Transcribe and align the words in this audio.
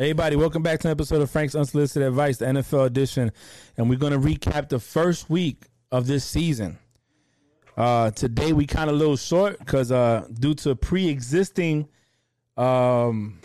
Hey, 0.00 0.06
everybody, 0.06 0.34
welcome 0.34 0.62
back 0.62 0.80
to 0.80 0.88
an 0.88 0.92
episode 0.92 1.20
of 1.20 1.30
Frank's 1.30 1.54
Unsolicited 1.54 2.08
Advice, 2.08 2.38
the 2.38 2.46
NFL 2.46 2.86
edition. 2.86 3.32
And 3.76 3.90
we're 3.90 3.98
going 3.98 4.14
to 4.14 4.18
recap 4.18 4.70
the 4.70 4.78
first 4.78 5.28
week 5.28 5.66
of 5.92 6.06
this 6.06 6.24
season. 6.24 6.78
Uh, 7.76 8.10
today, 8.10 8.54
we 8.54 8.64
kind 8.64 8.88
of 8.88 8.96
a 8.96 8.98
little 8.98 9.18
short 9.18 9.58
because 9.58 9.92
uh, 9.92 10.26
due 10.32 10.54
to 10.54 10.74
pre 10.74 11.06
existing 11.08 11.86
um, 12.56 13.40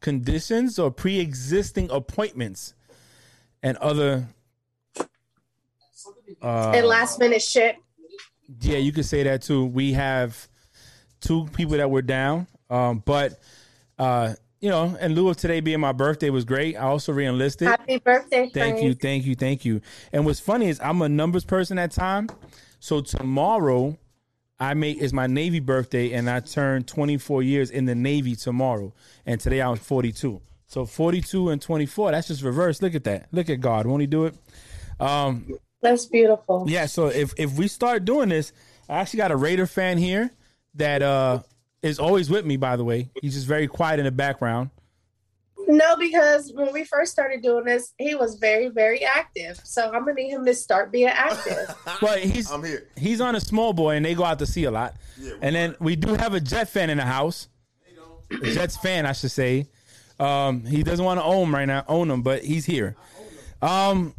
conditions 0.00 0.78
or 0.78 0.90
pre 0.90 1.20
existing 1.20 1.90
appointments 1.90 2.74
and 3.62 3.78
other. 3.78 4.28
Uh, 6.42 6.72
and 6.74 6.86
last 6.86 7.18
minute 7.18 7.40
shit. 7.40 7.76
Yeah, 8.60 8.76
you 8.76 8.92
could 8.92 9.06
say 9.06 9.22
that 9.22 9.40
too. 9.40 9.64
We 9.64 9.94
have 9.94 10.48
two 11.22 11.46
people 11.54 11.78
that 11.78 11.90
were 11.90 12.02
down, 12.02 12.46
um, 12.68 13.02
but 13.06 13.40
uh, 13.98 14.34
you 14.60 14.68
know, 14.70 14.96
in 15.00 15.14
lieu 15.14 15.28
of 15.28 15.36
today 15.36 15.60
being 15.60 15.80
my 15.80 15.92
birthday 15.92 16.30
was 16.30 16.44
great. 16.44 16.76
I 16.76 16.82
also 16.82 17.12
reenlisted. 17.12 17.68
Happy 17.68 17.98
birthday! 17.98 18.50
Thank 18.52 18.76
Frank. 18.76 18.82
you, 18.82 18.94
thank 18.94 19.24
you, 19.24 19.34
thank 19.34 19.64
you. 19.64 19.80
And 20.12 20.24
what's 20.24 20.40
funny 20.40 20.68
is 20.68 20.80
I'm 20.80 21.00
a 21.02 21.08
numbers 21.08 21.44
person 21.44 21.78
at 21.78 21.90
time, 21.92 22.28
so 22.80 23.00
tomorrow 23.00 23.96
I 24.60 24.74
make 24.74 24.98
is 24.98 25.12
my 25.12 25.26
Navy 25.28 25.60
birthday, 25.60 26.12
and 26.12 26.28
I 26.28 26.40
turn 26.40 26.82
24 26.84 27.42
years 27.42 27.70
in 27.70 27.84
the 27.84 27.94
Navy 27.94 28.34
tomorrow. 28.34 28.92
And 29.24 29.40
today 29.40 29.62
I'm 29.62 29.76
42. 29.76 30.40
So 30.66 30.84
42 30.84 31.50
and 31.50 31.62
24. 31.62 32.10
That's 32.10 32.28
just 32.28 32.42
reverse. 32.42 32.82
Look 32.82 32.94
at 32.94 33.04
that. 33.04 33.28
Look 33.32 33.48
at 33.48 33.60
God. 33.60 33.86
Won't 33.86 34.00
He 34.00 34.06
do 34.06 34.24
it? 34.26 34.34
Um, 35.00 35.54
That's 35.80 36.06
beautiful. 36.06 36.64
yeah. 36.68 36.86
So 36.86 37.06
if 37.06 37.32
if 37.38 37.52
we 37.56 37.68
start 37.68 38.04
doing 38.04 38.28
this, 38.30 38.52
I 38.88 38.98
actually 38.98 39.18
got 39.18 39.30
a 39.30 39.36
Raider 39.36 39.66
fan 39.66 39.96
here 39.98 40.30
that 40.74 41.02
uh 41.02 41.40
is 41.82 41.98
always 41.98 42.30
with 42.30 42.44
me. 42.44 42.56
By 42.56 42.76
the 42.76 42.84
way, 42.84 43.10
he's 43.22 43.34
just 43.34 43.46
very 43.46 43.66
quiet 43.66 43.98
in 44.00 44.04
the 44.04 44.10
background. 44.12 44.70
No, 45.70 45.96
because 45.96 46.50
when 46.54 46.72
we 46.72 46.82
first 46.84 47.12
started 47.12 47.42
doing 47.42 47.64
this, 47.64 47.92
he 47.98 48.14
was 48.14 48.36
very, 48.36 48.68
very 48.68 49.04
active. 49.04 49.60
So 49.64 49.84
I'm 49.84 50.00
gonna 50.04 50.14
need 50.14 50.30
him 50.30 50.46
to 50.46 50.54
start 50.54 50.90
being 50.90 51.08
active. 51.08 51.74
But 52.00 52.20
he's 52.20 52.50
I'm 52.50 52.64
here. 52.64 52.88
he's 52.96 53.20
on 53.20 53.34
a 53.34 53.40
small 53.40 53.72
boy, 53.72 53.96
and 53.96 54.04
they 54.04 54.14
go 54.14 54.24
out 54.24 54.38
to 54.38 54.46
sea 54.46 54.64
a 54.64 54.70
lot. 54.70 54.96
Yeah, 55.20 55.32
and 55.42 55.54
then 55.54 55.76
we 55.80 55.94
do 55.96 56.14
have 56.14 56.32
a 56.32 56.40
Jet 56.40 56.68
fan 56.70 56.90
in 56.90 56.96
the 56.98 57.04
house. 57.04 57.48
A 58.30 58.52
Jets 58.52 58.76
fan, 58.76 59.06
I 59.06 59.12
should 59.12 59.30
say. 59.30 59.68
Um, 60.20 60.64
he 60.64 60.82
doesn't 60.82 61.04
want 61.04 61.18
to 61.18 61.24
own 61.24 61.50
right 61.50 61.64
now, 61.64 61.84
own 61.88 62.10
him, 62.10 62.22
but 62.22 62.44
he's 62.44 62.66
here. 62.66 62.94
Um, 63.62 64.14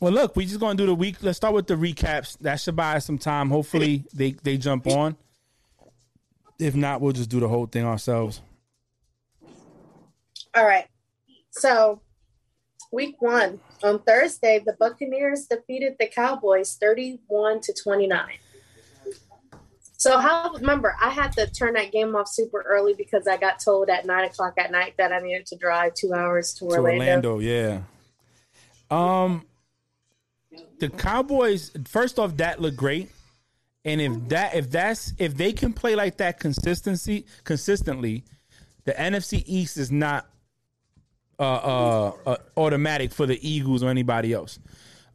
well, 0.00 0.12
look, 0.12 0.36
we 0.36 0.46
just 0.46 0.60
gonna 0.60 0.76
do 0.76 0.86
the 0.86 0.94
week. 0.94 1.16
Let's 1.22 1.36
start 1.36 1.54
with 1.54 1.66
the 1.66 1.74
recaps. 1.74 2.36
That 2.38 2.60
should 2.60 2.76
buy 2.76 2.96
us 2.96 3.06
some 3.06 3.18
time. 3.18 3.48
Hopefully, 3.50 4.04
they 4.12 4.32
they 4.42 4.56
jump 4.56 4.86
on. 4.86 5.16
If 6.58 6.74
not, 6.74 7.00
we'll 7.00 7.12
just 7.12 7.30
do 7.30 7.40
the 7.40 7.48
whole 7.48 7.66
thing 7.66 7.84
ourselves. 7.84 8.40
All 10.54 10.64
right. 10.64 10.86
So 11.50 12.00
week 12.92 13.16
one 13.20 13.60
on 13.82 14.00
Thursday, 14.02 14.62
the 14.64 14.74
Buccaneers 14.78 15.46
defeated 15.46 15.96
the 15.98 16.06
Cowboys 16.06 16.76
31 16.80 17.60
to 17.62 17.74
29. 17.74 18.26
So 19.98 20.18
how 20.18 20.52
remember 20.52 20.94
I 21.00 21.10
had 21.10 21.32
to 21.32 21.50
turn 21.50 21.74
that 21.74 21.90
game 21.90 22.14
off 22.14 22.28
super 22.28 22.62
early 22.62 22.94
because 22.94 23.26
I 23.26 23.38
got 23.38 23.58
told 23.58 23.88
at 23.88 24.06
nine 24.06 24.24
o'clock 24.24 24.54
at 24.58 24.70
night 24.70 24.94
that 24.98 25.12
I 25.12 25.20
needed 25.20 25.46
to 25.46 25.56
drive 25.56 25.94
two 25.94 26.12
hours 26.12 26.54
to, 26.54 26.68
to 26.68 26.76
Orlando. 26.76 27.32
Orlando. 27.32 27.38
Yeah. 27.40 27.80
Um, 28.90 29.46
the 30.78 30.90
Cowboys. 30.90 31.72
First 31.86 32.18
off, 32.18 32.36
that 32.36 32.60
looked 32.60 32.76
great, 32.76 33.10
and 33.86 34.00
if 34.00 34.28
that 34.28 34.54
if 34.54 34.68
that's 34.68 35.14
if 35.16 35.36
they 35.36 35.52
can 35.52 35.72
play 35.72 35.94
like 35.94 36.16
that 36.16 36.40
consistency 36.40 37.24
consistently, 37.44 38.24
the 38.84 38.92
NFC 38.92 39.44
East 39.46 39.76
is 39.76 39.92
not 39.92 40.26
uh, 41.38 41.42
uh, 41.42 42.12
uh 42.26 42.36
automatic 42.56 43.12
for 43.12 43.26
the 43.26 43.48
Eagles 43.48 43.84
or 43.84 43.88
anybody 43.88 44.32
else. 44.32 44.58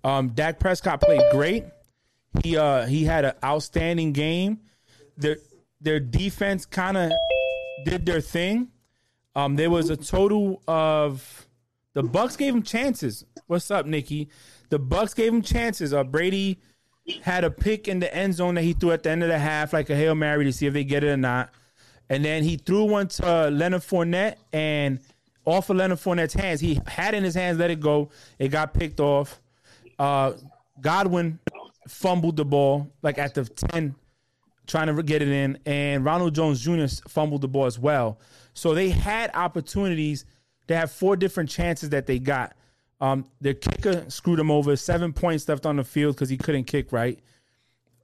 Um, 0.05 0.29
Dak 0.29 0.57
Prescott 0.57 1.01
played 1.01 1.21
great. 1.31 1.65
He 2.43 2.55
uh 2.55 2.85
he 2.85 3.03
had 3.03 3.25
an 3.25 3.33
outstanding 3.43 4.13
game. 4.13 4.61
Their 5.17 5.35
their 5.81 5.99
defense 5.99 6.65
kind 6.65 6.95
of 6.95 7.11
did 7.83 8.05
their 8.05 8.21
thing. 8.21 8.69
Um, 9.35 9.57
there 9.57 9.69
was 9.69 9.89
a 9.89 9.97
total 9.97 10.61
of 10.65 11.45
the 11.93 12.03
Bucks 12.03 12.37
gave 12.37 12.55
him 12.55 12.63
chances. 12.63 13.25
What's 13.47 13.69
up, 13.69 13.85
Nikki? 13.85 14.29
The 14.69 14.79
Bucks 14.79 15.13
gave 15.13 15.33
him 15.33 15.41
chances. 15.41 15.93
Uh, 15.93 16.05
Brady 16.05 16.61
had 17.23 17.43
a 17.43 17.51
pick 17.51 17.87
in 17.87 17.99
the 17.99 18.13
end 18.13 18.35
zone 18.35 18.55
that 18.55 18.63
he 18.63 18.73
threw 18.73 18.91
at 18.91 19.03
the 19.03 19.09
end 19.09 19.23
of 19.23 19.29
the 19.29 19.39
half, 19.39 19.73
like 19.73 19.89
a 19.89 19.95
hail 19.95 20.15
mary, 20.15 20.45
to 20.45 20.53
see 20.53 20.65
if 20.65 20.73
they 20.73 20.83
get 20.83 21.03
it 21.03 21.09
or 21.09 21.17
not. 21.17 21.49
And 22.09 22.25
then 22.25 22.43
he 22.43 22.57
threw 22.57 22.85
one 22.85 23.07
to 23.07 23.27
uh, 23.27 23.49
Leonard 23.49 23.81
Fournette, 23.81 24.35
and 24.51 24.99
off 25.45 25.69
of 25.69 25.77
Leonard 25.77 25.99
Fournette's 25.99 26.33
hands, 26.33 26.59
he 26.59 26.79
had 26.85 27.13
in 27.13 27.23
his 27.23 27.35
hands, 27.35 27.57
let 27.57 27.71
it 27.71 27.79
go. 27.79 28.09
It 28.37 28.49
got 28.49 28.73
picked 28.73 28.99
off. 28.99 29.41
Uh, 29.97 30.33
Godwin 30.79 31.39
fumbled 31.87 32.37
the 32.37 32.45
ball 32.45 32.91
like 33.01 33.17
at 33.17 33.33
the 33.33 33.45
ten, 33.45 33.95
trying 34.67 34.93
to 34.93 35.03
get 35.03 35.21
it 35.21 35.29
in, 35.29 35.57
and 35.65 36.03
Ronald 36.03 36.35
Jones 36.35 36.61
Jr. 36.61 36.85
fumbled 37.07 37.41
the 37.41 37.47
ball 37.47 37.65
as 37.65 37.79
well. 37.79 38.19
So 38.53 38.73
they 38.73 38.89
had 38.89 39.31
opportunities. 39.33 40.25
They 40.67 40.75
have 40.75 40.91
four 40.91 41.15
different 41.15 41.49
chances 41.49 41.89
that 41.89 42.07
they 42.07 42.19
got. 42.19 42.55
Um, 43.01 43.25
their 43.41 43.55
kicker 43.55 44.05
screwed 44.09 44.39
them 44.39 44.51
over. 44.51 44.75
Seven 44.75 45.11
points 45.11 45.49
left 45.49 45.65
on 45.65 45.75
the 45.75 45.83
field 45.83 46.15
because 46.15 46.29
he 46.29 46.37
couldn't 46.37 46.65
kick 46.65 46.91
right. 46.91 47.19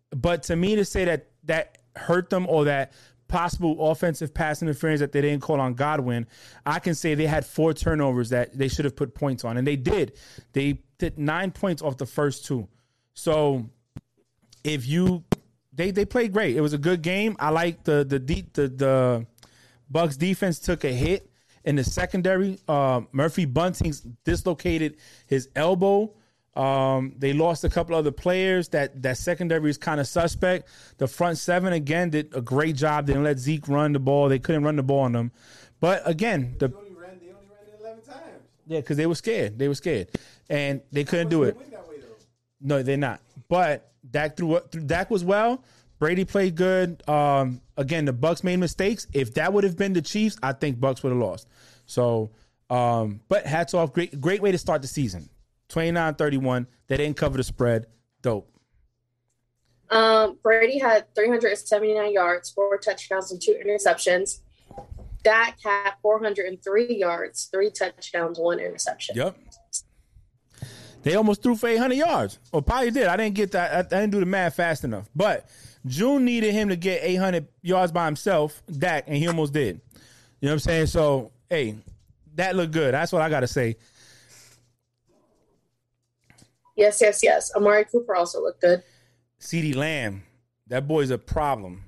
But 0.10 0.44
to 0.44 0.56
me, 0.56 0.76
to 0.76 0.84
say 0.84 1.06
that 1.06 1.28
that 1.44 1.78
hurt 1.96 2.30
them 2.30 2.48
or 2.50 2.66
that 2.66 2.94
possible 3.28 3.92
offensive 3.92 4.34
pass 4.34 4.62
interference 4.62 5.00
that 5.02 5.12
they 5.12 5.22
didn't 5.22 5.42
call 5.42 5.60
on 5.60 5.76
Godwin, 5.76 6.26
I 6.66 6.80
can 6.80 6.96
say 6.96 7.14
they 7.14 7.28
had 7.28 7.46
four 7.46 7.74
turnovers 7.74 8.30
that 8.30 8.58
they 8.58 8.68
should 8.68 8.86
have 8.86 8.96
put 8.96 9.14
points 9.14 9.46
on, 9.46 9.58
and 9.58 9.68
they 9.68 9.76
did. 9.76 10.14
They 10.54 10.80
did 10.98 11.20
nine 11.20 11.52
points 11.52 11.82
off 11.82 11.98
the 11.98 12.06
first 12.06 12.46
two. 12.46 12.68
So 13.14 13.70
if 14.64 14.88
you 14.88 15.24
they 15.78 15.92
they 15.92 16.06
played 16.06 16.34
great. 16.34 16.58
It 16.58 16.62
was 16.62 16.74
a 16.74 16.78
good 16.78 17.02
game. 17.02 17.38
I 17.40 17.50
like 17.50 17.84
the 17.84 18.04
the 18.04 18.20
deep 18.20 18.54
the 18.54 18.68
the 18.68 19.26
Bucks 19.90 20.18
defense 20.18 20.60
took 20.60 20.84
a 20.84 20.92
hit 20.92 21.30
in 21.68 21.76
the 21.76 21.84
secondary. 21.84 22.58
Uh, 22.68 23.02
Murphy 23.12 23.46
Bunting's 23.46 24.00
dislocated 24.24 24.96
his 25.28 25.50
elbow. 25.56 26.14
Um, 26.56 27.14
they 27.20 27.34
lost 27.34 27.64
a 27.66 27.70
couple 27.70 27.94
other 27.96 28.10
players. 28.12 28.70
That 28.70 29.04
that 29.04 29.18
secondary 29.18 29.70
is 29.70 29.78
kind 29.78 30.00
of 30.00 30.08
suspect. 30.08 30.70
The 30.98 31.08
front 31.08 31.38
seven 31.38 31.74
again 31.74 32.10
did 32.10 32.34
a 32.34 32.42
great 32.42 32.76
job. 32.78 33.06
They 33.06 33.14
didn't 33.14 33.26
let 33.26 33.38
Zeke 33.38 33.68
run 33.68 33.92
the 33.94 34.00
ball. 34.00 34.30
They 34.30 34.40
couldn't 34.40 34.64
run 34.64 34.78
the 34.78 34.84
ball 34.84 35.02
on 35.02 35.12
them. 35.12 35.32
But 35.80 36.02
again, 36.06 36.56
the 36.58 36.70
They 36.70 36.74
only 36.76 36.90
ran, 36.94 37.20
they 37.20 37.28
only 37.28 37.46
ran 37.48 37.68
it 37.68 37.80
11 37.80 38.02
times. 38.04 38.22
yeah, 38.66 38.80
because 38.80 38.98
they 38.98 39.06
were 39.06 39.14
scared. 39.14 39.60
They 39.60 39.68
were 39.68 39.76
scared, 39.76 40.08
and 40.50 40.82
they 40.92 41.04
couldn't 41.04 41.30
do 41.30 41.44
it. 41.44 41.56
way. 41.58 41.64
No, 42.60 42.82
they're 42.82 42.98
not. 42.98 43.20
But 43.50 43.92
Dak 44.10 44.36
threw 44.36 44.60
Dak 44.72 45.12
was 45.12 45.24
well. 45.24 45.64
Brady 46.00 46.26
played 46.26 46.56
good. 46.56 47.08
Um, 47.10 47.62
again, 47.76 48.06
the 48.06 48.14
Bucks 48.14 48.44
made 48.44 48.58
mistakes. 48.58 49.08
If 49.14 49.34
that 49.36 49.52
would 49.54 49.64
have 49.64 49.78
been 49.78 49.94
the 49.94 50.02
Chiefs, 50.02 50.38
I 50.44 50.54
think 50.54 50.80
Bucks 50.80 51.04
would 51.04 51.12
have 51.12 51.20
lost. 51.20 51.48
So, 51.86 52.32
um, 52.70 53.22
but 53.30 53.46
hats 53.46 53.74
off. 53.74 53.94
Great, 53.94 54.20
great 54.22 54.42
way 54.42 54.52
to 54.52 54.58
start 54.58 54.82
the 54.82 54.88
season. 54.88 55.30
29-31. 55.70 56.68
They 56.88 56.98
didn't 56.98 57.18
cover 57.18 57.38
the 57.38 57.44
spread. 57.44 57.88
Dope. 58.22 58.50
Um, 59.90 60.38
Brady 60.44 60.80
had 60.80 61.14
379 61.16 62.12
yards, 62.12 62.50
four 62.50 62.78
touchdowns, 62.78 63.32
and 63.32 63.42
two 63.42 63.58
interceptions. 63.66 64.42
Dak 65.24 65.58
had 65.64 65.94
403 66.02 66.96
yards, 66.96 67.46
three 67.52 67.70
touchdowns, 67.70 68.38
one 68.38 68.60
interception. 68.60 69.16
Yep. 69.16 69.38
They 71.04 71.16
almost 71.16 71.42
threw 71.42 71.56
for 71.56 71.68
800 71.68 71.96
yards. 71.96 72.40
Or 72.52 72.62
probably 72.62 72.92
did. 72.92 73.08
I 73.08 73.16
didn't 73.18 73.36
get 73.36 73.52
that. 73.54 73.72
I, 73.74 73.80
I 73.80 74.02
didn't 74.02 74.12
do 74.12 74.20
the 74.20 74.26
math 74.26 74.56
fast 74.56 74.84
enough. 74.84 75.10
But 75.16 75.50
June 75.88 76.26
needed 76.26 76.54
him 76.54 76.70
to 76.70 76.76
get 76.76 77.04
800 77.04 77.48
yards 77.62 77.92
by 77.92 78.06
himself, 78.06 78.62
Dak, 78.78 79.06
and 79.08 79.18
he 79.18 79.28
almost 79.28 79.54
did. 79.54 79.82
You 80.40 80.48
know 80.48 80.50
what 80.50 80.54
I'm 80.54 80.60
saying? 80.60 80.86
So, 80.88 81.32
hey, 81.50 81.76
that 82.36 82.56
looked 82.56 82.74
good. 82.74 82.94
That's 82.94 83.12
what 83.12 83.22
I 83.22 83.30
got 83.30 83.42
to 83.42 83.48
say. 83.48 83.78
Yes, 86.76 87.02
yes, 87.02 87.22
yes. 87.24 87.52
Amari 87.56 87.86
Cooper 87.86 88.16
also 88.16 88.42
looked 88.42 88.62
good. 88.62 88.84
CeeDee 89.40 89.76
Lamb, 89.76 90.24
that 90.68 90.88
boy's 90.88 91.10
a 91.10 91.18
problem 91.18 91.84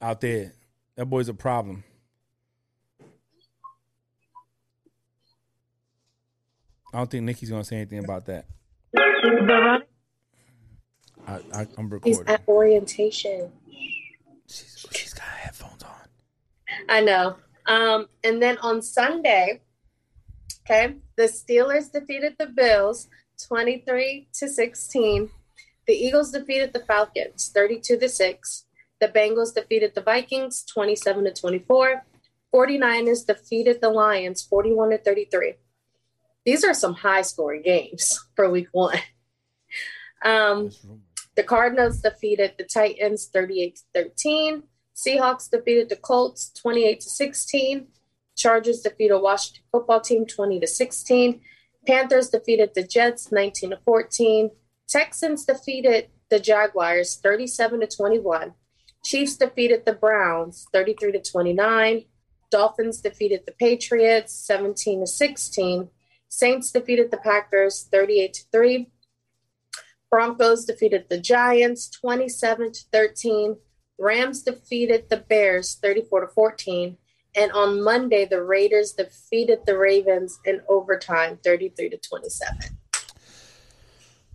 out 0.00 0.20
there. 0.20 0.52
That 0.96 1.06
boy's 1.06 1.28
a 1.28 1.34
problem. 1.34 1.84
I 6.92 6.98
don't 6.98 7.10
think 7.10 7.24
Nikki's 7.24 7.50
gonna 7.50 7.64
say 7.64 7.76
anything 7.76 7.98
about 7.98 8.24
that. 8.26 8.46
I, 11.26 11.34
I, 11.52 11.66
I'm 11.76 11.90
He's 12.04 12.18
recording. 12.18 12.28
at 12.28 12.42
orientation. 12.48 13.52
She's, 14.48 14.86
she's 14.92 15.14
got 15.14 15.24
headphones 15.24 15.82
on. 15.82 15.90
I 16.88 17.00
know. 17.00 17.36
Um, 17.66 18.06
and 18.22 18.40
then 18.40 18.58
on 18.58 18.80
Sunday, 18.82 19.62
okay, 20.62 20.94
the 21.16 21.24
Steelers 21.24 21.90
defeated 21.90 22.36
the 22.38 22.46
Bills 22.46 23.08
23 23.48 24.28
to 24.34 24.48
16. 24.48 25.30
The 25.86 25.94
Eagles 25.94 26.30
defeated 26.30 26.72
the 26.72 26.80
Falcons 26.80 27.50
32 27.54 27.98
to 27.98 28.08
6. 28.08 28.64
The 29.00 29.08
Bengals 29.08 29.54
defeated 29.54 29.94
the 29.94 30.00
Vikings 30.00 30.64
27 30.64 31.24
to 31.24 31.32
24. 31.32 32.02
49ers 32.54 33.26
defeated 33.26 33.80
the 33.80 33.90
Lions 33.90 34.42
41 34.42 34.90
to 34.90 34.98
33. 34.98 35.54
These 36.44 36.64
are 36.64 36.74
some 36.74 36.94
high 36.94 37.22
scoring 37.22 37.62
games 37.62 38.24
for 38.34 38.48
week 38.48 38.68
one. 38.72 38.98
Um, 40.24 40.70
the 41.36 41.42
Cardinals 41.42 42.00
defeated 42.00 42.54
the 42.56 42.64
Titans 42.64 43.26
38 43.26 43.76
to 43.76 43.82
13. 43.94 44.62
Seahawks 44.94 45.50
defeated 45.50 45.90
the 45.90 45.96
Colts 45.96 46.50
28 46.60 47.00
to 47.00 47.10
16. 47.10 47.86
Chargers 48.34 48.80
defeated 48.80 49.18
Washington 49.18 49.62
football 49.70 50.00
team 50.00 50.26
20 50.26 50.60
to 50.60 50.66
16. 50.66 51.40
Panthers 51.86 52.30
defeated 52.30 52.72
the 52.74 52.82
Jets 52.82 53.30
19 53.30 53.70
to 53.70 53.78
14. 53.84 54.50
Texans 54.88 55.44
defeated 55.44 56.08
the 56.30 56.40
Jaguars 56.40 57.16
37 57.22 57.80
to 57.80 57.86
21. 57.86 58.54
Chiefs 59.04 59.36
defeated 59.36 59.84
the 59.84 59.92
Browns 59.92 60.66
33 60.72 61.12
to 61.12 61.22
29. 61.22 62.04
Dolphins 62.50 63.00
defeated 63.00 63.42
the 63.46 63.52
Patriots 63.52 64.32
17 64.32 65.00
to 65.00 65.06
16. 65.06 65.88
Saints 66.28 66.72
defeated 66.72 67.10
the 67.10 67.16
Packers 67.18 67.88
38 67.90 68.34
to 68.34 68.42
3. 68.52 68.90
Broncos 70.10 70.64
defeated 70.64 71.06
the 71.08 71.18
Giants 71.18 71.90
27 71.90 72.72
to 72.72 72.80
13. 72.92 73.56
Rams 73.98 74.42
defeated 74.42 75.08
the 75.08 75.16
Bears 75.18 75.74
34 75.82 76.20
to 76.26 76.28
14. 76.28 76.96
And 77.34 77.52
on 77.52 77.82
Monday, 77.82 78.24
the 78.24 78.42
Raiders 78.42 78.92
defeated 78.92 79.60
the 79.66 79.76
Ravens 79.76 80.38
in 80.44 80.62
overtime 80.68 81.38
33 81.44 81.90
to 81.90 81.98
27. 81.98 82.56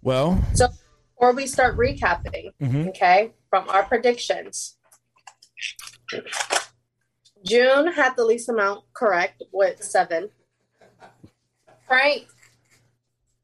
Well, 0.03 0.44
So 0.53 0.68
before 1.15 1.33
we 1.33 1.47
start 1.47 1.77
recapping, 1.77 2.53
Mhm. 2.62 2.89
okay, 2.89 3.33
from 3.50 3.69
our 3.69 3.83
predictions, 3.83 4.77
June 7.44 7.88
had 7.94 8.15
the 8.15 8.25
least 8.25 8.50
amount 8.50 8.85
correct 8.94 9.41
with 9.51 9.83
seven. 9.83 10.31
Frank 11.88 12.27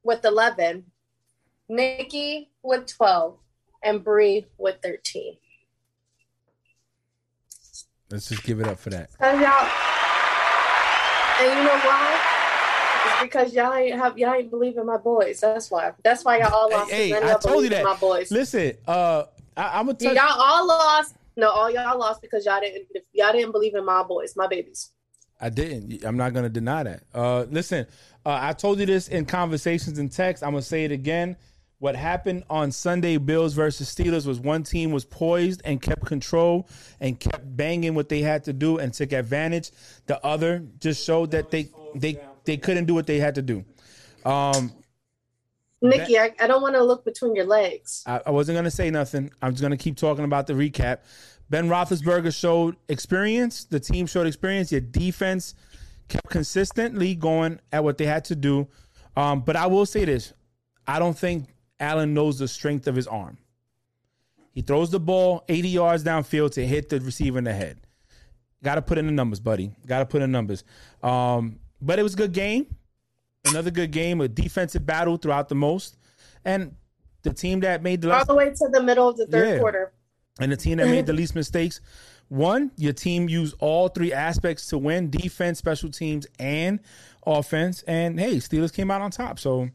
with 0.03 0.23
11. 0.25 0.91
Nikki 1.69 2.49
with 2.63 2.87
12. 2.87 3.37
And 3.83 4.03
Bree 4.03 4.47
with 4.57 4.77
13. 4.83 5.37
let's 8.09 8.29
just 8.29 8.43
give 8.43 8.59
it 8.59 8.67
up 8.67 8.79
for 8.79 8.89
that. 8.89 9.09
And 9.19 9.41
y'all, 9.41 9.69
and 11.39 11.57
you 11.57 11.63
know 11.63 11.79
why? 11.79 12.19
It's 13.05 13.23
because 13.23 13.53
y'all 13.53 13.73
ain't 13.73 13.95
have 13.97 14.17
y'all 14.17 14.33
ain't 14.33 14.49
believe 14.49 14.77
in 14.77 14.85
my 14.85 14.97
boys. 14.97 15.39
That's 15.39 15.69
why. 15.71 15.91
That's 16.03 16.25
why 16.25 16.39
y'all 16.39 16.53
all 16.53 16.69
lost. 16.69 16.91
Hey, 16.91 17.11
and 17.11 17.25
I 17.25 17.37
told 17.37 17.63
you 17.63 17.69
that. 17.69 17.83
My 17.83 17.95
boys. 17.95 18.31
Listen, 18.31 18.73
uh, 18.87 19.23
I, 19.55 19.79
I'm 19.79 19.85
gonna 19.87 19.97
tell 19.97 20.15
y'all 20.15 20.41
all 20.41 20.67
lost. 20.67 21.15
No, 21.35 21.49
all 21.49 21.69
y'all 21.69 21.97
lost 21.97 22.21
because 22.21 22.45
y'all 22.45 22.59
didn't. 22.59 22.87
Y'all 23.13 23.31
didn't 23.31 23.51
believe 23.51 23.75
in 23.75 23.85
my 23.85 24.03
boys, 24.03 24.35
my 24.35 24.47
babies. 24.47 24.91
I 25.39 25.49
didn't. 25.49 26.03
I'm 26.03 26.17
not 26.17 26.33
gonna 26.33 26.49
deny 26.49 26.83
that. 26.83 27.03
Uh, 27.13 27.45
listen, 27.49 27.85
uh, 28.25 28.39
I 28.41 28.53
told 28.53 28.79
you 28.79 28.85
this 28.85 29.07
in 29.07 29.25
conversations 29.25 29.99
and 29.99 30.11
text. 30.11 30.43
I'm 30.43 30.51
gonna 30.51 30.61
say 30.61 30.85
it 30.85 30.91
again. 30.91 31.37
What 31.79 31.95
happened 31.95 32.43
on 32.49 32.71
Sunday, 32.71 33.17
Bills 33.17 33.53
versus 33.53 33.93
Steelers, 33.93 34.25
was 34.25 34.39
one 34.39 34.63
team 34.63 34.91
was 34.91 35.05
poised 35.05 35.61
and 35.63 35.79
kept 35.79 36.05
control 36.05 36.67
and 36.99 37.19
kept 37.19 37.55
banging 37.55 37.93
what 37.93 38.09
they 38.09 38.21
had 38.21 38.43
to 38.45 38.53
do 38.53 38.79
and 38.79 38.91
took 38.91 39.11
advantage. 39.11 39.71
The 40.07 40.23
other 40.25 40.65
just 40.79 41.05
showed 41.05 41.31
that 41.31 41.51
they 41.51 41.69
they 41.93 42.19
they 42.45 42.57
couldn't 42.57 42.85
do 42.85 42.95
what 42.95 43.05
they 43.05 43.19
had 43.19 43.35
to 43.35 43.43
do. 43.43 43.63
Um, 44.25 44.73
Nikki, 45.79 46.17
I, 46.17 46.33
I 46.39 46.47
don't 46.47 46.63
want 46.63 46.73
to 46.73 46.83
look 46.83 47.05
between 47.05 47.35
your 47.35 47.45
legs. 47.45 48.03
I, 48.07 48.21
I 48.25 48.31
wasn't 48.31 48.57
gonna 48.57 48.71
say 48.71 48.89
nothing. 48.89 49.29
I'm 49.43 49.51
just 49.51 49.61
gonna 49.61 49.77
keep 49.77 49.97
talking 49.97 50.25
about 50.25 50.47
the 50.47 50.53
recap. 50.53 50.99
Ben 51.51 51.69
Roethlisberger 51.69 52.35
showed 52.35 52.75
experience. 52.89 53.65
The 53.65 53.79
team 53.79 54.07
showed 54.07 54.25
experience. 54.25 54.71
Your 54.71 54.81
defense 54.81 55.53
kept 56.07 56.27
consistently 56.29 57.13
going 57.13 57.59
at 57.71 57.83
what 57.83 57.99
they 57.99 58.05
had 58.07 58.25
to 58.25 58.35
do. 58.35 58.67
Um, 59.15 59.41
but 59.41 59.55
I 59.55 59.67
will 59.67 59.85
say 59.85 60.05
this: 60.05 60.33
I 60.87 60.97
don't 60.97 61.17
think 61.17 61.49
Allen 61.79 62.13
knows 62.13 62.39
the 62.39 62.47
strength 62.47 62.87
of 62.87 62.95
his 62.95 63.07
arm. 63.07 63.37
He 64.51 64.61
throws 64.61 64.89
the 64.89 64.99
ball 64.99 65.43
80 65.47 65.69
yards 65.69 66.03
downfield 66.03 66.53
to 66.53 66.65
hit 66.65 66.89
the 66.89 66.99
receiver 66.99 67.37
in 67.37 67.43
the 67.43 67.53
head. 67.53 67.79
Got 68.63 68.75
to 68.75 68.81
put 68.81 68.97
in 68.97 69.05
the 69.05 69.11
numbers, 69.11 69.39
buddy. 69.39 69.71
Got 69.85 69.99
to 69.99 70.05
put 70.07 70.21
in 70.23 70.31
numbers. 70.31 70.63
Um, 71.03 71.59
but 71.79 71.99
it 71.99 72.03
was 72.03 72.15
a 72.15 72.17
good 72.17 72.31
game. 72.33 72.65
Another 73.45 73.69
good 73.69 73.91
game, 73.91 74.19
a 74.19 74.27
defensive 74.27 74.85
battle 74.85 75.15
throughout 75.17 75.47
the 75.47 75.55
most, 75.55 75.95
and 76.43 76.75
the 77.21 77.31
team 77.33 77.59
that 77.61 77.83
made 77.83 78.01
the 78.01 78.09
All 78.11 78.17
last 78.17 78.27
the 78.27 78.35
way 78.35 78.49
to 78.49 78.69
the 78.71 78.81
middle 78.81 79.07
of 79.07 79.15
the 79.17 79.27
third 79.27 79.47
Yeah. 79.47 79.59
quarter. 79.59 79.93
and 80.39 80.51
the 80.51 80.57
team 80.57 80.77
that 80.77 80.87
made 80.87 81.05
the 81.05 81.13
least 81.21 81.33
mistakes. 81.35 81.79
One, 82.29 82.71
your 82.77 82.91
team 82.93 83.29
used 83.29 83.55
all 83.59 83.87
three 83.89 84.11
aspects 84.11 84.67
to 84.67 84.77
win: 84.77 85.09
defense, 85.09 85.59
special 85.59 85.89
teams, 85.89 86.27
and 86.39 86.79
offense. 87.25 87.83
And 87.83 88.19
hey, 88.19 88.37
Steelers 88.37 88.73
came 88.73 88.91
out 88.91 89.01
on 89.01 89.11
top. 89.11 89.39
So 89.39 89.69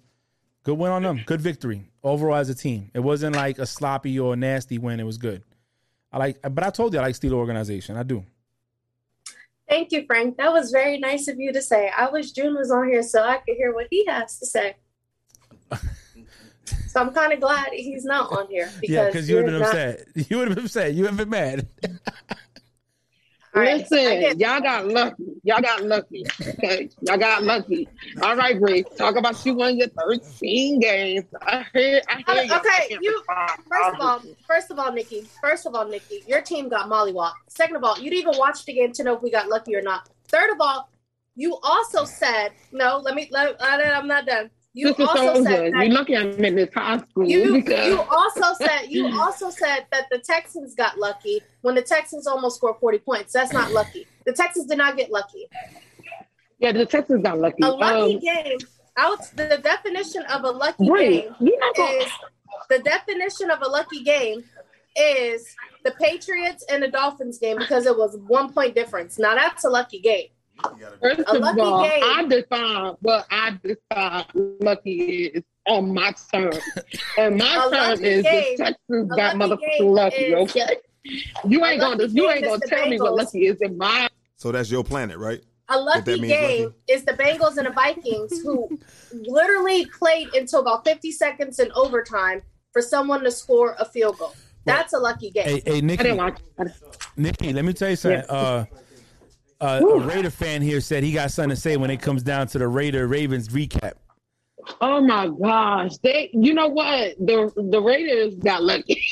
good 0.65 0.77
win 0.77 0.91
on 0.91 1.03
them. 1.03 1.23
Good 1.25 1.41
victory 1.41 1.85
overall 2.03 2.37
as 2.37 2.49
a 2.49 2.55
team. 2.55 2.91
It 2.95 3.01
wasn't 3.01 3.37
like 3.37 3.59
a 3.59 3.67
sloppy 3.67 4.19
or 4.19 4.37
nasty 4.37 4.79
win. 4.79 5.01
It 5.01 5.05
was 5.05 5.19
good. 5.19 5.43
I 6.13 6.19
like, 6.19 6.39
but 6.43 6.63
I 6.65 6.71
told 6.71 6.93
you 6.93 7.01
I 7.01 7.03
like 7.05 7.15
Steeler 7.15 7.33
organization. 7.35 7.97
I 7.97 8.03
do. 8.03 8.25
Thank 9.69 9.93
you, 9.93 10.05
Frank. 10.07 10.37
That 10.37 10.53
was 10.53 10.71
very 10.71 10.99
nice 10.99 11.29
of 11.29 11.39
you 11.39 11.53
to 11.53 11.63
say. 11.63 11.91
I 11.97 12.11
wish 12.11 12.33
June 12.33 12.55
was 12.55 12.71
on 12.71 12.89
here 12.89 13.03
so 13.03 13.23
I 13.23 13.39
could 13.39 13.57
hear 13.57 13.73
what 13.73 13.87
he 13.91 14.05
has 14.07 14.39
to 14.39 14.47
say. 14.47 14.77
so 16.89 17.01
I'm 17.01 17.15
kind 17.15 17.33
of 17.33 17.41
glad 17.41 17.69
he's 17.73 18.05
not 18.05 18.31
on 18.33 18.49
here 18.49 18.71
because 18.81 18.95
yeah, 18.95 19.07
because 19.07 19.29
you 19.31 19.37
would 19.37 19.45
have 19.45 19.53
been 19.53 19.61
not- 19.61 19.69
upset. 19.71 20.09
You 20.31 20.39
would 20.39 20.49
have 20.49 20.57
been 20.57 20.65
upset. 20.67 20.95
You 20.95 21.03
would 21.05 21.11
have 21.11 21.19
been 21.19 21.31
mad. 21.31 21.69
Right, 23.55 23.81
Listen, 23.91 24.39
y'all 24.41 24.61
got 24.63 24.89
lucky. 24.89 25.25
Y'all 25.45 25.61
got 25.61 25.83
lucky. 25.85 26.25
Okay, 26.41 26.89
y'all 27.03 27.19
got 27.19 27.43
lucky. 27.43 27.87
All 28.23 28.35
right, 28.35 28.59
Bree. 28.59 28.83
Talk 28.97 29.17
about 29.17 29.45
you 29.45 29.55
won 29.55 29.77
your 29.77 29.89
13 29.89 30.81
games. 30.81 31.25
I 31.43 31.67
hear. 31.75 32.01
I 32.09 32.23
hear 32.35 32.45
you. 32.45 32.55
Okay, 32.55 32.97
you- 33.01 33.23
First 33.69 33.95
of 33.95 34.01
all, 34.01 34.23
first 34.47 34.71
of 34.71 34.79
all, 34.79 34.91
Nikki. 34.93 35.27
First 35.43 35.67
of 35.67 35.75
all, 35.75 35.87
Nikki, 35.87 36.23
your 36.27 36.41
team 36.41 36.71
got 36.71 36.89
mollywop. 36.89 37.33
Second 37.49 37.77
of 37.77 37.85
all, 37.85 37.99
you 37.99 38.09
didn't 38.11 38.29
even 38.29 38.39
watch 38.39 38.65
the 38.65 38.73
game 38.73 38.93
to 38.93 39.05
know 39.05 39.17
if 39.17 39.23
we 39.23 39.31
got 39.31 39.49
lucky 39.49 39.77
or 39.77 39.83
not. 39.83 40.09
Third 40.29 40.51
of 40.51 40.57
all, 40.61 40.89
you 41.37 41.59
also 41.63 42.05
said 42.07 42.53
no. 42.73 42.99
Let 43.05 43.15
me. 43.15 43.29
Let, 43.31 43.57
I'm 43.61 44.07
not 44.09 44.25
done. 44.27 44.51
You 44.75 44.95
also 44.95 45.15
said 45.15 45.35
Soldier, 45.45 45.71
that 45.71 45.87
you 45.87 45.93
lucky 45.93 46.17
I'm 46.17 46.31
in 46.45 46.55
this 46.57 46.73
high 46.75 46.99
school 46.99 47.29
you 47.29 47.53
because 47.55 47.87
you 47.89 48.01
also 48.01 48.55
said 48.55 48.87
you 48.89 49.21
also 49.21 49.51
said 49.51 49.87
that 49.93 50.07
the 50.11 50.19
Texans 50.19 50.75
got 50.75 50.99
lucky 50.99 51.43
when 51.61 51.75
the 51.75 51.83
Texans 51.83 52.27
almost 52.27 52.57
scored 52.57 52.77
40 52.81 52.99
points. 53.01 53.33
That's 53.35 53.53
not 53.53 53.73
lucky. 53.73 54.07
The 54.25 54.33
Texans 54.33 54.67
did 54.67 54.79
not 54.79 54.97
get 54.97 55.11
lucky. 55.11 55.47
yeah, 56.59 56.73
the 56.73 56.87
Texans 56.87 57.23
got 57.23 57.39
lucky. 57.39 57.63
A 57.63 57.69
lucky 57.69 58.15
Um, 58.15 58.21
game. 58.21 58.59
Out 58.97 59.21
the 59.37 59.59
definition 59.63 60.23
of 60.25 60.45
a 60.45 60.51
lucky 60.51 60.87
game 60.87 61.35
gonna. 61.41 61.91
is 61.99 62.11
the 62.69 62.79
definition 62.79 63.51
of 63.51 63.61
a 63.63 63.69
lucky 63.69 64.03
game 64.03 64.45
is 64.97 65.55
the 65.85 65.93
Patriots 66.01 66.65
and 66.71 66.83
the 66.83 66.89
Dolphins 66.89 67.39
game 67.39 67.59
because 67.59 67.87
it 67.87 67.97
was 67.97 68.17
one 68.27 68.53
point 68.53 68.75
difference. 68.75 69.19
Now 69.19 69.35
that's 69.35 69.65
a 69.65 69.71
lucky 69.71 69.99
game. 70.01 70.29
First 71.01 71.21
a 71.21 71.31
of 71.37 71.41
lucky 71.41 71.61
all, 71.61 71.83
game. 71.83 72.03
I 72.05 72.27
define 72.29 72.95
what 73.01 73.27
I 73.31 73.59
define 73.65 74.25
lucky 74.61 75.25
is 75.27 75.43
on 75.67 75.93
my 75.95 76.13
term, 76.33 76.53
and 77.19 77.37
my 77.39 77.67
A 77.67 77.71
term 77.97 78.05
is 78.05 78.23
game- 78.23 78.57
the 78.57 78.65
Texans 78.65 79.13
got 79.17 79.37
lucky 79.37 79.55
motherfucking 79.81 79.95
lucky. 79.95 80.17
is- 80.17 80.51
okay, 80.51 80.77
you 81.49 81.65
ain't 81.65 81.81
gonna 81.81 82.07
you 82.07 82.31
ain't 82.31 82.45
gonna 82.45 82.59
the 82.59 82.67
tell 82.69 82.89
me 82.89 83.01
what 83.01 83.15
lucky 83.15 83.47
is 83.47 83.57
in 83.61 83.77
my 83.77 84.09
So 84.37 84.53
that's 84.53 84.71
your 84.71 84.85
planet, 84.85 85.19
right? 85.19 85.41
A 85.69 85.79
lucky 85.81 86.01
that 86.21 86.21
game 86.27 86.65
lucky. 86.65 86.77
is 86.89 87.05
the 87.05 87.13
Bengals 87.13 87.57
and 87.57 87.67
the 87.67 87.71
Vikings 87.73 88.43
who 88.43 88.69
literally 89.13 89.87
played 89.87 90.29
until 90.35 90.61
about 90.61 90.85
50 90.85 91.11
seconds 91.13 91.59
in 91.59 91.73
overtime 91.73 92.43
for 92.73 92.83
someone 92.83 93.23
to 93.25 93.31
score 93.31 93.75
a 93.79 93.85
field 93.85 94.19
goal. 94.19 94.35
That's 94.65 94.93
a 94.93 94.99
lucky 94.99 95.31
game. 95.31 95.45
hey, 95.45 95.63
hey, 95.65 95.79
I 95.79 95.81
Nikki. 95.81 96.03
didn't 96.05 96.19
watch. 96.19 96.39
Nikki, 97.17 97.53
let 97.53 97.65
me 97.65 97.73
tell 97.73 97.91
you 97.91 97.97
something. 97.97 98.23
Uh, 98.29 98.65
uh, 99.63 99.81
a 99.81 100.01
Raider 100.01 100.31
fan 100.31 100.61
here 100.63 100.81
said 100.81 101.03
he 101.03 101.13
got 101.13 101.31
something 101.31 101.51
to 101.51 101.57
say 101.57 101.77
when 101.77 101.91
it 101.91 102.03
comes 102.03 102.23
down 102.23 102.49
to 102.49 102.59
the 102.59 102.69
Raider 102.69 103.07
Ravens 103.07 103.49
recap. 103.49 103.93
Oh 104.81 105.01
my 105.01 105.29
gosh! 105.43 105.97
They, 106.03 106.31
you 106.33 106.55
know 106.55 106.69
what? 106.69 107.17
The 107.19 107.53
the 107.71 107.81
Raiders 107.81 108.37
got 108.37 108.63
lucky. 108.63 109.03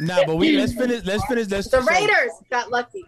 Nah, 0.00 0.24
but 0.26 0.36
we 0.36 0.56
let's 0.56 0.72
finish. 0.72 1.04
Let's 1.04 1.24
finish. 1.26 1.48
Let's 1.48 1.68
The 1.68 1.80
Raiders 1.82 2.32
got 2.50 2.70
lucky. 2.70 3.04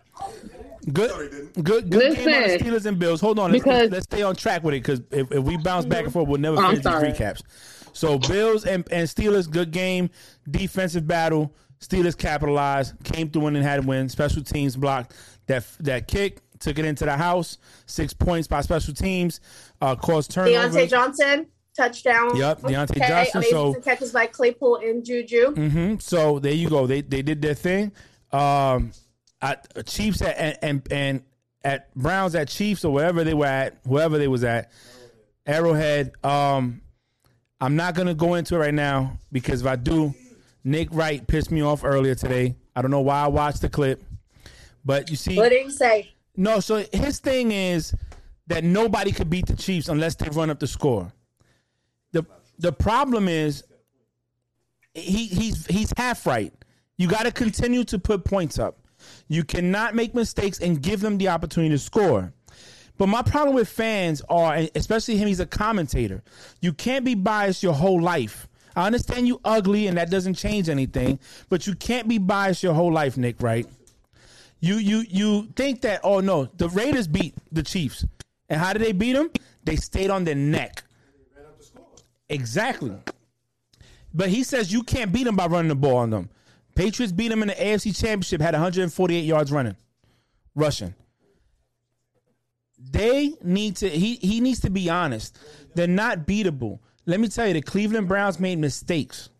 Good, 0.92 1.50
good, 1.62 1.90
good 1.90 2.16
game 2.16 2.28
on 2.28 2.42
the 2.42 2.48
Listen, 2.48 2.66
Steelers 2.66 2.86
and 2.86 2.98
Bills. 2.98 3.20
Hold 3.20 3.38
on, 3.38 3.52
let's, 3.52 3.64
because- 3.64 3.90
let's 3.90 4.04
stay 4.04 4.22
on 4.22 4.36
track 4.36 4.62
with 4.62 4.74
it 4.74 4.82
because 4.82 5.00
if, 5.10 5.30
if 5.32 5.44
we 5.44 5.56
bounce 5.56 5.84
back 5.86 6.04
and 6.04 6.12
forth, 6.12 6.28
we'll 6.28 6.40
never 6.40 6.56
finish 6.56 6.76
these 6.78 6.86
recaps. 6.86 7.42
So 7.92 8.18
Bills 8.18 8.64
and, 8.64 8.86
and 8.92 9.08
Steelers, 9.08 9.50
good 9.50 9.70
game, 9.70 10.08
defensive 10.50 11.06
battle. 11.06 11.52
Steelers 11.80 12.16
capitalized, 12.16 12.94
came 13.04 13.28
through 13.28 13.46
and 13.48 13.56
had 13.56 13.80
a 13.80 13.82
win. 13.82 14.08
Special 14.08 14.42
teams 14.42 14.76
blocked 14.76 15.14
that 15.46 15.64
that 15.80 16.08
kick, 16.08 16.38
took 16.60 16.78
it 16.78 16.84
into 16.84 17.04
the 17.04 17.16
house. 17.16 17.58
Six 17.86 18.12
points 18.12 18.48
by 18.48 18.60
special 18.60 18.94
teams, 18.94 19.40
uh, 19.80 19.94
caused 19.96 20.30
turnovers. 20.30 20.74
Diontae 20.74 20.88
Johnson, 20.90 21.46
touchdown. 21.76 22.36
Yep, 22.36 22.60
Diontae 22.62 22.90
Okay, 22.90 23.08
Johnson, 23.08 23.36
Amazing 23.38 23.50
so- 23.74 23.80
catches 23.80 24.12
by 24.12 24.26
Claypool 24.26 24.76
and 24.76 25.04
Juju. 25.04 25.54
hmm 25.54 25.94
So 26.00 26.38
there 26.38 26.52
you 26.52 26.68
go. 26.68 26.86
They 26.86 27.00
they 27.02 27.22
did 27.22 27.40
their 27.42 27.54
thing. 27.54 27.92
Um, 28.32 28.92
I, 29.40 29.56
Chiefs 29.86 30.20
and 30.22 30.58
and 30.62 30.82
and 30.92 31.22
at 31.64 31.94
Browns 31.94 32.34
at 32.34 32.48
Chiefs 32.48 32.84
or 32.84 32.92
wherever 32.92 33.24
they 33.24 33.34
were 33.34 33.46
at, 33.46 33.78
whoever 33.86 34.18
they 34.18 34.28
was 34.28 34.44
at, 34.44 34.70
Arrowhead. 35.46 36.12
Um, 36.24 36.82
I'm 37.60 37.74
not 37.76 37.94
gonna 37.94 38.14
go 38.14 38.34
into 38.34 38.54
it 38.54 38.58
right 38.58 38.74
now 38.74 39.18
because 39.32 39.62
if 39.62 39.66
I 39.66 39.76
do, 39.76 40.14
Nick 40.64 40.88
Wright 40.92 41.26
pissed 41.26 41.50
me 41.50 41.62
off 41.62 41.84
earlier 41.84 42.14
today. 42.14 42.56
I 42.76 42.82
don't 42.82 42.90
know 42.90 43.00
why 43.00 43.22
I 43.24 43.26
watched 43.28 43.62
the 43.62 43.68
clip, 43.68 44.02
but 44.84 45.10
you 45.10 45.16
see, 45.16 45.36
What 45.36 45.48
did 45.48 45.64
he 45.64 45.70
say? 45.70 46.12
No. 46.38 46.61
So 46.61 46.85
his 46.92 47.18
thing 47.18 47.52
is 47.52 47.95
that 48.47 48.64
nobody 48.64 49.12
could 49.12 49.28
beat 49.28 49.47
the 49.47 49.57
Chiefs 49.57 49.88
unless 49.88 50.14
they 50.14 50.28
run 50.30 50.50
up 50.50 50.59
the 50.61 50.66
score. 50.66 51.12
the 52.12 52.25
The 52.59 52.73
problem 52.73 53.28
is 53.28 53.64
he 54.95 55.26
he's 55.26 55.66
he's 55.66 55.92
half 55.97 56.26
right. 56.26 56.52
You 56.97 57.09
got 57.09 57.25
to 57.25 57.33
continue 57.33 57.85
to 57.85 57.99
put 57.99 58.25
points 58.25 58.59
up. 58.59 58.78
You 59.28 59.45
cannot 59.45 59.95
make 59.95 60.14
mistakes 60.14 60.59
and 60.59 60.83
give 60.83 61.00
them 61.00 61.18
the 61.18 61.28
opportunity 61.28 61.75
to 61.75 61.78
score. 61.78 62.33
But 62.97 63.07
my 63.07 63.23
problem 63.23 63.54
with 63.54 63.68
fans 63.68 64.23
are, 64.28 64.57
especially 64.75 65.16
him, 65.16 65.28
he's 65.28 65.38
a 65.38 65.47
commentator. 65.47 66.23
You 66.61 66.73
can't 66.73 67.04
be 67.04 67.14
biased 67.14 67.62
your 67.62 67.75
whole 67.75 68.00
life. 68.00 68.49
I 68.75 68.87
understand 68.87 69.28
you 69.28 69.40
ugly 69.45 69.87
and 69.87 69.97
that 69.97 70.11
doesn't 70.11 70.35
change 70.35 70.68
anything, 70.68 71.21
but 71.49 71.66
you 71.66 71.75
can't 71.75 72.09
be 72.09 72.18
biased 72.18 72.62
your 72.62 72.75
whole 72.75 72.92
life, 72.92 73.16
Nick, 73.16 73.40
right? 73.40 73.66
You 74.60 74.76
you 74.76 75.04
you 75.08 75.48
think 75.54 75.82
that 75.82 76.00
oh 76.02 76.20
no, 76.20 76.46
the 76.46 76.68
Raiders 76.68 77.06
beat 77.06 77.34
the 77.52 77.62
Chiefs. 77.62 78.04
And 78.48 78.60
how 78.60 78.72
did 78.72 78.82
they 78.82 78.92
beat 78.92 79.12
them? 79.12 79.30
They 79.64 79.76
stayed 79.76 80.10
on 80.10 80.24
their 80.24 80.34
neck. 80.34 80.82
Exactly. 82.28 82.96
But 84.12 84.30
he 84.30 84.42
says 84.42 84.72
you 84.72 84.82
can't 84.82 85.12
beat 85.12 85.24
them 85.24 85.36
by 85.36 85.46
running 85.46 85.68
the 85.68 85.74
ball 85.74 85.98
on 85.98 86.10
them. 86.10 86.30
Patriots 86.74 87.12
beat 87.12 87.28
them 87.28 87.42
in 87.42 87.48
the 87.48 87.54
AFC 87.54 87.98
Championship, 87.98 88.40
had 88.40 88.54
148 88.54 89.24
yards 89.24 89.50
running, 89.50 89.76
rushing. 90.54 90.94
They 92.78 93.34
need 93.42 93.76
to. 93.76 93.88
He 93.88 94.16
he 94.16 94.40
needs 94.40 94.60
to 94.60 94.70
be 94.70 94.88
honest. 94.88 95.38
They're 95.74 95.86
not 95.86 96.26
beatable. 96.26 96.78
Let 97.06 97.20
me 97.20 97.28
tell 97.28 97.48
you, 97.48 97.54
the 97.54 97.62
Cleveland 97.62 98.08
Browns 98.08 98.38
made 98.38 98.58
mistakes. 98.58 99.30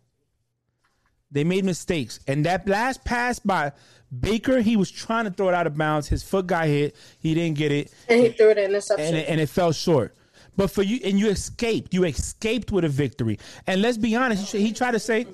They 1.31 1.43
made 1.43 1.63
mistakes, 1.63 2.19
and 2.27 2.45
that 2.45 2.67
last 2.67 3.05
pass 3.05 3.39
by 3.39 3.71
Baker, 4.17 4.61
he 4.61 4.75
was 4.75 4.89
trying 4.89 5.25
to 5.25 5.31
throw 5.31 5.49
it 5.49 5.53
out 5.53 5.67
of 5.67 5.77
bounds. 5.77 6.07
His 6.07 6.23
foot 6.23 6.47
got 6.47 6.65
hit. 6.65 6.95
He 7.19 7.33
didn't 7.33 7.57
get 7.57 7.71
it 7.71 7.93
And 8.07 8.19
he 8.21 8.29
threw 8.29 8.49
it 8.49 8.57
in 8.57 8.65
interception. 8.65 9.05
and 9.05 9.15
it, 9.17 9.29
and 9.29 9.39
it 9.39 9.49
fell 9.49 9.71
short. 9.71 10.15
But 10.57 10.71
for 10.71 10.81
you, 10.81 10.99
and 11.03 11.19
you 11.19 11.29
escaped. 11.29 11.93
You 11.93 12.03
escaped 12.05 12.71
with 12.71 12.83
a 12.83 12.89
victory. 12.89 13.39
And 13.67 13.81
let's 13.81 13.97
be 13.97 14.15
honest, 14.15 14.51
he, 14.51 14.59
he 14.61 14.73
tried 14.73 14.91
to 14.91 14.99
say, 14.99 15.25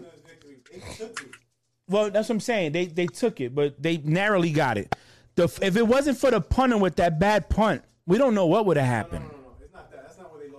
"Well, 1.88 2.12
that's 2.12 2.30
what 2.30 2.36
I'm 2.36 2.40
saying. 2.42 2.74
They 2.74 2.86
they 2.86 3.08
took 3.08 3.42
it, 3.42 3.56
but 3.56 3.82
they 3.82 3.98
narrowly 3.98 4.52
got 4.52 4.78
it. 4.78 4.96
The, 5.36 5.46
if 5.62 5.78
it 5.78 5.88
wasn't 5.88 6.18
for 6.18 6.32
the 6.32 6.42
punter 6.42 6.78
with 6.78 6.98
that 6.98 7.20
bad 7.20 7.50
punt, 7.50 7.84
we 8.06 8.18
don't 8.18 8.36
know 8.36 8.46
what 8.46 8.66
would 8.68 8.78
have 8.78 8.86
happened. 8.86 9.26
No, 9.26 9.32
no, 9.32 9.38
no. 9.38 9.56
It's 9.62 9.74
not 9.74 9.92
that. 9.92 10.04
That's 10.04 10.18
not 10.18 10.32
where 10.32 10.42
they 10.42 10.50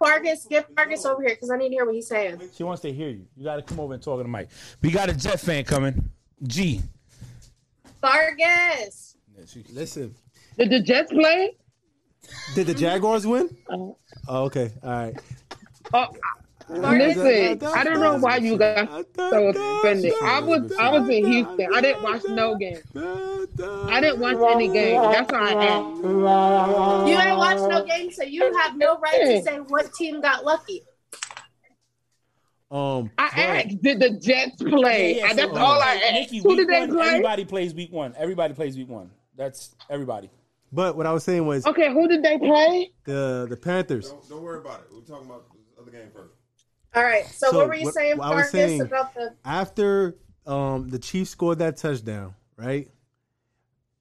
lost 0.00 0.14
the 0.14 0.20
game. 0.20 0.24
They 0.24 0.30
lost 0.30 0.48
the 0.48 0.48
game 0.48 0.48
because 0.48 0.48
the 0.48 0.48
coach. 0.48 0.48
Wait, 0.48 0.48
get 0.48 0.48
Fargus, 0.48 0.48
get 0.50 0.74
Fargus 0.74 1.04
over 1.06 1.22
here 1.22 1.34
because 1.34 1.50
I 1.50 1.56
need 1.56 1.68
to 1.68 1.74
hear 1.74 1.84
what 1.86 1.94
he's 1.94 2.08
saying. 2.08 2.40
She 2.54 2.62
wants 2.62 2.82
to 2.82 2.92
hear 2.92 3.08
you. 3.08 3.26
You 3.36 3.44
got 3.44 3.56
to 3.56 3.62
come 3.62 3.80
over 3.80 3.94
and 3.94 4.02
talk 4.02 4.18
to 4.18 4.22
the 4.22 4.28
mic. 4.28 4.48
We 4.82 4.90
got 4.90 5.08
a 5.08 5.14
Jet 5.14 5.40
fan 5.40 5.64
coming. 5.64 6.10
G. 6.42 6.80
Fargus. 8.00 9.16
Listen, 9.72 10.14
Did 10.58 10.70
the 10.70 10.80
Jets 10.80 11.10
play? 11.12 11.56
did 12.54 12.66
the 12.66 12.74
Jaguars 12.74 13.26
win? 13.26 13.54
Uh-huh. 13.68 13.92
Oh, 14.28 14.44
okay, 14.44 14.72
all 14.82 14.90
right. 14.90 15.14
Oh, 15.92 16.06
listen, 16.68 17.62
I 17.74 17.84
don't 17.84 18.00
know 18.00 18.18
why 18.18 18.36
you 18.36 18.56
got 18.56 18.88
so 19.16 19.48
offended. 19.48 20.12
I 20.22 20.40
was 20.40 20.72
I 20.78 20.90
was 20.90 21.08
in 21.08 21.26
Houston. 21.26 21.68
I 21.74 21.80
didn't 21.80 22.02
watch 22.02 22.22
no 22.28 22.56
game. 22.56 22.78
I 22.96 24.00
didn't 24.00 24.20
watch 24.20 24.36
any 24.54 24.68
game. 24.68 25.00
That's 25.00 25.30
why 25.30 25.52
I 25.52 25.64
asked. 25.66 26.02
You 27.08 27.18
ain't 27.18 27.36
watched 27.38 27.68
no 27.68 27.84
game, 27.84 28.10
so 28.10 28.22
you 28.24 28.56
have 28.58 28.76
no 28.76 28.98
right 28.98 29.20
to 29.20 29.42
say 29.42 29.58
what 29.58 29.92
team 29.94 30.20
got 30.20 30.44
lucky. 30.44 30.82
Um, 32.70 33.10
I 33.18 33.28
but- 33.28 33.38
asked, 33.38 33.82
did 33.82 34.00
the 34.00 34.10
Jets 34.10 34.60
play? 34.62 35.16
Yeah, 35.18 35.26
yeah, 35.28 35.34
That's 35.34 35.52
so, 35.52 35.58
all 35.58 35.80
uh, 35.80 35.84
I 35.84 35.94
asked. 35.96 36.12
Nikki, 36.32 36.38
Who 36.38 36.56
did 36.56 36.66
they 36.68 36.80
one, 36.80 36.90
play? 36.90 37.06
Everybody 37.08 37.44
plays 37.44 37.74
week 37.74 37.92
one. 37.92 38.14
Everybody 38.18 38.54
plays 38.54 38.76
week 38.76 38.88
one. 38.88 39.10
That's 39.36 39.76
everybody. 39.90 40.28
but 40.72 40.96
what 40.96 41.06
I 41.06 41.12
was 41.12 41.22
saying 41.22 41.46
was 41.46 41.66
Okay, 41.66 41.92
who 41.92 42.08
did 42.08 42.22
they 42.24 42.36
play? 42.38 42.90
the 43.04 43.46
the 43.48 43.56
Panthers. 43.56 44.10
Don't, 44.10 44.28
don't 44.28 44.42
worry 44.42 44.58
about 44.58 44.80
it. 44.80 44.86
We're 44.92 45.02
talking 45.02 45.26
about 45.26 45.44
the 45.76 45.82
other 45.82 45.90
game 45.92 46.08
first. 46.12 46.33
All 46.94 47.02
right. 47.02 47.26
So, 47.26 47.50
So 47.50 47.58
what 47.58 47.68
were 47.68 47.74
you 47.74 47.84
what- 47.86 47.94
saying, 47.94 48.18
what 48.18 48.26
I 48.26 48.34
was 48.36 48.50
Fargus, 48.50 48.50
saying- 48.52 48.80
about 48.82 49.14
the? 49.14 49.34
after 49.44 50.16
um 50.46 50.88
the 50.88 50.98
Chiefs 50.98 51.30
scored 51.30 51.58
that 51.58 51.76
touchdown, 51.76 52.34
right? 52.56 52.88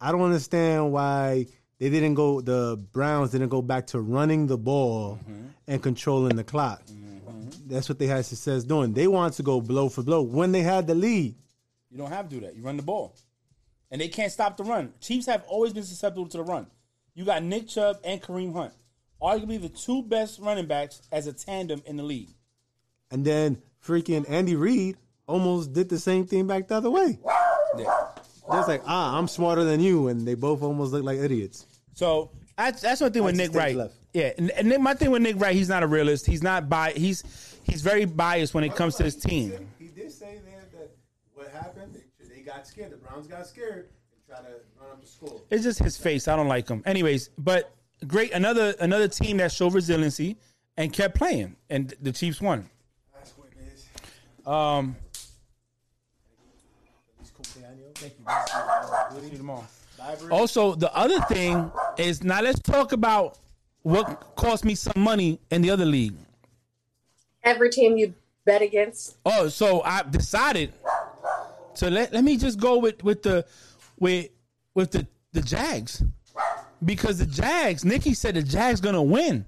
I 0.01 0.11
don't 0.11 0.21
understand 0.21 0.91
why 0.91 1.47
they 1.79 1.89
didn't 1.89 2.13
go 2.15 2.41
the 2.41 2.77
Browns 2.91 3.31
didn't 3.31 3.49
go 3.49 3.61
back 3.61 3.87
to 3.87 4.01
running 4.01 4.47
the 4.47 4.57
ball 4.57 5.19
and 5.67 5.81
controlling 5.81 6.35
the 6.35 6.43
clock. 6.43 6.81
That's 7.65 7.87
what 7.87 7.97
they 7.97 8.07
had 8.07 8.25
success 8.25 8.63
doing. 8.65 8.93
They 8.93 9.07
wanted 9.07 9.37
to 9.37 9.43
go 9.43 9.61
blow 9.61 9.87
for 9.89 10.03
blow 10.03 10.21
when 10.21 10.51
they 10.51 10.61
had 10.61 10.85
the 10.87 10.95
lead. 10.95 11.35
You 11.89 11.97
don't 11.97 12.09
have 12.09 12.27
to 12.29 12.35
do 12.35 12.41
that. 12.45 12.55
You 12.55 12.63
run 12.63 12.75
the 12.77 12.83
ball. 12.83 13.15
And 13.89 14.01
they 14.01 14.07
can't 14.09 14.31
stop 14.31 14.57
the 14.57 14.63
run. 14.63 14.91
Chiefs 14.99 15.27
have 15.27 15.43
always 15.47 15.71
been 15.71 15.83
susceptible 15.83 16.27
to 16.27 16.37
the 16.37 16.43
run. 16.43 16.67
You 17.13 17.23
got 17.25 17.43
Nick 17.43 17.67
Chubb 17.69 17.99
and 18.03 18.21
Kareem 18.21 18.51
Hunt. 18.53 18.73
Arguably 19.21 19.61
the 19.61 19.69
two 19.69 20.01
best 20.03 20.39
running 20.39 20.65
backs 20.65 21.01
as 21.11 21.27
a 21.27 21.31
tandem 21.33 21.81
in 21.85 21.95
the 21.95 22.03
league. 22.03 22.31
And 23.13 23.23
then 23.23 23.61
freaking 23.85 24.29
Andy 24.29 24.55
Reid 24.55 24.97
almost 25.27 25.71
did 25.71 25.87
the 25.87 25.99
same 25.99 26.25
thing 26.25 26.47
back 26.47 26.67
the 26.67 26.75
other 26.75 26.89
way. 26.89 27.19
Yeah. 27.77 28.07
Just 28.51 28.67
like, 28.67 28.81
ah, 28.85 29.17
I'm 29.17 29.27
smarter 29.27 29.63
than 29.63 29.79
you, 29.79 30.09
and 30.09 30.27
they 30.27 30.33
both 30.33 30.61
almost 30.61 30.91
look 30.91 31.03
like 31.03 31.19
idiots. 31.19 31.65
So 31.93 32.31
that's 32.57 32.81
that's 32.81 32.99
one 33.01 33.11
thing 33.13 33.23
with 33.23 33.35
Nick 33.37 33.53
Wright. 33.53 33.75
left. 33.75 33.93
Yeah, 34.13 34.31
and, 34.37 34.51
and 34.51 34.83
my 34.83 34.93
thing 34.93 35.11
with 35.11 35.21
Nick 35.21 35.39
Wright, 35.39 35.55
he's 35.55 35.69
not 35.69 35.81
a 35.81 35.87
realist. 35.87 36.25
He's 36.25 36.43
not 36.43 36.67
bi- 36.69 36.91
He's 36.91 37.23
he's 37.63 37.81
very 37.81 38.05
biased 38.05 38.53
when 38.53 38.63
it 38.63 38.75
comes 38.75 38.95
to 38.95 39.03
his 39.03 39.15
team. 39.15 39.53
He 39.79 39.87
did 39.87 40.11
say 40.11 40.39
there 40.43 40.65
that 40.73 40.91
what 41.33 41.49
happened, 41.49 41.95
they, 42.19 42.35
they 42.35 42.41
got 42.41 42.67
scared. 42.67 42.91
The 42.91 42.97
Browns 42.97 43.27
got 43.27 43.47
scared 43.47 43.89
and 44.11 44.25
tried 44.27 44.47
to 44.49 44.55
run 44.79 44.91
up 44.91 45.01
the 45.01 45.07
score. 45.07 45.41
It's 45.49 45.63
just 45.63 45.79
his 45.79 45.97
face. 45.97 46.27
I 46.27 46.35
don't 46.35 46.47
like 46.47 46.67
him. 46.67 46.83
Anyways, 46.85 47.29
but 47.37 47.73
great 48.05 48.33
another 48.33 48.73
another 48.79 49.07
team 49.07 49.37
that 49.37 49.51
showed 49.51 49.73
resiliency 49.73 50.37
and 50.77 50.91
kept 50.91 51.15
playing, 51.15 51.55
and 51.69 51.93
the 52.01 52.11
Chiefs 52.11 52.41
won. 52.41 52.69
That's 53.15 53.31
what 53.37 53.47
it 53.51 53.73
is. 53.73 53.87
Um, 54.45 54.95
thank 57.95 58.13
you. 58.19 59.37
Tomorrow. 59.37 59.65
Also, 60.31 60.75
the 60.75 60.93
other 60.95 61.19
thing 61.21 61.71
is 61.97 62.23
now 62.23 62.41
let's 62.41 62.59
talk 62.59 62.91
about 62.91 63.37
what 63.83 64.35
cost 64.35 64.65
me 64.65 64.75
some 64.75 65.01
money 65.01 65.39
in 65.51 65.61
the 65.61 65.69
other 65.69 65.85
league. 65.85 66.15
Every 67.43 67.69
team 67.69 67.97
you 67.97 68.13
bet 68.45 68.61
against. 68.61 69.17
Oh, 69.25 69.47
so 69.47 69.81
I 69.83 70.03
decided 70.03 70.73
to 71.75 71.89
let 71.89 72.13
let 72.13 72.23
me 72.23 72.37
just 72.37 72.59
go 72.59 72.79
with 72.79 73.03
with 73.03 73.23
the 73.23 73.45
with 73.99 74.29
with 74.73 74.91
the 74.91 75.07
the 75.31 75.41
Jags 75.41 76.03
because 76.83 77.19
the 77.19 77.25
Jags. 77.25 77.85
Nikki 77.85 78.13
said 78.13 78.35
the 78.35 78.43
Jags 78.43 78.81
gonna 78.81 79.03
win. 79.03 79.45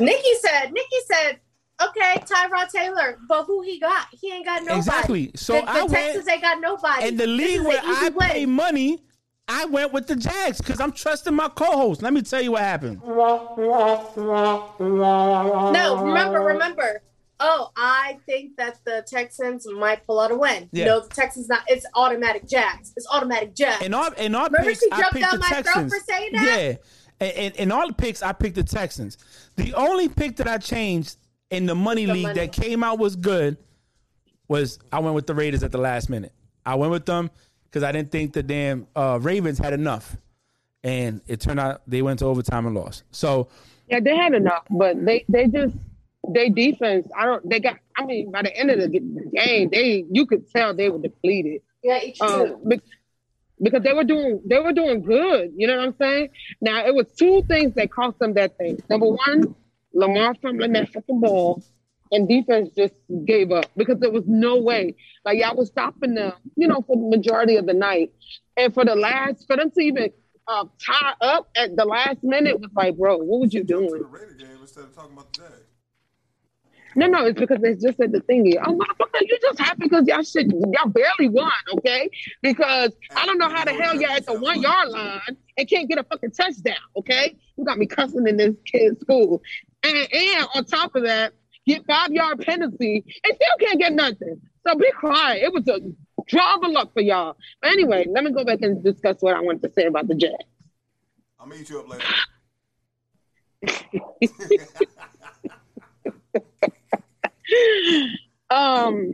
Nikki 0.00 0.34
said. 0.40 0.72
Nikki 0.72 0.96
said. 1.06 1.40
Okay, 1.82 2.22
Tyrod 2.24 2.70
Taylor, 2.70 3.18
but 3.28 3.44
who 3.44 3.62
he 3.62 3.80
got? 3.80 4.06
He 4.12 4.32
ain't 4.32 4.46
got 4.46 4.62
nobody. 4.62 4.78
Exactly. 4.78 5.30
So 5.34 5.54
the, 5.54 5.60
the 5.62 5.68
I 5.70 5.78
went- 5.82 5.90
Texans 5.92 6.28
ain't 6.28 6.42
got 6.42 6.60
nobody. 6.60 7.08
In 7.08 7.16
the 7.16 7.26
league 7.26 7.62
where 7.62 7.80
I 7.82 8.10
win. 8.14 8.28
pay 8.30 8.46
money, 8.46 9.02
I 9.48 9.64
went 9.66 9.92
with 9.92 10.06
the 10.06 10.16
Jags 10.16 10.58
because 10.58 10.80
I'm 10.80 10.92
trusting 10.92 11.34
my 11.34 11.48
co-host. 11.48 12.02
Let 12.02 12.12
me 12.12 12.22
tell 12.22 12.40
you 12.40 12.52
what 12.52 12.62
happened. 12.62 13.02
No, 13.04 13.54
remember, 16.04 16.40
remember. 16.40 17.02
Oh, 17.40 17.70
I 17.76 18.18
think 18.26 18.56
that 18.56 18.78
the 18.84 19.04
Texans 19.08 19.66
might 19.70 20.06
pull 20.06 20.20
out 20.20 20.30
a 20.30 20.36
win. 20.36 20.68
Yeah. 20.72 20.84
No, 20.86 21.00
the 21.00 21.08
Texans 21.08 21.48
not. 21.48 21.62
It's 21.66 21.84
automatic 21.94 22.48
Jags. 22.48 22.92
It's 22.96 23.06
automatic 23.12 23.54
Jags. 23.54 23.84
In 23.84 23.92
our 23.92 24.14
in 24.14 24.34
our 24.34 24.46
Remember 24.46 24.68
picks, 24.70 24.80
she 24.80 24.88
I 24.92 24.98
jumped 25.00 25.14
picked 25.14 25.30
down 25.30 25.32
the 25.32 25.38
my 25.40 25.48
throat 25.48 25.64
Texans. 25.64 25.94
for 25.94 26.00
saying 26.04 26.30
that? 26.34 26.44
Yeah, 26.46 26.76
and, 27.20 27.32
and 27.36 27.56
in 27.56 27.72
all 27.72 27.88
the 27.88 27.92
picks, 27.92 28.22
I 28.22 28.32
picked 28.32 28.54
the 28.54 28.62
Texans. 28.62 29.18
The 29.56 29.74
only 29.74 30.08
pick 30.08 30.36
that 30.36 30.46
I 30.46 30.58
changed 30.58 31.16
in 31.56 31.66
the 31.66 31.74
money 31.74 32.06
The 32.06 32.12
league 32.14 32.22
money. 32.24 32.40
that 32.40 32.52
came 32.52 32.82
out 32.84 32.98
was 32.98 33.16
good 33.16 33.56
was 34.48 34.78
I 34.92 35.00
went 35.00 35.14
with 35.14 35.26
the 35.26 35.34
Raiders 35.34 35.62
at 35.62 35.72
the 35.72 35.78
last 35.78 36.08
minute. 36.10 36.32
I 36.66 36.74
went 36.74 36.92
with 36.92 37.06
them 37.06 37.30
because 37.64 37.82
I 37.82 37.92
didn't 37.92 38.10
think 38.10 38.32
the 38.32 38.42
damn 38.42 38.86
uh, 38.94 39.18
Ravens 39.20 39.58
had 39.58 39.72
enough, 39.72 40.16
and 40.82 41.20
it 41.26 41.40
turned 41.40 41.60
out 41.60 41.82
they 41.86 42.02
went 42.02 42.18
to 42.20 42.26
overtime 42.26 42.66
and 42.66 42.74
lost. 42.74 43.04
So 43.10 43.48
Yeah, 43.88 44.00
they 44.00 44.16
had 44.16 44.34
enough, 44.34 44.64
but 44.70 45.02
they 45.04 45.24
they 45.28 45.46
just 45.48 45.74
they 46.28 46.48
defense. 46.48 47.06
I 47.16 47.24
don't. 47.26 47.48
They 47.48 47.60
got. 47.60 47.76
I 47.96 48.04
mean, 48.06 48.30
by 48.30 48.42
the 48.42 48.56
end 48.56 48.70
of 48.70 48.78
the 48.80 48.88
game, 48.88 49.68
they 49.70 50.04
you 50.10 50.26
could 50.26 50.50
tell 50.50 50.74
they 50.74 50.88
were 50.88 50.98
depleted. 50.98 51.60
yeah, 51.82 52.00
each 52.02 52.20
Um, 52.20 52.56
two. 52.66 52.80
because 53.62 53.82
they 53.82 53.92
were 53.92 54.04
doing 54.04 54.40
they 54.46 54.58
were 54.58 54.72
doing 54.72 55.02
good. 55.02 55.52
You 55.56 55.66
know 55.66 55.76
what 55.76 55.84
I'm 55.86 55.94
saying? 55.98 56.30
Now 56.60 56.84
it 56.86 56.94
was 56.94 57.06
two 57.16 57.42
things 57.42 57.74
that 57.74 57.90
cost 57.90 58.18
them 58.18 58.34
that 58.34 58.56
thing. 58.58 58.82
Number 58.88 59.06
one, 59.06 59.54
Lamar 59.94 60.34
fumbling 60.42 60.72
that 60.72 60.92
fucking 60.92 61.20
ball, 61.20 61.62
and 62.10 62.28
defense 62.28 62.70
just 62.76 62.94
gave 63.24 63.50
up 63.50 63.66
because 63.76 63.98
there 64.00 64.10
was 64.10 64.24
no 64.26 64.60
way. 64.60 64.96
Like 65.24 65.38
y'all 65.38 65.56
was 65.56 65.68
stopping 65.68 66.14
them, 66.14 66.32
you 66.56 66.68
know, 66.68 66.82
for 66.86 66.96
the 66.96 67.16
majority 67.16 67.56
of 67.56 67.66
the 67.66 67.74
night, 67.74 68.12
and 68.56 68.74
for 68.74 68.84
the 68.84 68.94
last, 68.94 69.46
for 69.46 69.56
them 69.56 69.70
to 69.70 69.80
even 69.80 70.10
uh, 70.46 70.64
tie 70.84 71.14
up 71.20 71.48
at 71.56 71.76
the 71.76 71.84
last 71.84 72.22
minute 72.22 72.60
was 72.60 72.70
like, 72.74 72.96
bro, 72.96 73.18
what 73.18 73.40
were 73.40 73.46
you 73.46 73.64
doing? 73.64 73.88
the 73.88 74.34
game 74.38 74.58
instead 74.60 74.84
of 74.84 74.94
talking 74.94 75.12
about 75.12 75.32
the 75.32 75.42
Jags. 75.42 75.64
No, 76.96 77.06
no, 77.06 77.26
it's 77.26 77.38
because 77.38 77.60
they 77.60 77.74
just 77.74 77.96
said 77.96 78.12
the 78.12 78.20
thingy. 78.20 78.54
Oh, 78.64 78.72
motherfucker, 78.72 79.20
you 79.22 79.38
just 79.42 79.58
happy 79.58 79.80
because 79.84 80.06
y'all 80.06 80.22
shit, 80.22 80.46
y'all 80.72 80.88
barely 80.88 81.28
won, 81.28 81.50
okay? 81.78 82.08
Because 82.40 82.92
I 83.16 83.26
don't 83.26 83.38
know 83.38 83.48
how 83.48 83.64
the 83.64 83.72
hell 83.72 84.00
y'all 84.00 84.12
at 84.12 84.26
the 84.26 84.38
one 84.38 84.62
yard 84.62 84.90
line 84.90 85.36
and 85.56 85.68
can't 85.68 85.88
get 85.88 85.98
a 85.98 86.04
fucking 86.04 86.30
touchdown, 86.30 86.76
okay? 86.96 87.36
You 87.56 87.64
got 87.64 87.78
me 87.78 87.86
cussing 87.86 88.26
in 88.28 88.36
this 88.36 88.54
kid's 88.64 89.00
school. 89.00 89.42
And, 89.84 89.96
and 90.12 90.48
on 90.54 90.64
top 90.64 90.96
of 90.96 91.04
that, 91.04 91.34
get 91.66 91.86
five 91.86 92.10
yard 92.10 92.40
penalty 92.40 93.04
and 93.24 93.36
still 93.36 93.56
can't 93.60 93.78
get 93.78 93.92
nothing. 93.92 94.40
So 94.66 94.74
be 94.76 94.90
quiet. 94.92 95.42
It 95.42 95.52
was 95.52 95.68
a 95.68 95.80
draw 96.26 96.54
of 96.56 96.70
luck 96.70 96.94
for 96.94 97.02
y'all. 97.02 97.36
But 97.60 97.72
anyway, 97.72 98.06
let 98.08 98.24
me 98.24 98.32
go 98.32 98.44
back 98.44 98.62
and 98.62 98.82
discuss 98.82 99.18
what 99.20 99.36
I 99.36 99.40
wanted 99.40 99.60
to 99.62 99.70
say 99.74 99.84
about 99.84 100.08
the 100.08 100.14
Jets. 100.14 100.36
I'm 101.38 101.50
gonna 101.50 101.62
you 101.62 101.80
up 101.80 101.88
later. 101.88 102.04
um 108.50 109.12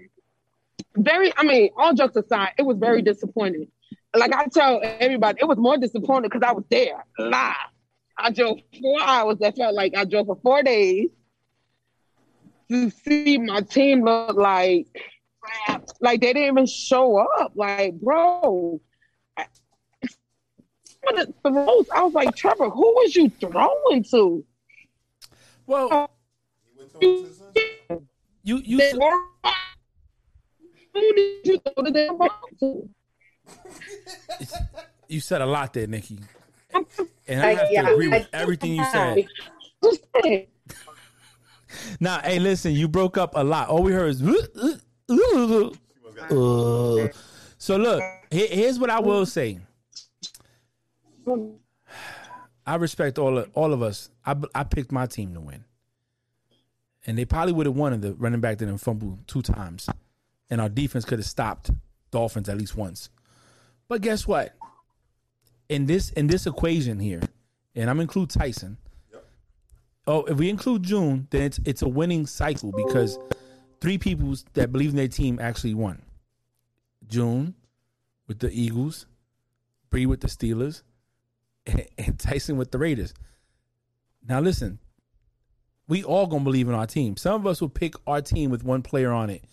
very 0.96 1.32
i 1.36 1.44
mean 1.44 1.70
all 1.76 1.94
jokes 1.94 2.16
aside 2.16 2.50
it 2.58 2.62
was 2.62 2.76
very 2.78 3.02
disappointing 3.02 3.68
like 4.14 4.32
i 4.34 4.46
tell 4.46 4.80
everybody 4.82 5.38
it 5.40 5.46
was 5.46 5.58
more 5.58 5.78
disappointing 5.78 6.28
because 6.30 6.42
i 6.46 6.52
was 6.52 6.64
there 6.70 7.04
live 7.18 7.54
i 8.22 8.30
drove 8.30 8.58
four 8.80 9.00
hours 9.02 9.38
that 9.38 9.56
felt 9.56 9.74
like 9.74 9.96
i 9.96 10.04
drove 10.04 10.26
for 10.26 10.36
four 10.42 10.62
days 10.62 11.08
to 12.70 12.90
see 12.90 13.38
my 13.38 13.60
team 13.62 14.04
look 14.04 14.36
like 14.36 14.86
like 16.00 16.20
they 16.20 16.32
didn't 16.32 16.52
even 16.52 16.66
show 16.66 17.16
up 17.18 17.52
like 17.54 17.94
bro 18.00 18.80
I- 19.36 19.46
some 21.04 21.18
of 21.18 21.26
the 21.26 21.32
throws, 21.50 21.86
I 21.94 22.02
was 22.02 22.12
like, 22.12 22.36
Trevor, 22.36 22.68
who 22.68 22.82
was 22.94 23.16
you 23.16 23.30
throwing 23.40 24.04
to? 24.10 24.44
Well, 25.66 25.88
oh, 25.90 26.08
He 26.66 26.78
went 26.78 26.92
to 26.92 26.98
him 26.98 27.16
to 27.16 27.28
the 27.28 27.34
sun. 27.96 28.08
you 28.44 28.58
you 28.58 28.76
They 28.78 28.92
were- 28.94 29.24
Who 30.92 31.00
did 31.14 31.46
you 31.46 31.58
throw 31.58 31.84
the 31.84 31.90
damn 31.90 32.18
ball 32.18 32.30
to? 32.60 32.88
you 35.08 35.20
said 35.20 35.40
a 35.40 35.46
lot 35.46 35.72
there, 35.72 35.86
Nikki, 35.86 36.18
and 37.30 37.40
I 37.42 37.48
I- 37.50 37.54
have 37.54 37.68
to 37.68 37.72
yeah, 37.72 37.88
agree 37.90 38.08
with 38.08 38.28
I- 38.32 38.36
everything 38.36 38.74
you 38.74 38.84
said. 38.84 39.26
Now, 42.00 42.18
hey, 42.20 42.40
listen, 42.40 42.72
you 42.72 42.88
broke 42.88 43.16
up 43.16 43.32
a 43.36 43.44
lot. 43.44 43.68
All 43.68 43.82
we 43.82 43.92
heard 43.92 44.10
is. 44.10 44.22
"Uh, 44.22 44.76
uh, 45.08 45.70
uh, 46.30 47.04
uh." 47.04 47.08
So 47.58 47.76
look, 47.76 48.02
here- 48.30 48.48
here's 48.50 48.78
what 48.78 48.90
I 48.90 48.98
will 49.00 49.24
say. 49.24 49.60
I 52.66 52.74
respect 52.76 53.18
all 53.18 53.38
of 53.38 53.50
all 53.54 53.72
of 53.72 53.82
us. 53.82 54.10
I 54.24 54.34
I 54.54 54.64
picked 54.64 54.90
my 54.92 55.06
team 55.06 55.32
to 55.34 55.40
win, 55.40 55.64
and 57.06 57.16
they 57.16 57.24
probably 57.24 57.52
would 57.52 57.66
have 57.66 57.76
won 57.76 57.92
if 57.92 58.00
the 58.00 58.14
running 58.14 58.40
back 58.40 58.58
didn't 58.58 58.78
fumble 58.78 59.18
two 59.28 59.42
times, 59.42 59.88
and 60.50 60.60
our 60.60 60.68
defense 60.68 61.04
could 61.04 61.18
have 61.20 61.26
stopped 61.26 61.70
Dolphins 62.10 62.48
at 62.48 62.58
least 62.58 62.76
once. 62.76 63.10
But 63.88 64.02
guess 64.02 64.26
what? 64.26 64.54
In 65.70 65.86
this 65.86 66.10
in 66.10 66.26
this 66.26 66.48
equation 66.48 66.98
here, 66.98 67.20
and 67.76 67.88
I'm 67.88 68.00
include 68.00 68.30
Tyson. 68.30 68.76
Oh, 70.04 70.24
if 70.24 70.36
we 70.36 70.50
include 70.50 70.82
June, 70.82 71.28
then 71.30 71.42
it's 71.42 71.60
it's 71.64 71.82
a 71.82 71.88
winning 71.88 72.26
cycle 72.26 72.72
because 72.72 73.16
three 73.80 73.96
people 73.96 74.34
that 74.54 74.72
believe 74.72 74.90
in 74.90 74.96
their 74.96 75.06
team 75.06 75.38
actually 75.40 75.74
won. 75.74 76.02
June 77.06 77.54
with 78.26 78.40
the 78.40 78.50
Eagles, 78.50 79.06
Bree 79.90 80.06
with 80.06 80.22
the 80.22 80.26
Steelers, 80.26 80.82
and, 81.64 81.86
and 81.98 82.18
Tyson 82.18 82.56
with 82.56 82.72
the 82.72 82.78
Raiders. 82.78 83.14
Now 84.28 84.40
listen, 84.40 84.80
we 85.86 86.02
all 86.02 86.26
gonna 86.26 86.42
believe 86.42 86.68
in 86.68 86.74
our 86.74 86.88
team. 86.88 87.16
Some 87.16 87.40
of 87.40 87.46
us 87.46 87.60
will 87.60 87.68
pick 87.68 87.94
our 88.08 88.20
team 88.20 88.50
with 88.50 88.64
one 88.64 88.82
player 88.82 89.12
on 89.12 89.30
it, 89.30 89.44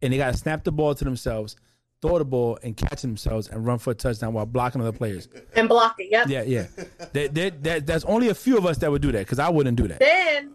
and 0.00 0.14
they 0.14 0.16
gotta 0.16 0.38
snap 0.38 0.64
the 0.64 0.72
ball 0.72 0.94
to 0.94 1.04
themselves, 1.04 1.56
throw 2.02 2.18
the 2.18 2.24
ball, 2.24 2.58
and 2.62 2.76
catch 2.76 3.02
themselves 3.02 3.48
and 3.48 3.64
run 3.66 3.78
for 3.78 3.90
a 3.90 3.94
touchdown 3.94 4.32
while 4.34 4.46
blocking 4.46 4.80
other 4.80 4.92
players. 4.92 5.28
and 5.54 5.68
block 5.68 5.96
it. 5.98 6.10
Yep. 6.10 6.28
Yeah, 6.28 6.42
yeah. 6.42 7.78
There's 7.80 8.04
only 8.04 8.28
a 8.28 8.34
few 8.34 8.58
of 8.58 8.66
us 8.66 8.78
that 8.78 8.90
would 8.90 9.02
do 9.02 9.12
that 9.12 9.20
because 9.20 9.38
I 9.38 9.48
wouldn't 9.48 9.76
do 9.76 9.88
that. 9.88 9.98
Then 10.00 10.52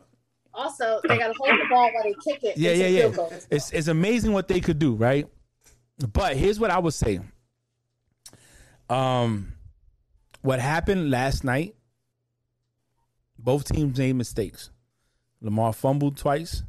also 0.54 1.00
they 1.08 1.18
gotta 1.18 1.34
hold 1.38 1.52
the 1.60 1.66
ball 1.70 1.90
while 1.94 2.04
they 2.04 2.16
kick 2.24 2.44
it. 2.44 2.58
Yeah, 2.58 2.72
yeah, 2.74 2.88
yeah. 2.88 3.30
It's 3.50 3.72
it's 3.72 3.88
amazing 3.88 4.34
what 4.34 4.48
they 4.48 4.60
could 4.60 4.80
do, 4.80 4.94
right? 4.96 5.28
But 6.14 6.36
here's 6.36 6.60
what 6.60 6.72
I 6.72 6.80
would 6.80 6.94
say. 6.94 7.20
Um, 8.90 9.54
what 10.42 10.60
happened 10.60 11.10
last 11.12 11.44
night? 11.44 11.76
Both 13.38 13.72
teams 13.72 13.98
made 13.98 14.14
mistakes. 14.14 14.70
Lamar 15.42 15.74
fumbled 15.74 16.18
twice. 16.18 16.64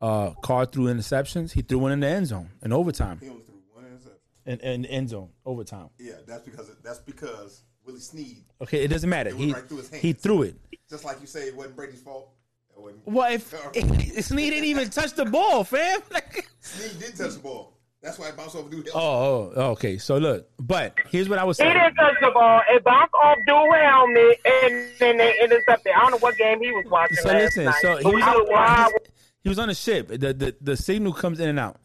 Uh, 0.00 0.30
Carr 0.42 0.66
threw 0.66 0.86
interceptions. 0.86 1.52
He 1.52 1.62
threw 1.62 1.78
one 1.78 1.92
in 1.92 2.00
the 2.00 2.08
end 2.08 2.26
zone 2.26 2.50
in 2.62 2.72
overtime. 2.72 3.18
He 3.20 3.28
only 3.28 3.42
threw 3.42 3.54
one 3.72 3.84
interception. 3.84 4.18
In, 4.46 4.58
in 4.60 4.84
end 4.86 5.08
zone, 5.10 5.28
overtime. 5.46 5.88
Yeah, 5.98 6.14
that's 6.26 6.42
because 6.44 6.70
that's 6.82 6.98
because 6.98 7.62
Willie 7.84 8.00
Snead, 8.00 8.44
Okay, 8.60 8.82
it 8.84 8.88
doesn't 8.88 9.08
matter. 9.08 9.30
It 9.30 9.36
He 9.36 9.52
right 9.52 9.68
through 9.68 9.78
his 9.78 9.90
hands. 9.90 10.02
he 10.02 10.12
threw 10.12 10.42
it. 10.42 10.56
just 10.90 11.04
like 11.04 11.20
you 11.20 11.26
say, 11.26 11.46
it 11.48 11.56
wasn't 11.56 11.76
Brady's 11.76 12.00
fault. 12.02 12.30
It 12.76 12.80
wasn't. 12.80 13.06
Well, 13.06 13.32
if 13.32 13.54
Snead 14.24 14.50
didn't 14.50 14.64
even 14.64 14.90
touch 14.90 15.12
the 15.14 15.24
ball, 15.26 15.62
fam. 15.64 16.00
Snead 16.60 16.98
did 17.00 17.16
touch 17.16 17.34
the 17.34 17.38
ball. 17.40 17.78
That's 18.02 18.18
why 18.18 18.30
it 18.30 18.36
bounced 18.36 18.56
off 18.56 18.68
dude. 18.68 18.88
oh, 18.96 19.52
oh, 19.54 19.70
okay. 19.72 19.96
So 19.96 20.18
look, 20.18 20.48
but 20.58 20.94
here's 21.08 21.28
what 21.28 21.38
I 21.38 21.44
was 21.44 21.56
saying. 21.58 21.70
He 21.72 21.78
didn't 21.78 21.94
touch 21.94 22.14
the 22.20 22.32
ball. 22.32 22.60
It 22.68 22.82
bounced 22.82 23.14
off 23.22 23.38
dude 23.46 23.80
helmet, 23.80 24.40
and 24.44 24.88
then 24.98 25.18
they 25.18 25.34
intercepted. 25.40 25.92
I 25.96 26.00
don't 26.00 26.10
know 26.12 26.18
what 26.18 26.36
game 26.36 26.58
he 26.60 26.72
was 26.72 26.84
watching 26.90 27.16
So 27.18 27.28
last 27.28 27.42
listen, 27.56 27.64
night. 27.66 27.74
so 27.80 27.96
he 27.98 28.06
was, 28.06 28.22
I 28.24 28.32
was 28.36 28.48
wild. 28.50 28.92
on, 28.94 29.00
he 29.44 29.48
was 29.48 29.58
on 29.60 29.70
a 29.70 29.74
ship. 29.76 30.08
The, 30.08 30.16
the 30.34 30.56
the 30.60 30.76
signal 30.76 31.12
comes 31.12 31.38
in 31.38 31.48
and 31.48 31.60
out. 31.60 31.76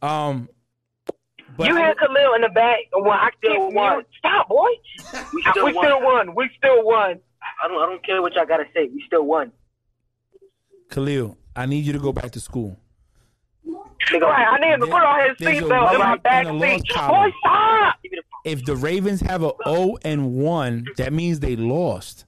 Um, 0.00 0.48
but 1.56 1.68
You 1.68 1.76
I- 1.76 1.80
had 1.80 1.98
Khalil 1.98 2.34
in 2.34 2.42
the 2.42 2.48
back. 2.48 2.78
Well, 2.92 3.10
I 3.12 3.30
still 3.38 3.70
won. 3.72 4.04
Stop, 4.18 4.48
boy. 4.48 4.68
We 5.12 5.18
We 5.34 5.42
still 5.42 5.68
still, 5.68 6.00
won. 6.02 6.26
won. 6.28 6.34
We 6.34 6.50
still 6.58 6.84
won. 6.84 7.20
I 7.62 7.68
don't. 7.68 7.82
I 7.82 7.86
don't 7.86 8.04
care 8.04 8.20
what 8.22 8.34
y'all 8.34 8.46
gotta 8.46 8.64
say. 8.74 8.88
We 8.92 9.02
still 9.06 9.24
won. 9.24 9.52
Khalil, 10.90 11.36
I 11.54 11.66
need 11.66 11.84
you 11.84 11.92
to 11.92 11.98
go 11.98 12.12
back 12.12 12.30
to 12.32 12.40
school. 12.40 12.78
Right, 14.12 14.46
I 14.48 14.58
need 14.60 14.74
him 14.74 14.80
to 14.80 14.86
put 14.86 15.02
on 15.02 15.28
his 15.28 15.36
There's 15.40 15.58
seatbelt 15.58 15.94
in 15.94 15.98
my 15.98 16.10
winner 16.12 16.18
back 16.18 16.46
and 16.46 16.62
a 16.62 16.66
loss 16.66 16.80
seat. 16.82 17.08
Boy, 17.08 17.32
stop. 17.40 17.96
If 18.44 18.64
the 18.64 18.76
Ravens 18.76 19.20
have 19.22 19.42
a 19.42 19.50
0 19.66 19.96
and 20.04 20.34
1, 20.36 20.86
that 20.98 21.12
means 21.12 21.40
they 21.40 21.56
lost. 21.56 22.25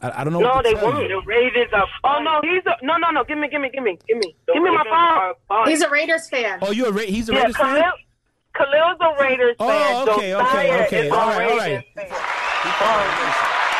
I, 0.00 0.20
I 0.20 0.24
don't 0.24 0.32
know. 0.32 0.40
No, 0.40 0.54
what 0.56 0.64
they 0.64 0.74
tell 0.74 0.92
won. 0.92 1.02
you. 1.02 1.08
The 1.08 1.22
Ravens 1.26 1.72
are. 1.72 1.86
Oh 2.04 2.22
no, 2.22 2.40
he's 2.42 2.62
a 2.66 2.76
no, 2.84 2.96
no, 2.98 3.10
no. 3.10 3.24
Give 3.24 3.38
me, 3.38 3.48
give 3.48 3.60
me, 3.62 3.70
give 3.72 3.82
me, 3.82 3.98
give 4.06 4.18
me, 4.18 4.36
give 4.52 4.62
me 4.62 4.70
my 4.70 5.32
phone. 5.48 5.68
He's 5.68 5.80
a 5.82 5.88
Raiders 5.88 6.28
fan. 6.28 6.58
Oh, 6.62 6.70
you're 6.70 6.88
a 6.88 6.92
Ra- 6.92 7.00
he's 7.02 7.28
a 7.28 7.32
Yeah, 7.32 7.38
Raiders 7.40 7.56
fan. 7.56 7.74
Khalil, 7.76 7.92
Khalil's 8.54 8.98
a 9.00 9.22
Raiders 9.22 9.56
Oh, 9.58 9.68
fan. 9.68 10.08
okay, 10.08 10.34
okay, 10.34 10.44
Josiah 10.44 10.86
okay. 10.86 11.06
is 11.06 11.12
All 11.12 11.30
a 11.30 11.38
Ravens 11.38 11.62
fan. 11.62 11.84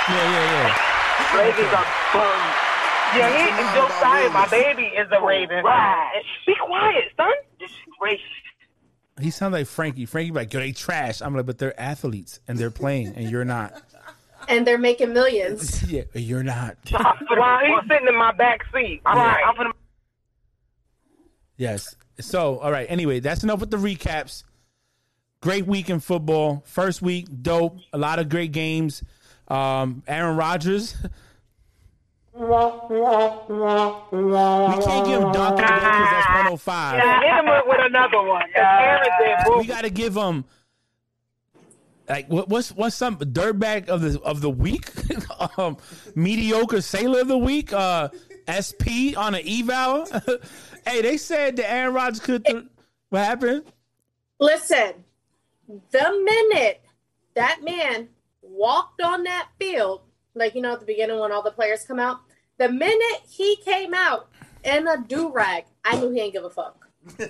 Yeah, 0.08 0.30
yeah, 0.30 0.52
yeah. 0.52 1.38
Ravens 1.38 1.72
are 1.74 1.86
bums. 2.12 2.54
Yeah, 3.14 3.30
he 3.36 3.50
and 3.50 3.74
Josiah, 3.76 4.30
my 4.30 4.46
baby, 4.48 4.84
is 4.84 5.08
a 5.12 5.24
Raven. 5.24 5.64
Right. 5.64 6.22
Be 6.46 6.54
quiet, 6.64 7.04
son. 7.16 7.32
Disgrace. 7.58 8.20
He 9.20 9.30
sounds 9.30 9.52
like 9.52 9.66
Frankie. 9.66 10.06
Frankie 10.06 10.32
like, 10.32 10.52
yo, 10.52 10.60
they 10.60 10.72
trash. 10.72 11.22
I'm 11.22 11.34
like, 11.34 11.46
but 11.46 11.58
they're 11.58 11.78
athletes 11.80 12.40
and 12.46 12.58
they're 12.58 12.70
playing, 12.70 13.14
and 13.16 13.30
you're 13.30 13.44
not. 13.44 13.72
And 14.48 14.66
they're 14.66 14.78
making 14.78 15.12
millions. 15.12 15.82
yeah, 15.90 16.02
you're 16.14 16.42
not. 16.42 16.76
While 16.90 17.58
he's 17.64 17.88
sitting 17.88 18.08
in 18.08 18.16
my 18.16 18.32
back 18.32 18.62
seat. 18.72 19.02
All 19.04 19.16
right. 19.16 19.42
I'm 19.46 19.56
gonna. 19.56 19.72
Yes. 21.56 21.96
So, 22.20 22.58
all 22.58 22.70
right. 22.70 22.86
Anyway, 22.88 23.20
that's 23.20 23.42
enough 23.42 23.60
with 23.60 23.70
the 23.70 23.76
recaps. 23.76 24.44
Great 25.40 25.66
week 25.66 25.90
in 25.90 26.00
football. 26.00 26.62
First 26.66 27.02
week, 27.02 27.26
dope. 27.42 27.78
A 27.92 27.98
lot 27.98 28.18
of 28.18 28.28
great 28.28 28.52
games. 28.52 29.02
Um, 29.48 30.02
Aaron 30.06 30.36
Rodgers. 30.36 30.96
we 32.34 32.46
can't 32.46 32.88
give 35.06 35.22
him 35.22 35.32
Donkey 35.32 35.62
because 35.62 36.10
that's 36.10 36.28
105. 36.28 36.98
Yeah, 36.98 37.20
hit 37.20 37.44
him 37.44 37.62
with 37.66 37.80
another 37.80 38.22
one. 38.22 38.42
Aaron. 38.54 39.58
We 39.58 39.66
got 39.66 39.82
to 39.82 39.90
give 39.90 40.16
him 40.16 40.44
like 42.08 42.28
what, 42.28 42.48
what's 42.48 42.70
what's 42.70 42.96
some 42.96 43.16
dirtbag 43.18 43.88
of 43.88 44.00
the 44.00 44.20
of 44.22 44.40
the 44.40 44.50
week, 44.50 44.90
um, 45.58 45.76
mediocre 46.14 46.80
sailor 46.80 47.20
of 47.20 47.28
the 47.28 47.38
week, 47.38 47.72
uh, 47.72 48.08
SP 48.48 49.16
on 49.16 49.34
an 49.34 49.42
eval. 49.46 50.06
hey, 50.86 51.02
they 51.02 51.16
said 51.16 51.56
that 51.56 51.70
Aaron 51.70 51.94
Rodgers 51.94 52.20
could. 52.20 52.44
Th- 52.44 52.64
what 53.08 53.24
happened? 53.24 53.64
Listen, 54.38 55.04
the 55.68 56.22
minute 56.24 56.82
that 57.34 57.62
man 57.62 58.08
walked 58.42 59.00
on 59.02 59.24
that 59.24 59.48
field, 59.58 60.02
like 60.34 60.54
you 60.54 60.60
know, 60.62 60.74
at 60.74 60.80
the 60.80 60.86
beginning 60.86 61.18
when 61.18 61.32
all 61.32 61.42
the 61.42 61.50
players 61.50 61.84
come 61.84 61.98
out, 61.98 62.20
the 62.58 62.68
minute 62.68 63.22
he 63.28 63.56
came 63.64 63.94
out 63.94 64.28
in 64.64 64.86
a 64.86 65.02
do 65.06 65.30
rag, 65.32 65.64
I 65.84 65.98
knew 65.98 66.10
he 66.10 66.20
ain't 66.20 66.32
give 66.32 66.44
a 66.44 66.50
fuck. 66.50 66.85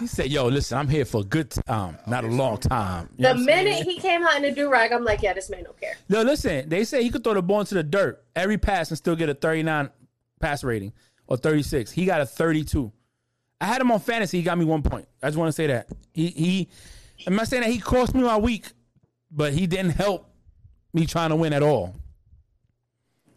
He 0.00 0.06
said, 0.06 0.30
"Yo, 0.30 0.46
listen, 0.48 0.78
I'm 0.78 0.88
here 0.88 1.04
for 1.04 1.20
a 1.20 1.24
good 1.24 1.50
time, 1.50 1.98
not 2.06 2.24
a 2.24 2.28
long 2.28 2.56
time." 2.56 3.08
You 3.16 3.22
The 3.24 3.28
what 3.28 3.30
I'm 3.36 3.44
saying? 3.44 3.64
minute 3.64 3.86
he 3.86 3.98
came 4.00 4.22
out 4.24 4.36
in 4.36 4.44
a 4.44 4.50
do 4.52 4.70
rag, 4.70 4.90
I'm 4.90 5.04
like, 5.04 5.22
yeah, 5.22 5.32
this 5.34 5.48
man 5.50 5.64
don't 5.64 5.78
care. 5.80 5.94
No, 6.08 6.22
listen. 6.22 6.68
They 6.68 6.84
say 6.84 7.02
he 7.02 7.10
could 7.10 7.22
throw 7.22 7.34
the 7.34 7.42
ball 7.42 7.60
into 7.60 7.74
the 7.74 7.82
dirt 7.82 8.24
every 8.34 8.58
pass 8.58 8.88
and 8.90 8.98
still 8.98 9.14
get 9.14 9.28
a 9.28 9.34
39 9.34 9.90
pass 10.40 10.64
rating 10.64 10.92
or 11.28 11.36
36. 11.36 11.92
He 11.92 12.04
got 12.06 12.20
a 12.20 12.26
32. 12.26 12.90
I 13.60 13.66
had 13.66 13.80
him 13.80 13.92
on 13.92 14.00
fantasy. 14.00 14.38
He 14.38 14.42
got 14.42 14.58
me 14.58 14.64
one 14.64 14.82
point. 14.82 15.06
I 15.22 15.28
just 15.28 15.38
want 15.38 15.48
to 15.48 15.52
say 15.52 15.66
that 15.68 15.88
he 16.12 16.28
he. 16.28 16.68
I'm 17.26 17.36
not 17.36 17.46
saying 17.46 17.62
that 17.62 17.70
he 17.70 17.78
cost 17.78 18.14
me 18.14 18.22
my 18.22 18.38
week, 18.38 18.72
but 19.30 19.52
he 19.52 19.66
didn't 19.68 19.90
help 19.92 20.26
me 20.92 21.06
trying 21.06 21.30
to 21.30 21.36
win 21.36 21.52
at 21.52 21.62
all. 21.62 21.94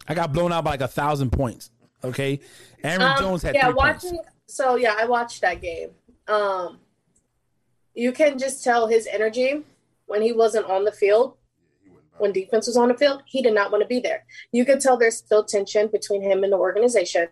I 0.08 0.14
got 0.14 0.32
blown 0.32 0.52
out 0.52 0.64
by 0.64 0.70
like 0.72 0.80
a 0.80 0.88
thousand 0.88 1.30
points. 1.30 1.70
Okay, 2.02 2.40
Aaron 2.82 3.02
Um, 3.02 3.18
Jones 3.18 3.42
had 3.42 3.54
yeah, 3.54 3.66
three 3.66 3.74
points. 3.74 4.06
So 4.46 4.76
yeah, 4.76 4.94
I 4.98 5.06
watched 5.06 5.40
that 5.42 5.60
game. 5.60 5.90
Um, 6.28 6.78
you 7.94 8.12
can 8.12 8.38
just 8.38 8.62
tell 8.62 8.86
his 8.86 9.06
energy 9.06 9.64
when 10.06 10.22
he 10.22 10.32
wasn't 10.32 10.66
on 10.66 10.84
the 10.84 10.92
field. 10.92 11.36
When 12.18 12.32
defense 12.32 12.66
was 12.66 12.76
on 12.76 12.88
the 12.88 12.96
field, 12.96 13.22
he 13.26 13.42
did 13.42 13.54
not 13.54 13.70
want 13.70 13.82
to 13.82 13.88
be 13.88 14.00
there. 14.00 14.24
You 14.50 14.64
could 14.64 14.80
tell 14.80 14.96
there's 14.96 15.16
still 15.16 15.44
tension 15.44 15.88
between 15.88 16.22
him 16.22 16.44
and 16.44 16.52
the 16.52 16.56
organization. 16.56 17.28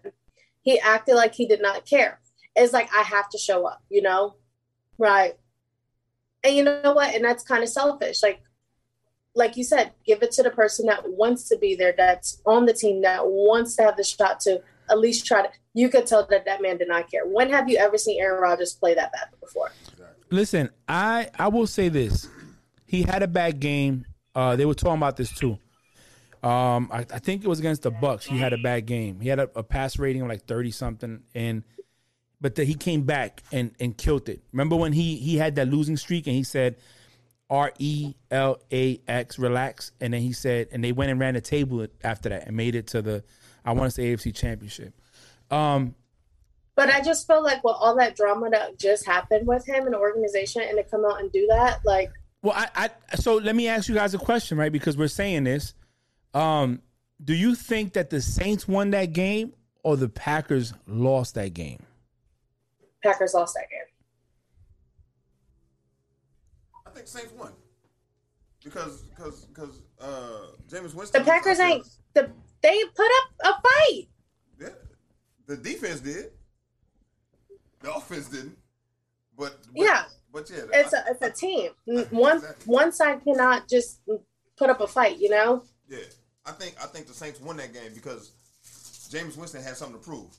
He 0.60 0.78
acted 0.80 1.14
like 1.14 1.34
he 1.34 1.46
did 1.46 1.62
not 1.62 1.86
care. 1.86 2.20
It's 2.54 2.72
like 2.72 2.88
I 2.94 3.02
have 3.02 3.28
to 3.30 3.38
show 3.38 3.66
up, 3.66 3.82
you 3.88 4.02
know, 4.02 4.36
right? 4.98 5.34
And 6.42 6.54
you 6.54 6.64
know 6.64 6.92
what? 6.92 7.14
And 7.14 7.24
that's 7.24 7.42
kind 7.42 7.62
of 7.62 7.68
selfish. 7.70 8.22
Like, 8.22 8.42
like 9.34 9.56
you 9.56 9.64
said, 9.64 9.92
give 10.06 10.22
it 10.22 10.32
to 10.32 10.42
the 10.42 10.50
person 10.50 10.86
that 10.86 11.10
wants 11.10 11.48
to 11.48 11.58
be 11.58 11.74
there, 11.74 11.94
that's 11.96 12.40
on 12.46 12.66
the 12.66 12.72
team, 12.72 13.02
that 13.02 13.26
wants 13.26 13.76
to 13.76 13.82
have 13.82 13.96
the 13.96 14.04
shot 14.04 14.40
to 14.40 14.62
at 14.90 14.98
least 14.98 15.26
try 15.26 15.42
to. 15.42 15.48
You 15.74 15.88
could 15.88 16.06
tell 16.06 16.26
that 16.26 16.44
that 16.44 16.62
man 16.62 16.78
did 16.78 16.88
not 16.88 17.10
care. 17.10 17.26
When 17.26 17.50
have 17.50 17.68
you 17.68 17.76
ever 17.76 17.98
seen 17.98 18.20
Aaron 18.20 18.40
Rodgers 18.40 18.72
play 18.72 18.94
that 18.94 19.12
bad 19.12 19.28
before? 19.40 19.72
Listen, 20.30 20.70
I 20.88 21.28
I 21.38 21.48
will 21.48 21.66
say 21.66 21.88
this. 21.88 22.28
He 22.86 23.02
had 23.02 23.22
a 23.22 23.28
bad 23.28 23.60
game. 23.60 24.06
Uh, 24.34 24.56
they 24.56 24.64
were 24.64 24.74
talking 24.74 24.96
about 24.96 25.16
this 25.16 25.32
too. 25.32 25.58
Um, 26.42 26.90
I, 26.92 26.98
I 26.98 27.18
think 27.18 27.42
it 27.42 27.48
was 27.48 27.58
against 27.58 27.82
the 27.82 27.90
Bucks. 27.90 28.26
He 28.26 28.38
had 28.38 28.52
a 28.52 28.58
bad 28.58 28.86
game. 28.86 29.18
He 29.20 29.28
had 29.28 29.38
a, 29.38 29.50
a 29.56 29.62
pass 29.62 29.98
rating 29.98 30.22
of 30.22 30.28
like 30.28 30.46
thirty 30.46 30.70
something, 30.70 31.22
and 31.34 31.64
but 32.40 32.54
the, 32.54 32.64
he 32.64 32.74
came 32.74 33.02
back 33.02 33.42
and 33.50 33.72
and 33.80 33.96
killed 33.96 34.28
it. 34.28 34.42
Remember 34.52 34.76
when 34.76 34.92
he 34.92 35.16
he 35.16 35.36
had 35.38 35.56
that 35.56 35.68
losing 35.68 35.96
streak 35.96 36.26
and 36.26 36.36
he 36.36 36.44
said 36.44 36.76
R 37.50 37.72
E 37.78 38.14
L 38.30 38.58
A 38.72 39.00
X 39.08 39.38
relax, 39.38 39.92
and 40.00 40.12
then 40.12 40.20
he 40.20 40.32
said, 40.32 40.68
and 40.70 40.84
they 40.84 40.92
went 40.92 41.10
and 41.10 41.18
ran 41.18 41.34
the 41.34 41.40
table 41.40 41.86
after 42.02 42.28
that 42.28 42.46
and 42.46 42.56
made 42.56 42.74
it 42.74 42.88
to 42.88 43.02
the 43.02 43.24
I 43.64 43.72
want 43.72 43.86
to 43.86 43.90
say 43.90 44.14
AFC 44.14 44.34
Championship. 44.34 44.94
Um, 45.54 45.94
But 46.74 46.90
I 46.90 47.00
just 47.00 47.26
feel 47.26 47.42
like 47.42 47.62
with 47.62 47.76
all 47.78 47.96
that 47.96 48.16
drama 48.16 48.50
that 48.50 48.78
just 48.78 49.06
happened 49.06 49.46
with 49.46 49.66
him 49.66 49.84
and 49.84 49.94
the 49.94 49.98
organization, 49.98 50.62
and 50.62 50.76
to 50.76 50.84
come 50.84 51.04
out 51.04 51.20
and 51.20 51.30
do 51.30 51.46
that, 51.48 51.80
like 51.84 52.10
Well, 52.42 52.54
I, 52.56 52.90
I 53.10 53.16
so 53.16 53.36
let 53.36 53.54
me 53.54 53.68
ask 53.68 53.88
you 53.88 53.94
guys 53.94 54.14
a 54.14 54.18
question, 54.18 54.58
right? 54.58 54.72
Because 54.72 54.96
we're 54.96 55.08
saying 55.08 55.44
this. 55.44 55.74
Um, 56.32 56.82
do 57.22 57.32
you 57.34 57.54
think 57.54 57.92
that 57.92 58.10
the 58.10 58.20
Saints 58.20 58.66
won 58.66 58.90
that 58.90 59.12
game 59.12 59.54
or 59.84 59.96
the 59.96 60.08
Packers 60.08 60.74
lost 60.86 61.36
that 61.36 61.54
game? 61.54 61.80
Packers 63.02 63.34
lost 63.34 63.54
that 63.54 63.70
game. 63.70 63.78
I 66.86 66.90
think 66.90 67.06
Saints 67.06 67.32
won 67.38 67.52
because 68.64 69.02
because 69.02 69.44
because 69.44 69.80
uh, 70.00 70.46
Jameis 70.68 70.94
Winston. 70.94 71.22
The 71.22 71.30
Packers 71.30 71.60
ain't 71.60 71.86
the 72.14 72.30
they 72.62 72.82
put 72.96 73.06
up 73.06 73.30
a 73.44 73.62
fight. 73.62 74.08
Yeah, 74.60 74.68
the 75.46 75.56
defense 75.56 76.00
did. 76.00 76.26
The 77.80 77.92
offense 77.92 78.28
didn't. 78.28 78.56
But, 79.36 79.58
but 79.74 79.82
Yeah. 79.82 80.04
but 80.32 80.48
yeah, 80.50 80.64
It's 80.72 80.92
a 80.92 81.04
it's 81.08 81.22
a 81.22 81.30
team. 81.30 81.70
One 82.10 82.40
one 82.66 82.92
side 82.92 83.22
cannot 83.24 83.68
just 83.68 84.00
put 84.56 84.70
up 84.70 84.80
a 84.80 84.86
fight. 84.86 85.18
You 85.18 85.30
know. 85.30 85.64
Yeah, 85.88 85.98
I 86.46 86.52
think 86.52 86.76
I 86.82 86.86
think 86.86 87.06
the 87.08 87.14
Saints 87.14 87.40
won 87.40 87.56
that 87.58 87.72
game 87.72 87.92
because 87.94 88.32
Jameis 89.10 89.36
Winston 89.36 89.62
had 89.62 89.76
something 89.76 89.98
to 89.98 90.04
prove. 90.04 90.30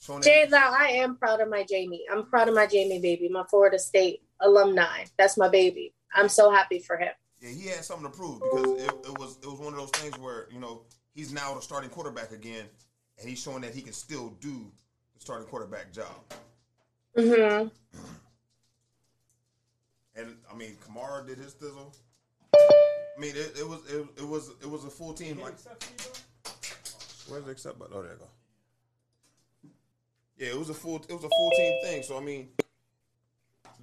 Showing 0.00 0.20
that- 0.20 0.24
Jay, 0.26 0.46
now 0.50 0.72
I 0.72 0.88
am 0.88 1.16
proud 1.16 1.40
of 1.40 1.48
my 1.48 1.64
Jamie. 1.68 2.04
I'm 2.10 2.26
proud 2.26 2.48
of 2.48 2.54
my 2.54 2.66
Jamie 2.66 3.00
baby, 3.00 3.28
my 3.28 3.44
Florida 3.50 3.78
State 3.78 4.22
alumni. 4.40 5.04
That's 5.18 5.36
my 5.36 5.48
baby. 5.48 5.92
I'm 6.14 6.28
so 6.28 6.50
happy 6.50 6.78
for 6.78 6.96
him. 6.96 7.12
Yeah, 7.40 7.50
he 7.50 7.66
had 7.68 7.84
something 7.84 8.10
to 8.10 8.16
prove 8.16 8.40
because 8.40 8.82
it, 8.82 8.90
it 8.90 9.18
was 9.18 9.38
it 9.42 9.46
was 9.46 9.58
one 9.60 9.72
of 9.74 9.78
those 9.78 9.90
things 9.90 10.18
where 10.18 10.48
you 10.50 10.58
know 10.58 10.82
he's 11.14 11.32
now 11.32 11.54
the 11.54 11.60
starting 11.60 11.90
quarterback 11.90 12.32
again, 12.32 12.64
and 13.18 13.28
he's 13.28 13.40
showing 13.40 13.62
that 13.62 13.74
he 13.74 13.82
can 13.82 13.92
still 13.92 14.30
do 14.40 14.70
the 15.14 15.20
starting 15.20 15.46
quarterback 15.48 15.92
job. 15.92 16.14
hmm 17.16 17.68
And 20.14 20.36
I 20.52 20.56
mean, 20.56 20.76
Kamara 20.86 21.26
did 21.26 21.38
his 21.38 21.54
thizzle. 21.54 21.94
I 22.54 23.20
mean, 23.20 23.34
it, 23.34 23.56
it 23.58 23.68
was 23.68 23.80
it, 23.90 24.06
it 24.18 24.26
was 24.26 24.50
it 24.62 24.70
was 24.70 24.84
a 24.84 24.90
full 24.90 25.12
team. 25.12 25.40
Like, 25.40 25.54
where's 27.28 27.44
the 27.44 27.50
accept 27.50 27.78
button? 27.78 27.94
Oh, 27.96 28.02
there 28.02 28.12
you 28.12 28.18
go. 28.18 28.28
Yeah, 30.36 30.48
it 30.48 30.58
was 30.58 30.70
a 30.70 30.74
full 30.74 30.96
it 30.96 31.12
was 31.12 31.24
a 31.24 31.28
full 31.28 31.50
team 31.56 31.72
thing. 31.82 32.02
So 32.02 32.16
I 32.16 32.20
mean, 32.20 32.48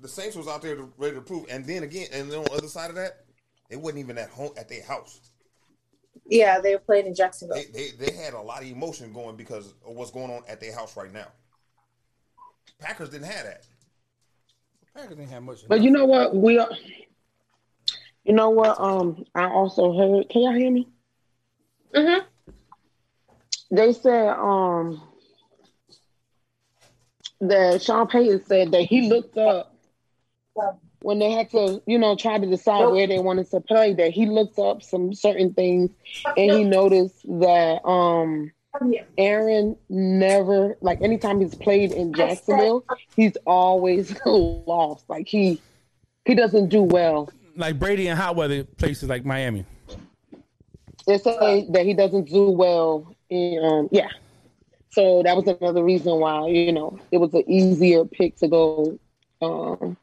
the 0.01 0.07
Saints 0.07 0.35
was 0.35 0.47
out 0.47 0.61
there 0.61 0.75
to, 0.75 0.91
ready 0.97 1.15
to 1.15 1.21
prove, 1.21 1.45
and 1.49 1.65
then 1.65 1.83
again, 1.83 2.07
and 2.13 2.31
then 2.31 2.39
on 2.39 2.45
the 2.45 2.51
other 2.53 2.67
side 2.67 2.89
of 2.89 2.95
that, 2.95 3.25
they 3.69 3.75
wasn't 3.75 3.99
even 3.99 4.17
at 4.17 4.29
home 4.29 4.51
at 4.57 4.69
their 4.69 4.83
house. 4.83 5.19
Yeah, 6.27 6.59
they 6.59 6.73
were 6.73 6.79
playing 6.79 7.05
in 7.05 7.15
Jacksonville. 7.15 7.57
They, 7.57 7.65
they 7.65 8.05
they 8.05 8.11
had 8.11 8.33
a 8.33 8.41
lot 8.41 8.61
of 8.61 8.67
emotion 8.67 9.13
going 9.13 9.35
because 9.35 9.73
of 9.87 9.95
what's 9.95 10.11
going 10.11 10.31
on 10.31 10.41
at 10.47 10.59
their 10.59 10.73
house 10.73 10.97
right 10.97 11.11
now. 11.13 11.27
Packers 12.79 13.09
didn't 13.09 13.27
have 13.27 13.45
that. 13.45 13.65
Packers 14.95 15.17
didn't 15.17 15.29
have 15.29 15.43
much. 15.43 15.67
But 15.67 15.81
you 15.81 15.91
know 15.91 16.05
what? 16.05 16.35
We 16.35 16.57
are. 16.57 16.69
You 18.23 18.33
know 18.33 18.49
what? 18.49 18.79
Um, 18.79 19.23
I 19.35 19.45
also 19.45 19.95
heard. 19.95 20.29
Can 20.29 20.41
y'all 20.41 20.53
hear 20.53 20.71
me? 20.71 20.87
hmm 21.93 22.19
They 23.71 23.93
said 23.93 24.29
um 24.29 25.01
that 27.41 27.81
Sean 27.81 28.07
Payton 28.07 28.45
said 28.45 28.71
that 28.71 28.81
he 28.81 29.09
looked 29.09 29.37
up 29.37 29.75
when 31.05 31.19
they 31.19 31.29
had 31.29 31.51
to, 31.51 31.83
you 31.85 31.99
know, 31.99 32.15
try 32.15 32.39
to 32.39 32.47
decide 32.47 32.85
where 32.87 33.05
they 33.05 33.19
wanted 33.19 33.47
to 33.51 33.61
play. 33.61 33.93
That 33.93 34.09
he 34.09 34.25
looked 34.25 34.57
up 34.57 34.81
some 34.81 35.13
certain 35.13 35.53
things, 35.53 35.91
and 36.35 36.51
he 36.51 36.63
noticed 36.63 37.21
that 37.25 37.85
um 37.87 38.51
Aaron 39.15 39.77
never 39.87 40.75
like 40.81 41.03
anytime 41.03 41.39
he's 41.41 41.53
played 41.53 41.91
in 41.91 42.15
Jacksonville, 42.15 42.85
he's 43.15 43.37
always 43.45 44.15
lost. 44.25 45.07
Like 45.07 45.27
he 45.27 45.61
he 46.25 46.33
doesn't 46.33 46.69
do 46.69 46.81
well. 46.81 47.29
Like 47.55 47.77
Brady 47.77 48.07
in 48.07 48.17
hot 48.17 48.35
weather 48.35 48.63
places 48.63 49.07
like 49.07 49.23
Miami. 49.23 49.63
They 51.05 51.19
say 51.19 51.67
that 51.69 51.85
he 51.85 51.93
doesn't 51.93 52.29
do 52.29 52.49
well 52.49 53.15
in 53.29 53.63
um 53.63 53.89
yeah. 53.91 54.09
So 54.89 55.21
that 55.21 55.35
was 55.35 55.45
another 55.45 55.83
reason 55.83 56.19
why, 56.19 56.47
you 56.47 56.71
know, 56.71 56.97
it 57.11 57.19
was 57.19 57.31
an 57.35 57.43
easier 57.47 58.05
pick 58.05 58.37
to 58.37 58.47
go 58.47 58.97
um 59.39 59.97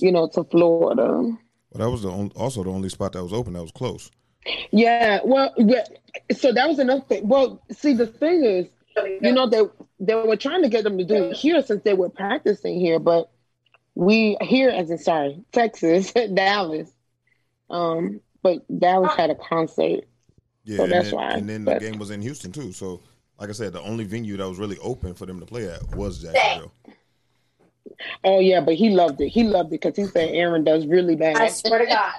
you 0.00 0.12
know, 0.12 0.28
to 0.28 0.44
Florida. 0.44 1.04
Well, 1.06 1.38
that 1.72 1.90
was 1.90 2.02
the 2.02 2.10
on, 2.10 2.30
also 2.36 2.62
the 2.62 2.70
only 2.70 2.88
spot 2.88 3.12
that 3.12 3.22
was 3.22 3.32
open 3.32 3.52
that 3.54 3.62
was 3.62 3.72
close. 3.72 4.10
Yeah, 4.70 5.20
well, 5.24 5.52
yeah. 5.56 5.84
So 6.36 6.52
that 6.52 6.68
was 6.68 6.78
another 6.78 7.00
thing. 7.02 7.26
Well, 7.26 7.62
see, 7.72 7.94
the 7.94 8.06
thing 8.06 8.44
is, 8.44 8.66
you 9.20 9.32
know, 9.32 9.48
they 9.48 9.62
they 9.98 10.14
were 10.14 10.36
trying 10.36 10.62
to 10.62 10.68
get 10.68 10.84
them 10.84 10.98
to 10.98 11.04
do 11.04 11.14
it 11.24 11.36
here 11.36 11.62
since 11.62 11.82
they 11.82 11.94
were 11.94 12.10
practicing 12.10 12.78
here, 12.78 12.98
but 12.98 13.30
we 13.94 14.36
here, 14.40 14.68
as 14.70 14.90
in 14.90 14.98
sorry, 14.98 15.42
Texas, 15.52 16.12
Dallas, 16.34 16.90
um, 17.70 18.20
but 18.42 18.64
Dallas 18.78 19.14
had 19.16 19.30
a 19.30 19.34
concert. 19.34 20.04
Yeah, 20.64 20.76
So 20.78 20.82
and 20.84 20.92
that's 20.92 21.06
then, 21.06 21.14
why, 21.14 21.30
And 21.32 21.48
then 21.48 21.64
but- 21.64 21.80
the 21.80 21.90
game 21.90 21.98
was 21.98 22.10
in 22.10 22.22
Houston 22.22 22.52
too. 22.52 22.72
So, 22.72 23.02
like 23.38 23.48
I 23.48 23.52
said, 23.52 23.72
the 23.72 23.82
only 23.82 24.04
venue 24.04 24.36
that 24.36 24.48
was 24.48 24.58
really 24.58 24.78
open 24.78 25.14
for 25.14 25.26
them 25.26 25.40
to 25.40 25.46
play 25.46 25.68
at 25.68 25.94
was 25.94 26.22
Jacksonville. 26.22 26.72
Oh 28.22 28.40
yeah, 28.40 28.60
but 28.60 28.74
he 28.74 28.90
loved 28.90 29.20
it. 29.20 29.28
He 29.28 29.44
loved 29.44 29.68
it 29.68 29.80
because 29.82 29.96
he 29.96 30.04
said 30.06 30.30
Aaron 30.30 30.64
does 30.64 30.86
really 30.86 31.16
bad. 31.16 31.36
I 31.36 31.48
swear 31.48 31.78
to 31.78 31.86
God. 31.86 32.14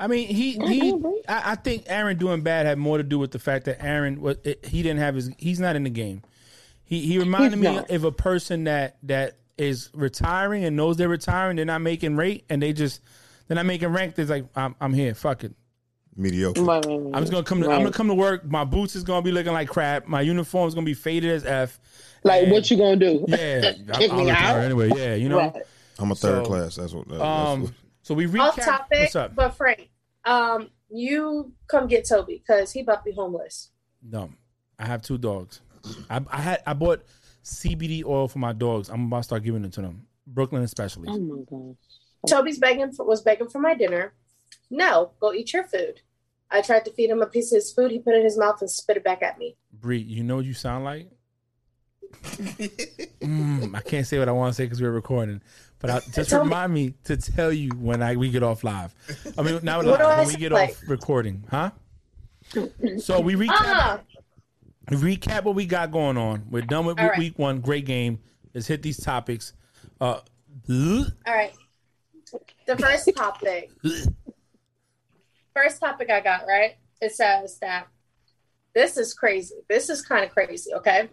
I 0.00 0.06
mean, 0.06 0.28
he 0.28 0.52
he. 0.52 0.92
I, 1.28 1.52
I 1.52 1.54
think 1.56 1.84
Aaron 1.88 2.18
doing 2.18 2.42
bad 2.42 2.66
had 2.66 2.78
more 2.78 2.98
to 2.98 3.04
do 3.04 3.18
with 3.18 3.32
the 3.32 3.38
fact 3.38 3.64
that 3.64 3.82
Aaron 3.82 4.20
was 4.20 4.36
he 4.44 4.82
didn't 4.82 4.98
have 4.98 5.14
his. 5.14 5.30
He's 5.38 5.58
not 5.58 5.76
in 5.76 5.84
the 5.84 5.90
game. 5.90 6.22
He 6.84 7.00
he 7.00 7.18
reminded 7.18 7.58
He's 7.58 7.68
me 7.68 7.74
not. 7.76 7.90
of 7.90 8.04
a 8.04 8.12
person 8.12 8.64
that 8.64 8.96
that 9.04 9.38
is 9.56 9.90
retiring 9.92 10.64
and 10.64 10.76
knows 10.76 10.96
they're 10.96 11.08
retiring. 11.08 11.56
They're 11.56 11.64
not 11.64 11.82
making 11.82 12.16
rate 12.16 12.44
and 12.48 12.62
they 12.62 12.72
just 12.72 13.00
they're 13.46 13.56
not 13.56 13.66
making 13.66 13.88
rank. 13.88 14.14
They're 14.14 14.26
like, 14.26 14.46
I'm 14.54 14.76
I'm 14.80 14.94
here. 14.94 15.14
Fuck 15.14 15.44
it. 15.44 15.54
Mediocre. 16.16 16.62
Right, 16.62 16.84
I'm 16.84 17.12
just 17.14 17.30
gonna 17.30 17.44
come. 17.44 17.62
To, 17.62 17.70
I'm 17.70 17.82
gonna 17.82 17.92
come 17.92 18.08
to 18.08 18.14
work. 18.14 18.44
My 18.44 18.64
boots 18.64 18.96
is 18.96 19.04
gonna 19.04 19.22
be 19.22 19.30
looking 19.30 19.52
like 19.52 19.68
crap. 19.68 20.06
My 20.08 20.20
uniform 20.20 20.66
is 20.66 20.74
gonna 20.74 20.84
be 20.84 20.94
faded 20.94 21.30
as 21.30 21.44
f. 21.44 21.80
Like, 22.28 22.42
And- 22.44 22.52
what 22.52 22.70
you 22.70 22.76
gonna 22.76 22.96
do? 22.96 23.24
Yeah, 23.28 23.72
Kick 23.94 24.10
I'll 24.12 24.24
me 24.24 24.30
out? 24.30 24.56
anyway. 24.58 24.90
Yeah, 24.94 25.14
you 25.14 25.28
know. 25.28 25.38
Right. 25.38 25.62
I'm 25.98 26.12
a 26.12 26.14
third 26.14 26.44
So, 26.44 26.48
class. 26.50 26.76
That's 26.76 26.92
what. 26.92 27.08
That's 27.08 27.20
Um. 27.22 27.62
what- 27.64 27.72
So 28.02 28.14
we 28.14 28.26
recap. 28.26 28.40
Off 28.40 28.56
topic, 28.64 29.00
What's 29.00 29.16
up? 29.16 29.34
but 29.34 29.50
Frank, 29.50 29.90
um, 30.24 30.70
you 30.90 31.52
come 31.68 31.86
get 31.88 32.08
Toby 32.08 32.42
because 32.46 32.72
he 32.72 32.80
about 32.80 33.04
to 33.04 33.10
be 33.10 33.12
homeless. 33.12 33.70
No, 34.02 34.30
I 34.78 34.86
have 34.86 35.02
two 35.02 35.18
dogs. 35.18 35.60
I, 36.08 36.20
I 36.30 36.40
had 36.40 36.62
I 36.66 36.72
bought 36.74 37.02
CBD 37.44 38.04
oil 38.04 38.28
for 38.28 38.38
my 38.38 38.52
dogs. 38.52 38.88
I'm 38.88 39.06
about 39.06 39.18
to 39.18 39.22
start 39.24 39.42
giving 39.42 39.64
it 39.64 39.72
to 39.74 39.82
them. 39.82 40.06
Brooklyn 40.26 40.62
especially. 40.62 41.08
Oh 41.10 41.18
my 41.18 41.42
gosh. 41.48 41.76
Toby's 42.28 42.58
begging 42.58 42.92
for, 42.92 43.04
was 43.06 43.22
begging 43.22 43.48
for 43.48 43.58
my 43.60 43.74
dinner. 43.74 44.12
No, 44.70 45.12
go 45.20 45.32
eat 45.32 45.52
your 45.52 45.64
food. 45.64 46.00
I 46.50 46.62
tried 46.62 46.84
to 46.86 46.92
feed 46.92 47.10
him 47.10 47.20
a 47.22 47.26
piece 47.26 47.52
of 47.52 47.56
his 47.56 47.72
food. 47.72 47.90
He 47.90 47.98
put 47.98 48.14
it 48.14 48.18
in 48.18 48.24
his 48.24 48.38
mouth 48.38 48.60
and 48.60 48.70
spit 48.70 48.96
it 48.96 49.04
back 49.04 49.22
at 49.22 49.38
me. 49.38 49.56
Bree, 49.72 49.98
you 49.98 50.22
know 50.24 50.36
what 50.36 50.44
you 50.46 50.54
sound 50.54 50.84
like? 50.84 51.10
Mm, 52.12 53.74
I 53.74 53.80
can't 53.80 54.06
say 54.06 54.18
what 54.18 54.28
I 54.28 54.32
want 54.32 54.52
to 54.52 54.56
say 54.56 54.64
because 54.64 54.80
we're 54.82 54.90
recording, 54.90 55.40
but 55.78 55.90
I, 55.90 56.00
just 56.12 56.30
Tell 56.30 56.42
remind 56.42 56.72
me 56.72 56.94
to 57.04 57.16
tell 57.16 57.52
you 57.52 57.70
when 57.70 58.02
I 58.02 58.16
we 58.16 58.30
get 58.30 58.42
off 58.42 58.64
live. 58.64 58.94
I 59.36 59.42
mean, 59.42 59.60
not 59.62 59.84
What 59.84 60.00
live, 60.00 60.00
I 60.00 60.18
when 60.20 60.28
we 60.28 60.36
get 60.36 60.52
like? 60.52 60.70
off 60.70 60.82
recording, 60.88 61.44
huh? 61.50 61.70
So 62.98 63.20
we 63.20 63.34
recap 63.34 63.48
Ah, 63.50 64.00
recap 64.90 65.44
what 65.44 65.54
we 65.54 65.66
got 65.66 65.90
going 65.90 66.16
on. 66.16 66.46
We're 66.50 66.62
done 66.62 66.86
with 66.86 66.98
week, 66.98 67.10
right. 67.10 67.18
week 67.18 67.38
one. 67.38 67.60
Great 67.60 67.84
game. 67.84 68.20
Let's 68.54 68.66
hit 68.66 68.82
these 68.82 68.98
topics. 68.98 69.52
Uh, 70.00 70.20
all 70.70 71.04
right. 71.26 71.52
The 72.66 72.76
first 72.76 73.08
topic. 73.16 73.70
First 75.54 75.80
topic 75.80 76.10
I 76.10 76.20
got, 76.20 76.46
right? 76.46 76.76
It 77.00 77.12
says 77.12 77.58
that 77.60 77.88
this 78.74 78.96
is 78.96 79.14
crazy. 79.14 79.54
This 79.68 79.88
is 79.88 80.02
kind 80.02 80.24
of 80.24 80.30
crazy, 80.30 80.72
okay? 80.74 81.08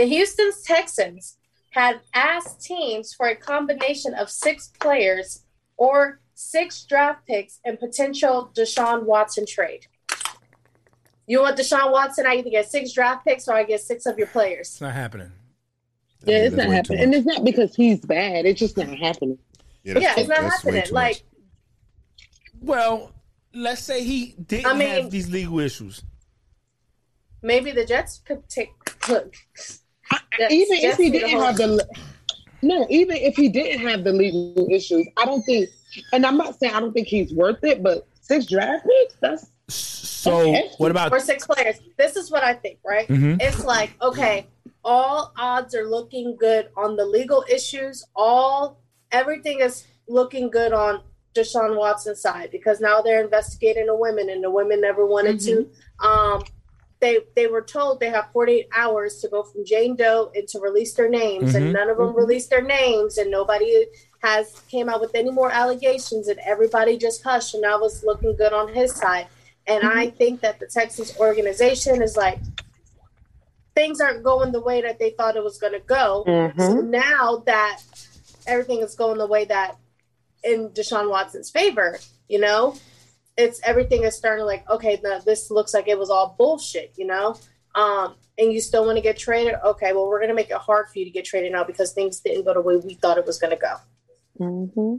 The 0.00 0.06
Houston 0.06 0.50
Texans 0.64 1.36
had 1.72 2.00
asked 2.14 2.62
teams 2.62 3.12
for 3.12 3.26
a 3.26 3.36
combination 3.36 4.14
of 4.14 4.30
six 4.30 4.72
players 4.80 5.44
or 5.76 6.20
six 6.32 6.84
draft 6.84 7.26
picks 7.26 7.60
and 7.66 7.78
potential 7.78 8.50
Deshaun 8.56 9.02
Watson 9.04 9.44
trade. 9.46 9.88
You 11.26 11.42
want 11.42 11.58
Deshaun 11.58 11.92
Watson? 11.92 12.24
I 12.26 12.36
either 12.36 12.48
get 12.48 12.70
six 12.70 12.92
draft 12.94 13.26
picks 13.26 13.46
or 13.46 13.52
I 13.52 13.64
get 13.64 13.82
six 13.82 14.06
of 14.06 14.16
your 14.16 14.28
players. 14.28 14.68
It's 14.70 14.80
not 14.80 14.94
happening. 14.94 15.32
Yeah, 16.24 16.44
it's 16.44 16.56
not 16.56 16.68
happening. 16.68 17.00
And 17.00 17.14
it's 17.14 17.26
not 17.26 17.44
because 17.44 17.74
he's 17.76 18.00
bad. 18.00 18.46
It's 18.46 18.58
just 18.58 18.78
not 18.78 18.88
happening. 18.98 19.38
Yeah, 19.84 19.98
Yeah, 19.98 20.14
it's 20.16 20.28
not 20.30 20.40
that's 20.40 20.62
happening. 20.62 20.84
Like. 20.92 21.24
Well, 22.58 23.12
let's 23.52 23.82
say 23.82 24.02
he 24.02 24.34
didn't 24.46 24.64
I 24.64 24.72
mean- 24.72 25.02
have 25.02 25.10
these 25.10 25.28
legal 25.28 25.60
issues. 25.60 26.02
maybe 27.42 27.70
the 27.70 27.84
Jets 27.84 28.22
could 28.24 28.48
take. 28.48 28.70
Look, 29.10 29.34
Jets- 30.38 30.52
even 30.52 30.78
if 30.78 30.96
he 30.96 31.10
didn't 31.10 31.30
hold- 31.30 31.44
have 31.44 31.56
the 31.56 31.86
no, 32.62 32.86
even 32.90 33.16
if 33.16 33.36
he 33.36 33.48
didn't 33.48 33.86
have 33.86 34.04
the 34.04 34.12
legal 34.12 34.68
issues, 34.70 35.06
I 35.16 35.24
don't 35.24 35.42
think. 35.42 35.70
And 36.12 36.26
I'm 36.26 36.36
not 36.36 36.58
saying 36.60 36.74
I 36.74 36.80
don't 36.80 36.92
think 36.92 37.08
he's 37.08 37.32
worth 37.32 37.64
it, 37.64 37.82
but 37.82 38.06
six 38.20 38.46
draft 38.46 38.86
picks. 38.86 39.14
That's 39.20 39.46
So 39.68 40.40
Okay. 40.40 40.70
what 40.78 40.90
about 40.90 41.12
or 41.12 41.20
six 41.20 41.46
players. 41.46 41.76
This 41.96 42.16
is 42.16 42.30
what 42.30 42.42
I 42.44 42.52
think, 42.54 42.78
right? 42.84 43.08
Mhm. 43.08 43.40
It's 43.40 43.64
like, 43.64 43.92
okay, 44.02 44.46
all 44.84 45.32
odds 45.38 45.74
are 45.74 45.88
looking 45.88 46.36
good 46.36 46.68
on 46.76 46.96
the 46.96 47.04
legal 47.06 47.44
issues. 47.48 48.04
All 48.14 48.78
everything 49.12 49.60
is 49.60 49.84
looking 50.08 50.50
good 50.50 50.72
on 50.72 51.00
Deshaun 51.34 51.76
Watson's 51.76 52.20
side 52.20 52.50
because 52.50 52.80
now 52.80 53.00
they're 53.00 53.22
investigating 53.22 53.86
the 53.86 53.94
women, 53.94 54.28
and 54.28 54.42
the 54.42 54.50
women 54.50 54.80
never 54.80 55.06
wanted 55.06 55.38
to. 55.40 55.68
Um, 56.04 56.42
they 57.00 57.18
they 57.34 57.46
were 57.46 57.62
told 57.62 57.98
they 57.98 58.10
have 58.10 58.30
48 58.32 58.68
hours 58.76 59.20
to 59.20 59.28
go 59.28 59.42
from 59.42 59.64
Jane 59.64 59.96
Doe 59.96 60.30
and 60.34 60.46
to 60.48 60.60
release 60.60 60.94
their 60.94 61.08
names, 61.08 61.52
Mhm. 61.52 61.54
and 61.54 61.64
mm-hmm. 61.64 61.72
none 61.72 61.90
of 61.90 61.96
them 61.96 62.08
mm-hmm. 62.08 62.18
released 62.18 62.50
their 62.50 62.62
names, 62.62 63.18
and 63.18 63.30
nobody 63.30 63.86
has 64.22 64.60
came 64.68 64.88
out 64.88 65.00
with 65.00 65.14
any 65.14 65.30
more 65.30 65.50
allegations, 65.50 66.28
and 66.28 66.38
everybody 66.44 66.98
just 66.98 67.22
hushed, 67.22 67.54
and 67.54 67.64
I 67.64 67.76
was 67.76 68.04
looking 68.04 68.36
good 68.36 68.52
on 68.52 68.72
his 68.72 68.94
side. 68.94 69.26
And 69.66 69.84
I 69.84 70.06
mm-hmm. 70.06 70.16
think 70.16 70.40
that 70.40 70.58
the 70.58 70.66
Texas 70.66 71.16
organization 71.18 72.02
is 72.02 72.16
like, 72.16 72.38
things 73.74 74.00
aren't 74.00 74.22
going 74.22 74.52
the 74.52 74.60
way 74.60 74.82
that 74.82 74.98
they 74.98 75.10
thought 75.10 75.36
it 75.36 75.44
was 75.44 75.58
going 75.58 75.72
to 75.72 75.80
go. 75.80 76.24
So 76.58 76.80
now 76.80 77.42
that 77.46 77.80
everything 78.46 78.80
is 78.80 78.94
going 78.94 79.18
the 79.18 79.26
way 79.26 79.44
that 79.46 79.76
in 80.42 80.70
Deshaun 80.70 81.08
Watson's 81.08 81.50
favor, 81.50 81.98
you 82.28 82.40
know, 82.40 82.74
it's 83.40 83.60
everything 83.64 84.04
is 84.04 84.16
starting 84.16 84.42
to 84.42 84.46
like, 84.46 84.68
okay, 84.70 85.00
now 85.02 85.18
this 85.18 85.50
looks 85.50 85.74
like 85.74 85.88
it 85.88 85.98
was 85.98 86.10
all 86.10 86.34
bullshit, 86.38 86.92
you 86.96 87.06
know? 87.06 87.36
Um, 87.74 88.16
and 88.38 88.52
you 88.52 88.60
still 88.60 88.84
want 88.84 88.96
to 88.96 89.02
get 89.02 89.16
traded? 89.16 89.54
Okay, 89.64 89.92
well, 89.92 90.08
we're 90.08 90.18
going 90.18 90.28
to 90.28 90.34
make 90.34 90.50
it 90.50 90.56
hard 90.56 90.88
for 90.88 90.98
you 90.98 91.04
to 91.04 91.10
get 91.10 91.24
traded 91.24 91.52
now 91.52 91.64
because 91.64 91.92
things 91.92 92.20
didn't 92.20 92.44
go 92.44 92.54
the 92.54 92.60
way 92.60 92.76
we 92.76 92.94
thought 92.94 93.18
it 93.18 93.26
was 93.26 93.38
going 93.38 93.56
to 93.56 93.56
go. 93.56 93.74
mm-hmm. 94.38 94.96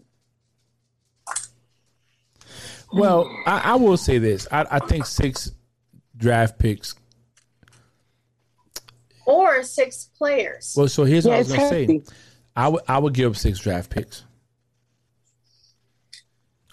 Well, 2.94 3.34
I, 3.46 3.72
I 3.72 3.76
will 3.76 3.98
say 3.98 4.18
this. 4.18 4.48
I, 4.52 4.66
I 4.70 4.80
think 4.80 5.06
six 5.06 5.52
draft 6.18 6.60
picks. 6.60 6.96
Or 9.26 9.64
six 9.64 10.10
players. 10.18 10.74
Well, 10.76 10.90
so 10.90 11.06
here's 11.06 11.26
what 11.26 11.36
I 11.36 11.38
was 11.40 11.48
gonna 11.48 11.70
say. 11.70 11.82
hefty. 11.82 12.04
I 12.54 12.68
would 12.68 12.82
I 12.88 12.98
would 12.98 13.14
give 13.14 13.32
up 13.32 13.38
six 13.38 13.60
draft 13.60 13.90
picks. 13.90 14.26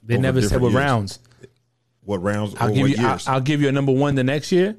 They 0.02 0.14
Over 0.14 0.22
never 0.22 0.40
said 0.40 0.46
different 0.46 0.62
what 0.62 0.72
years. 0.72 0.82
rounds. 0.82 1.18
What 2.08 2.22
rounds? 2.22 2.54
I'll 2.58 2.70
or 2.70 2.72
give 2.72 2.80
what 2.88 2.90
you 2.98 3.06
I'll. 3.06 3.20
I'll 3.26 3.40
give 3.42 3.60
you 3.60 3.68
a 3.68 3.72
number 3.72 3.92
one 3.92 4.14
the 4.14 4.24
next 4.24 4.50
year, 4.50 4.74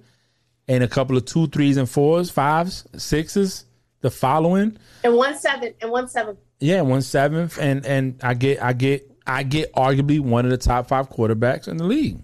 and 0.68 0.84
a 0.84 0.88
couple 0.88 1.16
of 1.16 1.26
two, 1.26 1.46
threes, 1.46 1.78
and 1.78 1.88
fours, 1.88 2.32
fives, 2.32 2.88
sixes. 2.98 3.66
The 4.02 4.10
following, 4.10 4.78
And 5.04 5.14
one 5.16 5.38
seven 5.38 5.74
and 5.80 5.92
one 5.92 6.08
seven. 6.08 6.38
yeah, 6.60 6.82
one 6.82 7.04
seventh, 7.04 7.60
and 7.62 7.86
and 7.86 8.20
I 8.24 8.34
get 8.34 8.64
I 8.64 8.74
get 8.74 9.12
I 9.28 9.44
get 9.44 9.72
arguably 9.74 10.20
one 10.20 10.46
of 10.46 10.50
the 10.52 10.58
top 10.58 10.88
five 10.88 11.08
quarterbacks 11.12 11.68
in 11.68 11.78
the 11.78 11.84
league. 11.84 12.18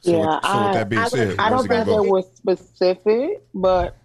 so, 0.00 0.12
Yeah, 0.12 0.16
with- 0.36 0.42
so 0.44 0.48
I- 0.48 0.64
with 0.66 0.74
that 0.74 0.88
being 0.88 1.02
I 1.02 1.08
said, 1.08 1.18
I 1.38 1.50
where's 1.50 1.50
don't 1.50 1.68
think 1.68 1.86
gonna 1.86 2.02
they 2.02 2.08
were 2.10 2.22
specific, 2.22 3.42
but 3.52 3.96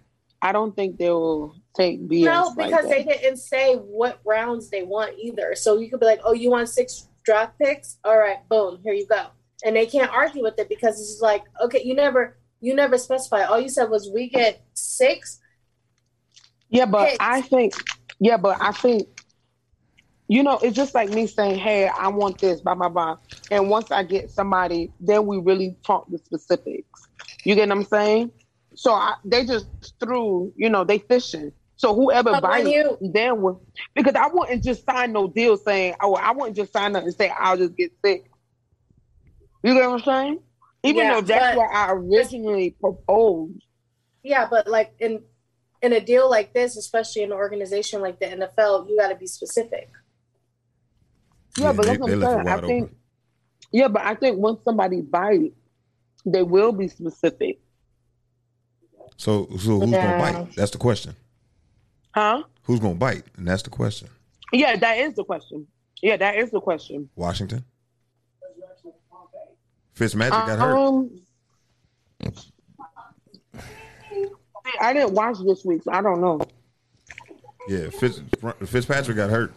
I 0.42 0.52
don't 0.52 0.76
think 0.76 0.98
they 0.98 1.08
will 1.10 1.54
take 1.74 2.06
BS. 2.08 2.24
No, 2.24 2.52
like 2.56 2.70
because 2.70 2.90
they 2.90 3.04
that. 3.04 3.20
didn't 3.22 3.38
say 3.38 3.76
what 3.76 4.20
rounds 4.26 4.68
they 4.68 4.82
want 4.82 5.14
either. 5.18 5.54
So 5.54 5.78
you 5.78 5.88
could 5.88 6.00
be 6.00 6.06
like, 6.06 6.20
"Oh, 6.24 6.32
you 6.34 6.50
want 6.50 6.68
six 6.68 7.06
draft 7.24 7.58
picks? 7.58 7.98
All 8.04 8.18
right, 8.18 8.38
boom, 8.48 8.80
here 8.82 8.94
you 8.94 9.06
go." 9.06 9.26
And 9.64 9.76
they 9.76 9.86
can't 9.86 10.10
argue 10.10 10.42
with 10.42 10.58
it 10.58 10.68
because 10.68 11.00
it's 11.00 11.20
like, 11.20 11.44
okay, 11.62 11.82
you 11.84 11.94
never, 11.94 12.38
you 12.60 12.74
never 12.74 12.96
specify. 12.96 13.44
All 13.44 13.60
you 13.60 13.68
said 13.68 13.90
was 13.90 14.10
we 14.12 14.28
get 14.28 14.62
six. 14.74 15.40
Yeah, 16.70 16.86
but 16.86 17.10
picks. 17.10 17.16
I 17.20 17.42
think, 17.42 17.74
yeah, 18.20 18.36
but 18.36 18.56
I 18.60 18.72
think, 18.72 19.08
you 20.28 20.42
know, 20.42 20.58
it's 20.62 20.76
just 20.76 20.94
like 20.94 21.10
me 21.10 21.26
saying, 21.26 21.58
"Hey, 21.58 21.88
I 21.88 22.08
want 22.08 22.38
this," 22.38 22.60
blah 22.60 22.74
blah 22.74 22.88
blah. 22.88 23.16
And 23.50 23.68
once 23.68 23.90
I 23.90 24.02
get 24.02 24.30
somebody, 24.30 24.92
then 25.00 25.26
we 25.26 25.38
really 25.38 25.76
talk 25.84 26.08
the 26.10 26.18
specifics. 26.18 27.08
You 27.44 27.54
get 27.54 27.68
what 27.68 27.78
I'm 27.78 27.84
saying? 27.84 28.30
So 28.74 28.92
I, 28.92 29.14
they 29.24 29.44
just 29.44 29.66
threw, 29.98 30.52
you 30.56 30.70
know, 30.70 30.84
they 30.84 30.98
fishing. 30.98 31.52
So 31.80 31.94
whoever 31.94 32.30
But 32.32 32.42
when 32.42 32.64
bites, 32.64 32.68
you- 32.68 32.98
then 33.00 33.40
will 33.40 33.62
because 33.94 34.14
I 34.14 34.26
wouldn't 34.26 34.62
just 34.62 34.84
sign 34.84 35.12
no 35.14 35.28
deal 35.28 35.56
saying, 35.56 35.94
"Oh, 36.02 36.14
I 36.14 36.30
wouldn't 36.32 36.54
just 36.54 36.74
sign 36.74 36.94
up 36.94 37.04
and 37.04 37.14
say 37.14 37.30
I'll 37.30 37.56
just 37.56 37.74
get 37.74 37.90
sick." 38.04 38.30
You 39.62 39.72
get 39.72 39.88
what 39.88 39.94
I'm 40.00 40.04
saying? 40.04 40.40
Even 40.82 40.96
Yeah, 41.04 41.14
though 41.14 41.20
that's 41.22 41.56
but- 41.56 41.56
what 41.56 41.74
I 41.74 41.92
originally 41.92 42.76
proposed. 42.78 43.64
Yeah, 44.22 44.46
but 44.50 44.68
like 44.68 44.92
in 45.00 45.22
in 45.80 45.94
a 45.94 46.00
deal 46.02 46.28
like 46.28 46.52
this, 46.52 46.76
especially 46.76 47.22
in 47.22 47.32
an 47.32 47.38
organization 47.38 48.02
like 48.02 48.20
the 48.20 48.26
NFL, 48.26 48.86
you 48.86 48.98
got 48.98 49.08
to 49.08 49.14
be 49.14 49.26
specific. 49.26 49.88
Yeah, 51.56 51.64
Yeah, 51.64 51.72
but 51.72 51.86
they- 51.86 51.96
that's 51.96 52.00
what 52.00 52.10
I'm 52.12 52.20
saying. 52.20 52.48
I 52.48 52.60
think, 52.60 52.84
open. 52.84 52.96
yeah, 53.72 53.88
but 53.88 54.02
I 54.02 54.14
think 54.16 54.36
once 54.38 54.62
somebody 54.64 55.00
bites, 55.00 55.54
they 56.26 56.42
will 56.42 56.72
be 56.72 56.88
specific, 56.88 57.58
So, 59.16 59.46
so 59.58 59.80
who's 59.80 59.90
Yeah. 59.90 60.18
gonna 60.20 60.44
bite? 60.44 60.56
That's 60.56 60.70
the 60.72 60.78
question. 60.78 61.14
Huh? 62.12 62.42
Who's 62.64 62.80
gonna 62.80 62.94
bite? 62.94 63.24
And 63.36 63.46
that's 63.46 63.62
the 63.62 63.70
question. 63.70 64.08
Yeah, 64.52 64.76
that 64.76 64.98
is 64.98 65.14
the 65.14 65.24
question. 65.24 65.66
Yeah, 66.02 66.16
that 66.16 66.36
is 66.36 66.50
the 66.50 66.60
question. 66.60 67.08
Washington. 67.16 67.64
Fitzmagic 69.96 70.30
got 70.30 70.58
hurt. 70.58 70.76
Um, 70.76 71.10
I 74.80 74.92
didn't 74.92 75.12
watch 75.12 75.36
this 75.44 75.64
week, 75.64 75.82
so 75.82 75.92
I 75.92 76.00
don't 76.00 76.20
know. 76.20 76.40
Yeah, 77.68 77.90
Fitz, 77.90 78.22
Fitzpatrick 78.66 79.16
got 79.16 79.30
hurt, 79.30 79.52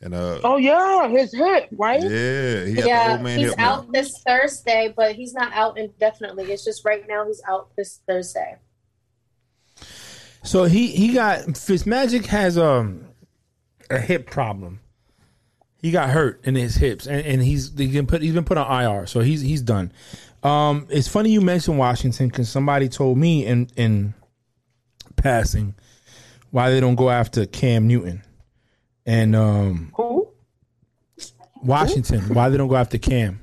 and 0.00 0.14
uh, 0.14 0.40
Oh 0.44 0.56
yeah, 0.56 1.08
his 1.08 1.32
hip, 1.34 1.68
right? 1.72 2.00
yeah, 2.00 2.64
he 2.64 2.74
got 2.74 2.82
the 2.82 2.88
yeah, 2.88 3.12
old 3.12 3.22
man 3.22 3.38
he's 3.38 3.48
hip 3.48 3.58
now. 3.58 3.72
out 3.72 3.92
this 3.92 4.22
Thursday, 4.24 4.94
but 4.96 5.14
he's 5.16 5.34
not 5.34 5.52
out 5.52 5.76
indefinitely. 5.76 6.52
It's 6.52 6.64
just 6.64 6.84
right 6.84 7.04
now 7.08 7.26
he's 7.26 7.42
out 7.48 7.70
this 7.76 8.00
Thursday. 8.06 8.56
So 10.42 10.64
he 10.64 10.88
he 10.88 11.12
got 11.12 11.40
Fitzmagic 11.40 12.26
has 12.26 12.56
um 12.56 13.06
a 13.90 13.98
hip 13.98 14.30
problem. 14.30 14.80
He 15.78 15.90
got 15.90 16.10
hurt 16.10 16.40
in 16.44 16.54
his 16.54 16.76
hips, 16.76 17.06
and, 17.06 17.24
and 17.24 17.42
he's 17.42 17.76
he 17.76 17.88
been 17.88 18.06
put 18.06 18.22
he's 18.22 18.34
been 18.34 18.44
put 18.44 18.58
on 18.58 18.82
IR, 18.82 19.06
so 19.06 19.20
he's 19.20 19.40
he's 19.40 19.62
done. 19.62 19.92
Um, 20.42 20.86
it's 20.90 21.08
funny 21.08 21.30
you 21.30 21.40
mentioned 21.40 21.78
Washington 21.78 22.28
because 22.28 22.48
somebody 22.48 22.88
told 22.88 23.18
me 23.18 23.44
in 23.44 23.68
in 23.76 24.14
passing 25.16 25.74
why 26.50 26.70
they 26.70 26.80
don't 26.80 26.94
go 26.94 27.10
after 27.10 27.46
Cam 27.46 27.86
Newton 27.86 28.22
and 29.06 29.36
um 29.36 29.92
Who? 29.96 30.28
Washington 31.62 32.34
why 32.34 32.48
they 32.48 32.56
don't 32.56 32.68
go 32.68 32.76
after 32.76 32.98
Cam. 32.98 33.40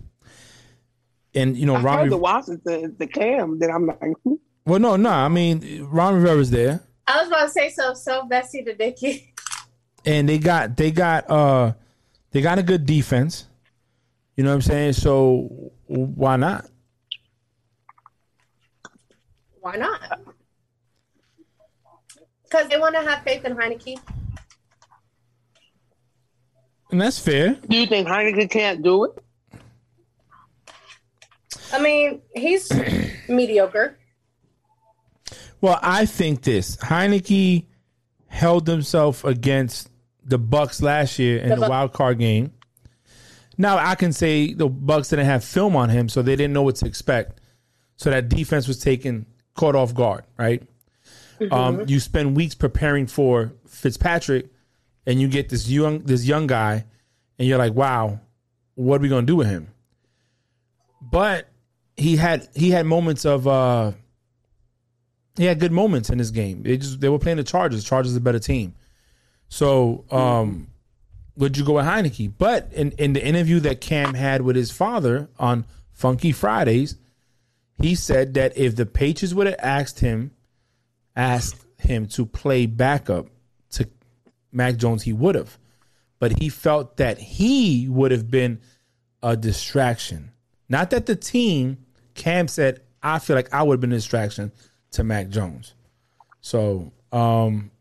And 1.36 1.56
you 1.56 1.66
know, 1.66 1.76
I 1.76 1.80
heard 1.80 1.86
Rami 1.86 2.10
the 2.10 2.18
Washington 2.18 2.96
the 2.98 3.08
Cam. 3.08 3.60
Then 3.60 3.70
I'm 3.70 3.86
like? 3.86 4.40
Well, 4.66 4.80
no, 4.80 4.96
no. 4.96 5.10
I 5.10 5.28
mean, 5.30 5.84
Ron 5.90 6.16
Rivera's 6.16 6.50
there, 6.50 6.82
I 7.08 7.18
was 7.20 7.28
about 7.30 7.46
to 7.46 7.50
say 7.50 7.70
so. 7.70 7.94
So 7.94 8.26
Bessie 8.26 8.62
the 8.62 8.74
Dicky. 8.74 9.34
and 10.06 10.28
they 10.28 10.38
got 10.38 10.76
they 10.76 10.92
got 10.92 11.30
uh 11.30 11.74
they 12.32 12.42
got 12.42 12.60
a 12.60 12.64
good 12.64 12.86
defense. 12.86 13.48
You 14.36 14.44
know 14.44 14.52
what 14.52 14.56
I'm 14.56 14.62
saying? 14.62 14.94
So 14.94 15.72
why 15.88 16.36
not? 16.36 16.70
Why 19.62 19.78
not? 19.78 20.22
Because 22.44 22.70
they 22.70 22.78
want 22.78 22.96
to 22.96 23.02
have 23.02 23.24
faith 23.24 23.44
in 23.44 23.56
Heinicke. 23.56 24.00
And 26.92 27.02
that's 27.02 27.20
fair. 27.20 27.56
Do 27.68 27.76
you 27.76 27.86
think 27.86 28.08
Heineken 28.08 28.50
can't 28.50 28.82
do 28.82 29.06
it? 29.06 29.12
I 31.74 31.82
mean, 31.82 32.22
he's 32.34 32.72
mediocre. 33.28 33.98
Well, 35.62 35.80
I 35.82 36.06
think 36.06 36.44
this 36.44 36.78
Heinicke 36.78 37.66
held 38.28 38.68
himself 38.68 39.24
against 39.24 39.90
the 40.24 40.38
Bucks 40.38 40.82
last 40.82 41.18
year 41.20 41.40
in 41.40 41.50
The 41.50 41.56
the, 41.56 41.62
Buc- 41.66 41.70
wild 41.70 41.94
card 41.94 42.20
game. 42.20 42.52
Now 43.58 43.78
I 43.78 43.96
can 43.96 44.14
say 44.14 44.54
the 44.54 44.68
Bucks 44.70 45.10
didn't 45.10 45.26
have 45.26 45.44
film 45.44 45.76
on 45.76 45.90
him, 45.90 46.10
so 46.10 46.22
they 46.22 46.36
didn't 46.36 46.54
know 46.54 46.62
what 46.62 46.76
to 46.78 46.86
expect. 46.86 47.42
So 47.96 48.12
that 48.12 48.30
defense 48.30 48.68
was 48.68 48.80
taken 48.80 49.26
caught 49.56 49.76
off 49.76 49.96
guard, 49.96 50.24
right? 50.38 50.62
Um, 51.52 51.86
you 51.88 52.00
spend 52.00 52.36
weeks 52.36 52.56
preparing 52.56 53.08
for 53.08 53.54
Fitzpatrick, 53.68 54.48
and 55.06 55.20
you 55.20 55.28
get 55.28 55.50
this 55.50 55.68
young 55.68 56.00
this 56.04 56.26
young 56.26 56.46
guy, 56.48 56.86
and 57.40 57.48
you're 57.48 57.58
like, 57.58 57.74
wow, 57.74 58.20
what 58.76 59.00
are 59.00 59.02
we 59.02 59.10
gonna 59.10 59.26
do 59.26 59.36
with 59.36 59.48
him? 59.48 59.70
But 61.02 61.48
he 61.96 62.16
had 62.18 62.48
he 62.56 62.70
had 62.70 62.86
moments 62.86 63.26
of 63.26 63.48
uh 63.48 63.94
he 65.38 65.46
had 65.46 65.60
good 65.60 65.72
moments 65.72 66.10
in 66.10 66.18
this 66.18 66.32
game. 66.32 66.64
They 66.64 66.78
just 66.78 67.00
they 67.00 67.10
were 67.10 67.20
playing 67.20 67.38
the 67.38 67.44
Chargers. 67.44 67.84
Chargers 67.84 68.12
is 68.12 68.18
a 68.18 68.22
better 68.22 68.40
team. 68.40 68.76
So 69.50 70.06
um 70.12 70.68
would 71.36 71.56
you 71.56 71.64
go 71.64 71.74
with 71.74 71.86
Heinicke? 71.86 72.34
But 72.38 72.74
in, 72.74 72.92
in 72.94 73.14
the 73.14 73.24
interview 73.24 73.60
that 73.62 73.80
Cam 73.80 74.16
had 74.16 74.42
with 74.42 74.56
his 74.56 74.72
father 74.72 75.30
on 75.38 75.66
Funky 75.94 76.32
Fridays, 76.32 76.96
he 77.80 77.94
said 77.94 78.34
that 78.34 78.58
if 78.58 78.76
the 78.76 78.88
Patriots 78.88 79.36
would 79.36 79.46
have 79.46 79.60
asked 79.60 80.00
him 80.00 80.32
asked 81.16 81.64
him 81.78 82.08
to 82.08 82.26
play 82.26 82.66
backup 82.66 83.28
to 83.72 83.88
Mac 84.52 84.78
Jones, 84.78 85.04
he 85.04 85.14
would 85.14 85.36
have. 85.36 85.58
But 86.20 86.40
he 86.40 86.50
felt 86.50 86.98
that 86.98 87.20
he 87.20 87.88
would 87.88 88.12
have 88.12 88.32
been 88.32 88.60
a 89.22 89.38
distraction. 89.38 90.32
Not 90.70 90.90
that 90.90 91.06
the 91.06 91.16
team, 91.16 91.78
Cam 92.16 92.48
said, 92.48 92.82
I 93.02 93.20
feel 93.20 93.36
like 93.36 93.54
I 93.54 93.62
would 93.62 93.74
have 93.76 93.82
been 93.82 93.92
a 93.92 93.96
distraction 93.96 94.52
to 94.92 95.04
Mac 95.04 95.30
Jones. 95.30 95.74
So, 96.42 96.92
um, 97.12 97.72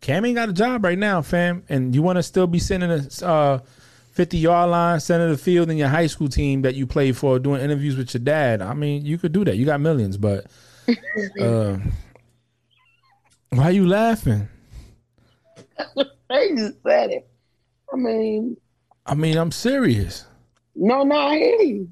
Cam 0.00 0.24
ain't 0.24 0.36
got 0.36 0.48
a 0.48 0.52
job 0.52 0.84
right 0.84 0.98
now, 0.98 1.22
fam. 1.22 1.64
And 1.68 1.94
you 1.94 2.02
want 2.02 2.16
to 2.16 2.22
still 2.22 2.46
be 2.46 2.58
sitting 2.58 2.90
in 2.90 3.08
a 3.22 3.26
uh, 3.26 3.58
50 4.12 4.38
yard 4.38 4.70
line, 4.70 5.00
center 5.00 5.24
of 5.24 5.30
the 5.30 5.36
field 5.36 5.70
in 5.70 5.76
your 5.76 5.88
high 5.88 6.06
school 6.06 6.28
team 6.28 6.62
that 6.62 6.74
you 6.74 6.86
played 6.86 7.16
for, 7.16 7.38
doing 7.38 7.60
interviews 7.60 7.96
with 7.96 8.14
your 8.14 8.22
dad. 8.22 8.62
I 8.62 8.74
mean, 8.74 9.04
you 9.04 9.18
could 9.18 9.32
do 9.32 9.44
that. 9.44 9.56
You 9.56 9.66
got 9.66 9.80
millions, 9.80 10.16
but 10.16 10.46
uh, 11.40 11.76
why 13.50 13.64
are 13.64 13.72
you 13.72 13.86
laughing? 13.86 14.48
They 16.28 16.56
just 16.56 16.82
said 16.82 17.10
it. 17.10 17.28
I 17.92 17.96
mean, 17.96 18.56
I 19.06 19.14
mean, 19.14 19.36
I'm 19.36 19.52
serious. 19.52 20.26
no, 20.74 21.04
no, 21.04 21.16
I 21.16 21.36
hear 21.36 21.60
you. 21.60 21.90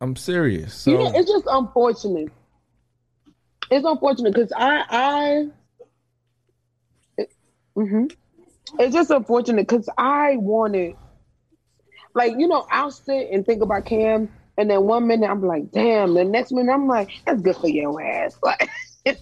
I'm 0.00 0.16
serious. 0.16 0.74
So 0.74 0.90
you 0.90 0.98
know, 0.98 1.12
it's 1.14 1.30
just 1.30 1.44
unfortunate. 1.48 2.32
It's 3.70 3.86
unfortunate 3.86 4.34
because 4.34 4.52
I, 4.54 4.84
I, 4.88 5.46
it, 7.16 7.32
mhm. 7.76 8.14
it's 8.78 8.94
just 8.94 9.10
unfortunate 9.10 9.66
because 9.66 9.88
I 9.96 10.36
wanted, 10.36 10.96
like, 12.14 12.34
you 12.38 12.48
know, 12.48 12.66
I'll 12.70 12.90
sit 12.90 13.30
and 13.30 13.46
think 13.46 13.62
about 13.62 13.86
Cam, 13.86 14.28
and 14.58 14.70
then 14.70 14.82
one 14.82 15.06
minute 15.06 15.30
I'm 15.30 15.42
like, 15.42 15.70
damn. 15.70 16.14
The 16.14 16.24
next 16.24 16.52
minute 16.52 16.72
I'm 16.72 16.86
like, 16.86 17.10
that's 17.24 17.40
good 17.40 17.56
for 17.56 17.68
your 17.68 18.00
ass. 18.02 18.38
Like, 19.06 19.18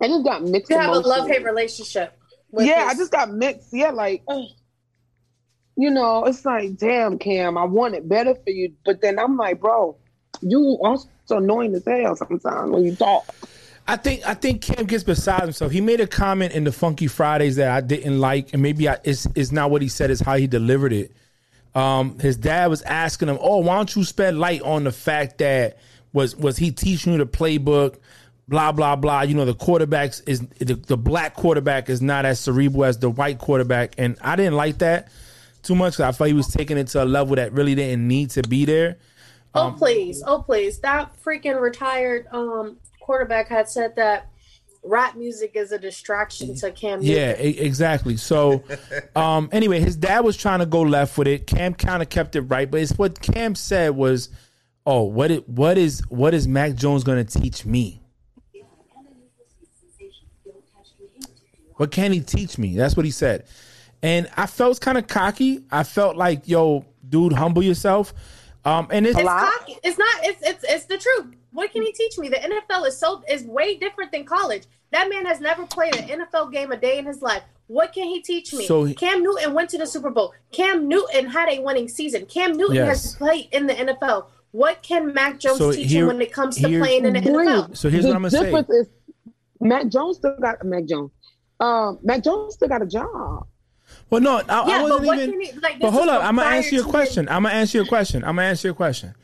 I 0.00 0.08
just 0.08 0.24
got 0.24 0.42
mixed. 0.42 0.70
You 0.70 0.78
have 0.78 0.92
a 0.94 0.98
love 0.98 1.28
hate 1.28 1.44
relationship. 1.44 2.18
with 2.50 2.66
Yeah, 2.66 2.84
I 2.88 2.94
just 2.94 3.10
got 3.10 3.32
mixed. 3.32 3.68
Yeah, 3.72 3.90
like, 3.90 4.22
ugh. 4.28 4.44
you 5.76 5.90
know, 5.90 6.24
it's 6.24 6.44
like, 6.44 6.76
damn, 6.76 7.18
Cam, 7.18 7.56
I 7.56 7.64
want 7.64 7.94
it 7.94 8.08
better 8.08 8.34
for 8.34 8.50
you, 8.50 8.74
but 8.84 9.00
then 9.00 9.18
I'm 9.18 9.36
like, 9.36 9.60
bro, 9.60 9.96
you 10.42 10.78
also 10.82 11.08
annoying 11.30 11.74
as 11.74 11.84
hell 11.84 12.16
sometimes 12.16 12.70
when 12.70 12.84
you 12.84 12.94
talk. 12.94 13.26
I 13.86 13.96
think 13.96 14.26
I 14.26 14.34
think 14.34 14.62
Cam 14.62 14.86
gets 14.86 15.04
beside 15.04 15.42
himself. 15.42 15.70
He 15.70 15.80
made 15.80 16.00
a 16.00 16.06
comment 16.06 16.52
in 16.54 16.64
the 16.64 16.72
Funky 16.72 17.06
Fridays 17.06 17.56
that 17.56 17.70
I 17.70 17.80
didn't 17.82 18.18
like, 18.18 18.52
and 18.54 18.62
maybe 18.62 18.88
I, 18.88 18.96
it's, 19.04 19.26
it's 19.34 19.52
not 19.52 19.70
what 19.70 19.82
he 19.82 19.88
said; 19.88 20.10
is 20.10 20.20
how 20.20 20.36
he 20.36 20.46
delivered 20.46 20.92
it. 20.92 21.12
Um, 21.74 22.18
his 22.18 22.36
dad 22.36 22.68
was 22.70 22.80
asking 22.82 23.28
him, 23.28 23.38
"Oh, 23.40 23.58
why 23.58 23.76
don't 23.76 23.94
you 23.94 24.04
spend 24.04 24.38
light 24.38 24.62
on 24.62 24.84
the 24.84 24.92
fact 24.92 25.38
that 25.38 25.78
was 26.14 26.34
was 26.34 26.56
he 26.56 26.70
teaching 26.70 27.12
you 27.12 27.18
the 27.18 27.26
playbook?" 27.26 27.96
Blah 28.48 28.72
blah 28.72 28.96
blah. 28.96 29.22
You 29.22 29.34
know, 29.34 29.44
the 29.46 29.54
quarterbacks 29.54 30.22
is 30.26 30.40
the, 30.40 30.74
the 30.74 30.96
black 30.96 31.34
quarterback 31.34 31.88
is 31.90 32.00
not 32.02 32.24
as 32.26 32.40
cerebral 32.40 32.84
as 32.84 32.98
the 32.98 33.10
white 33.10 33.38
quarterback, 33.38 33.94
and 33.98 34.16
I 34.20 34.36
didn't 34.36 34.54
like 34.54 34.78
that 34.78 35.08
too 35.62 35.74
much. 35.74 35.96
'cause 35.96 36.04
I 36.04 36.12
felt 36.12 36.28
he 36.28 36.34
was 36.34 36.48
taking 36.48 36.76
it 36.78 36.88
to 36.88 37.02
a 37.02 37.06
level 37.06 37.36
that 37.36 37.52
really 37.52 37.74
didn't 37.74 38.06
need 38.06 38.30
to 38.30 38.42
be 38.42 38.64
there. 38.66 38.96
Oh 39.54 39.68
Um, 39.68 39.76
please, 39.76 40.22
oh 40.26 40.42
please! 40.42 40.80
That 40.80 41.12
freaking 41.22 41.60
retired 41.60 42.26
um 42.32 42.78
quarterback 43.00 43.48
had 43.48 43.68
said 43.68 43.94
that 43.96 44.28
rap 44.82 45.16
music 45.16 45.52
is 45.54 45.72
a 45.72 45.78
distraction 45.78 46.54
to 46.56 46.70
Cam. 46.72 47.00
Yeah, 47.02 47.28
Newton. 47.32 47.46
e- 47.46 47.58
exactly. 47.60 48.16
So, 48.16 48.64
um, 49.16 49.48
anyway, 49.52 49.80
his 49.80 49.96
dad 49.96 50.20
was 50.20 50.36
trying 50.36 50.58
to 50.58 50.66
go 50.66 50.82
left 50.82 51.16
with 51.16 51.28
it. 51.28 51.46
Cam 51.46 51.74
kind 51.74 52.02
of 52.02 52.08
kept 52.08 52.34
it 52.36 52.42
right, 52.42 52.70
but 52.70 52.80
it's 52.80 52.92
what 52.98 53.20
Cam 53.20 53.54
said 53.54 53.90
was, 53.94 54.28
"Oh, 54.86 55.02
what 55.04 55.30
it, 55.30 55.48
what 55.48 55.78
is 55.78 56.02
what 56.08 56.34
is 56.34 56.48
Mac 56.48 56.74
Jones 56.74 57.04
going 57.04 57.24
to 57.24 57.40
teach 57.40 57.64
me? 57.64 58.02
What 61.76 61.90
can 61.90 62.12
he 62.12 62.20
teach 62.20 62.58
me?" 62.58 62.76
That's 62.76 62.96
what 62.96 63.04
he 63.04 63.10
said, 63.12 63.44
and 64.02 64.28
I 64.36 64.46
felt 64.46 64.80
kind 64.80 64.98
of 64.98 65.06
cocky. 65.06 65.60
I 65.70 65.84
felt 65.84 66.16
like, 66.16 66.48
"Yo, 66.48 66.84
dude, 67.08 67.32
humble 67.34 67.62
yourself." 67.62 68.12
Um, 68.64 68.88
and 68.90 69.06
it's 69.06 69.18
It's 69.18 69.28
cocky. 69.28 69.76
It's 69.82 69.98
not. 69.98 70.14
It's 70.22 70.42
it's 70.42 70.64
it's 70.68 70.84
the 70.86 70.98
truth. 70.98 71.34
What 71.52 71.70
can 71.72 71.82
he 71.82 71.92
teach 71.92 72.18
me? 72.18 72.28
The 72.28 72.36
NFL 72.36 72.86
is 72.86 72.98
so 72.98 73.22
is 73.28 73.44
way 73.44 73.76
different 73.76 74.10
than 74.12 74.24
college. 74.24 74.64
That 74.90 75.08
man 75.10 75.26
has 75.26 75.40
never 75.40 75.66
played 75.66 75.94
an 75.96 76.08
NFL 76.20 76.52
game 76.52 76.72
a 76.72 76.76
day 76.76 76.98
in 76.98 77.04
his 77.06 77.20
life. 77.20 77.42
What 77.66 77.92
can 77.92 78.06
he 78.08 78.20
teach 78.22 78.52
me? 78.52 78.66
So 78.66 78.84
he- 78.84 78.94
Cam 78.94 79.22
Newton 79.22 79.54
went 79.54 79.70
to 79.70 79.78
the 79.78 79.86
Super 79.86 80.10
Bowl. 80.10 80.32
Cam 80.52 80.86
Newton 80.88 81.26
had 81.26 81.48
a 81.48 81.60
winning 81.60 81.88
season. 81.88 82.26
Cam 82.26 82.56
Newton 82.56 82.76
Yes. 82.76 83.02
has 83.04 83.14
played 83.16 83.48
in 83.52 83.66
the 83.66 83.74
NFL. 83.74 84.26
What 84.52 84.82
can 84.82 85.12
Mac 85.12 85.38
Jones 85.40 85.58
So 85.58 85.72
teach 85.72 85.90
here- 85.90 86.02
him 86.02 86.08
when 86.08 86.20
it 86.22 86.32
comes 86.32 86.56
to 86.56 86.62
playing 86.68 87.04
in 87.04 87.14
the 87.14 87.20
NFL? 87.20 87.62
Agreed. 87.64 87.76
So 87.76 87.88
here's 87.90 88.04
the 88.04 88.10
what 88.10 88.16
I'm 88.16 88.22
gonna 88.22 88.30
say. 88.30 88.44
difference 88.44 88.70
is 88.70 88.86
Mac 89.60 89.88
Jones 89.88 90.18
still 90.18 90.36
got 90.40 90.62
Mac 90.64 90.84
Jones. 90.84 91.10
Um, 91.60 91.98
Mac 92.02 92.22
Jones 92.22 92.54
still 92.54 92.68
got 92.68 92.82
a 92.82 92.86
job. 92.86 93.46
Well, 94.14 94.22
no, 94.22 94.36
I, 94.48 94.60
I 94.60 94.66
Yeah, 94.68 94.82
but 94.82 95.02
wasn't 95.02 95.06
what 95.06 95.18
even. 95.18 95.60
like? 95.60 95.80
But 95.80 95.90
hold 95.90 96.08
up, 96.08 96.22
I'm 96.24 96.36
gonna 96.36 96.48
answer 96.56 96.74
your 96.74 96.84
question. 96.84 97.28
I'm 97.28 97.42
gonna 97.42 97.54
answer 97.54 97.78
your 97.78 97.86
question. 97.86 98.22
I'm 98.24 98.36
gonna 98.36 98.48
answer 98.48 98.68
your 98.68 98.74
question. 98.74 99.14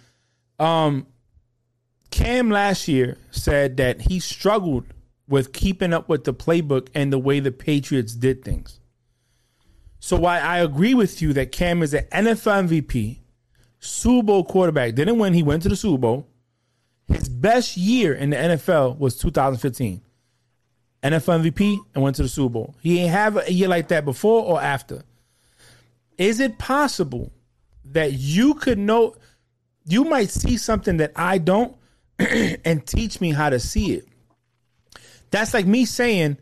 Um, 0.59 1.07
Cam 2.11 2.51
last 2.51 2.89
year 2.89 3.17
said 3.31 3.77
that 3.77 4.03
he 4.03 4.19
struggled 4.21 4.85
with 5.29 5.53
keeping 5.53 5.93
up 5.93 6.09
with 6.09 6.25
the 6.25 6.35
playbook 6.35 6.89
and 6.95 7.13
the 7.13 7.19
way 7.19 7.39
the 7.41 7.53
Patriots 7.53 8.15
did 8.15 8.45
things. 8.45 8.81
So 10.01 10.17
while 10.17 10.43
I 10.45 10.59
agree 10.59 10.95
with 10.95 11.23
you 11.23 11.33
that 11.35 11.53
Cam 11.53 11.83
is 11.83 11.95
an 11.95 12.05
NFL 12.13 12.69
MVP, 12.69 13.19
Super 13.79 14.27
Bowl 14.27 14.45
quarterback, 14.45 14.95
didn't 14.95 15.19
win, 15.19 15.35
he 15.35 15.43
went 15.43 15.63
to 15.63 15.69
the 15.69 15.77
Super 15.77 15.99
Bowl. 15.99 16.27
His 17.07 17.29
best 17.29 17.77
year 17.77 18.13
in 18.13 18.31
the 18.31 18.37
NFL 18.37 18.99
was 18.99 19.17
2015. 19.19 20.01
NFL 21.03 21.51
MVP 21.51 21.79
and 21.95 22.03
went 22.03 22.17
to 22.17 22.23
the 22.23 22.29
Super 22.29 22.53
Bowl. 22.53 22.75
He 22.83 23.01
ain't 23.01 23.11
have 23.11 23.37
a 23.37 23.53
year 23.53 23.69
like 23.69 23.89
that 23.89 24.05
before 24.05 24.45
or 24.45 24.61
after. 24.61 25.03
Is 26.19 26.41
it 26.41 26.59
possible 26.59 27.33
that 27.87 28.13
you 28.13 28.55
could 28.55 28.79
know 28.79 29.15
you 29.87 30.05
might 30.05 30.31
see 30.31 30.57
something 30.59 30.99
that 30.99 31.13
I 31.17 31.39
don't 31.39 31.75
and 32.19 32.87
teach 32.87 33.21
me 33.21 33.33
how 33.33 33.49
to 33.49 33.59
see 33.59 33.95
it? 33.95 34.07
That's 35.31 35.55
like 35.55 35.67
me 35.67 35.87
saying, 35.87 36.37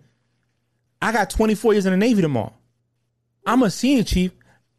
I 1.00 1.12
got 1.12 1.30
24 1.30 1.74
years 1.74 1.86
in 1.86 1.92
the 1.92 1.96
Navy 1.96 2.22
tomorrow. 2.22 2.54
I'm 3.46 3.62
a 3.62 3.70
senior 3.70 4.02
chief. 4.02 4.32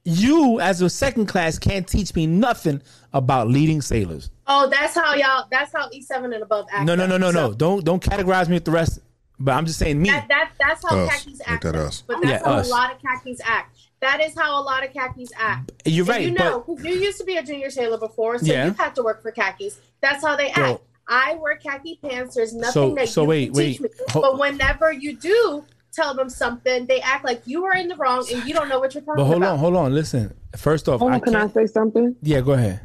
You, 0.04 0.60
as 0.60 0.82
a 0.82 0.90
second 0.90 1.28
class, 1.28 1.60
can't 1.60 1.88
teach 1.88 2.16
me 2.16 2.26
nothing 2.26 2.82
about 3.14 3.48
leading 3.48 3.82
sailors. 3.82 4.32
Oh, 4.48 4.68
that's 4.70 4.96
how 4.96 5.14
y'all. 5.14 5.46
That's 5.52 5.72
how 5.74 5.90
E 5.92 6.02
seven 6.02 6.34
and 6.34 6.44
above 6.44 6.68
act. 6.72 6.86
No, 6.86 6.96
no, 6.96 7.06
no, 7.06 7.18
no, 7.18 7.32
So 7.32 7.48
no. 7.50 7.54
Don't 7.54 7.86
don't 7.86 8.04
categorize 8.04 8.48
me 8.48 8.56
with 8.56 8.66
the 8.66 8.72
rest. 8.72 9.00
But 9.40 9.54
I'm 9.54 9.66
just 9.66 9.80
saying 9.80 10.02
me. 10.02 10.10
That, 10.10 10.28
that 10.28 10.52
that's 10.60 10.84
how 10.88 10.98
Us. 11.00 11.10
khakis 11.24 11.40
Make 11.40 11.48
act. 11.48 11.64
that 11.64 11.76
us. 11.76 12.04
But 12.06 12.18
that's 12.22 12.44
Yeah, 12.44 12.50
how 12.50 12.58
us. 12.60 12.68
a 12.68 12.72
lot 12.72 12.92
of 12.94 13.02
khakis 13.02 13.40
act. 13.44 13.78
That 14.02 14.22
is 14.22 14.34
how 14.38 14.60
a 14.60 14.64
lot 14.64 14.86
of 14.86 14.92
khakis 14.94 15.30
act. 15.38 15.72
You're 15.86 16.04
And 16.04 16.10
right, 16.10 16.22
You 16.24 16.32
know, 16.32 16.62
'cause 16.62 16.84
you 16.84 16.94
used 16.96 17.18
to 17.20 17.24
be 17.26 17.38
a 17.38 17.44
junior 17.44 17.70
sailor 17.70 17.98
before, 17.98 18.38
so 18.40 18.46
Yeah. 18.46 18.66
you 18.68 18.72
had 18.74 18.96
to 18.96 19.04
work 19.04 19.22
for 19.22 19.32
khakis. 19.32 19.80
That's 20.02 20.24
how 20.26 20.36
they 20.36 20.50
act. 20.50 20.58
Yo. 20.58 20.82
I 21.08 21.36
wear 21.36 21.56
khaki 21.56 22.00
pants. 22.04 22.36
There's 22.36 22.54
nothing 22.54 22.72
So- 22.74 22.96
that 22.96 23.10
so 23.10 23.24
you 23.24 23.28
wait, 23.30 23.46
can 23.48 23.54
wait. 23.58 23.68
teach 23.74 23.82
me. 23.82 23.90
Ho- 24.12 24.22
but 24.22 24.38
whenever 24.40 24.92
you 24.92 25.16
do 25.16 25.64
tell 25.92 26.14
them 26.14 26.30
something, 26.30 26.86
they 26.86 27.02
act 27.02 27.26
like 27.26 27.42
you 27.46 27.66
are 27.66 27.76
in 27.76 27.88
the 27.88 27.96
wrong 27.96 28.26
and 28.32 28.46
you 28.46 28.54
don't 28.54 28.70
know 28.70 28.80
what 28.80 28.94
you're 28.94 29.02
talking 29.02 29.14
about. 29.16 29.24
But 29.24 29.26
hold 29.26 29.38
about. 29.38 29.54
on, 29.54 29.60
hold 29.60 29.76
on. 29.78 29.94
Listen. 29.96 30.34
First 30.56 30.88
off, 30.90 31.00
Hold 31.00 31.14
I 31.14 31.20
can 31.20 31.36
I 31.36 31.40
can't. 31.42 31.54
say 31.54 31.66
something? 31.68 32.16
Yeah, 32.22 32.42
go 32.42 32.52
ahead. 32.54 32.82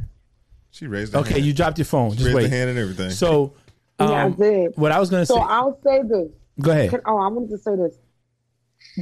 She 0.71 0.87
raised 0.87 1.13
her 1.15 1.21
Okay, 1.21 1.35
hand. 1.35 1.45
you 1.45 1.53
dropped 1.53 1.79
your 1.79 1.85
phone. 1.85 2.11
Just 2.13 2.25
raised 2.25 2.35
wait. 2.37 2.43
the 2.45 2.49
hand 2.49 2.71
and 2.71 2.79
everything. 2.79 3.11
So, 3.11 3.53
yeah, 4.01 4.07
I 4.11 4.23
um, 4.25 4.33
did. 4.33 4.73
what 4.77 4.91
I 4.91 4.99
was 4.99 5.09
gonna 5.11 5.25
So 5.27 5.37
say. 5.37 5.41
I'll 5.43 5.79
say 5.85 6.03
this. 6.03 6.29
Go 6.61 6.71
ahead. 6.71 6.91
Can, 6.91 7.01
oh, 7.07 7.19
I 7.19 7.29
wanted 7.29 7.51
to 7.51 7.59
say 7.59 7.77
this. 7.77 7.97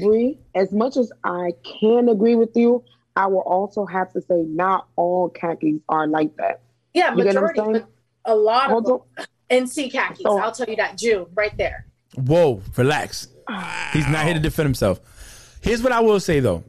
Bree, 0.03 0.39
as 0.55 0.73
much 0.73 0.97
as 0.97 1.13
I 1.25 1.53
can 1.81 2.09
agree 2.09 2.35
with 2.35 2.57
you, 2.57 2.83
I 3.17 3.27
will 3.27 3.41
also 3.41 3.85
have 3.85 4.13
to 4.15 4.21
say 4.23 4.43
not 4.47 4.87
all 4.97 5.29
khakis 5.29 5.81
are 5.89 6.07
like 6.07 6.35
that. 6.37 6.61
Yeah, 6.95 7.15
You 7.15 7.25
get 7.25 7.35
what 7.35 7.37
I'm 7.37 7.43
majority, 7.43 7.59
saying? 7.61 7.87
but 8.25 8.33
a 8.33 8.35
lot 8.35 8.71
Hold 8.71 8.87
of 8.89 9.03
them. 9.17 9.27
NC 9.65 9.93
khakis. 9.93 10.23
So- 10.23 10.39
I'll 10.39 10.53
tell 10.53 10.69
you 10.69 10.77
that. 10.77 10.97
June, 10.97 11.27
right 11.35 11.57
there. 11.59 11.87
Whoa, 12.15 12.63
relax. 12.77 13.29
He's 13.93 14.07
not 14.09 14.25
here 14.25 14.35
to 14.35 14.41
defend 14.41 14.67
himself. 14.67 15.59
Here's 15.63 15.83
what 15.83 15.93
I 15.93 16.01
will 16.01 16.21
say 16.21 16.41
though. 16.41 16.65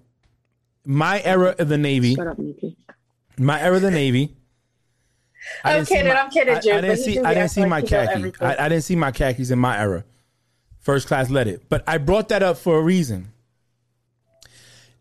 My 0.85 1.21
era 1.23 1.55
of 1.59 1.69
the 1.69 1.77
Navy, 1.77 2.15
Shut 2.15 2.27
up, 2.27 2.37
Nikki. 2.39 2.75
my 3.37 3.61
era 3.61 3.77
of 3.77 3.81
the 3.81 3.91
Navy. 3.91 4.35
I 5.63 5.71
I'm 5.71 5.75
didn't 5.77 5.87
see 5.87 5.95
kidding, 5.95 6.13
my- 6.13 6.19
I'm 6.19 6.29
kidding, 6.29 6.55
I- 6.55 6.59
Jim, 6.59 6.77
I, 6.77 6.81
didn't 6.81 6.91
but 6.91 6.97
he 6.97 7.03
see. 7.15 7.19
I 7.19 7.33
didn't 7.33 7.49
see 7.51 7.61
like 7.61 7.69
my 7.69 7.81
khaki. 7.81 8.33
I, 8.41 8.65
I 8.65 8.69
didn't 8.69 8.83
see 8.83 8.95
my 8.97 9.11
khakis 9.11 9.51
in 9.51 9.59
my 9.59 9.77
era. 9.79 10.03
First 10.83 11.07
class 11.07 11.29
let 11.29 11.47
it, 11.47 11.69
but 11.69 11.83
I 11.87 11.97
brought 11.97 12.29
that 12.29 12.43
up 12.43 12.57
for 12.57 12.77
a 12.77 12.81
reason. 12.81 13.31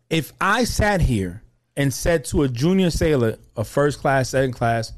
If 0.09 0.31
I 0.39 0.63
sat 0.63 1.01
here 1.01 1.43
and 1.75 1.93
said 1.93 2.23
to 2.25 2.43
a 2.43 2.47
junior 2.47 2.89
sailor, 2.89 3.37
a 3.57 3.65
first 3.65 3.99
class, 3.99 4.29
second 4.29 4.53
class, 4.53 4.93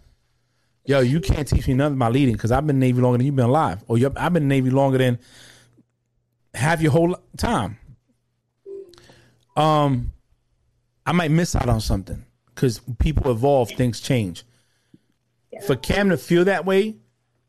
"Yo, 0.85 0.99
you 0.99 1.19
can't 1.19 1.47
teach 1.47 1.67
me 1.67 1.73
nothing 1.73 1.95
about 1.95 2.13
leading 2.13 2.35
because 2.35 2.51
I've 2.51 2.67
been 2.67 2.77
Navy 2.79 3.01
longer 3.01 3.17
than 3.17 3.25
you've 3.25 3.35
been 3.35 3.45
alive, 3.45 3.83
or 3.87 3.97
I've 4.15 4.33
been 4.33 4.47
Navy 4.47 4.69
longer 4.69 4.99
than 4.99 5.17
half 6.53 6.81
your 6.81 6.91
whole 6.91 7.17
time," 7.35 7.79
um, 9.55 10.11
I 11.03 11.13
might 11.13 11.31
miss 11.31 11.55
out 11.55 11.67
on 11.67 11.81
something 11.81 12.23
because 12.53 12.79
people 12.99 13.31
evolve, 13.31 13.71
things 13.71 13.99
change. 13.99 14.43
For 15.65 15.75
Cam 15.75 16.09
to 16.09 16.17
feel 16.17 16.45
that 16.45 16.65
way 16.65 16.97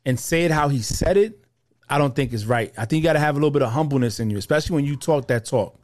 and 0.07 0.19
say 0.19 0.45
it 0.45 0.51
how 0.51 0.69
he 0.69 0.81
said 0.81 1.19
it, 1.19 1.46
I 1.89 1.99
don't 1.99 2.15
think 2.15 2.33
is 2.33 2.47
right. 2.47 2.73
I 2.77 2.85
think 2.85 3.03
you 3.03 3.05
got 3.05 3.15
to 3.15 3.21
have 3.21 3.35
a 3.35 3.39
little 3.39 3.51
bit 3.51 3.63
of 3.63 3.71
humbleness 3.71 4.19
in 4.21 4.31
you, 4.31 4.39
especially 4.39 4.75
when 4.75 4.85
you 4.85 4.97
talk 4.97 5.29
that 5.29 5.45
talk. 5.45 5.79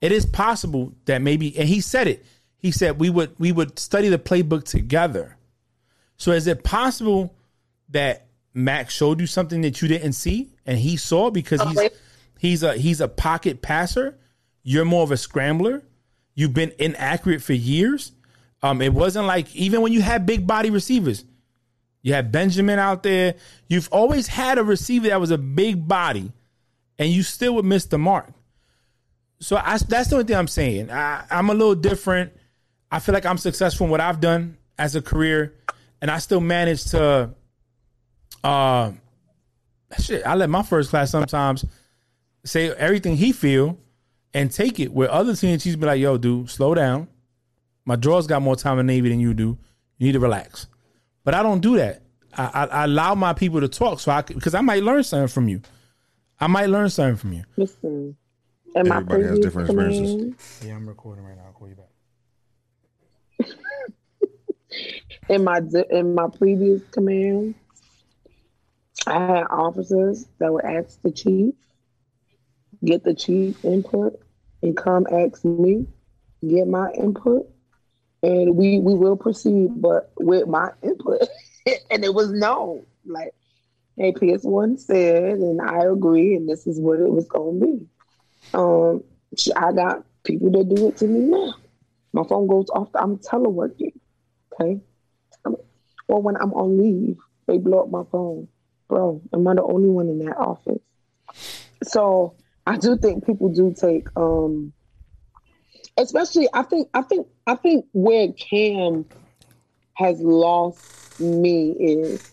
It 0.00 0.12
is 0.12 0.26
possible 0.26 0.92
that 1.06 1.22
maybe, 1.22 1.56
and 1.58 1.68
he 1.68 1.80
said 1.80 2.06
it. 2.06 2.24
He 2.58 2.70
said 2.70 2.98
we 2.98 3.10
would 3.10 3.38
we 3.38 3.52
would 3.52 3.78
study 3.78 4.08
the 4.08 4.18
playbook 4.18 4.64
together. 4.64 5.36
So 6.16 6.32
is 6.32 6.46
it 6.46 6.64
possible 6.64 7.34
that 7.90 8.26
Max 8.54 8.94
showed 8.94 9.20
you 9.20 9.26
something 9.26 9.60
that 9.60 9.82
you 9.82 9.88
didn't 9.88 10.14
see 10.14 10.50
and 10.64 10.78
he 10.78 10.96
saw 10.96 11.30
because 11.30 11.62
he's 11.62 11.90
he's 12.38 12.62
a 12.62 12.74
he's 12.74 13.00
a 13.00 13.08
pocket 13.08 13.62
passer. 13.62 14.18
You're 14.62 14.84
more 14.84 15.02
of 15.02 15.12
a 15.12 15.16
scrambler. 15.16 15.82
You've 16.34 16.54
been 16.54 16.72
inaccurate 16.78 17.42
for 17.42 17.52
years. 17.52 18.12
Um, 18.62 18.82
it 18.82 18.92
wasn't 18.92 19.26
like 19.26 19.54
even 19.54 19.82
when 19.82 19.92
you 19.92 20.02
had 20.02 20.26
big 20.26 20.46
body 20.46 20.70
receivers, 20.70 21.24
you 22.06 22.12
had 22.12 22.30
Benjamin 22.30 22.78
out 22.78 23.02
there. 23.02 23.34
You've 23.66 23.88
always 23.90 24.28
had 24.28 24.58
a 24.58 24.62
receiver 24.62 25.08
that 25.08 25.20
was 25.20 25.32
a 25.32 25.38
big 25.38 25.88
body, 25.88 26.30
and 27.00 27.10
you 27.10 27.24
still 27.24 27.56
would 27.56 27.64
miss 27.64 27.86
the 27.86 27.98
mark. 27.98 28.32
So 29.40 29.56
I, 29.56 29.76
that's 29.78 30.10
the 30.10 30.14
only 30.14 30.24
thing 30.24 30.36
I'm 30.36 30.46
saying. 30.46 30.92
I, 30.92 31.24
I'm 31.28 31.50
a 31.50 31.52
little 31.52 31.74
different. 31.74 32.32
I 32.92 33.00
feel 33.00 33.12
like 33.12 33.26
I'm 33.26 33.38
successful 33.38 33.86
in 33.86 33.90
what 33.90 34.00
I've 34.00 34.20
done 34.20 34.56
as 34.78 34.94
a 34.94 35.02
career, 35.02 35.56
and 36.00 36.08
I 36.08 36.18
still 36.18 36.38
manage 36.38 36.84
to. 36.92 37.34
Uh, 38.44 38.92
shit, 39.98 40.24
I 40.24 40.36
let 40.36 40.48
my 40.48 40.62
first 40.62 40.90
class 40.90 41.10
sometimes 41.10 41.64
say 42.44 42.70
everything 42.70 43.16
he 43.16 43.32
feel 43.32 43.80
and 44.32 44.52
take 44.52 44.78
it. 44.78 44.92
Where 44.92 45.10
other 45.10 45.34
senior 45.34 45.58
chiefs 45.58 45.74
be 45.74 45.86
like, 45.86 46.00
"Yo, 46.00 46.18
dude, 46.18 46.50
slow 46.50 46.72
down. 46.72 47.08
My 47.84 47.96
drawers 47.96 48.28
got 48.28 48.42
more 48.42 48.54
time 48.54 48.78
in 48.78 48.86
Navy 48.86 49.08
than 49.08 49.18
you 49.18 49.34
do. 49.34 49.58
You 49.98 50.06
need 50.06 50.12
to 50.12 50.20
relax." 50.20 50.68
But 51.26 51.34
I 51.34 51.42
don't 51.42 51.60
do 51.60 51.76
that. 51.76 52.02
I, 52.34 52.44
I, 52.54 52.64
I 52.66 52.84
allow 52.84 53.16
my 53.16 53.32
people 53.32 53.60
to 53.60 53.66
talk, 53.66 53.98
so 53.98 54.12
I 54.12 54.22
because 54.22 54.54
I 54.54 54.60
might 54.60 54.84
learn 54.84 55.02
something 55.02 55.26
from 55.26 55.48
you. 55.48 55.60
I 56.38 56.46
might 56.46 56.66
learn 56.66 56.88
something 56.88 57.16
from 57.16 57.32
you. 57.32 57.42
Listen, 57.56 58.16
in 58.76 58.88
my 58.88 58.98
Everybody 58.98 59.22
has 59.22 59.30
previous 59.30 59.44
different 59.44 59.68
experiences. 59.68 60.14
command, 60.14 60.36
Yeah, 60.64 60.76
I'm 60.76 60.88
recording 60.88 61.24
right 61.24 61.36
now. 61.36 61.46
I'll 61.46 61.52
call 61.52 61.68
you 61.68 61.74
back. 63.40 63.48
in 65.28 65.42
my 65.42 65.60
in 65.90 66.14
my 66.14 66.28
previous 66.28 66.82
command, 66.92 67.56
I 69.08 69.18
had 69.18 69.46
officers 69.50 70.28
that 70.38 70.52
would 70.52 70.64
ask 70.64 71.02
the 71.02 71.10
chief, 71.10 71.54
get 72.84 73.02
the 73.02 73.14
chief 73.14 73.64
input, 73.64 74.20
and 74.62 74.76
come 74.76 75.08
ask 75.10 75.44
me, 75.44 75.88
get 76.46 76.68
my 76.68 76.92
input, 76.92 77.48
and 78.26 78.56
we 78.56 78.78
we 78.80 78.94
will 78.94 79.16
proceed, 79.16 79.70
but 79.80 80.10
with 80.18 80.48
my 80.48 80.70
input, 80.82 81.22
and 81.90 82.04
it 82.04 82.12
was 82.12 82.32
no 82.32 82.84
like, 83.04 83.34
hey, 83.96 84.12
PS 84.12 84.42
one 84.42 84.78
said, 84.78 85.38
and 85.38 85.60
I 85.60 85.84
agree, 85.84 86.34
and 86.34 86.48
this 86.48 86.66
is 86.66 86.80
what 86.80 86.98
it 86.98 87.08
was 87.08 87.26
gonna 87.26 87.52
be. 87.52 87.86
Um, 88.52 89.04
I 89.54 89.72
got 89.72 90.04
people 90.24 90.50
that 90.50 90.74
do 90.74 90.88
it 90.88 90.96
to 90.98 91.06
me 91.06 91.20
now. 91.20 91.54
My 92.12 92.24
phone 92.24 92.48
goes 92.48 92.68
off. 92.70 92.88
I'm 92.94 93.18
teleworking. 93.18 93.92
Okay. 94.52 94.80
Or 96.08 96.22
when 96.22 96.36
I'm 96.36 96.52
on 96.54 96.78
leave, 96.78 97.18
they 97.46 97.58
blow 97.58 97.82
up 97.82 97.90
my 97.90 98.04
phone. 98.10 98.48
Bro, 98.88 99.22
am 99.32 99.46
I 99.46 99.54
the 99.54 99.62
only 99.62 99.88
one 99.88 100.08
in 100.08 100.18
that 100.20 100.36
office? 100.36 100.80
So 101.82 102.34
I 102.66 102.76
do 102.76 102.96
think 102.96 103.26
people 103.26 103.50
do 103.50 103.74
take 103.78 104.08
um 104.16 104.72
especially 105.96 106.48
I 106.52 106.62
think 106.62 106.88
I 106.94 107.02
think 107.02 107.26
I 107.46 107.54
think 107.54 107.86
where 107.92 108.32
Cam 108.32 109.04
has 109.94 110.20
lost 110.20 111.20
me 111.20 111.70
is 111.72 112.30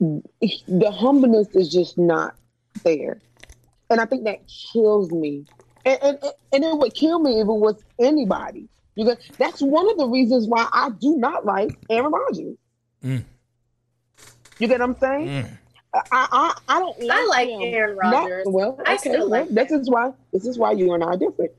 the 0.00 0.90
humbleness 0.90 1.48
is 1.54 1.70
just 1.70 1.98
not 1.98 2.34
there. 2.84 3.20
And 3.90 4.00
I 4.00 4.06
think 4.06 4.24
that 4.24 4.40
kills 4.72 5.10
me. 5.10 5.44
And, 5.84 5.98
and, 6.02 6.18
and 6.52 6.64
it 6.64 6.78
would 6.78 6.94
kill 6.94 7.18
me 7.18 7.40
if 7.40 7.46
it 7.46 7.52
was 7.52 7.82
anybody. 7.98 8.68
You 8.94 9.04
get, 9.04 9.18
that's 9.38 9.60
one 9.60 9.90
of 9.90 9.96
the 9.98 10.06
reasons 10.06 10.46
why 10.46 10.68
I 10.72 10.90
do 11.00 11.16
not 11.16 11.44
like 11.44 11.76
Aaron 11.88 12.12
Rodgers. 12.12 12.56
Mm. 13.04 13.24
You 14.58 14.68
get 14.68 14.80
what 14.80 14.82
I'm 14.82 14.96
saying? 14.98 15.46
I, 15.94 16.02
I 16.12 16.54
I 16.68 16.78
don't 16.78 17.00
like 17.02 17.18
I 17.18 17.26
like 17.26 17.48
him. 17.48 17.60
Aaron 17.62 17.96
Not- 17.96 18.12
Rodgers. 18.12 18.46
well, 18.46 18.80
I 18.86 18.94
okay, 18.94 19.10
still 19.10 19.30
well, 19.30 19.46
this 19.50 19.72
is 19.72 19.90
why 19.90 20.12
this 20.32 20.46
is 20.46 20.58
why 20.58 20.72
you 20.72 20.92
and 20.92 21.02
I 21.02 21.08
are 21.08 21.16
different. 21.16 21.50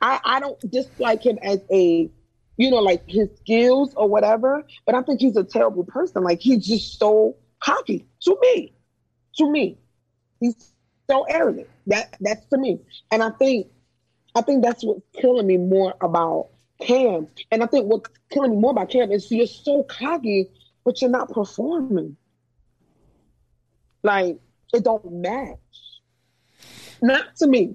I 0.00 0.20
I 0.24 0.40
don't 0.40 0.58
dislike 0.70 1.24
him 1.24 1.38
as 1.42 1.60
a 1.70 2.10
you 2.56 2.70
know 2.70 2.78
like 2.78 3.04
his 3.08 3.28
skills 3.38 3.94
or 3.94 4.08
whatever, 4.08 4.64
but 4.84 4.94
I 4.94 5.02
think 5.02 5.20
he's 5.20 5.36
a 5.36 5.44
terrible 5.44 5.84
person. 5.84 6.22
Like 6.22 6.40
he's 6.40 6.66
just 6.66 6.98
so 6.98 7.36
cocky 7.60 8.06
to 8.22 8.38
me. 8.40 8.72
To 9.38 9.50
me, 9.50 9.78
he's 10.40 10.72
so 11.08 11.24
arrogant. 11.24 11.68
That 11.86 12.16
that's 12.20 12.46
to 12.46 12.58
me, 12.58 12.80
and 13.10 13.22
I 13.22 13.30
think 13.30 13.68
I 14.34 14.42
think 14.42 14.62
that's 14.62 14.84
what's 14.84 15.02
killing 15.18 15.46
me 15.46 15.56
more 15.56 15.94
about 16.00 16.48
Cam. 16.80 17.28
And 17.50 17.62
I 17.62 17.66
think 17.66 17.86
what's 17.86 18.10
killing 18.30 18.52
me 18.52 18.56
more 18.58 18.72
about 18.72 18.90
Cam 18.90 19.10
is 19.10 19.30
you're 19.30 19.46
so 19.46 19.82
cocky, 19.84 20.50
but 20.84 21.00
you're 21.00 21.10
not 21.10 21.30
performing. 21.30 22.16
Like 24.02 24.38
it 24.72 24.84
don't 24.84 25.10
match. 25.10 25.58
Not 27.02 27.36
to 27.36 27.46
me. 27.46 27.74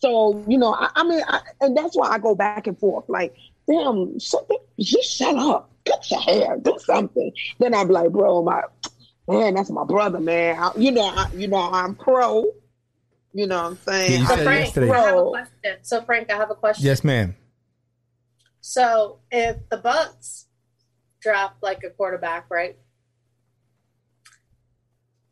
So 0.00 0.44
you 0.48 0.58
know, 0.58 0.74
I, 0.74 0.90
I 0.94 1.04
mean, 1.04 1.22
I, 1.26 1.40
and 1.60 1.76
that's 1.76 1.96
why 1.96 2.08
I 2.08 2.18
go 2.18 2.34
back 2.34 2.66
and 2.66 2.78
forth. 2.78 3.04
Like, 3.08 3.34
damn, 3.68 4.18
shut 4.18 4.48
the, 4.48 4.58
just 4.80 5.16
shut 5.16 5.36
up, 5.36 5.70
cut 5.84 6.10
your 6.10 6.20
hair, 6.20 6.56
do 6.58 6.76
something. 6.78 7.32
Then 7.58 7.74
I'm 7.74 7.88
like, 7.88 8.10
bro, 8.10 8.42
my 8.42 8.62
man, 9.26 9.54
that's 9.54 9.70
my 9.70 9.84
brother, 9.84 10.20
man. 10.20 10.56
I, 10.58 10.70
you 10.76 10.92
know, 10.92 11.04
I, 11.04 11.26
you 11.34 11.48
know, 11.48 11.70
I'm 11.72 11.94
pro. 11.94 12.44
You 13.34 13.46
know 13.46 13.62
what 13.62 13.70
I'm 13.70 13.76
saying? 13.76 14.20
Yeah, 14.22 14.26
So 14.26 14.36
Frank, 14.36 14.60
yesterday. 14.60 14.90
I 14.90 14.96
have 14.96 15.06
a 15.06 15.16
Bro. 15.16 15.30
question. 15.30 15.76
So 15.82 16.02
Frank, 16.02 16.30
I 16.32 16.36
have 16.36 16.50
a 16.50 16.54
question. 16.54 16.86
Yes, 16.86 17.04
ma'am. 17.04 17.36
So 18.60 19.18
if 19.30 19.56
the 19.68 19.76
Bucks 19.76 20.46
draft 21.20 21.56
like 21.62 21.84
a 21.84 21.90
quarterback, 21.90 22.46
right? 22.50 22.76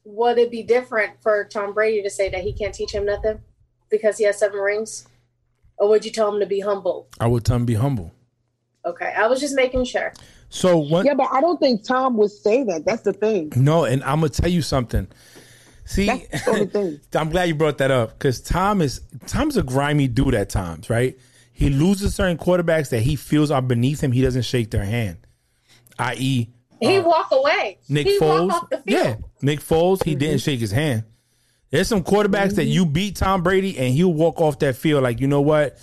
Would 0.05 0.39
it 0.39 0.51
be 0.51 0.62
different 0.62 1.21
for 1.23 1.45
Tom 1.45 1.73
Brady 1.73 2.03
to 2.03 2.11
say 2.11 2.29
that 2.29 2.43
he 2.43 2.53
can't 2.53 2.75
teach 2.75 2.93
him 2.93 3.07
nothing 3.07 3.41
because 3.91 4.18
he 4.18 4.24
has 4.24 4.39
seven 4.39 4.59
rings? 4.59 5.07
Or 5.78 5.89
would 5.89 6.05
you 6.05 6.11
tell 6.11 6.32
him 6.32 6.41
to 6.41 6.47
be 6.47 6.61
humble? 6.61 7.09
I 7.20 7.26
would 7.26 7.45
tell 7.45 7.57
him 7.57 7.62
to 7.62 7.66
be 7.66 7.74
humble. 7.74 8.12
Okay, 8.84 9.12
I 9.16 9.26
was 9.26 9.41
just 9.41 9.55
making 9.55 9.84
sure. 9.84 10.12
So 10.49 10.78
what? 10.78 11.05
Yeah, 11.05 11.14
but 11.14 11.28
I 11.32 11.41
don't 11.41 11.59
think 11.59 11.84
Tom 11.84 12.16
would 12.16 12.30
say 12.30 12.62
that. 12.64 12.84
That's 12.84 13.03
the 13.03 13.12
thing. 13.12 13.53
No, 13.57 13.84
and 13.84 14.03
I'm 14.05 14.20
gonna 14.20 14.28
tell 14.28 14.51
you 14.51 14.62
something. 14.62 15.09
See, 15.84 16.07
That's 16.07 16.45
the 16.45 16.66
thing. 16.66 17.01
I'm 17.14 17.30
glad 17.30 17.45
you 17.45 17.55
brought 17.55 17.78
that 17.78 17.91
up 17.91 18.18
because 18.18 18.41
Tom 18.41 18.80
is 18.80 19.01
Tom's 19.26 19.57
a 19.57 19.62
grimy 19.62 20.09
dude 20.09 20.34
at 20.34 20.51
times, 20.51 20.89
right? 20.89 21.18
He 21.53 21.70
loses 21.70 22.14
certain 22.14 22.39
quarterbacks 22.39 22.91
that 22.91 23.01
he 23.01 23.16
feels 23.16 23.51
are 23.51 23.62
beneath 23.62 24.03
him. 24.03 24.12
He 24.12 24.22
doesn't 24.22 24.43
shake 24.43 24.70
their 24.70 24.84
hand, 24.84 25.18
i.e., 25.99 26.49
He 26.80 26.97
uh, 26.99 27.03
walk 27.03 27.28
away. 27.32 27.78
Nick 27.89 28.07
he 28.07 28.18
Foles. 28.18 28.49
walk 28.49 28.62
off 28.62 28.70
the 28.70 28.78
field. 28.78 29.07
Yeah, 29.07 29.16
Nick 29.43 29.61
Foles. 29.61 30.05
He 30.05 30.14
didn't 30.14 30.37
mm-hmm. 30.37 30.45
shake 30.45 30.61
his 30.61 30.72
hand. 30.72 31.05
There's 31.71 31.89
some 31.89 32.05
quarterbacks 32.05 32.55
that 32.57 32.64
you 32.64 32.85
mm-hmm. 32.85 32.93
beat 32.93 33.17
Tom 33.17 33.43
Brady 33.43 33.77
and 33.79 33.93
he'll 33.93 34.12
walk 34.12 34.41
off 34.41 34.59
that 34.61 34.77
field 34.77 35.03
like, 35.03 35.21
you 35.21 35.27
know 35.27 35.41
what? 35.41 35.79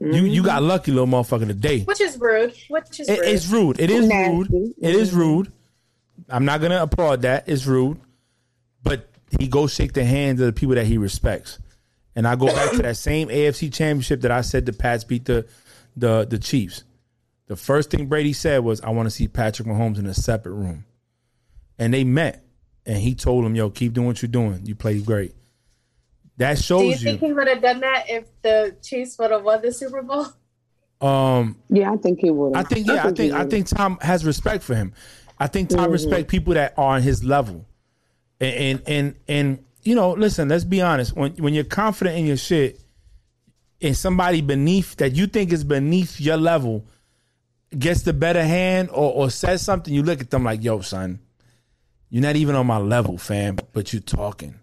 You 0.00 0.22
you 0.24 0.44
got 0.44 0.60
mm-hmm. 0.60 0.68
lucky, 0.68 0.92
little 0.92 1.08
motherfucker, 1.08 1.46
today. 1.46 1.80
Which 1.80 2.00
is 2.00 2.18
rude. 2.18 2.54
Which 2.68 3.00
is 3.00 3.08
It- 3.08 3.18
rude. 3.18 3.28
it's 3.28 3.46
rude. 3.48 3.80
It 3.80 3.90
is 3.90 4.06
Nasty. 4.06 4.36
rude. 4.36 4.74
It 4.80 4.94
is 4.94 5.10
mm-hmm. 5.10 5.18
rude. 5.18 5.52
I'm 6.28 6.44
not 6.44 6.60
gonna 6.60 6.82
applaud 6.82 7.22
that. 7.22 7.48
It's 7.48 7.66
rude, 7.66 8.00
but 8.82 9.08
he 9.38 9.48
goes 9.48 9.74
shake 9.74 9.92
the 9.92 10.04
hands 10.04 10.40
of 10.40 10.46
the 10.46 10.52
people 10.52 10.76
that 10.76 10.86
he 10.86 10.98
respects. 10.98 11.58
And 12.14 12.26
I 12.26 12.36
go 12.36 12.46
back 12.46 12.72
to 12.72 12.82
that 12.82 12.96
same 12.96 13.28
AFC 13.28 13.72
Championship 13.72 14.22
that 14.22 14.30
I 14.30 14.40
said 14.42 14.66
the 14.66 14.72
Pats 14.72 15.04
beat 15.04 15.24
the 15.24 15.46
the 15.96 16.26
the 16.28 16.38
Chiefs. 16.38 16.84
The 17.46 17.56
first 17.56 17.90
thing 17.90 18.06
Brady 18.06 18.32
said 18.32 18.62
was, 18.62 18.80
"I 18.80 18.90
want 18.90 19.06
to 19.06 19.10
see 19.10 19.26
Patrick 19.26 19.66
Mahomes 19.66 19.98
in 19.98 20.06
a 20.06 20.14
separate 20.14 20.54
room," 20.54 20.84
and 21.78 21.92
they 21.92 22.04
met. 22.04 22.44
And 22.88 22.96
he 22.96 23.14
told 23.14 23.44
him, 23.44 23.54
"Yo, 23.54 23.70
keep 23.70 23.92
doing 23.92 24.08
what 24.08 24.20
you're 24.20 24.28
doing. 24.28 24.62
You 24.64 24.74
played 24.74 25.06
great." 25.06 25.34
That 26.38 26.58
shows 26.58 26.82
you. 26.82 26.86
Do 26.86 26.90
you 26.90 26.96
think 26.96 27.20
you. 27.20 27.26
he 27.28 27.32
would 27.34 27.48
have 27.48 27.62
done 27.62 27.80
that 27.80 28.06
if 28.08 28.24
the 28.42 28.74
Chiefs 28.82 29.18
would 29.18 29.30
have 29.30 29.44
won 29.44 29.60
the 29.60 29.72
Super 29.72 30.02
Bowl? 30.02 30.26
Um, 31.00 31.56
Yeah, 31.68 31.92
I 31.92 31.96
think 31.96 32.20
he 32.20 32.30
would. 32.30 32.56
I 32.56 32.62
think 32.62 32.86
yeah, 32.86 33.06
I 33.06 33.12
think 33.12 33.32
I 33.32 33.44
think 33.44 33.66
Tom 33.68 33.98
has 34.00 34.24
respect 34.24 34.64
for 34.64 34.74
him. 34.74 34.92
I 35.38 35.46
think 35.46 35.68
Tom 35.68 35.90
respect 35.90 36.28
people 36.28 36.54
that 36.54 36.74
are 36.76 36.96
on 36.96 37.02
his 37.02 37.22
level. 37.22 37.66
And 38.40 38.56
and 38.56 38.82
and, 38.86 39.14
and 39.28 39.64
you 39.82 39.94
know, 39.94 40.12
listen, 40.12 40.48
let's 40.48 40.64
be 40.64 40.80
honest. 40.80 41.14
When 41.14 41.32
when 41.34 41.54
you're 41.54 41.64
confident 41.64 42.16
in 42.16 42.26
your 42.26 42.36
shit 42.36 42.80
and 43.80 43.96
somebody 43.96 44.40
beneath 44.40 44.96
that 44.96 45.14
you 45.14 45.26
think 45.26 45.52
is 45.52 45.62
beneath 45.62 46.20
your 46.20 46.36
level 46.36 46.84
gets 47.76 48.02
the 48.02 48.12
better 48.12 48.42
hand 48.42 48.90
or, 48.90 49.12
or 49.12 49.30
says 49.30 49.62
something, 49.62 49.92
you 49.92 50.02
look 50.02 50.20
at 50.20 50.30
them 50.30 50.44
like, 50.44 50.64
yo, 50.64 50.80
son, 50.80 51.20
you're 52.10 52.22
not 52.22 52.36
even 52.36 52.54
on 52.54 52.66
my 52.66 52.78
level, 52.78 53.18
fam, 53.18 53.58
but 53.72 53.92
you're 53.92 54.02
talking. 54.02 54.54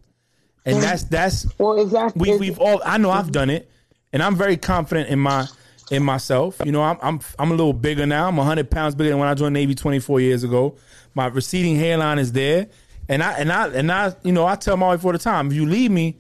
And 0.66 0.82
that's 0.82 1.04
that's 1.04 1.48
Well, 1.60 1.86
that 1.86 2.16
We, 2.16 2.38
we've 2.38 2.60
all 2.60 2.82
I 2.84 2.98
know 2.98 3.12
I've 3.12 3.32
done 3.32 3.50
it, 3.50 3.70
and 4.12 4.24
I'm 4.24 4.36
very 4.36 4.58
confident 4.58 5.10
in 5.10 5.20
my 5.20 5.48
in 5.92 6.04
myself. 6.04 6.60
You 6.66 6.72
know, 6.72 6.82
I'm 6.82 6.98
I'm 7.02 7.20
I'm 7.38 7.52
a 7.52 7.56
little 7.56 7.74
bigger 7.74 8.06
now. 8.06 8.28
I'm 8.28 8.36
100 8.38 8.72
pounds 8.72 8.96
bigger 8.96 9.12
than 9.12 9.20
when 9.20 9.28
I 9.28 9.36
joined 9.36 9.54
Navy 9.54 9.76
24 9.76 10.20
years 10.22 10.44
ago. 10.44 10.76
My 11.14 11.28
receding 11.28 11.76
hairline 11.76 12.18
is 12.18 12.32
there, 12.32 12.68
and 13.08 13.22
I 13.22 13.34
and 13.34 13.52
I 13.52 13.68
and 13.68 13.92
I 13.92 14.16
you 14.24 14.32
know 14.32 14.46
I 14.48 14.56
tell 14.56 14.78
my 14.78 14.88
wife 14.88 15.06
all 15.06 15.12
the 15.12 15.20
time, 15.20 15.48
if 15.48 15.54
you 15.54 15.68
leave 15.68 15.92
me, 15.92 16.18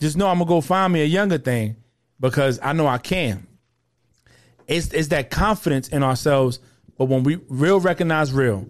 just 0.00 0.16
know 0.16 0.28
I'm 0.28 0.38
gonna 0.38 0.48
go 0.48 0.60
find 0.60 0.92
me 0.92 1.02
a 1.02 1.06
younger 1.06 1.38
thing 1.38 1.76
because 2.20 2.60
I 2.62 2.72
know 2.72 2.86
I 2.86 2.98
can. 2.98 3.46
It's 4.68 4.92
it's 4.92 5.08
that 5.08 5.30
confidence 5.30 5.88
in 5.88 6.04
ourselves, 6.04 6.60
but 6.96 7.06
when 7.06 7.24
we 7.24 7.40
real 7.48 7.80
recognize 7.80 8.32
real, 8.32 8.68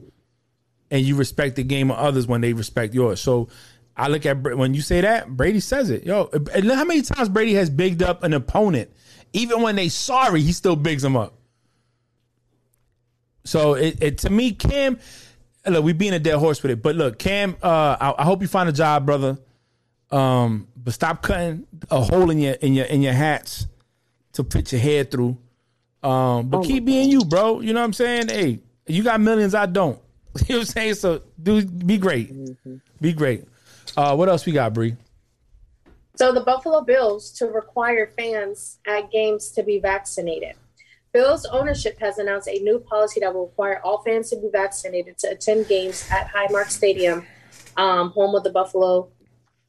and 0.91 1.03
you 1.03 1.16
respect 1.16 1.57
the 1.57 1.62
game 1.62 1.91
of 1.91 1.99
others 1.99 2.26
when 2.26 2.41
they 2.41 2.53
respect 2.53 2.95
yours. 2.95 3.20
So 3.20 3.49
I 3.97 4.09
look 4.09 4.24
at 4.26 4.43
when 4.43 4.74
you 4.74 4.80
say 4.80 5.01
that 5.01 5.28
Brady 5.28 5.61
says 5.61 5.91
it. 5.91 6.05
Yo, 6.05 6.28
look 6.32 6.74
how 6.76 6.84
many 6.84 7.03
times 7.03 7.28
Brady 7.28 7.55
has 7.55 7.68
bigged 7.68 8.03
up 8.03 8.22
an 8.22 8.32
opponent, 8.32 8.91
even 9.32 9.62
when 9.62 9.76
they 9.76 9.89
sorry, 9.89 10.41
he 10.41 10.53
still 10.53 10.76
bigs 10.76 11.03
them 11.03 11.16
up. 11.16 11.34
So 13.45 13.74
it, 13.74 14.03
it 14.03 14.18
to 14.18 14.30
me, 14.30 14.53
Cam, 14.53 14.99
look, 15.66 15.84
we 15.84 15.93
being 15.95 16.12
a 16.12 16.18
dead 16.18 16.36
horse 16.36 16.62
with 16.62 16.70
it, 16.70 16.82
but 16.82 16.97
look, 16.97 17.18
Cam, 17.18 17.57
uh, 17.62 17.97
I, 18.01 18.14
I 18.18 18.24
hope 18.24 18.43
you 18.43 18.49
find 18.49 18.68
a 18.68 18.72
job, 18.72 19.07
brother. 19.07 19.39
Um, 20.11 20.68
but 20.76 20.95
stop 20.95 21.22
cutting 21.22 21.66
a 21.91 22.01
hole 22.01 22.30
in 22.30 22.39
your 22.39 22.55
in 22.55 22.72
your 22.74 22.86
in 22.86 23.03
your 23.03 23.12
hats 23.12 23.66
to 24.32 24.45
fit 24.45 24.72
your 24.72 24.80
head 24.80 25.11
through. 25.11 25.36
Um, 26.03 26.49
but 26.49 26.62
keep 26.62 26.84
being 26.84 27.11
you, 27.11 27.24
bro. 27.24 27.61
You 27.61 27.72
know 27.72 27.80
what 27.80 27.86
I'm 27.86 27.93
saying? 27.93 28.28
Hey, 28.28 28.61
you 28.86 29.03
got 29.03 29.20
millions, 29.20 29.55
I 29.55 29.66
don't. 29.66 30.01
You 30.47 30.55
know 30.55 30.59
what 30.61 30.68
I'm 30.68 30.72
saying? 30.72 30.95
So 30.95 31.22
do 31.43 31.64
be 31.64 31.99
great. 31.99 32.33
Be 33.01 33.12
great. 33.12 33.45
Uh, 33.97 34.14
what 34.14 34.29
else 34.29 34.47
we 34.47 34.53
got, 34.53 34.72
Bree? 34.72 34.95
So 36.16 36.33
the 36.33 36.41
Buffalo 36.41 36.83
Bills 36.83 37.31
to 37.33 37.47
require 37.47 38.12
fans 38.16 38.79
at 38.87 39.11
games 39.11 39.51
to 39.53 39.62
be 39.62 39.79
vaccinated. 39.79 40.55
Bills 41.12 41.47
ownership 41.47 41.99
has 42.01 42.18
announced 42.18 42.49
a 42.49 42.59
new 42.61 42.79
policy 42.79 43.20
that 43.20 43.33
will 43.33 43.47
require 43.47 43.81
all 43.83 44.03
fans 44.03 44.31
to 44.31 44.37
be 44.37 44.49
vaccinated 44.53 45.16
to 45.18 45.31
attend 45.31 45.68
games 45.68 46.07
at 46.11 46.29
Highmark 46.29 46.70
Stadium, 46.70 47.26
um, 47.76 48.11
home 48.11 48.35
of 48.35 48.45
the 48.45 48.51
Buffalo 48.51 49.09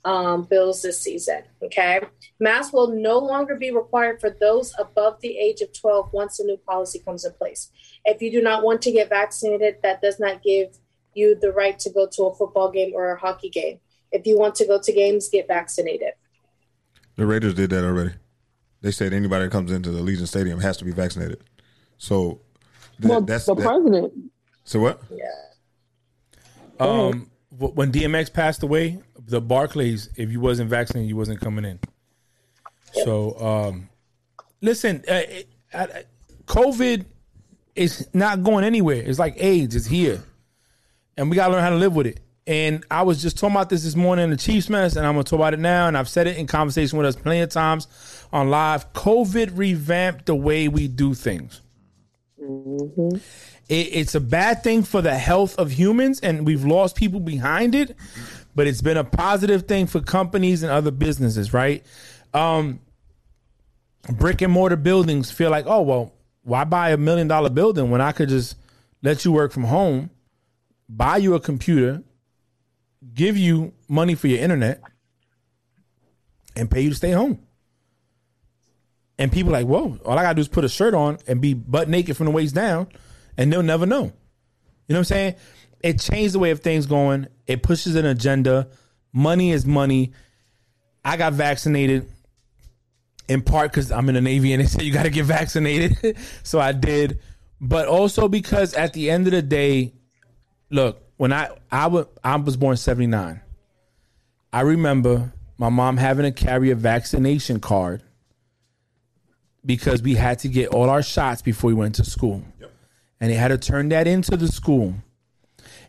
um, 0.05 0.43
Bills 0.45 0.81
this 0.81 0.99
season. 0.99 1.43
Okay, 1.63 1.99
masks 2.39 2.73
will 2.73 2.87
no 2.89 3.17
longer 3.19 3.55
be 3.55 3.71
required 3.71 4.19
for 4.21 4.29
those 4.29 4.73
above 4.79 5.19
the 5.21 5.37
age 5.37 5.61
of 5.61 5.73
12 5.73 6.11
once 6.13 6.37
the 6.37 6.43
new 6.45 6.57
policy 6.57 6.99
comes 6.99 7.25
in 7.25 7.33
place. 7.33 7.69
If 8.05 8.21
you 8.21 8.31
do 8.31 8.41
not 8.41 8.63
want 8.63 8.81
to 8.83 8.91
get 8.91 9.09
vaccinated, 9.09 9.75
that 9.83 10.01
does 10.01 10.19
not 10.19 10.41
give 10.41 10.77
you 11.13 11.35
the 11.39 11.51
right 11.51 11.77
to 11.79 11.89
go 11.89 12.07
to 12.13 12.23
a 12.23 12.35
football 12.35 12.71
game 12.71 12.91
or 12.95 13.11
a 13.11 13.19
hockey 13.19 13.49
game. 13.49 13.79
If 14.11 14.25
you 14.25 14.37
want 14.39 14.55
to 14.55 14.65
go 14.65 14.79
to 14.79 14.91
games, 14.93 15.29
get 15.29 15.47
vaccinated. 15.47 16.11
The 17.15 17.25
Raiders 17.25 17.53
did 17.53 17.69
that 17.71 17.83
already. 17.83 18.13
They 18.81 18.91
said 18.91 19.11
anybody 19.11 19.45
that 19.45 19.51
comes 19.51 19.71
into 19.71 19.91
the 19.91 19.99
Allegiant 19.99 20.27
Stadium 20.29 20.59
has 20.61 20.77
to 20.77 20.85
be 20.85 20.91
vaccinated. 20.91 21.43
So 21.97 22.39
th- 23.01 23.09
well, 23.09 23.21
that's 23.21 23.45
the 23.45 23.55
that- 23.55 23.65
president. 23.65 24.13
so 24.63 24.79
what? 24.79 25.01
Yeah. 25.11 25.25
Um, 26.79 27.29
when 27.57 27.91
DMX 27.91 28.31
passed 28.31 28.63
away, 28.63 28.99
the 29.29 29.41
Barclays, 29.41 30.09
if 30.15 30.31
you 30.31 30.39
wasn't 30.39 30.69
vaccinated, 30.69 31.09
you 31.09 31.15
wasn't 31.15 31.39
coming 31.39 31.65
in. 31.65 31.79
So, 33.03 33.39
um, 33.39 33.89
listen, 34.61 35.03
uh, 35.09 35.13
it- 35.13 35.49
uh, 35.73 35.87
COVID 36.45 37.05
is 37.75 38.07
not 38.13 38.43
going 38.43 38.63
anywhere. 38.63 38.97
It's 38.97 39.19
like 39.19 39.35
AIDS; 39.37 39.75
it's 39.75 39.85
here, 39.85 40.23
and 41.15 41.29
we 41.29 41.35
gotta 41.35 41.53
learn 41.53 41.61
how 41.61 41.69
to 41.69 41.75
live 41.75 41.95
with 41.95 42.07
it. 42.07 42.19
And 42.47 42.83
I 42.89 43.03
was 43.03 43.21
just 43.21 43.37
talking 43.37 43.55
about 43.55 43.69
this 43.69 43.83
this 43.83 43.95
morning 43.95 44.23
in 44.23 44.31
the 44.31 44.37
Chiefs 44.37 44.69
mess, 44.69 44.95
and 44.95 45.05
I'm 45.05 45.13
gonna 45.13 45.23
talk 45.23 45.37
about 45.37 45.53
it 45.53 45.59
now. 45.59 45.87
And 45.87 45.95
I've 45.95 46.09
said 46.09 46.25
it 46.25 46.37
in 46.37 46.47
conversation 46.47 46.97
with 46.97 47.05
us 47.05 47.15
plenty 47.15 47.41
of 47.41 47.49
times 47.49 47.87
on 48.33 48.49
live. 48.49 48.91
COVID 48.93 49.51
revamped 49.55 50.25
the 50.25 50.35
way 50.35 50.67
we 50.67 50.87
do 50.87 51.13
things. 51.13 51.61
It, 53.69 53.89
it's 53.93 54.15
a 54.15 54.19
bad 54.19 54.63
thing 54.63 54.81
for 54.81 55.03
the 55.03 55.15
health 55.15 55.59
of 55.59 55.69
humans, 55.71 56.19
and 56.21 56.47
we've 56.47 56.65
lost 56.65 56.95
people 56.95 57.19
behind 57.19 57.75
it. 57.75 57.95
But 58.59 58.67
it's 58.67 58.81
been 58.81 58.97
a 58.97 59.05
positive 59.05 59.69
thing 59.69 59.87
for 59.87 60.01
companies 60.01 60.63
and 60.63 60.69
other 60.69 60.91
businesses, 60.91 61.53
right? 61.53 61.81
Um, 62.33 62.81
brick 64.11 64.41
and 64.41 64.51
mortar 64.51 64.75
buildings 64.75 65.31
feel 65.31 65.49
like, 65.49 65.63
oh 65.65 65.81
well, 65.81 66.13
why 66.43 66.65
buy 66.65 66.89
a 66.89 66.97
million 66.97 67.29
dollar 67.29 67.49
building 67.49 67.89
when 67.89 68.01
I 68.01 68.11
could 68.11 68.27
just 68.27 68.57
let 69.01 69.23
you 69.23 69.31
work 69.31 69.53
from 69.53 69.63
home, 69.63 70.09
buy 70.89 71.15
you 71.15 71.35
a 71.35 71.39
computer, 71.39 72.03
give 73.13 73.37
you 73.37 73.71
money 73.87 74.13
for 74.13 74.27
your 74.27 74.39
internet, 74.39 74.81
and 76.57 76.69
pay 76.69 76.81
you 76.81 76.89
to 76.89 76.95
stay 76.95 77.11
home. 77.11 77.39
And 79.17 79.31
people 79.31 79.53
like, 79.53 79.67
whoa, 79.67 79.97
all 80.03 80.19
I 80.19 80.23
gotta 80.23 80.35
do 80.35 80.41
is 80.41 80.49
put 80.49 80.65
a 80.65 80.69
shirt 80.69 80.93
on 80.93 81.17
and 81.27 81.39
be 81.39 81.53
butt 81.53 81.87
naked 81.87 82.17
from 82.17 82.25
the 82.25 82.33
waist 82.33 82.55
down, 82.55 82.89
and 83.37 83.53
they'll 83.53 83.63
never 83.63 83.85
know. 83.85 84.11
You 84.89 84.95
know 84.95 84.95
what 84.95 84.97
I'm 84.97 85.03
saying? 85.05 85.35
It 85.81 85.99
changed 85.99 86.33
the 86.35 86.39
way 86.39 86.51
of 86.51 86.59
things 86.59 86.85
going. 86.85 87.27
It 87.47 87.63
pushes 87.63 87.95
an 87.95 88.05
agenda. 88.05 88.67
Money 89.13 89.51
is 89.51 89.65
money. 89.65 90.13
I 91.03 91.17
got 91.17 91.33
vaccinated 91.33 92.09
in 93.27 93.41
part 93.41 93.71
because 93.71 93.91
I'm 93.91 94.09
in 94.09 94.15
the 94.15 94.21
Navy 94.21 94.53
and 94.53 94.61
they 94.61 94.67
said 94.67 94.81
you 94.81 94.91
got 94.93 95.03
to 95.03 95.09
get 95.09 95.25
vaccinated. 95.25 96.17
so 96.43 96.59
I 96.59 96.71
did. 96.73 97.19
But 97.61 97.87
also 97.87 98.27
because 98.27 98.73
at 98.73 98.93
the 98.93 99.09
end 99.09 99.27
of 99.27 99.31
the 99.31 99.41
day, 99.41 99.93
look, 100.69 101.01
when 101.17 101.33
I 101.33 101.49
I 101.71 101.87
wa- 101.87 102.05
I 102.23 102.35
was 102.37 102.57
born 102.57 102.77
79. 102.77 103.41
I 104.51 104.61
remember 104.61 105.31
my 105.57 105.69
mom 105.69 105.97
having 105.97 106.23
to 106.23 106.31
carry 106.31 106.71
a 106.71 106.75
vaccination 106.75 107.59
card 107.59 108.01
because 109.65 110.01
we 110.01 110.15
had 110.15 110.39
to 110.39 110.47
get 110.47 110.69
all 110.69 110.89
our 110.89 111.03
shots 111.03 111.41
before 111.41 111.67
we 111.67 111.73
went 111.73 111.95
to 111.95 112.05
school. 112.05 112.43
And 113.19 113.29
they 113.29 113.35
had 113.35 113.49
to 113.49 113.57
turn 113.57 113.89
that 113.89 114.07
into 114.07 114.37
the 114.37 114.47
school. 114.47 114.95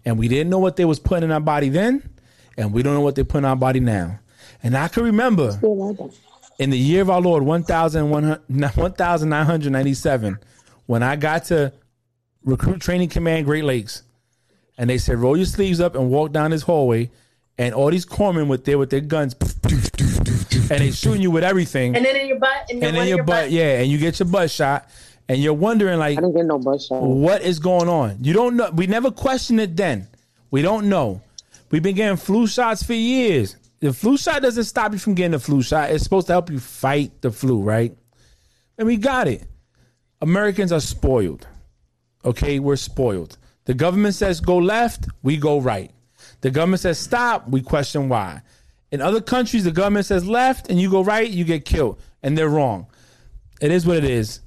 And 0.05 0.19
we 0.19 0.29
didn't 0.29 0.51
know 0.51 0.59
what 0.59 0.77
they 0.77 0.85
was 0.85 0.99
putting 0.99 1.25
in 1.25 1.31
our 1.31 1.41
body 1.41 1.69
then, 1.69 2.03
and 2.57 2.73
we 2.73 2.83
don't 2.83 2.95
know 2.95 3.01
what 3.01 3.15
they 3.15 3.25
put 3.25 3.39
in 3.39 3.45
our 3.45 3.57
body 3.57 3.81
now. 3.81 4.19
And 4.63 4.77
I 4.77 4.89
can 4.89 5.05
remember 5.05 5.59
in 6.59 6.71
the 6.71 6.79
year 6.79 7.03
of 7.03 7.11
our 7.11 7.21
Lord 7.21 7.45
1997 7.45 10.39
when 10.87 11.03
I 11.03 11.17
got 11.17 11.45
to 11.47 11.73
recruit 12.45 12.81
training 12.81 13.09
command 13.09 13.47
Great 13.47 13.65
Lakes 13.65 14.03
and 14.77 14.89
they 14.89 14.99
said 14.99 15.19
roll 15.19 15.37
your 15.37 15.47
sleeves 15.47 15.81
up 15.81 15.95
and 15.95 16.11
walk 16.11 16.33
down 16.33 16.51
this 16.51 16.63
hallway 16.63 17.11
and 17.59 17.75
all 17.75 17.91
these 17.91 18.07
corpsmen 18.07 18.49
with 18.49 18.65
there 18.65 18.79
with 18.79 18.91
their 18.91 19.01
guns 19.01 19.35
and 20.71 20.81
they 20.81 20.91
shooting 20.91 21.23
you 21.23 21.31
with 21.31 21.45
everything. 21.45 21.97
And 21.97 22.05
then 22.05 22.17
in 22.17 22.29
your 22.29 22.39
butt, 22.39 22.71
and, 22.71 22.83
and 22.83 22.97
then 22.97 23.09
your, 23.09 23.25
butt, 23.25 23.51
yeah, 23.51 23.81
and 23.81 23.91
you 23.91 23.99
get 23.99 24.19
your 24.19 24.29
butt 24.29 24.51
shot, 24.51 24.89
and 25.31 25.41
you're 25.41 25.55
wondering 25.55 26.01
like, 26.01 26.19
I 26.19 26.23
didn't 26.23 26.35
get 26.35 26.47
no 26.47 26.57
what 26.57 27.43
is 27.43 27.61
going 27.61 27.89
on? 27.89 28.19
You 28.21 28.33
don't 28.33 28.57
know. 28.57 28.69
We 28.73 28.89
never 28.89 29.13
questioned 29.13 29.61
it 29.61 29.77
then. 29.77 30.09
We 30.51 30.61
don't 30.61 30.89
know. 30.89 31.23
We've 31.71 31.85
been 31.85 31.95
getting 31.95 32.17
flu 32.17 32.49
shots 32.49 32.83
for 32.83 32.95
years. 32.95 33.55
The 33.79 33.93
flu 33.93 34.17
shot 34.17 34.43
doesn't 34.43 34.65
stop 34.65 34.91
you 34.91 34.99
from 34.99 35.15
getting 35.15 35.31
the 35.31 35.39
flu 35.39 35.63
shot. 35.63 35.91
It's 35.91 36.03
supposed 36.03 36.27
to 36.27 36.33
help 36.33 36.51
you 36.51 36.59
fight 36.59 37.23
the 37.23 37.31
flu, 37.31 37.63
right? 37.63 37.97
And 38.77 38.89
we 38.89 38.97
got 38.97 39.29
it. 39.29 39.45
Americans 40.21 40.73
are 40.73 40.81
spoiled. 40.81 41.47
Okay, 42.25 42.59
we're 42.59 42.75
spoiled. 42.75 43.39
The 43.67 43.75
government 43.75 44.17
says 44.17 44.41
go 44.41 44.59
left, 44.59 45.07
we 45.23 45.37
go 45.37 45.61
right. 45.61 45.93
The 46.41 46.51
government 46.51 46.81
says 46.81 46.99
stop, 46.99 47.49
we 47.49 47.63
question 47.63 48.09
why. 48.09 48.43
In 48.91 49.01
other 49.01 49.21
countries, 49.21 49.63
the 49.63 49.71
government 49.71 50.07
says 50.07 50.27
left 50.27 50.69
and 50.71 50.81
you 50.81 50.91
go 50.91 51.05
right, 51.05 51.31
you 51.31 51.45
get 51.45 51.65
killed. 51.65 52.03
And 52.21 52.37
they're 52.37 52.49
wrong. 52.49 52.89
It 53.61 53.71
is 53.71 53.87
what 53.87 53.99
it 53.99 54.05
is. 54.05 54.41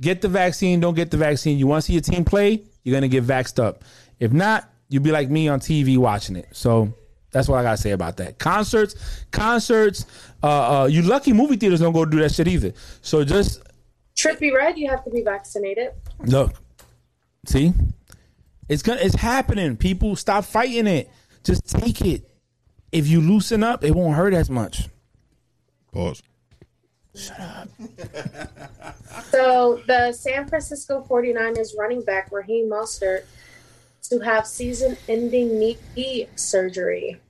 Get 0.00 0.20
the 0.20 0.28
vaccine, 0.28 0.80
don't 0.80 0.94
get 0.94 1.10
the 1.10 1.16
vaccine. 1.16 1.58
You 1.58 1.66
want 1.66 1.82
to 1.82 1.86
see 1.86 1.92
your 1.94 2.02
team 2.02 2.24
play, 2.24 2.62
you're 2.84 2.92
going 2.92 3.02
to 3.02 3.08
get 3.08 3.24
vaxxed 3.24 3.62
up. 3.62 3.84
If 4.18 4.32
not, 4.32 4.70
you'll 4.88 5.02
be 5.02 5.12
like 5.12 5.30
me 5.30 5.48
on 5.48 5.60
TV 5.60 5.98
watching 5.98 6.36
it. 6.36 6.48
So 6.52 6.94
that's 7.30 7.48
what 7.48 7.58
I 7.58 7.62
got 7.62 7.72
to 7.72 7.76
say 7.76 7.90
about 7.90 8.16
that. 8.18 8.38
Concerts, 8.38 9.24
concerts, 9.30 10.06
uh, 10.42 10.82
uh, 10.82 10.86
you 10.86 11.02
lucky 11.02 11.32
movie 11.32 11.56
theaters 11.56 11.80
don't 11.80 11.92
go 11.92 12.04
do 12.04 12.20
that 12.20 12.32
shit 12.32 12.48
either. 12.48 12.72
So 13.02 13.24
just 13.24 13.62
Trippie 14.16 14.52
Redd, 14.54 14.78
you 14.78 14.88
have 14.90 15.04
to 15.04 15.10
be 15.10 15.22
vaccinated. 15.22 15.92
Look, 16.24 16.52
see, 17.46 17.72
it's 18.68 18.82
gonna, 18.82 19.00
it's 19.00 19.14
happening. 19.14 19.76
People 19.76 20.16
stop 20.16 20.44
fighting 20.44 20.86
it. 20.86 21.10
Just 21.44 21.68
take 21.68 22.00
it. 22.02 22.28
If 22.90 23.06
you 23.06 23.20
loosen 23.20 23.62
up, 23.62 23.84
it 23.84 23.94
won't 23.94 24.16
hurt 24.16 24.34
as 24.34 24.50
much. 24.50 24.88
Pause. 25.92 26.22
So 29.30 29.82
the 29.86 30.12
San 30.12 30.48
Francisco 30.48 31.06
49ers 31.08 31.76
running 31.78 32.02
back 32.02 32.30
Raheem 32.32 32.70
Mostert 32.70 33.24
to 34.04 34.18
have 34.20 34.46
season-ending 34.46 35.58
knee 35.58 36.28
surgery. 36.34 37.20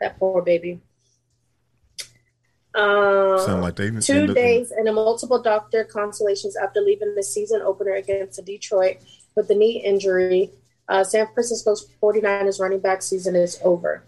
That 0.00 0.18
poor 0.18 0.42
baby. 0.42 0.80
Um, 2.74 3.38
Sound 3.40 3.62
like 3.62 3.76
they 3.76 3.90
two 3.90 4.32
days 4.32 4.70
and 4.70 4.88
a 4.88 4.92
multiple 4.92 5.42
doctor 5.42 5.84
consultations 5.84 6.56
after 6.56 6.80
leaving 6.80 7.14
the 7.14 7.22
season 7.22 7.62
opener 7.62 7.94
against 7.94 8.36
the 8.36 8.42
Detroit 8.42 8.98
with 9.34 9.48
the 9.48 9.54
knee 9.54 9.82
injury. 9.84 10.50
Uh, 10.88 11.04
San 11.04 11.26
Francisco's 11.34 11.88
49ers 12.02 12.60
running 12.60 12.80
back 12.80 13.02
season 13.02 13.34
is 13.34 13.58
over. 13.62 14.04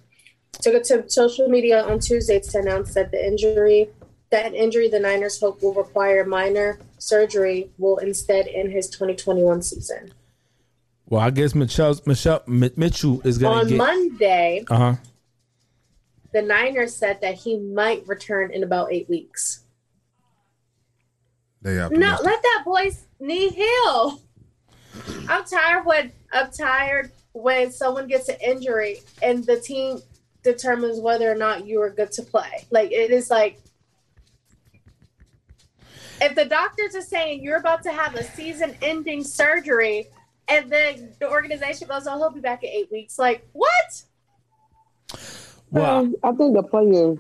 Took 0.60 0.74
it 0.74 0.84
to 0.84 1.08
social 1.10 1.48
media 1.48 1.82
on 1.84 1.98
Tuesday 1.98 2.38
to 2.38 2.58
announce 2.58 2.94
that 2.94 3.10
the 3.10 3.24
injury, 3.26 3.88
that 4.30 4.46
an 4.46 4.54
injury 4.54 4.88
the 4.88 5.00
Niners 5.00 5.40
hope 5.40 5.62
will 5.62 5.74
require 5.74 6.24
minor 6.24 6.78
surgery, 6.98 7.70
will 7.78 7.96
instead 7.98 8.46
end 8.48 8.70
his 8.70 8.88
2021 8.90 9.62
season. 9.62 10.12
Well, 11.08 11.20
I 11.20 11.30
guess 11.30 11.54
Michelle's, 11.54 12.06
Michelle 12.06 12.42
Mi- 12.46 12.70
Mitchell 12.76 13.20
is 13.26 13.38
gonna 13.38 13.60
On 13.62 13.66
get. 13.68 13.76
Monday, 13.76 14.64
Uh 14.70 14.76
huh. 14.76 14.94
the 16.32 16.42
Niners 16.42 16.94
said 16.94 17.20
that 17.22 17.34
he 17.34 17.58
might 17.58 18.06
return 18.06 18.52
in 18.52 18.62
about 18.62 18.92
eight 18.92 19.08
weeks. 19.08 19.60
They 21.60 21.74
No, 21.74 21.84
optimistic. 21.86 22.24
let 22.26 22.42
that 22.42 22.62
boy's 22.64 23.04
knee 23.20 23.48
heal. 23.48 24.20
I'm 25.28 25.44
tired 25.44 25.84
when 25.86 26.12
I'm 26.32 26.50
tired 26.50 27.10
when 27.32 27.72
someone 27.72 28.06
gets 28.06 28.28
an 28.28 28.36
injury 28.44 29.00
and 29.22 29.44
the 29.44 29.58
team 29.58 30.00
determines 30.42 31.00
whether 31.00 31.30
or 31.30 31.34
not 31.34 31.66
you 31.66 31.80
are 31.80 31.90
good 31.90 32.12
to 32.12 32.22
play. 32.22 32.66
Like 32.70 32.92
it 32.92 33.10
is 33.10 33.30
like 33.30 33.58
if 36.20 36.34
the 36.34 36.44
doctors 36.44 36.94
are 36.94 37.02
saying 37.02 37.42
you're 37.42 37.56
about 37.56 37.82
to 37.82 37.92
have 37.92 38.14
a 38.14 38.22
season-ending 38.22 39.24
surgery, 39.24 40.06
and 40.48 40.70
then 40.70 41.12
the 41.18 41.28
organization 41.28 41.88
goes, 41.88 42.06
"Oh, 42.06 42.16
he'll 42.18 42.30
be 42.30 42.40
back 42.40 42.62
in 42.62 42.70
eight 42.70 42.90
weeks." 42.92 43.18
Like 43.18 43.46
what? 43.52 44.02
Well, 45.70 45.96
Um, 45.96 46.16
I 46.22 46.32
think 46.32 46.54
the 46.54 46.62
player, 46.62 47.16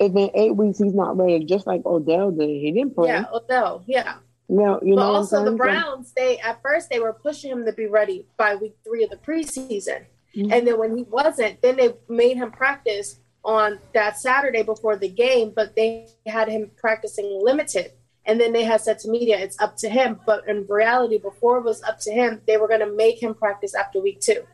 if 0.00 0.16
in 0.16 0.30
eight 0.34 0.56
weeks 0.56 0.78
he's 0.78 0.94
not 0.94 1.16
ready, 1.16 1.44
just 1.44 1.66
like 1.66 1.84
Odell 1.84 2.30
did, 2.30 2.48
he 2.48 2.72
didn't 2.72 2.94
play. 2.94 3.08
Yeah, 3.08 3.24
Odell. 3.32 3.84
Yeah. 3.86 4.14
Now, 4.48 4.78
you 4.82 4.94
but 4.94 5.00
know 5.00 5.12
what 5.12 5.16
also 5.16 5.44
the? 5.44 5.52
Browns, 5.52 6.12
they 6.16 6.38
at 6.38 6.60
first 6.62 6.90
they 6.90 7.00
were 7.00 7.12
pushing 7.12 7.50
him 7.50 7.64
to 7.64 7.72
be 7.72 7.86
ready 7.86 8.26
by 8.36 8.56
week 8.56 8.76
three 8.84 9.04
of 9.04 9.10
the 9.10 9.16
preseason, 9.16 10.04
Mhm. 10.36 10.52
and 10.52 10.66
then 10.66 10.78
when 10.78 10.96
he 10.96 11.04
wasn't, 11.04 11.60
then 11.62 11.76
they 11.76 11.94
made 12.08 12.36
him 12.36 12.50
practice 12.50 13.18
on 13.44 13.78
that 13.92 14.18
Saturday 14.18 14.62
before 14.62 14.96
the 14.96 15.08
game, 15.08 15.52
but 15.54 15.76
they 15.76 16.08
had 16.26 16.48
him 16.48 16.70
practicing 16.76 17.40
limited. 17.42 17.92
And 18.26 18.40
then 18.40 18.52
they 18.54 18.64
had 18.64 18.80
said 18.80 18.98
to 19.00 19.08
media, 19.08 19.38
it's 19.38 19.60
up 19.60 19.76
to 19.78 19.88
him. 19.88 20.18
But 20.24 20.48
in 20.48 20.66
reality, 20.66 21.18
before 21.18 21.58
it 21.58 21.64
was 21.64 21.82
up 21.82 22.00
to 22.00 22.10
him, 22.10 22.40
they 22.46 22.56
were 22.56 22.68
going 22.68 22.80
to 22.80 22.90
make 22.90 23.22
him 23.22 23.34
practice 23.34 23.74
after 23.74 24.00
week 24.00 24.20
two. 24.20 24.46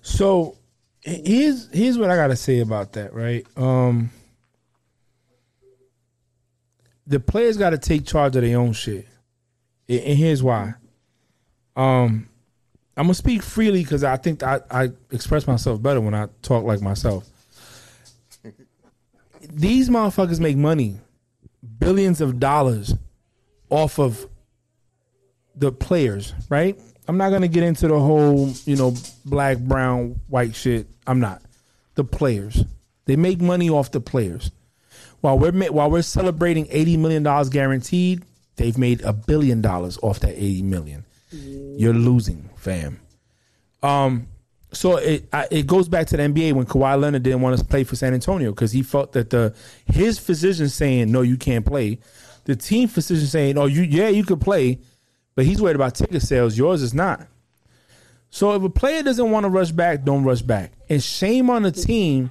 So 0.00 0.56
here's 1.02 1.68
here's 1.72 1.98
what 1.98 2.10
I 2.10 2.16
gotta 2.16 2.36
say 2.36 2.60
about 2.60 2.92
that, 2.92 3.12
right? 3.12 3.44
Um 3.56 4.10
the 7.06 7.20
players 7.20 7.56
gotta 7.56 7.78
take 7.78 8.06
charge 8.06 8.36
of 8.36 8.42
their 8.42 8.58
own 8.58 8.72
shit. 8.72 9.06
And 9.88 10.00
and 10.00 10.18
here's 10.18 10.42
why. 10.42 10.74
Um 11.76 12.28
I'm 12.96 13.04
gonna 13.04 13.14
speak 13.14 13.42
freely 13.42 13.82
because 13.82 14.04
I 14.04 14.16
think 14.16 14.42
I, 14.42 14.60
I 14.70 14.90
express 15.10 15.46
myself 15.46 15.82
better 15.82 16.00
when 16.00 16.14
I 16.14 16.28
talk 16.42 16.64
like 16.64 16.80
myself. 16.80 17.26
These 19.50 19.88
motherfuckers 19.88 20.40
make 20.40 20.56
money, 20.56 20.98
billions 21.78 22.20
of 22.20 22.38
dollars 22.38 22.94
off 23.70 23.98
of 23.98 24.26
the 25.54 25.72
players, 25.72 26.34
right? 26.48 26.78
I'm 27.08 27.16
not 27.16 27.30
gonna 27.30 27.48
get 27.48 27.62
into 27.62 27.88
the 27.88 27.98
whole, 27.98 28.50
you 28.64 28.76
know, 28.76 28.94
black, 29.24 29.58
brown, 29.58 30.20
white 30.28 30.54
shit. 30.54 30.86
I'm 31.06 31.18
not. 31.20 31.42
The 31.94 32.04
players, 32.04 32.64
they 33.06 33.16
make 33.16 33.40
money 33.40 33.68
off 33.68 33.90
the 33.90 34.00
players. 34.00 34.50
While 35.20 35.38
we're 35.38 35.52
while 35.72 35.90
we're 35.90 36.02
celebrating 36.02 36.66
80 36.70 36.96
million 36.98 37.22
dollars 37.22 37.48
guaranteed, 37.48 38.24
they've 38.56 38.76
made 38.78 39.00
a 39.02 39.12
billion 39.12 39.60
dollars 39.60 39.98
off 40.02 40.20
that 40.20 40.34
80 40.36 40.62
million. 40.62 41.04
You're 41.32 41.94
losing, 41.94 42.50
fam. 42.62 43.00
Um, 43.82 44.28
so 44.72 44.96
it 44.96 45.28
I, 45.32 45.48
it 45.50 45.66
goes 45.66 45.88
back 45.88 46.06
to 46.08 46.16
the 46.16 46.22
NBA 46.22 46.54
when 46.54 46.64
Kawhi 46.64 46.98
Leonard 46.98 47.24
didn't 47.24 47.42
want 47.42 47.58
to 47.58 47.64
play 47.64 47.84
for 47.84 47.96
San 47.96 48.14
Antonio 48.14 48.52
because 48.52 48.72
he 48.72 48.82
felt 48.82 49.12
that 49.12 49.30
the 49.30 49.54
his 49.86 50.18
physician 50.18 50.68
saying 50.68 51.10
no, 51.10 51.20
you 51.22 51.36
can't 51.36 51.66
play, 51.66 51.98
the 52.44 52.56
team 52.56 52.88
physician 52.88 53.26
saying 53.26 53.58
oh 53.58 53.66
you 53.66 53.82
yeah 53.82 54.08
you 54.08 54.24
could 54.24 54.40
play, 54.40 54.78
but 55.34 55.44
he's 55.44 55.60
worried 55.60 55.76
about 55.76 55.94
ticket 55.94 56.22
sales. 56.22 56.56
Yours 56.56 56.82
is 56.82 56.94
not. 56.94 57.26
So 58.30 58.54
if 58.54 58.62
a 58.62 58.70
player 58.70 59.02
doesn't 59.02 59.30
want 59.30 59.44
to 59.44 59.50
rush 59.50 59.72
back, 59.72 60.04
don't 60.04 60.24
rush 60.24 60.40
back. 60.40 60.72
And 60.88 61.02
shame 61.02 61.50
on 61.50 61.64
the 61.64 61.72
team 61.72 62.30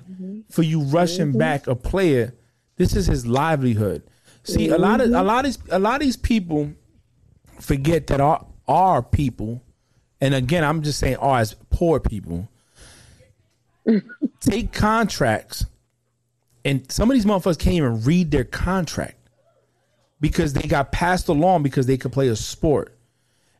for 0.49 0.63
you 0.63 0.81
rushing 0.81 1.37
back 1.37 1.67
a 1.67 1.75
player. 1.75 2.33
This 2.77 2.95
is 2.95 3.05
his 3.05 3.27
livelihood. 3.27 4.01
See, 4.43 4.69
a 4.69 4.77
lot 4.79 5.01
of 5.01 5.11
a 5.11 5.21
lot 5.21 5.45
of 5.45 5.57
a 5.69 5.77
lot 5.77 5.95
of 5.95 6.01
these 6.01 6.17
people 6.17 6.71
forget 7.59 8.07
that 8.07 8.19
our 8.19 8.47
our 8.67 9.03
people, 9.03 9.61
and 10.21 10.35
again, 10.35 10.63
I'm 10.63 10.83
just 10.83 10.99
saying 10.99 11.17
our 11.17 11.39
as 11.39 11.55
poor 11.71 11.99
people, 11.99 12.47
take 14.39 14.71
contracts, 14.71 15.65
and 16.63 16.89
some 16.91 17.09
of 17.09 17.15
these 17.15 17.25
motherfuckers 17.25 17.59
can't 17.59 17.75
even 17.75 18.03
read 18.03 18.29
their 18.31 18.43
contract 18.43 19.17
because 20.19 20.53
they 20.53 20.67
got 20.67 20.91
passed 20.91 21.27
along 21.27 21.63
because 21.63 21.87
they 21.87 21.97
could 21.97 22.11
play 22.11 22.27
a 22.27 22.35
sport. 22.35 22.95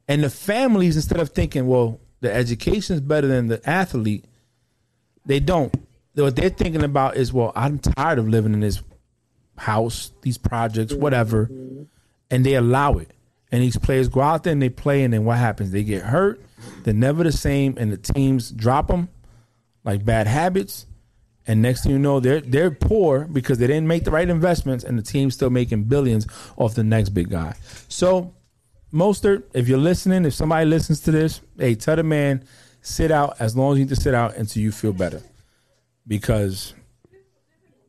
And 0.08 0.24
the 0.24 0.30
families, 0.30 0.96
instead 0.96 1.20
of 1.20 1.30
thinking, 1.30 1.68
well, 1.68 2.00
the 2.22 2.32
education 2.32 2.96
is 2.96 3.02
better 3.02 3.28
than 3.28 3.48
the 3.48 3.68
athlete, 3.68 4.26
they 5.26 5.40
don't. 5.40 5.74
What 6.14 6.36
they're 6.36 6.50
thinking 6.50 6.84
about 6.84 7.18
is, 7.18 7.34
well, 7.34 7.52
I'm 7.56 7.80
tired 7.80 8.20
of 8.20 8.28
living 8.28 8.54
in 8.54 8.60
this 8.60 8.84
house, 9.58 10.12
these 10.22 10.38
projects, 10.38 10.94
mm-hmm. 10.94 11.02
whatever, 11.02 11.50
and 12.30 12.46
they 12.46 12.54
allow 12.54 12.98
it. 12.98 13.12
And 13.52 13.62
these 13.62 13.78
players 13.78 14.08
go 14.08 14.22
out 14.22 14.44
there 14.44 14.54
and 14.54 14.62
they 14.62 14.70
play, 14.70 15.04
and 15.04 15.14
then 15.14 15.26
what 15.26 15.38
happens? 15.38 15.72
They 15.72 15.84
get 15.84 16.04
hurt. 16.04 16.42
They're 16.84 16.94
never 16.94 17.24
the 17.24 17.32
same, 17.32 17.76
and 17.78 17.92
the 17.92 17.98
teams 17.98 18.52
drop 18.52 18.88
them 18.88 19.10
like 19.84 20.06
bad 20.06 20.28
habits. 20.28 20.86
And 21.48 21.62
next 21.62 21.84
thing 21.84 21.94
you 21.94 22.00
know, 22.00 22.20
they're 22.20 22.42
they're 22.42 22.72
poor 22.72 23.26
because 23.26 23.58
they 23.58 23.68
didn't 23.68 23.88
make 23.88 24.04
the 24.04 24.12
right 24.12 24.30
investments, 24.30 24.84
and 24.84 24.98
the 24.98 25.04
team's 25.04 25.34
still 25.34 25.50
making 25.50 25.86
billions 25.86 26.28
off 26.56 26.76
the 26.76 26.84
next 26.84 27.10
big 27.10 27.30
guy. 27.30 27.56
So, 27.88 28.34
Mostert, 28.94 29.44
if 29.54 29.68
you're 29.68 29.80
listening, 29.80 30.26
if 30.26 30.34
somebody 30.34 30.66
listens 30.66 31.02
to 31.02 31.12
this, 31.12 31.42
hey, 31.58 31.76
tell 31.76 31.96
the 31.96 32.04
man 32.04 32.44
sit 32.82 33.12
out 33.12 33.36
as 33.40 33.56
long 33.56 33.74
as 33.74 33.80
you 33.80 33.86
need 33.86 33.90
to 33.90 34.02
sit 34.02 34.14
out 34.14 34.36
until 34.36 34.62
you 34.62 34.72
feel 34.72 34.94
better, 34.94 35.22
because 36.08 36.74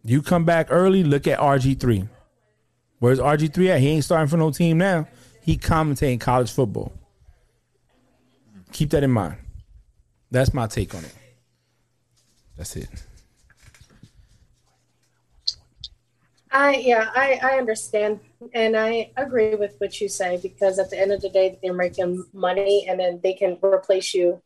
you 0.05 0.23
come 0.23 0.45
back 0.45 0.69
early. 0.71 1.05
Look 1.05 1.27
at 1.27 1.39
RG 1.39 1.79
three. 1.79 2.09
Where's 2.99 3.19
RG 3.19 3.53
three 3.53 3.71
at? 3.71 3.81
He 3.81 3.89
ain't 3.89 4.05
starting 4.05 4.29
for 4.29 4.37
no 4.37 4.51
team 4.51 4.79
now. 4.79 5.09
He 5.43 5.59
commentating 5.59 6.21
college 6.21 6.53
football. 6.53 6.93
Keep 8.73 8.91
that 8.91 9.03
in 9.03 9.11
mind. 9.11 9.37
That's 10.31 10.55
my 10.55 10.67
take 10.67 10.95
on 10.95 11.05
it. 11.05 11.15
That's 12.57 12.77
it. 12.77 12.89
I 16.51 16.77
yeah, 16.77 17.11
I, 17.15 17.41
I 17.43 17.59
understand 17.59 18.21
and 18.53 18.77
I 18.77 19.11
agree 19.17 19.55
with 19.55 19.75
what 19.79 20.01
you 20.01 20.09
say 20.09 20.39
because 20.43 20.79
at 20.79 20.91
the 20.91 21.01
end 21.01 21.13
of 21.13 21.23
the 21.23 21.31
day 21.31 21.59
they're 21.63 21.73
making 21.73 22.25
money 22.35 22.87
and 22.89 23.01
then 23.01 23.21
they 23.23 23.33
can 23.33 23.59
replace 23.63 24.13
you 24.13 24.43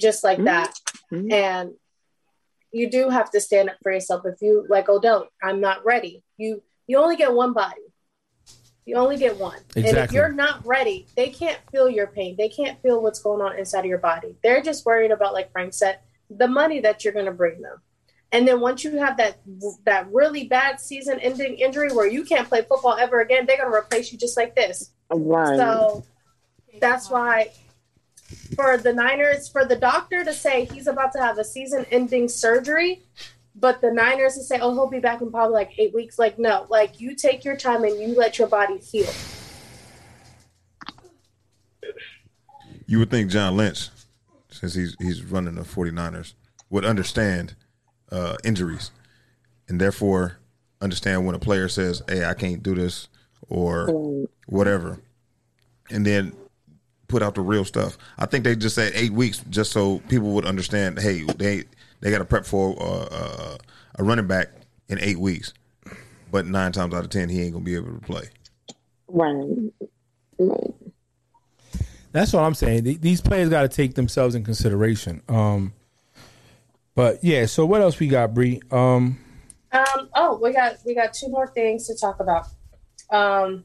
just 0.00 0.24
like 0.24 0.38
mm-hmm. 0.38 0.46
that. 0.46 0.74
Mm-hmm. 1.12 1.32
And 1.32 1.70
you 2.72 2.90
do 2.90 3.08
have 3.08 3.30
to 3.30 3.40
stand 3.40 3.70
up 3.70 3.76
for 3.82 3.92
yourself. 3.92 4.22
If 4.24 4.42
you 4.42 4.66
like 4.68 4.88
Odell, 4.88 5.28
I'm 5.42 5.60
not 5.60 5.84
ready. 5.84 6.22
You 6.36 6.62
you 6.86 6.98
only 6.98 7.16
get 7.16 7.32
one 7.32 7.52
body. 7.52 7.82
You 8.88 8.96
only 8.96 9.18
get 9.18 9.36
one. 9.36 9.58
And 9.76 9.84
if 9.84 10.12
you're 10.12 10.32
not 10.32 10.64
ready, 10.66 11.06
they 11.14 11.28
can't 11.28 11.58
feel 11.70 11.90
your 11.90 12.06
pain. 12.06 12.36
They 12.38 12.48
can't 12.48 12.80
feel 12.80 13.02
what's 13.02 13.20
going 13.20 13.42
on 13.42 13.58
inside 13.58 13.80
of 13.80 13.84
your 13.84 13.98
body. 13.98 14.34
They're 14.42 14.62
just 14.62 14.86
worried 14.86 15.10
about, 15.10 15.34
like 15.34 15.52
Frank 15.52 15.74
said, 15.74 15.98
the 16.30 16.48
money 16.48 16.80
that 16.80 17.04
you're 17.04 17.12
going 17.12 17.26
to 17.26 17.32
bring 17.32 17.60
them. 17.60 17.82
And 18.32 18.48
then 18.48 18.60
once 18.60 18.84
you 18.84 18.96
have 18.96 19.18
that 19.18 19.40
that 19.84 20.10
really 20.10 20.48
bad 20.48 20.80
season-ending 20.80 21.56
injury 21.56 21.92
where 21.92 22.06
you 22.06 22.24
can't 22.24 22.48
play 22.48 22.62
football 22.62 22.94
ever 22.94 23.20
again, 23.20 23.44
they're 23.44 23.58
going 23.58 23.70
to 23.70 23.76
replace 23.76 24.10
you 24.10 24.16
just 24.16 24.38
like 24.38 24.56
this. 24.56 24.90
Right. 25.10 25.58
So 25.58 26.06
that's 26.80 27.10
why 27.10 27.50
for 28.56 28.78
the 28.78 28.94
Niners, 28.94 29.50
for 29.50 29.66
the 29.66 29.76
doctor 29.76 30.24
to 30.24 30.32
say 30.32 30.64
he's 30.64 30.86
about 30.86 31.12
to 31.12 31.18
have 31.18 31.36
a 31.36 31.44
season 31.44 31.84
ending 31.90 32.26
surgery, 32.26 33.02
but 33.60 33.80
the 33.80 33.92
Niners 33.92 34.34
to 34.34 34.42
say, 34.42 34.58
oh, 34.60 34.72
he'll 34.72 34.88
be 34.88 35.00
back 35.00 35.20
in 35.20 35.30
probably 35.30 35.54
like 35.54 35.72
eight 35.78 35.94
weeks. 35.94 36.18
Like, 36.18 36.38
no, 36.38 36.66
like 36.68 37.00
you 37.00 37.14
take 37.14 37.44
your 37.44 37.56
time 37.56 37.84
and 37.84 38.00
you 38.00 38.16
let 38.16 38.38
your 38.38 38.48
body 38.48 38.78
heal. 38.78 39.10
You 42.86 42.98
would 43.00 43.10
think 43.10 43.30
John 43.30 43.56
Lynch, 43.56 43.88
since 44.50 44.74
he's 44.74 44.96
he's 44.98 45.22
running 45.22 45.56
the 45.56 45.62
49ers, 45.62 46.34
would 46.70 46.84
understand 46.84 47.54
uh, 48.10 48.36
injuries 48.44 48.90
and 49.68 49.80
therefore 49.80 50.38
understand 50.80 51.26
when 51.26 51.34
a 51.34 51.38
player 51.38 51.68
says, 51.68 52.02
"Hey, 52.08 52.24
I 52.24 52.34
can't 52.34 52.62
do 52.62 52.74
this," 52.74 53.08
or 53.48 54.26
whatever, 54.46 55.00
and 55.90 56.06
then 56.06 56.32
put 57.08 57.22
out 57.22 57.34
the 57.34 57.40
real 57.40 57.64
stuff. 57.64 57.98
I 58.18 58.26
think 58.26 58.44
they 58.44 58.54
just 58.56 58.74
said 58.74 58.92
eight 58.94 59.12
weeks 59.12 59.42
just 59.50 59.72
so 59.72 59.98
people 60.08 60.30
would 60.32 60.46
understand. 60.46 60.98
Hey, 60.98 61.22
they 61.22 61.64
they 62.00 62.10
got 62.10 62.18
to 62.18 62.24
prep 62.24 62.46
for 62.46 62.76
uh, 62.80 63.08
uh, 63.10 63.56
a 63.98 64.04
running 64.04 64.26
back 64.26 64.48
in 64.88 64.98
eight 65.00 65.18
weeks, 65.18 65.52
but 66.30 66.46
nine 66.46 66.72
times 66.72 66.94
out 66.94 67.04
of 67.04 67.10
ten 67.10 67.28
he 67.28 67.42
ain't 67.42 67.52
gonna 67.52 67.64
be 67.64 67.74
able 67.74 67.92
to 67.92 68.00
play. 68.00 68.28
Right. 69.08 69.72
Right. 70.38 70.74
That's 72.12 72.32
what 72.32 72.42
I'm 72.42 72.54
saying. 72.54 72.98
These 73.00 73.20
players 73.20 73.48
got 73.48 73.62
to 73.62 73.68
take 73.68 73.94
themselves 73.94 74.34
in 74.34 74.44
consideration. 74.44 75.22
Um, 75.28 75.74
but 76.94 77.22
yeah. 77.22 77.46
So 77.46 77.66
what 77.66 77.80
else 77.80 77.98
we 77.98 78.08
got, 78.08 78.34
Bree? 78.34 78.60
Um, 78.70 79.18
Um, 79.72 80.08
oh, 80.14 80.38
we 80.42 80.52
got 80.52 80.76
we 80.86 80.94
got 80.94 81.12
two 81.12 81.28
more 81.28 81.46
things 81.48 81.86
to 81.86 81.94
talk 81.94 82.20
about. 82.20 82.46
Um, 83.10 83.64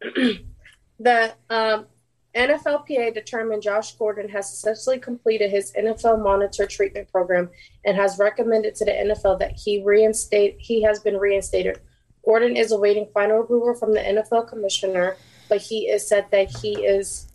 the 0.98 1.34
um, 1.50 1.86
NFLPA 2.34 3.12
determined 3.12 3.62
Josh 3.62 3.94
Gordon 3.96 4.28
has 4.30 4.48
successfully 4.48 4.98
completed 4.98 5.50
his 5.50 5.72
NFL 5.72 6.22
monitor 6.22 6.66
treatment 6.66 7.10
program 7.12 7.50
and 7.84 7.96
has 7.96 8.18
recommended 8.18 8.74
to 8.76 8.86
the 8.86 8.92
NFL 8.92 9.38
that 9.40 9.52
he 9.52 9.82
reinstate 9.82 10.56
he 10.58 10.82
has 10.82 11.00
been 11.00 11.18
reinstated. 11.18 11.80
Gordon 12.24 12.56
is 12.56 12.72
awaiting 12.72 13.08
final 13.12 13.42
approval 13.42 13.74
from 13.74 13.92
the 13.92 14.00
NFL 14.00 14.48
commissioner, 14.48 15.16
but 15.48 15.60
he 15.60 15.88
is 15.88 16.06
said 16.06 16.26
that 16.30 16.50
he 16.56 16.72
is 16.84 17.28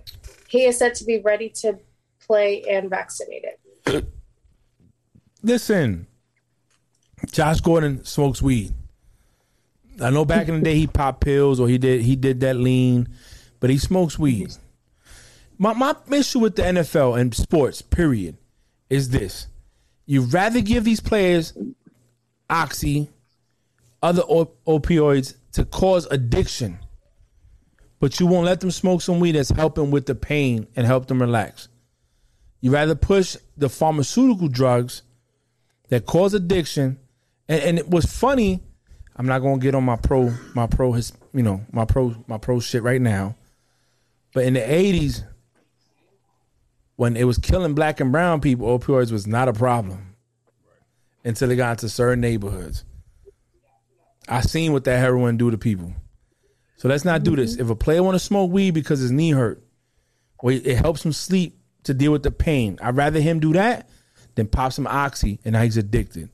he 0.47 0.65
is 0.65 0.77
said 0.77 0.95
to 0.95 1.03
be 1.03 1.19
ready 1.19 1.49
to 1.49 1.77
play 2.19 2.63
and 2.67 2.89
vaccinated. 2.89 3.51
listen, 5.43 6.07
Josh 7.31 7.61
Gordon 7.61 8.03
smokes 8.03 8.41
weed. 8.41 8.73
I 10.01 10.09
know 10.09 10.25
back 10.25 10.47
in 10.47 10.55
the 10.55 10.61
day 10.61 10.75
he 10.75 10.87
popped 10.87 11.21
pills 11.21 11.59
or 11.59 11.67
he 11.67 11.77
did 11.77 12.01
he 12.01 12.15
did 12.15 12.39
that 12.39 12.55
lean, 12.55 13.09
but 13.59 13.69
he 13.69 13.77
smokes 13.77 14.17
weed. 14.17 14.55
My 15.57 15.73
my 15.73 15.95
issue 16.11 16.39
with 16.39 16.55
the 16.55 16.63
NFL 16.63 17.19
and 17.19 17.33
sports, 17.33 17.81
period, 17.81 18.37
is 18.89 19.09
this: 19.09 19.47
You'd 20.05 20.33
rather 20.33 20.61
give 20.61 20.83
these 20.83 20.99
players 20.99 21.53
oxy, 22.49 23.09
other 24.01 24.21
op- 24.23 24.63
opioids 24.65 25.35
to 25.53 25.65
cause 25.65 26.05
addiction, 26.11 26.79
but 27.99 28.19
you 28.19 28.27
won't 28.27 28.45
let 28.45 28.59
them 28.59 28.71
smoke 28.71 29.01
some 29.01 29.19
weed 29.19 29.33
that's 29.33 29.49
helping 29.49 29.91
with 29.91 30.05
the 30.05 30.15
pain 30.15 30.67
and 30.75 30.85
help 30.85 31.07
them 31.07 31.21
relax. 31.21 31.67
You 32.61 32.71
rather 32.71 32.95
push 32.95 33.37
the 33.55 33.69
pharmaceutical 33.69 34.47
drugs 34.47 35.03
that 35.89 36.05
cause 36.05 36.33
addiction. 36.33 36.99
And, 37.47 37.61
and 37.61 37.79
it 37.79 37.89
was 37.89 38.05
funny. 38.05 38.61
I'm 39.15 39.25
not 39.25 39.39
gonna 39.39 39.59
get 39.59 39.73
on 39.75 39.83
my 39.83 39.95
pro, 39.95 40.33
my 40.53 40.67
pro, 40.67 40.91
his, 40.91 41.13
you 41.33 41.43
know, 41.43 41.65
my 41.71 41.85
pro, 41.85 42.15
my 42.27 42.37
pro 42.37 42.59
shit 42.59 42.83
right 42.83 43.01
now. 43.01 43.35
But 44.33 44.45
in 44.45 44.53
the 44.53 44.59
'80s, 44.59 45.23
when 46.97 47.15
it 47.15 47.23
was 47.23 47.37
killing 47.37 47.73
black 47.73 47.99
and 47.99 48.11
brown 48.11 48.41
people, 48.41 48.77
opioids 48.77 49.11
was 49.11 49.25
not 49.25 49.47
a 49.47 49.53
problem 49.53 50.15
until 51.23 51.49
it 51.49 51.55
got 51.55 51.71
into 51.71 51.87
certain 51.87 52.19
neighborhoods. 52.19 52.83
I 54.27 54.41
seen 54.41 54.73
what 54.73 54.83
that 54.83 54.97
heroin 54.99 55.37
do 55.37 55.49
to 55.51 55.57
people. 55.57 55.93
So 56.75 56.89
let's 56.89 57.05
not 57.05 57.23
do 57.23 57.35
this. 57.35 57.53
Mm-hmm. 57.53 57.61
If 57.61 57.69
a 57.69 57.75
player 57.75 58.03
want 58.03 58.15
to 58.15 58.19
smoke 58.19 58.51
weed 58.51 58.71
because 58.71 58.99
his 58.99 59.11
knee 59.11 59.31
hurt, 59.31 59.63
or 60.39 60.51
it 60.51 60.77
helps 60.77 61.05
him 61.05 61.13
sleep 61.13 61.59
to 61.83 61.93
deal 61.93 62.11
with 62.11 62.23
the 62.23 62.31
pain, 62.31 62.77
I'd 62.81 62.95
rather 62.95 63.19
him 63.19 63.39
do 63.39 63.53
that 63.53 63.89
than 64.35 64.47
pop 64.47 64.73
some 64.73 64.87
oxy 64.87 65.39
and 65.45 65.53
now 65.53 65.61
he's 65.61 65.77
addicted. 65.77 66.29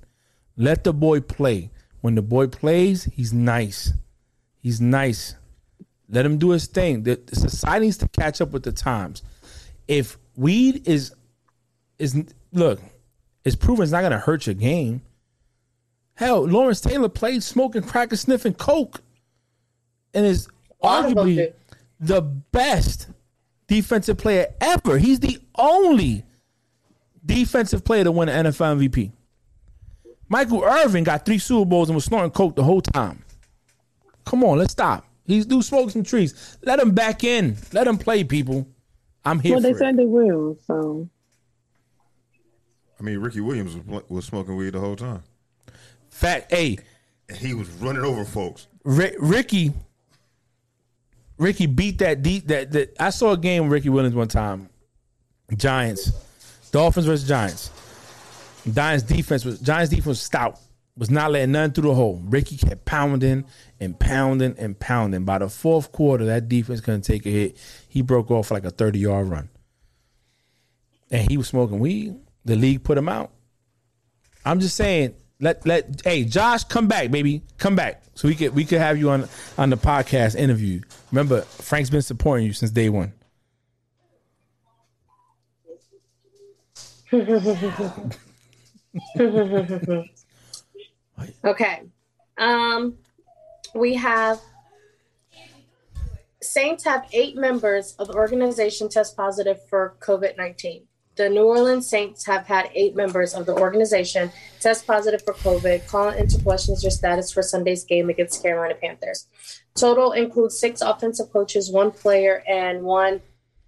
Let 0.58 0.84
the 0.84 0.94
boy 0.94 1.22
play. 1.22 1.72
When 2.02 2.16
the 2.16 2.22
boy 2.22 2.48
plays, 2.48 3.06
he's 3.06 3.32
nice. 3.32 3.94
He's 4.60 4.82
nice. 4.82 5.36
Let 6.10 6.26
him 6.26 6.38
do 6.38 6.50
his 6.50 6.68
thing. 6.68 7.04
The, 7.04 7.16
the 7.26 7.36
society 7.36 7.86
needs 7.86 7.98
to 7.98 8.08
catch 8.10 8.42
up 8.42 8.52
with 8.52 8.64
the 8.64 8.72
times. 8.72 9.24
If 9.88 10.18
weed 10.36 10.88
is 10.88 11.14
is 12.00 12.24
look, 12.52 12.80
it's 13.44 13.56
proven 13.56 13.84
it's 13.84 13.92
not 13.92 14.02
gonna 14.02 14.20
hurt 14.20 14.46
your 14.48 14.56
game. 14.56 15.02
Hell, 16.16 16.44
Lawrence 16.44 16.82
Taylor 16.82 17.10
played 17.10 17.44
smoking 17.44 17.82
crack 17.82 18.12
and 18.12 18.20
sniffing 18.20 18.54
coke, 18.54 19.02
and 20.14 20.26
is 20.26 20.46
them 20.46 20.54
arguably 20.84 21.54
the 22.00 22.22
best 22.22 23.08
defensive 23.68 24.18
player 24.18 24.48
ever. 24.62 24.98
He's 24.98 25.20
the 25.20 25.40
only 25.56 26.24
defensive 27.26 27.84
player 27.84 28.04
to 28.04 28.12
win 28.12 28.30
an 28.30 28.46
NFL 28.46 28.78
MVP. 28.78 29.12
Michael 30.30 30.64
Irvin 30.64 31.04
got 31.04 31.26
three 31.26 31.38
Super 31.38 31.66
Bowls 31.66 31.90
and 31.90 31.96
was 31.96 32.06
snorting 32.06 32.32
coke 32.32 32.56
the 32.56 32.64
whole 32.64 32.82
time. 32.82 33.24
Come 34.26 34.44
on, 34.44 34.58
let's 34.58 34.72
stop. 34.72 35.06
He's 35.26 35.46
do 35.46 35.62
smoke 35.62 35.92
some 35.92 36.04
trees. 36.04 36.58
Let 36.64 36.80
him 36.80 36.92
back 36.92 37.24
in. 37.24 37.58
Let 37.72 37.88
him 37.88 37.98
play, 37.98 38.24
people. 38.24 38.68
I'm 39.26 39.40
here 39.40 39.54
Well, 39.54 39.62
for 39.62 39.68
they 39.68 39.72
it. 39.72 39.78
said 39.78 39.98
they 39.98 40.06
will. 40.06 40.58
So 40.66 41.10
I 43.00 43.04
mean, 43.04 43.20
Ricky 43.20 43.42
Williams 43.42 43.76
was, 43.86 44.04
was 44.10 44.26
smoking 44.26 44.56
weed 44.56 44.72
the 44.72 44.80
whole 44.80 44.96
time, 44.96 45.24
Fact, 46.10 46.52
hey, 46.52 46.78
and 47.30 47.38
he 47.38 47.54
was 47.54 47.68
running 47.70 48.04
over 48.04 48.24
folks. 48.26 48.68
Ri- 48.84 49.16
Ricky, 49.20 49.74
Ricky 51.38 51.66
beat 51.66 51.98
that 52.00 52.22
deep. 52.22 52.48
That, 52.48 52.72
that 52.72 52.96
I 53.00 53.10
saw 53.10 53.32
a 53.32 53.38
game 53.38 53.64
with 53.64 53.72
Ricky 53.72 53.90
Williams 53.90 54.16
one 54.16 54.28
time. 54.28 54.70
Giants, 55.56 56.12
Dolphins 56.72 57.06
versus 57.06 57.28
Giants. 57.28 57.72
Giants 58.72 59.04
defense 59.04 59.44
was 59.44 59.60
Giants 59.60 59.90
defense 59.90 60.06
was 60.08 60.22
stout. 60.22 60.60
Was 60.96 61.10
not 61.10 61.32
letting 61.32 61.54
nothing 61.54 61.74
through 61.74 61.90
the 61.90 61.96
hole. 61.96 62.22
Ricky 62.24 62.56
kept 62.56 62.86
pounding 62.86 63.46
and 63.80 64.00
pounding 64.00 64.56
and 64.60 64.80
pounding. 64.80 65.26
By 65.26 65.40
the 65.40 65.50
fourth 65.50 65.92
quarter, 65.92 66.26
that 66.26 66.48
defense 66.48 66.82
couldn't 66.82 67.02
take 67.02 67.26
a 67.26 67.30
hit. 67.30 67.58
He 67.90 68.04
broke 68.04 68.30
off 68.30 68.52
like 68.52 68.64
a 68.64 68.70
thirty 68.70 69.00
yard 69.00 69.28
run, 69.28 69.50
and 71.10 71.30
he 71.32 71.38
was 71.38 71.48
smoking 71.48 71.80
weed. 71.80 72.16
The 72.46 72.56
league 72.56 72.84
put 72.84 72.98
him 72.98 73.10
out. 73.10 73.32
I'm 74.46 74.60
just 74.60 74.76
saying, 74.76 75.16
let 75.40 75.66
let 75.66 76.02
hey 76.04 76.26
Josh 76.26 76.64
come 76.66 76.88
back, 76.88 77.10
baby, 77.10 77.42
come 77.58 77.76
back, 77.76 78.04
so 78.14 78.28
we 78.28 78.36
could 78.36 78.54
we 78.54 78.64
could 78.64 78.80
have 78.80 78.98
you 78.98 79.10
on 79.10 79.28
on 79.58 79.72
the 79.72 79.78
podcast 79.78 80.36
interview. 80.36 80.82
Remember, 81.12 81.42
Frank's 81.42 81.90
been 81.90 82.04
supporting 82.04 82.46
you 82.46 82.54
since 82.54 82.72
day 82.72 82.90
one. 82.90 83.14
Okay. 91.44 91.82
Um, 92.38 92.98
we 93.76 93.96
have 93.96 94.40
Saints 96.42 96.84
have 96.84 97.08
eight 97.14 97.38
members 97.38 97.96
of 98.00 98.08
the 98.08 98.16
organization 98.16 98.90
test 98.90 99.16
positive 99.16 99.60
for 99.70 99.96
COVID 100.00 100.38
19. 100.38 100.88
The 101.16 101.30
New 101.30 101.44
Orleans 101.44 101.88
Saints 101.88 102.26
have 102.26 102.48
had 102.48 102.72
eight 102.74 102.96
members 102.96 103.36
of 103.36 103.46
the 103.46 103.54
organization 103.54 104.32
test 104.60 104.88
positive 104.88 105.22
for 105.24 105.36
COVID, 105.36 105.88
calling 105.88 106.18
into 106.18 106.42
questions 106.42 106.82
their 106.82 106.90
status 106.90 107.32
for 107.32 107.44
Sunday's 107.44 107.84
game 107.84 108.10
against 108.10 108.42
Carolina 108.42 108.74
Panthers. 108.74 109.28
Total 109.76 110.14
includes 110.14 110.60
six 110.60 110.82
offensive 110.82 111.32
coaches, 111.32 111.72
one 111.72 111.92
player, 111.92 112.44
and 112.50 112.82
one 112.82 113.22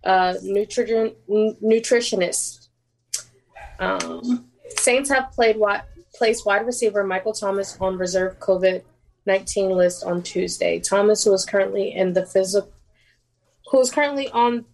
uh, 0.03 0.33
nutritionist. 0.43 2.69
Um, 3.79 4.49
Saints 4.77 5.11
have 5.11 5.31
played 5.31 5.57
wide, 5.57 5.83
placed 6.15 6.45
wide 6.45 6.65
receiver 6.65 7.03
Michael 7.03 7.33
Thomas 7.33 7.77
on 7.79 7.97
reserve 7.97 8.39
COVID 8.39 8.83
nineteen 9.25 9.69
list 9.69 10.03
on 10.03 10.21
Tuesday. 10.23 10.79
Thomas, 10.79 11.23
who 11.23 11.33
is 11.33 11.45
currently 11.45 11.93
in 11.93 12.13
the 12.13 12.25
physical, 12.25 12.71
who 13.71 13.79
is 13.81 13.91
currently 13.91 14.29
on. 14.29 14.65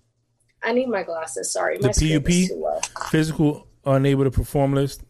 I 0.64 0.74
need 0.74 0.90
my 0.90 1.02
glasses. 1.04 1.52
Sorry, 1.52 1.78
The 1.80 1.90
PUP, 1.90 3.10
physical 3.10 3.68
unable 3.84 4.24
to 4.26 4.30
perform 4.32 4.74
list, 4.74 5.02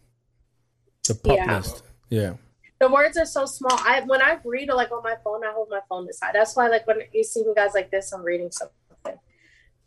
the 1.06 1.14
pup 1.14 1.36
Yeah. 1.36 1.56
list. 1.58 1.82
Yeah, 2.08 2.34
the 2.80 2.90
words 2.90 3.18
are 3.18 3.26
so 3.26 3.44
small. 3.44 3.72
I 3.80 4.00
when 4.06 4.22
I 4.22 4.38
read 4.44 4.68
like 4.70 4.90
on 4.92 5.02
my 5.02 5.16
phone, 5.22 5.44
I 5.44 5.52
hold 5.52 5.68
my 5.70 5.80
phone 5.88 6.06
this 6.06 6.18
high. 6.22 6.32
That's 6.32 6.56
why 6.56 6.68
like 6.68 6.86
when 6.86 6.98
you 7.12 7.22
see 7.24 7.42
me 7.44 7.52
guys 7.54 7.72
like 7.74 7.90
this, 7.90 8.12
I'm 8.12 8.22
reading 8.22 8.50
something. 8.50 9.18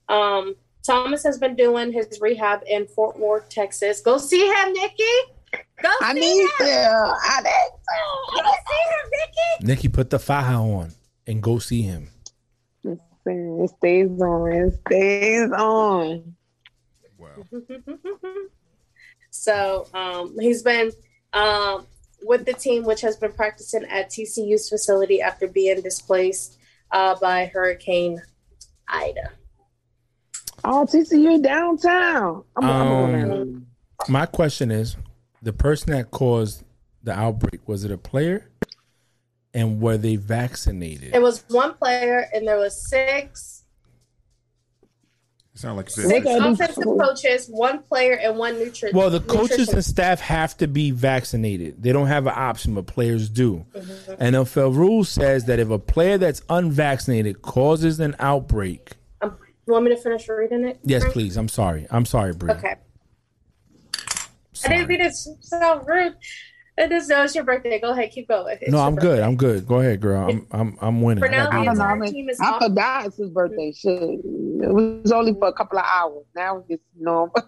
Um, 0.07 0.55
Thomas 0.85 1.23
has 1.23 1.39
been 1.39 1.55
doing 1.55 1.91
his 1.91 2.19
rehab 2.21 2.61
in 2.67 2.85
Fort 2.85 3.17
Worth, 3.19 3.49
Texas. 3.49 4.01
Go 4.01 4.19
see 4.19 4.45
him, 4.47 4.73
Nikki. 4.73 5.03
Go 5.81 5.89
I 6.01 6.13
see 6.13 6.19
need 6.19 6.41
him. 6.41 6.49
to. 6.59 7.15
I 7.23 7.41
Go 8.35 8.41
see 8.43 8.83
him, 8.89 9.11
Nikki. 9.11 9.67
Nikki, 9.67 9.87
put 9.89 10.09
the 10.09 10.17
faja 10.19 10.55
on 10.55 10.91
and 11.27 11.41
go 11.41 11.59
see 11.59 11.81
him. 11.81 12.09
It 12.83 13.69
stays 13.77 14.21
on. 14.21 14.51
It 14.53 14.79
stays 14.85 15.51
on. 15.51 16.35
Wow. 17.17 17.29
so 19.31 19.87
um, 19.93 20.35
he's 20.39 20.61
been 20.61 20.91
um, 21.33 21.87
with 22.21 22.45
the 22.45 22.53
team, 22.53 22.83
which 22.83 23.01
has 23.01 23.15
been 23.17 23.31
practicing 23.33 23.83
at 23.85 24.09
TCU's 24.09 24.69
facility 24.69 25.21
after 25.21 25.47
being 25.47 25.81
displaced 25.81 26.57
uh, 26.91 27.15
by 27.19 27.45
Hurricane 27.47 28.21
Ida. 28.87 29.31
Oh, 30.63 30.85
TCU 30.85 31.41
downtown. 31.41 32.43
I'm, 32.55 32.63
I'm 32.63 33.31
Um. 33.31 33.65
My 34.09 34.25
question 34.25 34.71
is, 34.71 34.97
the 35.45 35.53
person 35.53 35.91
that 35.91 36.09
caused 36.11 36.63
the 37.03 37.13
outbreak 37.13 37.67
was 37.67 37.85
it 37.85 37.91
a 37.91 37.97
player, 37.97 38.49
and 39.53 39.79
were 39.79 39.95
they 39.97 40.15
vaccinated? 40.15 41.13
It 41.15 41.21
was 41.21 41.45
one 41.49 41.75
player, 41.75 42.27
and 42.33 42.47
there 42.47 42.57
was 42.57 42.89
six 42.89 43.61
It 45.53 45.59
sounds 45.59 45.77
like 45.77 45.89
six 45.89 46.25
offensive 46.27 46.83
coaches, 46.83 47.47
one 47.47 47.81
player, 47.83 48.13
and 48.21 48.37
one 48.37 48.55
nutri- 48.55 48.91
Well, 48.91 49.09
the 49.09 49.21
coaches 49.21 49.69
and 49.69 49.85
staff 49.85 50.19
have 50.19 50.57
to 50.57 50.67
be 50.67 50.91
vaccinated. 50.91 51.81
They 51.81 51.93
don't 51.93 52.07
have 52.07 52.27
an 52.27 52.33
option, 52.35 52.73
but 52.75 52.87
players 52.87 53.29
do. 53.29 53.65
Mhm. 53.73 54.17
NFL 54.19 54.71
rule 54.73 55.05
says 55.05 55.45
that 55.45 55.59
if 55.59 55.69
a 55.69 55.79
player 55.79 56.17
that's 56.17 56.41
unvaccinated 56.49 57.41
causes 57.41 58.01
an 58.01 58.15
outbreak, 58.19 58.97
Um, 59.21 59.37
you 59.65 59.71
want 59.71 59.85
me 59.85 59.91
to 59.95 59.97
finish 60.01 60.27
reading 60.27 60.65
it? 60.67 60.77
yes, 60.83 61.05
please. 61.13 61.37
I'm 61.37 61.47
sorry. 61.47 61.87
I'm 61.89 62.05
sorry, 62.05 62.33
Bree. 62.33 62.51
Okay. 62.51 62.75
I 64.63 64.69
didn't 64.69 64.87
mean 64.87 64.99
to 64.99 65.11
sound 65.11 65.87
rude. 65.87 66.15
I 66.77 66.87
just 66.87 67.09
know 67.09 67.23
it's 67.23 67.33
your 67.35 67.45
birthday. 67.45 67.79
Go 67.79 67.91
ahead, 67.91 68.11
keep 68.11 68.27
going. 68.27 68.57
It's 68.61 68.71
No, 68.71 68.79
I'm 68.79 68.95
birthday. 68.95 69.07
good. 69.15 69.19
I'm 69.23 69.35
good. 69.37 69.65
Go 69.67 69.79
ahead, 69.79 70.01
girl. 70.01 70.29
I'm 70.29 70.45
I'm 70.51 70.77
I'm 70.81 71.01
winning. 71.01 71.23
For 71.23 71.29
now, 71.29 71.45
got 71.49 71.51
the 71.51 71.57
I 71.57 71.63
know. 71.63 71.71
Entire 71.93 72.07
team 72.11 72.29
is 72.29 72.39
I 72.39 72.49
off- 72.51 72.61
forgot 72.63 73.05
it's 73.05 73.17
his 73.17 73.29
birthday. 73.29 73.71
Shit. 73.71 74.01
It 74.01 74.73
was 74.73 75.11
only 75.11 75.33
for 75.33 75.47
a 75.47 75.53
couple 75.53 75.79
of 75.79 75.85
hours. 75.85 76.25
Now 76.35 76.63
it's 76.69 76.83
normal. 76.97 77.33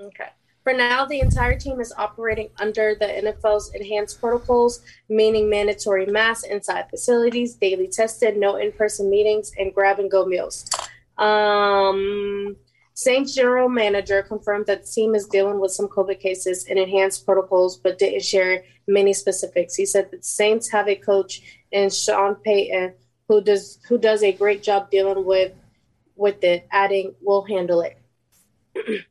Okay. 0.00 0.26
For 0.64 0.72
now, 0.72 1.04
the 1.04 1.20
entire 1.20 1.56
team 1.56 1.80
is 1.80 1.92
operating 1.96 2.48
under 2.58 2.96
the 2.98 3.06
NFL's 3.06 3.72
enhanced 3.74 4.20
protocols, 4.20 4.80
meaning 5.08 5.48
mandatory 5.48 6.06
masks 6.06 6.44
inside 6.44 6.88
facilities, 6.90 7.54
daily 7.54 7.86
tested, 7.86 8.36
no 8.36 8.56
in-person 8.56 9.08
meetings, 9.08 9.52
and 9.58 9.72
grab-and-go 9.72 10.24
meals. 10.26 10.68
Um, 11.18 12.56
Saints 12.94 13.34
general 13.34 13.68
manager 13.68 14.22
confirmed 14.22 14.66
that 14.66 14.84
the 14.84 14.90
team 14.90 15.14
is 15.14 15.26
dealing 15.26 15.60
with 15.60 15.72
some 15.72 15.88
COVID 15.88 16.20
cases 16.20 16.66
and 16.68 16.78
enhanced 16.78 17.24
protocols, 17.24 17.76
but 17.76 17.98
didn't 17.98 18.22
share 18.22 18.64
many 18.86 19.12
specifics. 19.12 19.74
He 19.74 19.86
said 19.86 20.10
that 20.10 20.24
Saints 20.24 20.70
have 20.70 20.88
a 20.88 20.96
coach 20.96 21.42
in 21.70 21.88
Sean 21.90 22.34
Payton 22.36 22.94
who 23.28 23.40
does 23.40 23.78
who 23.88 23.98
does 23.98 24.22
a 24.22 24.32
great 24.32 24.62
job 24.62 24.90
dealing 24.90 25.24
with 25.24 25.52
with 26.16 26.44
it, 26.44 26.66
adding, 26.70 27.14
"We'll 27.22 27.42
handle 27.44 27.80
it." 27.80 27.98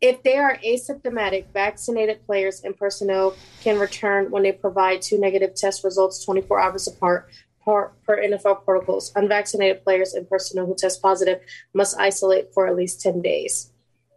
If 0.00 0.22
they 0.22 0.36
are 0.36 0.58
asymptomatic, 0.58 1.46
vaccinated 1.54 2.26
players 2.26 2.60
and 2.62 2.76
personnel 2.76 3.34
can 3.62 3.78
return 3.78 4.30
when 4.30 4.42
they 4.42 4.52
provide 4.52 5.00
two 5.00 5.18
negative 5.18 5.54
test 5.54 5.82
results 5.82 6.22
24 6.22 6.60
hours 6.60 6.86
apart 6.86 7.30
per, 7.64 7.92
per 8.06 8.22
NFL 8.22 8.64
protocols. 8.64 9.12
Unvaccinated 9.16 9.82
players 9.84 10.14
and 10.14 10.28
personnel 10.28 10.66
who 10.66 10.74
test 10.76 11.00
positive 11.00 11.40
must 11.72 11.98
isolate 11.98 12.52
for 12.52 12.66
at 12.66 12.76
least 12.76 13.00
10 13.00 13.22
days. 13.22 13.70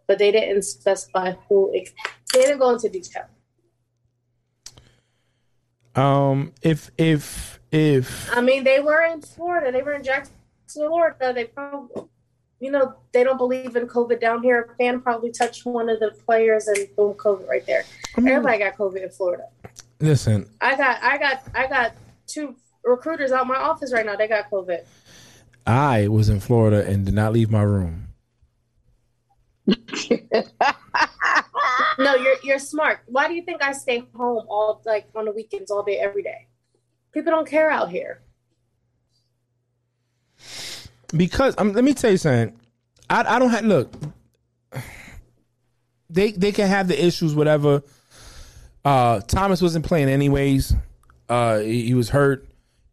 But 0.06 0.18
they 0.18 0.30
didn't 0.30 0.62
specify 0.62 1.34
who, 1.48 1.70
they 1.72 1.86
didn't 2.32 2.58
go 2.58 2.70
into 2.70 2.88
detail. 2.88 3.26
Um, 5.98 6.52
if 6.62 6.90
if 6.96 7.58
if 7.72 8.34
I 8.34 8.40
mean, 8.40 8.62
they 8.62 8.78
were 8.78 9.02
in 9.02 9.20
Florida, 9.20 9.72
they 9.72 9.82
were 9.82 9.94
in 9.94 10.04
Jackson, 10.04 10.34
Florida. 10.68 11.32
They 11.34 11.46
probably, 11.46 12.04
you 12.60 12.70
know, 12.70 12.94
they 13.12 13.24
don't 13.24 13.36
believe 13.36 13.74
in 13.74 13.88
COVID 13.88 14.20
down 14.20 14.42
here. 14.42 14.70
A 14.70 14.76
fan 14.76 15.00
probably 15.00 15.32
touched 15.32 15.66
one 15.66 15.88
of 15.88 15.98
the 15.98 16.12
players 16.24 16.68
and 16.68 16.86
boom, 16.96 17.14
COVID 17.14 17.48
right 17.48 17.66
there. 17.66 17.84
Everybody 18.16 18.58
got 18.58 18.76
COVID 18.76 19.02
in 19.02 19.10
Florida. 19.10 19.44
listen, 19.98 20.48
I 20.60 20.76
got 20.76 21.02
I 21.02 21.18
got 21.18 21.42
I 21.54 21.66
got 21.66 21.94
two 22.28 22.54
recruiters 22.88 23.32
out 23.32 23.46
my 23.46 23.56
office 23.56 23.92
right 23.92 24.04
now. 24.04 24.16
They 24.16 24.28
got 24.28 24.50
COVID. 24.50 24.84
I 25.66 26.08
was 26.08 26.28
in 26.28 26.40
Florida 26.40 26.84
and 26.86 27.04
did 27.04 27.14
not 27.14 27.32
leave 27.32 27.50
my 27.50 27.62
room. 27.62 28.08
No, 31.98 32.14
you're 32.14 32.36
you're 32.44 32.58
smart. 32.60 33.00
Why 33.06 33.26
do 33.26 33.34
you 33.34 33.42
think 33.42 33.62
I 33.62 33.72
stay 33.72 34.04
home 34.14 34.46
all 34.48 34.80
like 34.86 35.08
on 35.16 35.24
the 35.24 35.32
weekends 35.32 35.70
all 35.70 35.82
day 35.82 35.98
every 35.98 36.22
day? 36.22 36.46
People 37.12 37.32
don't 37.32 37.48
care 37.48 37.70
out 37.70 37.90
here. 37.90 38.20
Because 41.14 41.56
um, 41.58 41.72
let 41.72 41.82
me 41.82 41.94
tell 41.94 42.12
you 42.12 42.16
something. 42.16 42.56
I 43.10 43.36
I 43.36 43.38
don't 43.40 43.50
have 43.50 43.64
look. 43.64 43.92
They 46.08 46.30
they 46.30 46.52
can 46.52 46.68
have 46.68 46.86
the 46.86 47.04
issues, 47.04 47.34
whatever. 47.34 47.82
Uh, 48.84 49.20
Thomas 49.20 49.60
wasn't 49.60 49.84
playing 49.84 50.08
anyways. 50.08 50.72
Uh, 51.28 51.58
he, 51.58 51.86
he 51.86 51.94
was 51.94 52.08
hurt, 52.08 52.47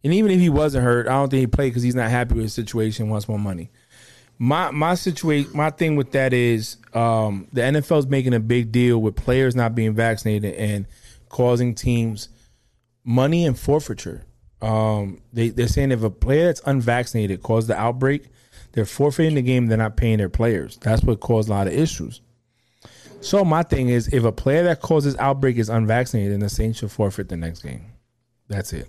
and 0.06 0.14
even 0.14 0.30
if 0.30 0.40
he 0.40 0.50
wasn't 0.50 0.84
hurt, 0.84 1.08
I 1.08 1.14
don't 1.14 1.30
think 1.30 1.40
he 1.40 1.48
played 1.48 1.70
because 1.72 1.82
he's 1.82 1.96
not 1.96 2.12
happy 2.12 2.36
with 2.36 2.44
his 2.44 2.54
situation. 2.54 3.10
Wants 3.10 3.28
more 3.28 3.40
money. 3.40 3.72
My 4.38 4.70
my 4.70 4.94
situation, 4.94 5.50
my 5.56 5.72
thing 5.72 5.96
with 5.96 6.12
that 6.12 6.32
is 6.32 6.78
um, 6.94 7.48
the 7.52 7.62
NFL's 7.62 8.06
making 8.06 8.36
a 8.36 8.40
big 8.40 8.72
deal 8.72 9.02
with 9.02 9.16
players 9.16 9.56
not 9.56 9.74
being 9.74 9.96
vaccinated 9.96 10.54
and 10.54 10.86
causing 11.30 11.74
teams 11.74 12.30
money 13.04 13.48
and 13.48 13.58
forfeiture. 13.58 14.24
Um, 14.62 15.24
they 15.34 15.50
they're 15.50 15.68
saying 15.68 15.92
if 15.92 16.04
a 16.04 16.12
player 16.12 16.46
that's 16.46 16.62
unvaccinated 16.68 17.42
caused 17.42 17.68
the 17.68 17.76
outbreak, 17.76 18.28
they're 18.74 18.86
forfeiting 18.86 19.34
the 19.34 19.42
game. 19.42 19.66
They're 19.66 19.78
not 19.80 19.98
paying 19.98 20.20
their 20.20 20.30
players. 20.30 20.78
That's 20.78 21.02
what 21.02 21.20
caused 21.20 21.50
a 21.50 21.54
lot 21.54 21.66
of 21.66 21.74
issues. 21.74 22.22
So 23.22 23.44
my 23.44 23.64
thing 23.64 23.90
is, 23.90 24.08
if 24.14 24.24
a 24.24 24.32
player 24.32 24.66
that 24.66 24.82
causes 24.82 25.18
outbreak 25.18 25.58
is 25.58 25.70
unvaccinated, 25.70 26.34
then 26.34 26.42
the 26.42 26.50
Saints 26.50 26.78
should 26.78 26.92
forfeit 26.92 27.28
the 27.28 27.38
next 27.38 27.64
game. 27.64 27.88
That's 28.48 28.72
it. 28.72 28.88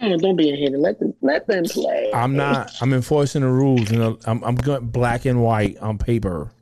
Oh, 0.00 0.16
don't 0.18 0.36
be 0.36 0.50
a 0.50 0.56
hater. 0.56 0.76
Let 0.76 0.98
them 0.98 1.14
let 1.22 1.46
them 1.46 1.64
play. 1.64 2.10
I'm 2.12 2.36
not. 2.36 2.70
I'm 2.80 2.92
enforcing 2.92 3.40
the 3.42 3.48
rules. 3.48 3.90
You 3.90 3.98
know, 3.98 4.18
I'm 4.26 4.44
I'm 4.44 4.56
going 4.56 4.86
black 4.88 5.24
and 5.24 5.42
white 5.42 5.78
on 5.78 5.96
paper. 5.98 6.52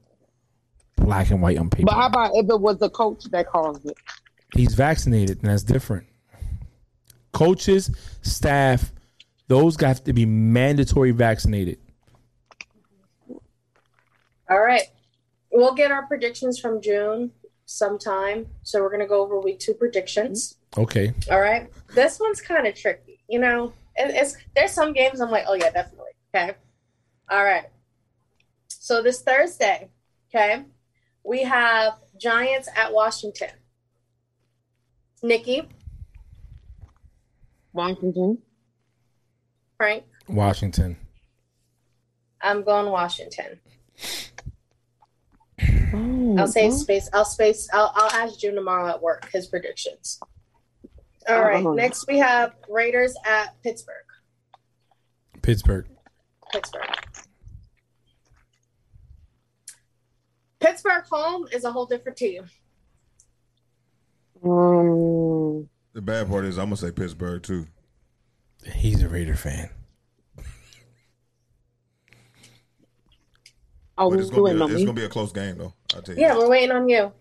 Black 0.96 1.30
and 1.30 1.42
white 1.42 1.58
on 1.58 1.68
paper. 1.68 1.86
But 1.86 1.94
how 1.94 2.06
about 2.06 2.30
if 2.34 2.48
it 2.48 2.60
was 2.60 2.78
the 2.78 2.90
coach 2.90 3.24
that 3.30 3.48
caused 3.48 3.86
it? 3.86 3.96
He's 4.54 4.74
vaccinated, 4.74 5.42
and 5.42 5.50
that's 5.50 5.64
different. 5.64 6.06
Coaches, 7.32 7.90
staff, 8.22 8.92
those 9.48 9.76
guys 9.76 9.98
have 9.98 10.04
to 10.04 10.12
be 10.12 10.24
mandatory 10.24 11.10
vaccinated. 11.10 11.78
All 14.48 14.60
right. 14.60 14.82
We'll 15.50 15.74
get 15.74 15.90
our 15.90 16.06
predictions 16.06 16.58
from 16.60 16.80
June 16.80 17.32
sometime. 17.66 18.46
So 18.62 18.80
we're 18.80 18.90
gonna 18.90 19.06
go 19.06 19.22
over 19.22 19.40
week 19.40 19.58
two 19.58 19.74
predictions. 19.74 20.56
Okay. 20.76 21.12
All 21.30 21.40
right. 21.40 21.68
This 21.94 22.20
one's 22.20 22.40
kind 22.40 22.66
of 22.66 22.74
tricky. 22.74 23.13
You 23.28 23.38
know, 23.38 23.72
it, 23.96 24.14
it's 24.14 24.36
there's 24.54 24.72
some 24.72 24.92
games 24.92 25.20
I'm 25.20 25.30
like, 25.30 25.44
oh 25.48 25.54
yeah, 25.54 25.70
definitely. 25.70 26.12
Okay. 26.34 26.54
All 27.30 27.44
right. 27.44 27.66
So 28.68 29.02
this 29.02 29.22
Thursday, 29.22 29.88
okay, 30.28 30.64
we 31.24 31.42
have 31.44 31.94
Giants 32.20 32.68
at 32.76 32.92
Washington. 32.92 33.50
Nikki, 35.22 35.68
Washington. 37.72 38.38
Frank, 39.78 40.04
Washington. 40.28 40.96
I'm 42.42 42.62
going 42.62 42.90
Washington. 42.90 43.58
Oh, 45.94 46.36
I'll 46.38 46.48
save 46.48 46.72
space. 46.74 47.08
I'll 47.12 47.24
space. 47.24 47.68
I'll, 47.72 47.90
I'll 47.94 48.10
ask 48.10 48.38
June 48.38 48.54
tomorrow 48.54 48.88
at 48.88 49.00
work 49.00 49.30
his 49.32 49.46
predictions. 49.46 50.20
All 51.28 51.42
right. 51.42 51.64
Next 51.64 52.06
we 52.06 52.18
have 52.18 52.54
Raiders 52.68 53.14
at 53.26 53.60
Pittsburgh. 53.62 53.96
Pittsburgh. 55.42 55.86
Pittsburgh. 56.52 56.82
Pittsburgh 60.60 61.04
home 61.10 61.46
is 61.52 61.64
a 61.64 61.72
whole 61.72 61.86
different 61.86 62.16
team. 62.16 62.44
Um, 64.42 65.68
The 65.92 66.02
bad 66.02 66.28
part 66.28 66.44
is 66.44 66.58
I'm 66.58 66.66
gonna 66.66 66.76
say 66.76 66.90
Pittsburgh 66.90 67.42
too. 67.42 67.66
He's 68.74 69.02
a 69.02 69.08
Raider 69.08 69.36
fan. 69.36 69.70
oh, 73.98 74.10
But 74.10 74.20
it's 74.20 74.30
gonna, 74.30 74.54
be 74.54 74.60
a, 74.60 74.66
it's 74.66 74.84
gonna 74.84 74.92
be 74.94 75.04
a 75.04 75.08
close 75.08 75.32
game 75.32 75.58
though. 75.58 75.74
I'll 75.94 76.02
tell 76.02 76.14
you. 76.14 76.20
Yeah, 76.22 76.34
that. 76.34 76.38
we're 76.38 76.50
waiting 76.50 76.72
on 76.72 76.88
you. 76.88 77.12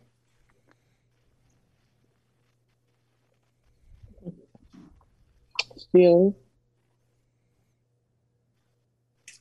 Steelers. 5.93 6.33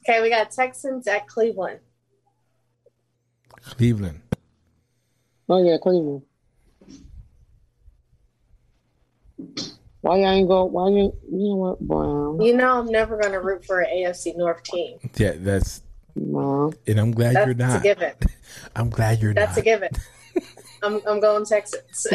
Okay, 0.08 0.20
we 0.20 0.30
got 0.30 0.50
Texans 0.50 1.06
at 1.06 1.26
Cleveland. 1.28 1.78
Cleveland. 3.62 4.20
Oh 5.48 5.62
yeah, 5.62 5.76
Cleveland. 5.80 6.22
Why 10.00 10.16
y'all 10.16 10.30
ain't 10.30 10.48
go? 10.48 10.64
Why 10.64 10.88
you? 10.88 11.16
You 11.30 11.48
know 11.50 11.54
what, 11.56 11.80
Brown? 11.80 12.40
You 12.40 12.56
know, 12.56 12.80
I'm 12.80 12.86
never 12.86 13.16
going 13.16 13.32
to 13.32 13.40
root 13.40 13.64
for 13.64 13.80
an 13.80 13.88
AFC 13.94 14.36
North 14.36 14.62
team. 14.64 14.98
Yeah, 15.16 15.34
that's. 15.36 15.82
No. 16.16 16.72
And 16.86 16.98
I'm 16.98 17.12
glad 17.12 17.36
That's 17.36 17.46
you're 17.46 17.54
not. 17.54 17.82
That's 17.82 17.84
a 17.84 17.88
not. 17.88 17.98
given. 17.98 18.14
I'm 18.76 18.90
glad 18.90 19.22
you're 19.22 19.32
That's 19.32 19.56
not. 19.56 19.64
That's 19.64 19.84
a 19.84 19.88
given. 19.88 19.90
I'm, 20.82 21.00
I'm 21.06 21.20
going 21.20 21.44
Texans. 21.46 22.06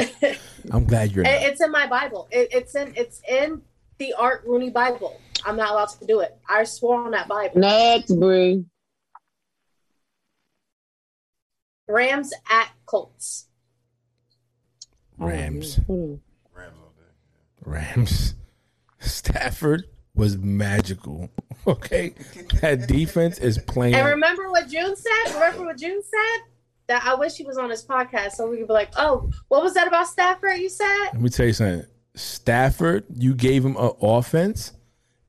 I'm 0.71 0.85
glad 0.85 1.13
you're 1.13 1.23
not. 1.23 1.33
it's 1.33 1.61
in 1.61 1.71
my 1.71 1.87
Bible. 1.87 2.27
It, 2.29 2.49
it's 2.51 2.75
in 2.75 2.93
it's 2.95 3.21
in 3.27 3.61
the 3.97 4.13
Art 4.13 4.43
Rooney 4.45 4.69
Bible. 4.69 5.19
I'm 5.45 5.55
not 5.55 5.71
allowed 5.71 5.89
to 5.99 6.05
do 6.05 6.19
it. 6.21 6.37
I 6.49 6.63
swore 6.63 7.03
on 7.03 7.11
that 7.11 7.27
Bible. 7.27 7.59
Next, 7.59 8.11
Bree. 8.19 8.65
Rams 11.87 12.33
at 12.49 12.69
Colts. 12.85 13.47
Rams. 15.17 15.79
Oh, 15.89 16.19
Rams. 17.65 18.35
Stafford 18.99 19.85
was 20.15 20.37
magical. 20.37 21.29
Okay, 21.65 22.13
that 22.61 22.87
defense 22.87 23.39
is 23.39 23.57
playing. 23.57 23.93
And 23.93 24.07
remember 24.07 24.49
what 24.49 24.69
June 24.69 24.95
said? 24.95 25.33
Remember 25.33 25.65
what 25.65 25.77
June 25.77 26.01
said? 26.01 26.45
That 26.87 27.03
I 27.05 27.13
wish 27.15 27.35
he 27.35 27.43
was 27.43 27.57
on 27.57 27.69
his 27.69 27.83
podcast 27.83 28.33
so 28.33 28.49
we 28.49 28.55
could 28.55 28.67
be 28.67 28.73
like, 28.73 28.93
oh, 28.95 29.29
what 29.49 29.63
was 29.63 29.73
that 29.73 29.85
about 29.85 30.07
Stafford 30.07 30.59
you 30.59 30.69
said? 30.69 31.07
Let 31.11 31.21
me 31.21 31.27
tell 31.27 31.45
you 31.45 31.51
something. 31.51 31.85
Stafford, 32.17 33.05
you 33.13 33.33
gave 33.33 33.63
him 33.63 33.77
an 33.77 33.91
offense, 34.01 34.73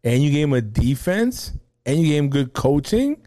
and 0.03 0.22
you 0.22 0.30
gave 0.30 0.45
him 0.49 0.55
a 0.55 0.61
defense, 0.61 1.53
and 1.86 1.99
you 1.99 2.07
gave 2.07 2.22
him 2.24 2.30
good 2.30 2.53
coaching. 2.53 3.24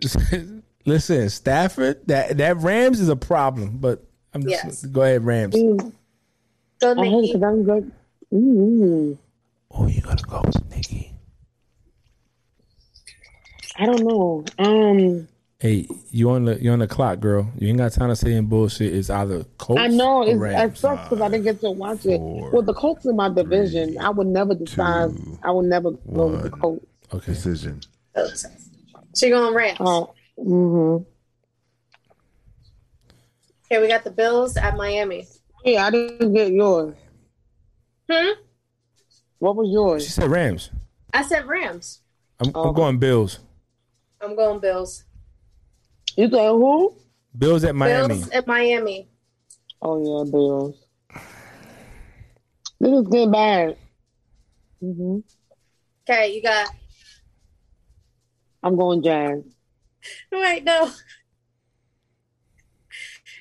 Listen, 0.86 1.30
Stafford, 1.30 2.06
that 2.08 2.36
that 2.38 2.58
Rams 2.58 3.00
is 3.00 3.08
a 3.08 3.16
problem, 3.16 3.78
but 3.78 4.04
I'm 4.34 4.42
just 4.42 4.64
Yes. 4.64 4.84
go 4.86 5.02
ahead, 5.02 5.24
Rams. 5.24 5.54
Mm. 5.54 5.92
Go 6.80 6.90
I 6.90 6.94
Nikki. 6.94 7.42
I'm 7.42 7.62
good. 7.64 7.92
Mm. 8.32 9.18
Oh, 9.70 9.86
you 9.86 10.00
gotta 10.02 10.24
go, 10.24 10.42
Nikki. 10.70 11.12
I 13.76 13.86
don't 13.86 14.04
know. 14.04 14.44
Um, 14.58 15.28
Hey, 15.64 15.88
you 16.10 16.28
on 16.28 16.44
the 16.44 16.62
you 16.62 16.70
on 16.72 16.80
the 16.80 16.86
clock, 16.86 17.20
girl. 17.20 17.50
You 17.58 17.68
ain't 17.68 17.78
got 17.78 17.90
time 17.90 18.10
to 18.10 18.16
say 18.16 18.32
any 18.32 18.42
bullshit. 18.42 18.92
It's 18.92 19.08
either 19.08 19.44
Colts 19.56 19.80
I 19.80 19.86
know 19.86 20.18
or 20.18 20.28
it's, 20.28 20.38
Rams. 20.38 20.72
it 20.74 20.76
sucks 20.76 21.08
because 21.08 21.22
I 21.22 21.30
didn't 21.30 21.44
get 21.44 21.62
to 21.62 21.70
watch 21.70 22.04
it. 22.04 22.20
well, 22.20 22.60
the 22.60 22.74
Colts 22.74 23.06
in 23.06 23.16
my 23.16 23.30
division, 23.30 23.96
I 23.98 24.10
would 24.10 24.26
never 24.26 24.54
decide. 24.54 25.12
I 25.42 25.50
would 25.50 25.64
never 25.64 25.92
go 25.92 26.26
with 26.26 26.42
the 26.42 26.50
Colts. 26.50 26.84
Okay. 27.14 27.32
Decision. 27.32 27.80
She 29.16 29.30
going 29.30 29.54
Rams. 29.54 29.78
Oh, 29.80 30.12
mm-hmm. 30.38 31.02
Okay, 33.64 33.80
we 33.80 33.88
got 33.88 34.04
the 34.04 34.10
Bills 34.10 34.58
at 34.58 34.76
Miami. 34.76 35.26
Yeah, 35.64 35.86
I 35.86 35.90
didn't 35.90 36.34
get 36.34 36.52
yours. 36.52 36.94
Hmm? 38.12 38.32
What 39.38 39.56
was 39.56 39.70
yours? 39.72 40.04
She 40.04 40.10
said 40.10 40.30
Rams. 40.30 40.68
I 41.14 41.22
said 41.22 41.46
Rams. 41.46 42.02
I'm, 42.38 42.54
I'm 42.54 42.74
going 42.74 42.98
Bills. 42.98 43.38
I'm 44.20 44.36
going 44.36 44.60
Bills. 44.60 45.04
You 46.16 46.28
said 46.30 46.48
who? 46.48 46.96
Bills 47.36 47.64
at 47.64 47.74
Miami. 47.74 48.08
Bills 48.08 48.28
at 48.30 48.46
Miami. 48.46 49.08
Oh 49.82 49.98
yeah, 49.98 50.30
Bills. 50.30 50.76
This 52.80 52.92
is 52.92 53.08
getting 53.08 53.30
bad. 53.32 53.76
hmm 54.80 55.18
Okay, 56.08 56.34
you 56.34 56.42
got 56.42 56.68
I'm 58.62 58.76
going 58.76 59.02
Jazz. 59.02 59.40
wait, 60.32 60.64
no. 60.64 60.90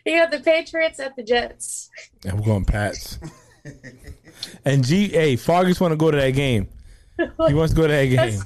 You 0.06 0.18
got 0.20 0.32
the 0.32 0.40
Patriots 0.40 1.00
at 1.00 1.16
the 1.16 1.24
Jets. 1.24 1.90
I'm 2.30 2.42
going 2.42 2.66
Pats. 2.66 3.20
and 4.66 4.84
G, 4.84 5.08
hey, 5.10 5.36
Fargus 5.38 5.80
want 5.80 5.92
to 5.94 5.96
go 5.98 6.12
to 6.12 6.18
that 6.18 6.32
game. 6.32 6.68
He 7.48 7.54
wants 7.54 7.74
to 7.74 7.80
go 7.80 7.88
to 7.88 7.94
that 7.94 8.06
game. 8.06 8.16
That's- 8.18 8.46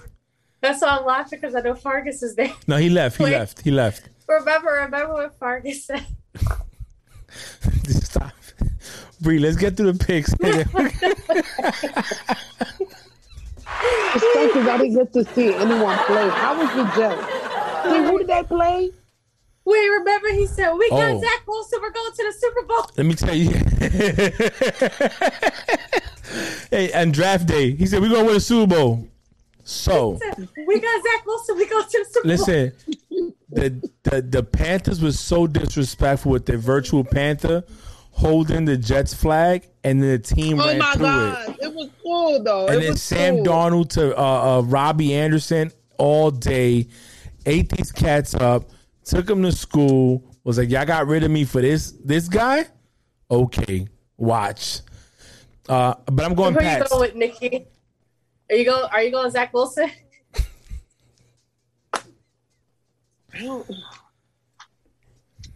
That's 0.61 0.81
why 0.81 0.97
I'm 0.97 1.05
laughing 1.05 1.39
because 1.39 1.55
I 1.55 1.61
know 1.61 1.73
Fargus 1.75 2.21
is 2.21 2.35
there. 2.35 2.51
No, 2.67 2.77
he 2.77 2.89
left. 2.89 3.17
He 3.17 3.23
Wait. 3.23 3.31
left. 3.31 3.61
He 3.61 3.71
left. 3.71 4.09
Remember, 4.27 4.69
remember 4.85 5.13
what 5.13 5.37
Fargus 5.39 5.85
said. 5.85 6.05
Stop. 7.87 8.31
Bree, 9.21 9.39
let's 9.39 9.55
get 9.57 9.75
through 9.77 9.93
the 9.93 10.03
picks. 10.05 10.33
It 10.39 10.67
sucks 14.21 14.53
'cause 14.53 14.67
I 14.67 14.77
didn't 14.77 14.95
get 14.95 15.13
to 15.13 15.23
see 15.33 15.53
anyone 15.53 15.97
play. 16.05 16.29
How 16.29 16.57
was 16.57 16.69
the 16.75 16.83
Jets? 16.95 17.21
See, 17.83 17.99
who 18.03 18.17
did 18.19 18.27
they 18.27 18.43
play? 18.43 18.91
Wait, 19.65 19.87
remember 19.89 20.29
he 20.31 20.45
said 20.47 20.71
we 20.73 20.89
got 20.89 21.11
Oh. 21.11 21.19
Zach 21.21 21.43
Wilson. 21.47 21.79
We're 21.81 21.91
going 21.91 22.11
to 22.13 22.23
the 22.23 22.33
Super 22.39 22.63
Bowl. 22.63 22.85
Let 22.95 23.05
me 23.05 23.15
tell 23.15 23.35
you. 23.35 23.51
hey, 26.71 26.91
and 26.93 27.13
draft 27.13 27.47
day, 27.47 27.71
he 27.71 27.85
said 27.85 28.01
we're 28.01 28.09
gonna 28.09 28.25
win 28.25 28.35
a 28.37 28.39
Super 28.39 28.67
Bowl. 28.75 29.07
So 29.65 30.17
We 30.65 30.79
got 30.79 31.03
Zach 31.03 31.25
Wilson. 31.25 31.57
We 31.57 31.65
go 31.67 31.81
to 31.81 31.87
the 31.87 32.05
Super 32.09 32.27
Bowl. 32.27 32.37
listen, 32.37 32.71
the 33.49 33.89
the 34.03 34.21
the 34.21 34.43
Panthers 34.43 35.01
was 35.01 35.19
so 35.19 35.47
disrespectful 35.47 36.31
with 36.31 36.45
their 36.45 36.57
virtual 36.57 37.03
Panther 37.03 37.63
holding 38.11 38.65
the 38.65 38.75
Jets 38.77 39.13
flag, 39.13 39.67
and 39.83 40.01
then 40.01 40.09
the 40.09 40.19
team 40.19 40.59
Oh 40.59 40.65
ran 40.67 40.79
my 40.79 40.93
through 40.93 41.01
god, 41.03 41.49
it. 41.49 41.55
it. 41.61 41.73
was 41.75 41.89
cool 42.03 42.43
though. 42.43 42.67
And 42.67 42.77
it 42.81 42.87
then 42.87 42.95
Sam 42.97 43.35
cool. 43.37 43.45
Darnold 43.45 43.89
to 43.91 44.17
uh, 44.17 44.59
uh, 44.59 44.61
Robbie 44.63 45.13
Anderson 45.13 45.71
all 45.97 46.31
day, 46.31 46.87
ate 47.45 47.69
these 47.69 47.91
cats 47.91 48.33
up, 48.35 48.69
took 49.05 49.25
them 49.27 49.43
to 49.43 49.51
school. 49.51 50.23
Was 50.43 50.57
like, 50.57 50.69
y'all 50.69 50.85
got 50.85 51.07
rid 51.07 51.23
of 51.23 51.31
me 51.31 51.43
for 51.45 51.61
this 51.61 51.91
this 52.03 52.27
guy. 52.27 52.65
Okay, 53.29 53.87
watch. 54.17 54.79
Uh, 55.69 55.93
but 56.05 56.23
I'm 56.25 56.33
going 56.35 56.53
Who 56.53 56.59
are 56.61 56.77
you 56.79 56.85
going 56.89 57.01
with, 57.01 57.15
Nikki? 57.15 57.67
Are 58.49 58.55
you 58.55 58.63
going? 58.65 58.83
Are 58.91 59.01
you 59.03 59.11
going 59.11 59.29
Zach 59.29 59.53
Wilson? 59.53 59.91
I 61.93 61.99
don't- 61.99 63.26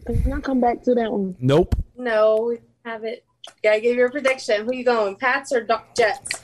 Let's 0.07 0.25
not 0.25 0.43
come 0.43 0.59
back 0.59 0.81
to 0.83 0.95
that 0.95 1.11
one. 1.11 1.35
Nope. 1.39 1.75
No, 1.97 2.47
we 2.49 2.57
have 2.85 3.03
it. 3.03 3.23
Gotta 3.63 3.79
give 3.81 3.95
your 3.95 4.09
prediction. 4.09 4.65
Who 4.65 4.73
you 4.75 4.83
going? 4.83 5.15
Pats 5.15 5.51
or 5.51 5.61
Do- 5.63 5.75
Jets? 5.95 6.41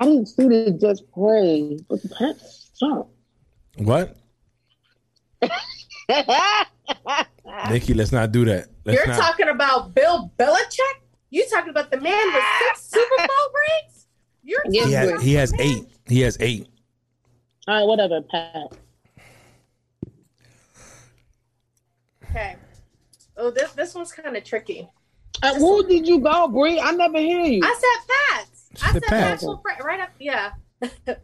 I 0.00 0.04
didn't 0.04 0.26
see 0.26 0.46
the 0.48 0.70
Jets 0.80 1.00
play, 1.00 1.78
but 1.88 2.02
the 2.02 2.08
Pats 2.10 2.70
suck. 2.74 3.08
What? 3.78 4.16
Nikki, 7.70 7.94
let's 7.94 8.12
not 8.12 8.32
do 8.32 8.44
that. 8.46 8.68
Let's 8.84 8.96
You're 8.98 9.06
not. 9.08 9.20
talking 9.20 9.48
about 9.48 9.94
Bill 9.94 10.30
Belichick? 10.38 11.02
You 11.30 11.46
talking 11.50 11.70
about 11.70 11.90
the 11.90 12.00
man 12.00 12.26
with 12.32 12.42
six 12.66 12.82
Super 12.90 13.16
Bowl 13.26 13.52
rings? 13.54 14.06
You're 14.42 14.62
Yes, 14.70 14.86
he, 14.86 14.92
has, 14.92 15.22
he 15.22 15.34
has 15.34 15.52
eight. 15.60 15.84
He 16.06 16.20
has 16.22 16.36
eight. 16.40 16.66
All 17.66 17.74
right, 17.74 17.84
whatever, 17.86 18.22
Pat. 18.22 18.72
Okay. 22.38 22.56
Oh, 23.36 23.50
this 23.50 23.72
this 23.72 23.94
one's 23.94 24.12
kind 24.12 24.36
of 24.36 24.44
tricky. 24.44 24.88
Uh, 25.42 25.54
who 25.54 25.86
did 25.86 26.06
you 26.06 26.20
go, 26.20 26.48
Bree? 26.48 26.80
I 26.80 26.92
never 26.92 27.18
hear 27.18 27.44
you. 27.44 27.60
I 27.62 27.74
said 27.74 28.14
Pats. 28.14 28.68
I 28.82 28.92
said 28.92 29.04
said 29.04 29.08
Pats. 29.08 29.44
Pats. 29.44 29.84
right 29.84 30.00
up. 30.00 30.10
Yeah. 30.18 30.50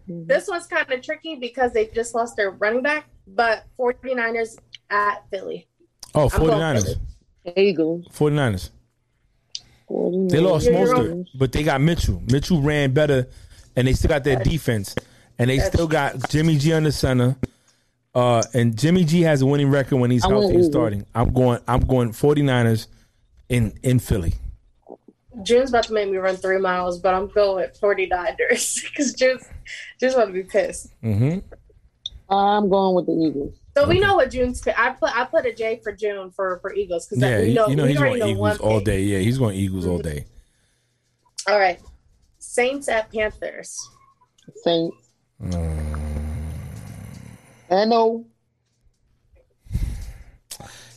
this 0.09 0.49
one's 0.49 0.67
kind 0.67 0.91
of 0.91 1.03
tricky 1.03 1.37
because 1.37 1.73
they 1.73 1.87
just 1.87 2.15
lost 2.15 2.37
their 2.37 2.51
running 2.51 2.83
back, 2.83 3.07
but 3.27 3.65
49ers 3.79 4.57
at 4.91 5.23
Philly. 5.31 5.69
Oh, 6.15 6.29
I'm 6.33 6.41
going 6.41 6.61
49ers. 6.61 6.99
Eagles. 7.57 8.07
49ers. 8.09 8.71
They 10.31 10.41
lost 10.41 10.67
You're 10.67 10.75
most 10.75 10.99
of 10.99 11.07
it, 11.07 11.29
but 11.35 11.53
they 11.53 11.63
got 11.63 11.81
Mitchell. 11.81 12.23
Mitchell 12.31 12.63
ran 12.63 12.93
better, 12.93 13.29
and 13.77 13.87
they 13.87 13.93
still 13.93 14.09
got 14.09 14.25
their 14.25 14.43
defense, 14.43 14.95
and 15.39 15.51
they 15.51 15.59
still 15.59 15.87
got 15.87 16.31
Jimmy 16.31 16.57
G 16.57 16.73
on 16.73 16.85
the 16.85 16.93
center. 16.93 17.37
Uh, 18.15 18.43
and 18.55 18.79
Jimmy 18.79 19.05
G 19.05 19.23
has 19.23 19.43
a 19.43 19.47
winning 19.47 19.71
record 19.71 19.97
when 19.97 20.11
he's 20.11 20.25
healthy 20.25 20.55
and 20.55 20.65
starting. 20.65 21.05
I'm 21.15 21.33
going. 21.33 21.59
I'm 21.67 21.81
going 21.81 22.13
49ers 22.13 22.87
in 23.49 23.73
in 23.83 23.99
Philly. 23.99 24.35
June's 25.43 25.71
about 25.71 25.85
to 25.85 25.93
make 25.93 26.09
me 26.09 26.17
run 26.19 26.37
three 26.37 26.59
miles, 26.59 27.01
but 27.01 27.13
I'm 27.13 27.27
going 27.29 27.57
with 27.57 27.81
49ers 27.81 28.83
because 28.91 29.15
June's 29.15 29.43
June's 29.99 30.15
about 30.15 30.27
to 30.27 30.33
be 30.33 30.45
pissed. 30.45 30.93
Mm-hmm. 31.03 31.41
I'm 32.33 32.69
going 32.69 32.95
with 32.95 33.07
the 33.07 33.13
Eagles. 33.13 33.55
So 33.77 33.89
we 33.89 33.99
know 33.99 34.15
what 34.15 34.31
June's. 34.31 34.61
pick- 34.61 34.79
I 34.79 34.91
put 34.91 35.11
I 35.17 35.25
put 35.25 35.45
a 35.47 35.53
J 35.53 35.81
for 35.83 35.91
June 35.91 36.31
for 36.31 36.59
for 36.61 36.73
Eagles 36.73 37.07
because 37.07 37.21
Yeah, 37.21 37.41
we 37.41 37.49
you 37.49 37.55
know, 37.55 37.67
know, 37.67 37.85
he's 37.85 37.99
already 37.99 38.21
going 38.21 38.31
Eagles 38.37 38.59
all 38.59 38.79
day. 38.81 39.01
Yeah, 39.03 39.19
he's 39.19 39.39
going 39.39 39.57
Eagles 39.57 39.87
all 39.87 39.99
day. 39.99 40.25
All 41.49 41.59
right, 41.59 41.81
Saints 42.39 42.89
at 42.89 43.13
Panthers. 43.13 43.77
Saints. 44.63 44.97
I 45.43 45.47
know. 47.85 48.27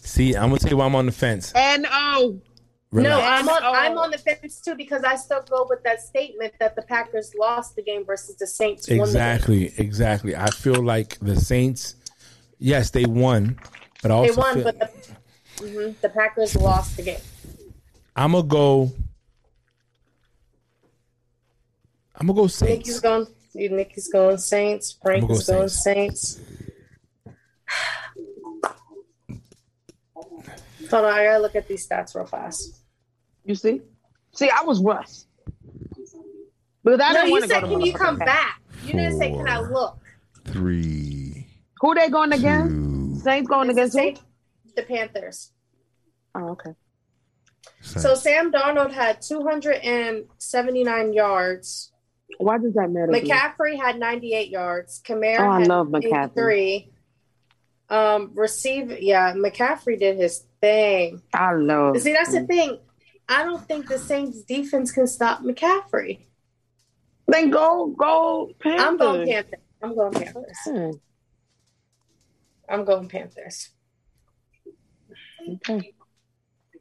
See, 0.01 0.35
I'm 0.35 0.49
gonna 0.49 0.59
tell 0.59 0.71
you 0.71 0.77
why 0.77 0.85
I'm 0.85 0.95
on 0.95 1.05
the 1.05 1.11
fence. 1.11 1.51
And 1.53 1.85
oh, 1.91 2.39
No, 2.91 3.19
I'm 3.21 3.47
on. 3.49 3.61
I'm 3.63 3.97
on 3.97 4.11
the 4.11 4.17
fence 4.17 4.61
too 4.61 4.75
because 4.75 5.03
I 5.03 5.15
still 5.15 5.43
go 5.49 5.67
with 5.69 5.83
that 5.83 6.01
statement 6.01 6.53
that 6.59 6.75
the 6.75 6.81
Packers 6.81 7.33
lost 7.37 7.75
the 7.75 7.81
game 7.83 8.05
versus 8.05 8.35
the 8.37 8.47
Saints 8.47 8.87
won 8.87 8.97
the 8.97 9.03
game. 9.03 9.05
Exactly, 9.05 9.73
exactly. 9.77 10.35
I 10.35 10.49
feel 10.49 10.81
like 10.81 11.19
the 11.19 11.35
Saints, 11.35 11.95
yes, 12.57 12.89
they 12.91 13.05
won, 13.05 13.59
but 14.01 14.11
I 14.11 14.27
They 14.27 14.31
won, 14.31 14.53
feel, 14.55 14.63
but 14.63 14.79
the, 14.79 15.63
mhm, 15.63 16.01
the 16.01 16.09
Packers 16.09 16.55
lost 16.55 16.95
the 16.97 17.03
game. 17.03 17.19
I'm 18.15 18.31
gonna 18.31 18.43
go. 18.47 18.91
I'm 22.15 22.27
gonna 22.27 22.33
go 22.33 22.47
Saints. 22.47 22.87
Nikki's 22.87 22.99
going. 22.99 23.27
Nikki's 23.53 24.07
going 24.07 24.37
Saints. 24.37 24.97
Frank 25.01 25.27
go 25.27 25.33
is 25.33 25.47
going 25.47 25.69
Saints. 25.69 26.39
Hold 30.89 31.05
on, 31.05 31.13
I 31.13 31.23
gotta 31.25 31.39
look 31.39 31.55
at 31.55 31.67
these 31.67 31.87
stats 31.87 32.15
real 32.15 32.25
fast. 32.25 32.81
You 33.45 33.55
see? 33.55 33.81
See, 34.33 34.49
I 34.49 34.63
was 34.63 34.81
rushed. 34.81 35.25
Because 36.83 36.99
I 37.01 37.13
no, 37.13 37.23
you 37.23 37.31
want 37.31 37.43
to 37.43 37.49
go 37.49 37.53
said, 37.55 37.63
"Can 37.63 37.81
you 37.81 37.93
come 37.93 38.17
back?" 38.17 38.61
You 38.85 38.93
didn't 38.93 39.17
say, 39.17 39.31
"Can 39.31 39.47
I 39.47 39.59
look?" 39.59 39.99
Three, 40.45 41.47
Who 41.81 41.95
they 41.95 42.09
going 42.09 42.31
against? 42.31 42.73
two, 42.73 43.15
Saints 43.21 43.49
going 43.49 43.69
It's 43.69 43.75
the 43.75 43.81
against 43.83 43.97
who? 43.97 44.73
The 44.75 44.83
Panthers. 44.83 45.51
Oh, 46.33 46.49
okay. 46.51 46.71
So 47.81 48.15
Sam 48.15 48.51
Darnold 48.51 48.91
had 48.91 49.21
279 49.21 51.13
yards. 51.13 51.91
Why 52.37 52.57
does 52.57 52.73
that 52.73 52.89
matter? 52.89 53.11
McCaffrey 53.11 53.77
had 53.77 53.97
98 53.99 54.49
yards. 54.49 55.01
Kamara 55.03 55.39
Oh, 55.39 55.49
I 55.49 55.63
love 55.63 55.87
McCaffrey. 55.87 56.75
83. 56.75 56.91
Um, 57.89 58.31
receive, 58.35 58.99
yeah, 59.01 59.33
McCaffrey 59.33 59.97
did 59.97 60.17
his 60.17 60.43
thing. 60.61 61.21
I 61.33 61.53
love. 61.53 61.99
See, 61.99 62.13
that's 62.13 62.31
the 62.31 62.45
thing. 62.45 62.79
I 63.29 63.43
don't 63.43 63.65
think 63.67 63.87
the 63.87 63.99
Saints 63.99 64.41
defense 64.43 64.91
can 64.91 65.07
stop 65.07 65.41
McCaffrey. 65.41 66.27
Then 67.27 67.49
go, 67.49 67.87
go 67.97 68.51
Panthers. 68.59 68.85
I'm 68.85 68.97
going 68.97 69.27
Panthers. 69.27 69.59
I'm 69.81 69.95
going 69.95 70.13
Panthers. 70.13 70.99
I'm 72.69 72.85
going 72.85 73.09
Panthers. 73.09 73.69
okay. 75.69 75.93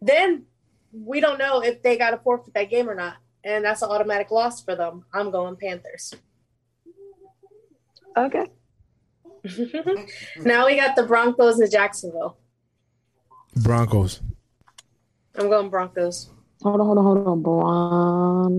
Then 0.01 0.47
we 0.93 1.20
don't 1.20 1.39
know 1.39 1.61
if 1.62 1.83
they 1.83 1.97
got 1.99 2.11
to 2.11 2.18
forfeit 2.18 2.55
that 2.55 2.70
game 2.70 2.89
or 2.89 2.95
not, 2.95 3.16
and 3.45 3.64
that's 3.64 3.83
an 3.83 3.91
automatic 3.91 4.31
loss 4.31 4.62
for 4.62 4.77
them. 4.77 5.05
I'm 5.12 5.31
going 5.31 5.57
Panthers. 5.57 6.14
Okay. 8.16 8.47
now 10.39 10.66
we 10.66 10.77
got 10.77 10.97
the 10.97 11.05
Broncos 11.07 11.59
and 11.59 11.70
Jacksonville. 11.70 12.39
Broncos. 13.57 14.20
I'm 15.38 15.48
going 15.48 15.70
Broncos. 15.70 16.30
Hold 16.62 16.80
on, 16.80 16.86
hold 16.86 16.98
on, 16.98 17.04
hold 17.04 17.26
on. 17.28 17.42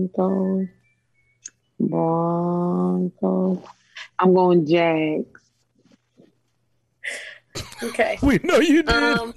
Broncos. 0.08 0.68
Broncos. 1.80 3.58
I'm 4.18 4.34
going 4.34 4.66
Jags. 4.66 5.26
Okay. 7.82 8.18
We 8.22 8.38
know 8.42 8.58
you 8.58 8.82
did. 8.82 8.94
Um, 8.94 9.34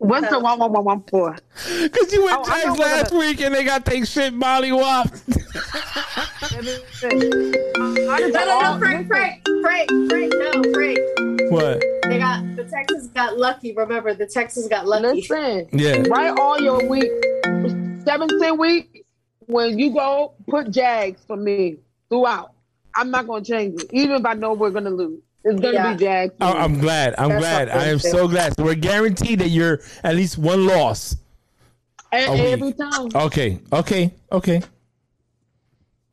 What's 0.00 0.30
the 0.30 0.38
one, 0.38 0.58
one, 0.58 0.72
one, 0.72 0.84
one 0.84 1.02
for? 1.10 1.36
Because 1.82 2.12
you 2.12 2.24
went 2.24 2.38
Oh, 2.40 2.44
Jags 2.44 2.78
last 2.78 3.12
week 3.12 3.40
and 3.40 3.54
they 3.54 3.64
got 3.64 3.84
their 3.84 4.04
shit 4.04 4.32
molly 4.32 4.72
whopped. 4.72 5.22
I 8.10 8.18
just 8.20 8.34
no, 8.34 8.44
no, 8.44 8.72
no, 8.72 8.78
Frank, 8.78 9.06
Frank, 9.08 9.46
Frank, 9.62 9.90
Frank, 10.10 10.32
no, 10.38 10.72
Frank. 10.72 10.98
what? 11.52 11.82
They 12.04 12.18
got 12.18 12.56
the 12.56 12.64
Texans 12.70 13.08
got 13.08 13.36
lucky. 13.38 13.72
Remember, 13.74 14.14
the 14.14 14.26
Texans 14.26 14.68
got 14.68 14.86
lucky. 14.86 15.20
Listen, 15.28 15.68
Yeah. 15.72 16.02
right 16.08 16.36
all 16.38 16.60
your 16.60 16.86
week, 16.88 17.10
17 18.04 18.56
weeks. 18.58 19.00
when 19.46 19.78
you 19.78 19.92
go, 19.92 20.34
put 20.48 20.70
Jags 20.70 21.20
for 21.26 21.36
me 21.36 21.76
throughout. 22.10 22.52
I'm 22.96 23.10
not 23.10 23.26
going 23.26 23.44
to 23.44 23.50
change 23.52 23.82
it, 23.82 23.90
even 23.92 24.16
if 24.16 24.26
I 24.26 24.34
know 24.34 24.52
we're 24.54 24.70
going 24.70 24.84
to 24.84 24.90
lose. 24.90 25.20
It's 25.44 25.58
going 25.60 25.74
to 25.74 25.80
Yeah. 25.80 25.92
be 25.94 25.98
Jags. 26.04 26.34
for 26.38 26.44
I- 26.44 26.52
me. 26.52 26.58
I'm 26.58 26.78
glad. 26.80 27.14
I'm 27.16 27.28
That's 27.30 27.40
glad. 27.40 27.68
I 27.70 27.84
am 27.86 27.98
so 27.98 28.26
glad. 28.28 28.54
So 28.56 28.64
we're 28.64 28.74
guaranteed 28.74 29.38
that 29.38 29.48
you're 29.48 29.80
at 30.04 30.16
least 30.16 30.36
one 30.38 30.66
loss. 30.66 31.16
And 32.12 32.30
a 32.30 32.32
week. 32.32 32.52
every 32.52 32.72
time. 32.72 33.08
Okay. 33.14 33.58
Okay. 33.72 34.14
Okay. 34.32 34.62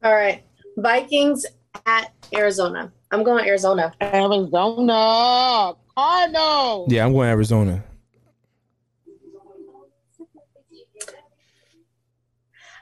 All 0.04 0.14
right, 0.14 0.44
Vikings 0.78 1.46
at 1.86 2.14
Arizona. 2.34 2.92
I'm 3.12 3.24
going 3.24 3.46
Arizona. 3.46 3.94
Arizona. 4.02 5.74
Cardinals. 5.96 6.92
Yeah, 6.92 7.06
I'm 7.06 7.14
going 7.14 7.30
Arizona. 7.30 7.84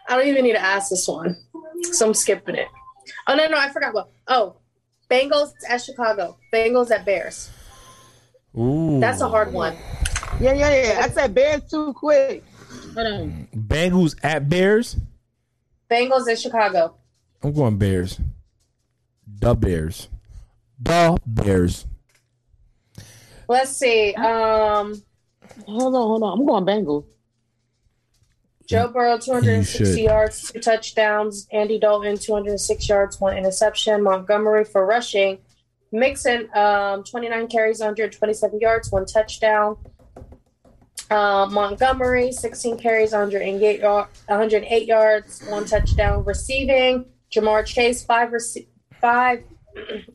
I 0.07 0.17
don't 0.17 0.27
even 0.27 0.43
need 0.43 0.53
to 0.53 0.61
ask 0.61 0.89
this 0.89 1.07
one, 1.07 1.37
so 1.91 2.07
I'm 2.07 2.13
skipping 2.13 2.55
it. 2.55 2.67
Oh 3.27 3.35
no, 3.35 3.47
no, 3.47 3.57
I 3.57 3.69
forgot 3.69 3.93
what. 3.93 4.09
Oh, 4.27 4.57
Bengals 5.09 5.53
at 5.69 5.77
Chicago. 5.81 6.37
Bengals 6.53 6.91
at 6.91 7.05
Bears. 7.05 7.49
Ooh. 8.57 8.99
That's 8.99 9.21
a 9.21 9.29
hard 9.29 9.53
one. 9.53 9.75
Yeah, 10.39 10.53
yeah, 10.53 10.83
yeah. 10.83 11.01
I 11.03 11.09
said 11.09 11.33
Bears 11.33 11.63
too 11.69 11.93
quick. 11.93 12.43
Hold 12.95 13.07
on. 13.07 13.47
Bengals 13.55 14.15
at 14.23 14.49
Bears. 14.49 14.97
Bengals 15.89 16.29
at 16.29 16.39
Chicago. 16.39 16.95
I'm 17.41 17.53
going 17.53 17.77
Bears. 17.77 18.19
The 19.43 19.55
Bears. 19.55 20.07
The 20.81 21.17
Bears. 21.25 21.85
Let's 23.49 23.75
see. 23.75 24.13
Um, 24.15 25.01
Hold 25.67 25.95
on, 25.95 26.07
hold 26.07 26.23
on. 26.23 26.39
I'm 26.39 26.45
going 26.45 26.65
Bengals. 26.65 27.05
Joe 28.65 28.87
Burrow, 28.87 29.17
260 29.17 30.01
yards, 30.01 30.49
two 30.51 30.59
touchdowns. 30.61 31.47
Andy 31.51 31.77
Dalton, 31.77 32.17
206 32.17 32.87
yards, 32.87 33.19
one 33.19 33.37
interception. 33.37 34.01
Montgomery 34.01 34.63
for 34.63 34.85
rushing. 34.85 35.39
Mixon, 35.91 36.49
um, 36.55 37.03
29 37.03 37.47
carries, 37.47 37.79
127 37.79 38.59
yards, 38.61 38.91
one 38.91 39.05
touchdown. 39.05 39.75
Uh, 41.11 41.47
Montgomery, 41.51 42.31
16 42.31 42.77
carries, 42.79 43.11
108, 43.11 43.81
108 43.83 44.87
yards, 44.87 45.43
one 45.49 45.65
touchdown. 45.65 46.23
Receiving, 46.23 47.05
Ja'Marr 47.31 47.65
Chase, 47.65 48.03
five, 48.05 48.29
rece- 48.29 48.67
five 49.03 49.43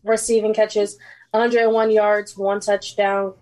receiving 0.03 0.55
catches, 0.55 0.99
101 1.33 1.91
yards, 1.93 2.37
one 2.37 2.59
touchdown. 2.59 3.35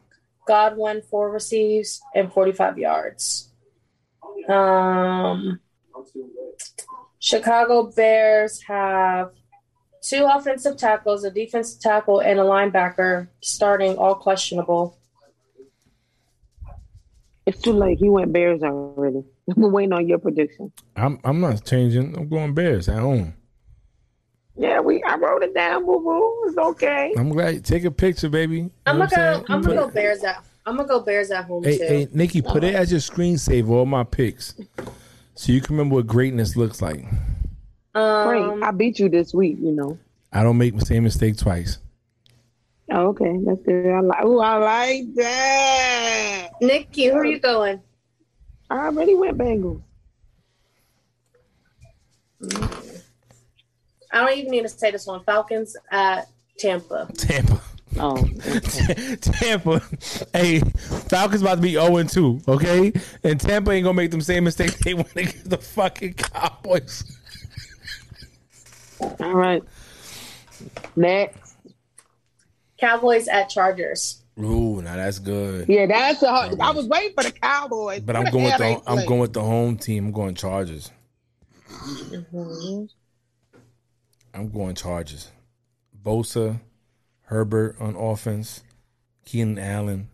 Godwin, 0.46 1.02
four 1.02 1.30
receives, 1.30 2.00
and 2.14 2.32
45 2.32 2.78
yards. 2.78 3.50
Um, 4.48 5.58
Chicago 7.18 7.90
Bears 7.90 8.62
have 8.62 9.32
two 10.00 10.24
offensive 10.24 10.76
tackles, 10.76 11.24
a 11.24 11.30
defensive 11.30 11.80
tackle, 11.80 12.20
and 12.20 12.38
a 12.38 12.44
linebacker 12.44 13.28
starting, 13.40 13.96
all 13.96 14.14
questionable. 14.14 14.96
It's 17.44 17.60
too 17.60 17.72
late. 17.72 17.98
He 17.98 18.08
went 18.08 18.32
Bears 18.32 18.62
already. 18.62 19.24
We're 19.56 19.70
waiting 19.70 19.92
on 19.92 20.08
your 20.08 20.18
prediction. 20.18 20.72
I'm 20.96 21.18
I'm 21.24 21.40
not 21.40 21.64
changing. 21.64 22.16
I'm 22.16 22.28
going 22.28 22.54
Bears 22.54 22.88
at 22.88 22.98
home. 22.98 23.34
Yeah, 24.58 24.80
we. 24.80 25.02
I 25.02 25.16
wrote 25.16 25.42
it 25.42 25.54
down. 25.54 25.84
Boo 25.84 26.00
boo. 26.00 26.44
It's 26.48 26.56
okay. 26.56 27.12
I'm 27.18 27.28
glad. 27.28 27.64
Take 27.64 27.84
a 27.84 27.90
picture, 27.90 28.28
baby. 28.28 28.56
You 28.58 28.70
I'm 28.86 28.98
gonna 28.98 29.04
what 29.04 29.10
go. 29.14 29.44
I'm 29.54 29.62
gonna 29.62 29.82
Put- 29.82 29.88
go 29.88 29.90
Bears 29.94 30.24
at. 30.24 30.44
I'm 30.64 30.76
gonna 30.76 30.88
go 30.88 31.00
Bears 31.00 31.30
at 31.30 31.44
home 31.44 31.62
Hey, 31.62 31.78
too. 31.78 31.84
hey, 31.84 32.08
Nikki, 32.12 32.42
put 32.42 32.64
it 32.64 32.74
as 32.74 32.90
your 32.90 33.00
screensaver. 33.00 33.68
All 33.70 33.86
my 33.86 34.02
picks, 34.02 34.54
so 35.34 35.52
you 35.52 35.60
can 35.60 35.76
remember 35.76 35.96
what 35.96 36.06
greatness 36.06 36.56
looks 36.56 36.80
like. 36.82 37.04
Great. 37.94 38.42
Um, 38.42 38.62
I 38.64 38.70
beat 38.72 38.98
you 38.98 39.08
this 39.08 39.32
week. 39.34 39.58
You 39.60 39.72
know. 39.72 39.98
I 40.32 40.42
don't 40.42 40.58
make 40.58 40.76
the 40.76 40.84
same 40.84 41.04
mistake 41.04 41.36
twice. 41.36 41.78
Oh, 42.90 43.08
okay, 43.08 43.36
that's 43.44 43.60
good. 43.62 43.90
I 43.90 44.00
like. 44.00 44.18
Oh, 44.22 44.38
I 44.40 44.56
like 44.56 45.14
that. 45.16 46.48
Nikki, 46.62 47.06
who 47.06 47.16
are 47.16 47.24
you 47.24 47.38
going? 47.40 47.80
I 48.70 48.86
already 48.86 49.14
went 49.14 49.36
Bengals. 49.38 49.82
I 54.12 54.20
don't 54.24 54.36
even 54.38 54.50
need 54.50 54.62
to 54.62 54.68
say 54.68 54.90
this 54.90 55.06
one. 55.06 55.22
Falcons 55.24 55.76
at 55.90 56.28
Tampa. 56.58 57.08
Tampa. 57.16 57.60
Oh, 57.98 58.18
okay. 58.46 59.16
Tampa. 59.16 59.80
Hey, 60.32 60.60
Falcons 60.60 61.42
about 61.42 61.56
to 61.56 61.60
be 61.62 61.72
0 61.72 62.02
2, 62.02 62.42
okay? 62.48 62.92
And 63.24 63.40
Tampa 63.40 63.70
ain't 63.70 63.84
gonna 63.84 63.94
make 63.94 64.10
them 64.10 64.20
same 64.20 64.44
mistake 64.44 64.76
they 64.78 64.94
went 64.94 65.10
against 65.16 65.48
the 65.50 65.58
fucking 65.58 66.14
Cowboys. 66.14 67.04
all 69.00 69.34
right. 69.34 69.62
Next. 70.94 71.56
Cowboys 72.78 73.28
at 73.28 73.48
Chargers. 73.48 74.22
Ooh, 74.38 74.82
now 74.82 74.96
that's 74.96 75.18
good. 75.18 75.66
Yeah, 75.66 75.86
that's 75.86 76.22
a 76.22 76.28
hard. 76.28 76.60
I 76.60 76.70
was 76.70 76.86
waiting 76.86 77.14
for 77.14 77.24
the 77.24 77.32
Cowboys. 77.32 78.00
But 78.00 78.16
Who 78.16 78.22
I'm 78.22 78.32
going 78.32 78.44
with 78.44 78.52
hell 78.54 78.74
the 78.74 78.84
they 78.84 79.00
I'm 79.00 79.06
going 79.06 79.20
with 79.20 79.32
the 79.32 79.40
home 79.42 79.78
team. 79.78 80.06
I'm 80.06 80.12
going 80.12 80.34
Chargers. 80.34 80.90
Mhm. 81.70 82.90
I'm 84.36 84.50
going 84.50 84.74
Chargers. 84.74 85.30
Bosa, 86.04 86.60
Herbert 87.22 87.76
on 87.80 87.96
offense, 87.96 88.62
Keenan 89.24 89.58
Allen, 89.58 90.08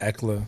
Ekeler. 0.00 0.46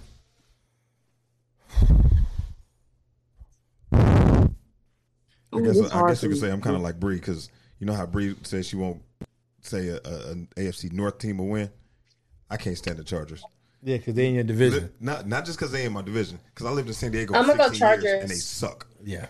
I 3.93 5.61
guess 5.61 5.77
this 5.81 5.93
I 5.93 6.09
guess 6.09 6.23
you 6.23 6.29
for 6.29 6.35
could 6.35 6.41
say 6.41 6.51
I'm 6.51 6.61
kind 6.61 6.77
of 6.77 6.83
like 6.83 6.99
Bree 7.01 7.17
because 7.17 7.51
you 7.79 7.87
know 7.87 7.93
how 7.95 8.07
Bree 8.07 8.35
says 8.43 8.67
she 8.67 8.77
won't 8.77 9.03
say 9.63 9.89
a, 9.89 9.97
a, 10.05 10.31
an 10.31 10.49
AFC 10.57 10.93
North 10.93 11.19
team 11.19 11.39
will 11.39 11.49
win. 11.49 11.71
I 12.51 12.57
can't 12.57 12.77
stand 12.77 12.99
the 12.99 13.05
Chargers. 13.05 13.45
Yeah, 13.83 13.99
because 13.99 14.15
they 14.15 14.27
in 14.29 14.35
your 14.35 14.45
division. 14.45 14.85
Li- 14.85 14.91
Not 15.01 15.27
not 15.29 15.45
just 15.45 15.59
because 15.59 15.73
they 15.73 15.85
in 15.85 15.93
my 15.93 16.03
division. 16.03 16.39
Because 16.55 16.67
I 16.67 16.71
lived 16.71 16.89
in 16.89 16.95
San 16.95 17.13
Diego. 17.13 17.35
I'm 17.35 17.45
for 17.45 17.49
gonna 17.57 17.59
go 17.59 17.69
16 17.69 17.89
years 17.89 18.03
Chargers. 18.03 18.21
and 18.23 18.31
they 18.31 18.35
suck. 18.35 18.87
Yeah. 19.05 19.27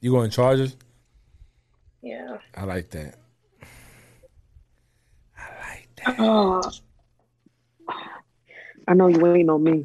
You 0.00 0.12
going 0.12 0.30
Chargers? 0.30 0.76
Yeah. 2.02 2.38
I 2.56 2.64
like 2.64 2.90
that. 2.90 3.14
I 5.36 5.68
like 5.68 5.88
that. 5.96 6.16
Oh. 6.18 6.62
I 8.88 8.94
know 8.94 9.08
you 9.08 9.26
ain't 9.34 9.50
on 9.50 9.62
me. 9.62 9.84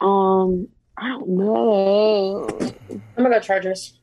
Um, 0.00 0.68
I 0.96 1.08
don't 1.08 1.28
know. 1.28 2.48
I'm 2.90 3.02
gonna 3.22 3.30
go 3.30 3.40
Chargers. 3.40 3.98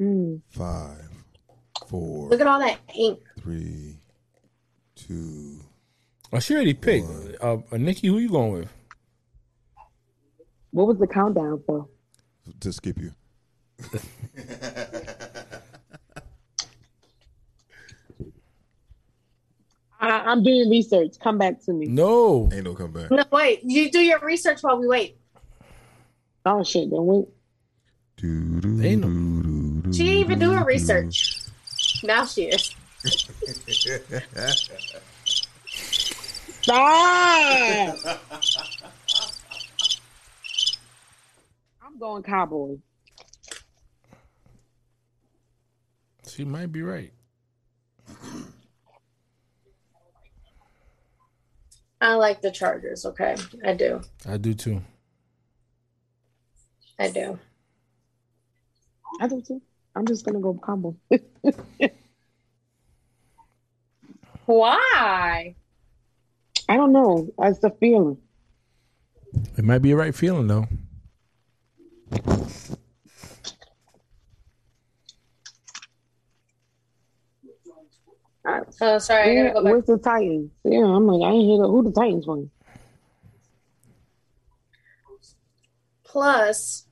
Mm. 0.00 0.40
Five, 0.50 1.10
four, 1.88 2.28
Look 2.28 2.40
at 2.40 2.46
all 2.46 2.58
that 2.58 2.78
ink. 2.94 3.20
three, 3.40 3.98
two. 4.96 5.60
Oh, 6.32 6.38
she 6.40 6.54
already 6.54 6.74
picked. 6.74 7.06
Uh, 7.40 7.58
uh, 7.70 7.76
Nikki, 7.76 8.08
who 8.08 8.18
you 8.18 8.30
going 8.30 8.52
with? 8.52 8.68
What 10.72 10.88
was 10.88 10.98
the 10.98 11.06
countdown 11.06 11.62
for? 11.66 11.86
to 12.60 12.72
skip 12.72 12.98
you. 12.98 13.12
I, 20.00 20.08
I'm 20.10 20.42
doing 20.42 20.68
research. 20.68 21.14
Come 21.22 21.38
back 21.38 21.62
to 21.64 21.72
me. 21.72 21.86
No. 21.86 22.48
Ain't 22.52 22.64
no 22.64 22.74
comeback. 22.74 23.10
No, 23.12 23.22
wait. 23.30 23.60
You 23.62 23.88
do 23.90 24.00
your 24.00 24.18
research 24.18 24.60
while 24.62 24.78
we 24.78 24.88
wait. 24.88 25.16
Oh 26.44 26.64
shit! 26.64 26.90
Then 26.90 27.06
wait. 27.06 27.26
They 28.20 28.96
know. 28.96 29.92
She 29.92 29.98
didn't 30.02 30.18
even 30.18 30.38
do 30.40 30.50
her 30.50 30.64
research. 30.64 31.38
Now 32.02 32.24
she 32.24 32.46
is. 32.46 32.74
Stop! 36.62 37.96
I'm 41.84 41.90
going 42.02 42.22
Cowboys. 42.24 42.80
She 46.28 46.44
might 46.44 46.72
be 46.72 46.82
right. 46.82 47.12
I 52.00 52.14
like 52.14 52.42
the 52.42 52.50
Chargers. 52.50 53.06
Okay, 53.06 53.36
I 53.64 53.74
do. 53.74 54.00
I 54.28 54.36
do 54.36 54.52
too. 54.52 54.82
I 56.98 57.08
do. 57.08 57.38
I 59.20 59.28
do 59.28 59.40
too. 59.40 59.62
I'm 59.94 60.04
just 60.04 60.26
gonna 60.26 60.40
go 60.40 60.58
Cowboys. 60.66 60.96
Why? 64.46 65.54
I 66.68 66.76
don't 66.76 66.92
know. 66.92 67.32
That's 67.38 67.60
the 67.60 67.70
feeling. 67.78 68.18
It 69.56 69.64
might 69.64 69.82
be 69.82 69.92
a 69.92 69.96
right 69.96 70.12
feeling 70.16 70.48
though. 70.48 70.66
Oh, 78.80 78.98
sorry. 78.98 79.22
I 79.22 79.32
Yeah, 79.32 79.42
gotta 79.42 79.54
go 79.54 79.62
back. 79.64 79.72
where's 79.72 79.84
the 79.86 79.98
Titans? 79.98 80.50
Yeah, 80.64 80.84
I'm 80.84 81.06
like, 81.06 81.26
I 81.28 81.32
ain't 81.34 81.44
hear 81.44 81.58
the, 81.58 81.68
who 81.68 81.82
the 81.84 81.92
Titans 81.92 82.24
from. 82.24 82.50
Plus, 86.04 86.86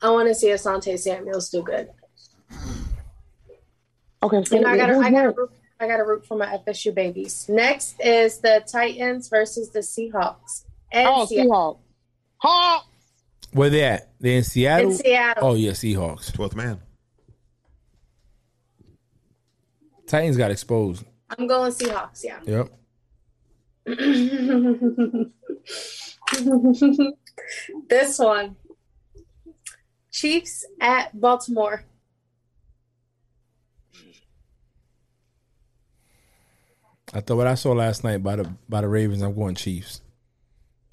I 0.00 0.10
want 0.10 0.28
to 0.28 0.34
see 0.34 0.48
Asante 0.48 0.98
Samuels 0.98 1.50
do 1.50 1.62
good. 1.62 1.90
Okay, 4.22 4.44
so 4.44 4.56
And 4.56 4.66
I 4.66 4.76
gotta, 4.76 4.94
I 4.98 5.10
gotta, 5.10 5.30
root, 5.30 5.50
I 5.80 5.86
gotta 5.88 6.04
root 6.04 6.24
for 6.26 6.36
my 6.36 6.46
FSU 6.66 6.94
babies. 6.94 7.46
Next 7.48 7.96
is 8.00 8.38
the 8.38 8.62
Titans 8.70 9.28
versus 9.28 9.70
the 9.70 9.80
Seahawks. 9.80 10.64
And 10.92 11.08
Oh, 11.10 11.26
Seattle. 11.26 11.50
Seahawks. 11.52 11.78
Hawks. 12.38 12.86
Where 13.52 13.70
they 13.70 13.84
at? 13.84 14.12
They 14.20 14.36
in 14.36 14.44
Seattle? 14.44 14.90
In 14.90 14.96
Seattle. 14.96 15.48
Oh 15.48 15.54
yeah, 15.54 15.72
Seahawks. 15.72 16.32
Twelfth 16.32 16.54
man. 16.54 16.80
Titans 20.06 20.36
got 20.36 20.50
exposed. 20.50 21.04
I'm 21.38 21.46
going 21.46 21.72
Seahawks. 21.72 22.24
Yeah. 22.24 22.40
Yep. 22.44 22.68
this 27.88 28.18
one. 28.18 28.56
Chiefs 30.10 30.66
at 30.80 31.18
Baltimore. 31.18 31.84
I 37.12 37.20
thought 37.20 37.36
what 37.36 37.46
I 37.46 37.54
saw 37.54 37.72
last 37.72 38.04
night 38.04 38.22
by 38.22 38.36
the 38.36 38.52
by 38.68 38.82
the 38.82 38.88
Ravens, 38.88 39.22
I'm 39.22 39.34
going 39.34 39.56
Chiefs. 39.56 40.00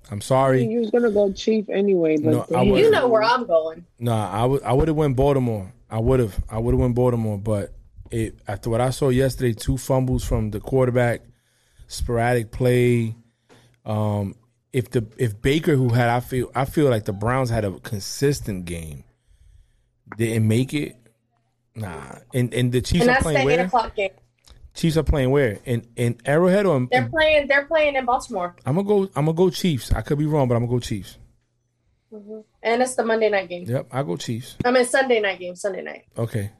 I'm 0.09 0.21
sorry. 0.21 0.61
mean, 0.61 0.71
you 0.71 0.79
was 0.79 0.91
gonna 0.91 1.11
go 1.11 1.31
Chief 1.31 1.69
anyway, 1.69 2.17
but 2.17 2.49
No, 2.49 2.57
I 2.57 2.63
You 2.63 2.89
know 2.91 3.07
where 3.07 3.23
I'm 3.23 3.45
going. 3.45 3.85
No, 3.99 4.13
I 4.13 4.45
would 4.45 4.63
I 4.63 4.73
would 4.73 4.87
have 4.87 4.97
went 4.97 5.15
Baltimore. 5.15 5.71
I 5.89 5.99
would 5.99 6.19
have 6.19 6.43
I 6.49 6.59
would 6.59 6.73
have 6.73 6.79
went 6.79 6.95
Baltimore, 6.95 7.37
but 7.37 7.73
it 8.11 8.39
after 8.47 8.69
what 8.69 8.81
I 8.81 8.89
saw 8.91 9.09
yesterday, 9.09 9.53
two 9.53 9.77
fumbles 9.77 10.23
from 10.23 10.51
the 10.51 10.59
quarterback, 10.59 11.21
sporadic 11.87 12.51
play. 12.51 13.15
Um, 13.85 14.35
if 14.73 14.89
the 14.91 15.05
if 15.17 15.41
Baker 15.41 15.75
who 15.75 15.89
had 15.89 16.09
I 16.09 16.19
feel 16.19 16.51
I 16.55 16.65
feel 16.65 16.89
like 16.89 17.05
the 17.05 17.13
Browns 17.13 17.49
had 17.49 17.65
a 17.65 17.71
consistent 17.79 18.65
game, 18.65 19.03
didn't 20.17 20.47
make 20.47 20.73
it. 20.73 20.95
Nah, 21.75 22.19
and 22.33 22.53
and 22.53 22.71
the 22.71 22.81
Chiefs 22.81 23.01
and 23.01 23.09
are 23.09 23.13
that's 23.13 23.25
the 23.25 23.31
playing 23.31 23.49
eight 23.49 23.57
where? 23.57 23.65
o'clock 23.65 23.95
game. 23.95 24.11
Chiefs 24.77 24.95
are 24.95 25.03
playing 25.03 25.31
where? 25.31 25.57
In 25.65 25.87
in 25.95 26.17
Arrowhead 26.23 26.67
or 26.67 26.77
in, 26.77 26.87
They're 26.91 27.09
playing. 27.09 27.47
They're 27.47 27.65
playing 27.65 27.95
in 27.95 28.05
Baltimore, 28.05 28.55
I'm 28.63 28.75
gonna 28.75 28.87
go. 28.87 29.03
I'm 29.15 29.25
gonna 29.25 29.33
go 29.33 29.49
Chiefs. 29.49 29.91
I 29.91 30.01
could 30.01 30.19
be 30.19 30.27
wrong, 30.27 30.47
but 30.47 30.53
I'm 30.53 30.67
gonna 30.67 30.77
go 30.77 30.79
Chiefs. 30.79 31.17
Mm-hmm. 32.13 32.39
and 32.63 32.81
it's 32.81 32.95
the 32.95 33.03
Monday 33.03 33.29
night 33.29 33.49
game. 33.49 33.65
Yep, 33.65 33.87
I 33.91 34.03
go 34.03 34.15
Chiefs. 34.15 34.55
I 34.63 34.69
mean 34.69 34.85
Sunday 34.85 35.19
night 35.19 35.39
game. 35.39 35.55
Sunday 35.55 35.81
night. 35.81 36.05
Okay. 36.15 36.51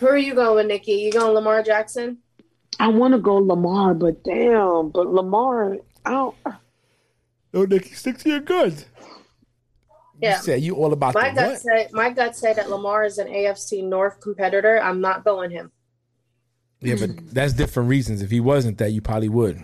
Who 0.00 0.08
are 0.08 0.18
you 0.18 0.34
going 0.34 0.56
with, 0.56 0.66
Nikki? 0.66 0.94
You 0.94 1.12
going 1.12 1.32
Lamar 1.32 1.62
Jackson? 1.62 2.18
I 2.80 2.88
want 2.88 3.14
to 3.14 3.18
go 3.18 3.36
Lamar, 3.36 3.94
but 3.94 4.24
damn, 4.24 4.90
but 4.90 5.06
Lamar, 5.06 5.76
I 6.04 6.10
don't. 6.10 6.36
No, 7.52 7.64
Nikki, 7.64 7.94
stick 7.94 8.18
to 8.18 8.28
your 8.28 8.40
guns. 8.40 8.84
Yeah. 10.20 10.36
You 10.36 10.42
said 10.42 10.60
you 10.62 10.74
all 10.74 10.92
about 10.92 11.14
My 11.14 11.30
the 11.30 11.36
gut 11.36 11.50
what? 11.50 11.60
said 11.60 11.92
my 11.92 12.10
gut 12.10 12.36
said 12.36 12.56
that 12.56 12.68
Lamar 12.68 13.04
is 13.04 13.18
an 13.18 13.28
AFC 13.28 13.84
North 13.84 14.20
competitor. 14.20 14.80
I'm 14.82 15.00
not 15.00 15.24
going 15.24 15.52
him. 15.52 15.70
Yeah, 16.80 16.96
but 16.98 17.34
that's 17.34 17.52
different 17.52 17.88
reasons. 17.88 18.22
If 18.22 18.30
he 18.30 18.40
wasn't 18.40 18.78
that, 18.78 18.90
you 18.92 19.00
probably 19.00 19.28
would. 19.28 19.62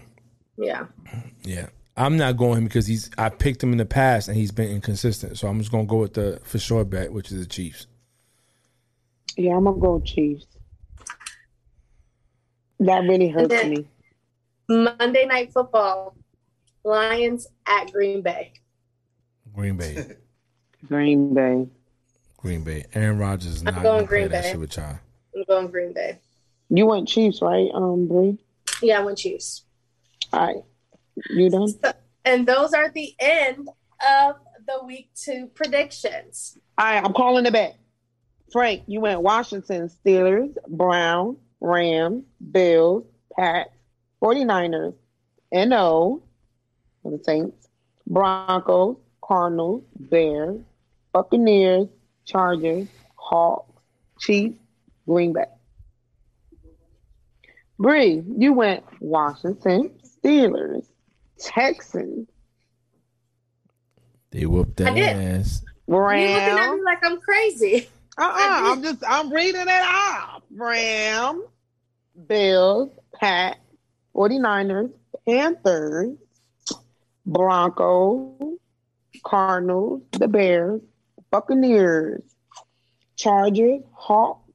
Yeah. 0.58 0.86
Yeah. 1.42 1.66
I'm 1.96 2.18
not 2.18 2.36
going 2.36 2.58
him 2.58 2.64
because 2.64 2.86
he's 2.86 3.10
I 3.16 3.30
picked 3.30 3.62
him 3.62 3.72
in 3.72 3.78
the 3.78 3.86
past 3.86 4.28
and 4.28 4.36
he's 4.36 4.50
been 4.52 4.68
inconsistent. 4.68 5.38
So 5.38 5.48
I'm 5.48 5.58
just 5.58 5.70
gonna 5.72 5.86
go 5.86 5.96
with 5.98 6.12
the 6.14 6.40
for 6.44 6.58
sure 6.58 6.84
bet, 6.84 7.10
which 7.12 7.32
is 7.32 7.40
the 7.40 7.46
Chiefs. 7.46 7.86
Yeah, 9.36 9.56
I'm 9.56 9.64
gonna 9.64 9.78
go 9.78 10.00
Chiefs. 10.00 10.46
That 12.80 13.00
really 13.04 13.28
hurts 13.28 13.48
then- 13.48 13.70
me. 13.70 13.88
Monday 14.68 15.24
night 15.26 15.52
football. 15.52 16.16
Lions 16.84 17.46
at 17.66 17.90
Green 17.92 18.20
Bay. 18.22 18.52
Green 19.54 19.76
Bay. 19.76 20.16
Green 20.88 21.32
Bay. 21.34 21.66
Green 22.36 22.62
Bay. 22.62 22.84
Aaron 22.94 23.18
Rodgers 23.18 23.46
is 23.54 23.60
I'm 23.60 23.66
not 23.66 23.74
going 23.74 23.84
gonna 23.84 23.98
play 23.98 24.18
Green 24.20 24.28
that 24.32 24.42
Bay. 24.42 24.50
shit 24.50 24.60
with 24.60 24.76
y'all. 24.76 24.98
I'm 25.34 25.44
going 25.48 25.68
Green 25.68 25.92
Bay. 25.92 26.18
You 26.68 26.86
went 26.86 27.08
Chiefs, 27.08 27.40
right, 27.42 27.68
um, 27.74 28.08
Bree? 28.08 28.38
Yeah, 28.82 29.00
I 29.00 29.04
went 29.04 29.18
Chiefs. 29.18 29.64
All 30.32 30.46
right, 30.46 30.56
you 31.30 31.50
done? 31.50 31.68
And 32.24 32.46
those 32.46 32.72
are 32.72 32.90
the 32.90 33.14
end 33.20 33.68
of 34.06 34.36
the 34.66 34.84
week 34.84 35.10
two 35.14 35.48
predictions. 35.54 36.58
All 36.76 36.86
right, 36.86 37.04
I'm 37.04 37.12
calling 37.12 37.44
the 37.44 37.52
bet. 37.52 37.76
Frank, 38.52 38.82
you 38.86 39.00
went 39.00 39.22
Washington, 39.22 39.88
Steelers, 39.88 40.54
Brown, 40.68 41.36
Rams, 41.60 42.24
Bills, 42.50 43.04
Pats, 43.36 43.70
49ers, 44.22 44.94
NO 45.52 46.22
the 47.10 47.22
Saints, 47.22 47.68
Broncos, 48.06 48.96
Cardinals, 49.22 49.82
Bears, 49.98 50.60
Buccaneers, 51.12 51.88
Chargers, 52.24 52.88
Hawks, 53.14 53.72
Chiefs, 54.20 54.58
Green 55.06 55.32
Bay. 55.32 55.44
Bree, 57.78 58.22
you 58.38 58.52
went 58.52 58.84
Washington, 59.00 59.90
Steelers, 60.02 60.86
Texans, 61.38 62.28
They 64.30 64.46
whooped 64.46 64.80
I 64.80 64.84
that 64.84 64.94
did. 64.94 65.16
ass. 65.16 65.62
You 65.86 65.94
looking 65.94 66.58
at 66.58 66.74
me 66.74 66.82
like 66.84 67.04
I'm 67.04 67.20
crazy. 67.20 67.88
Uh-uh, 68.18 68.34
I'm 68.38 68.82
just 68.82 69.04
I'm 69.06 69.30
reading 69.32 69.60
it 69.60 69.68
off. 69.68 70.42
Rams, 70.54 71.42
Bills, 72.26 72.90
Pat, 73.14 73.58
49ers, 74.14 74.90
Panthers, 75.28 76.16
Broncos, 77.26 78.56
Cardinals, 79.22 80.02
the 80.12 80.28
Bears, 80.28 80.80
Buccaneers, 81.30 82.22
Chargers, 83.16 83.82
Hawks, 83.92 84.50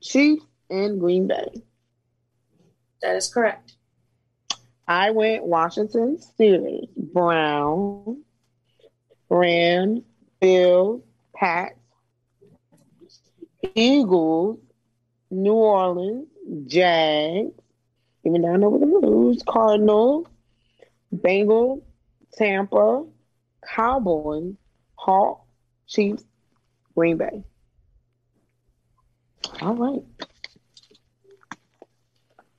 Chiefs, 0.00 0.44
and 0.70 0.98
Green 0.98 1.26
Bay. 1.26 1.48
That 3.02 3.16
is 3.16 3.28
correct. 3.32 3.74
I 4.86 5.10
went 5.10 5.44
Washington, 5.44 6.18
Steelers, 6.18 6.88
Browns, 6.96 8.18
Rams, 9.28 10.02
Bills, 10.40 11.02
Pats, 11.34 11.74
Eagles, 13.74 14.58
New 15.30 15.52
Orleans, 15.52 16.26
Jags, 16.66 17.52
even 18.24 18.42
down 18.42 18.64
over 18.64 18.78
the 18.78 18.86
Blues, 18.86 19.42
Cardinals, 19.46 20.26
Bengals, 21.14 21.82
Tampa, 22.34 23.04
Cowboys, 23.66 24.54
Hawks, 24.94 25.46
Chiefs, 25.86 26.24
Green 26.94 27.16
Bay. 27.16 27.42
All 29.60 29.74
right. 29.74 30.02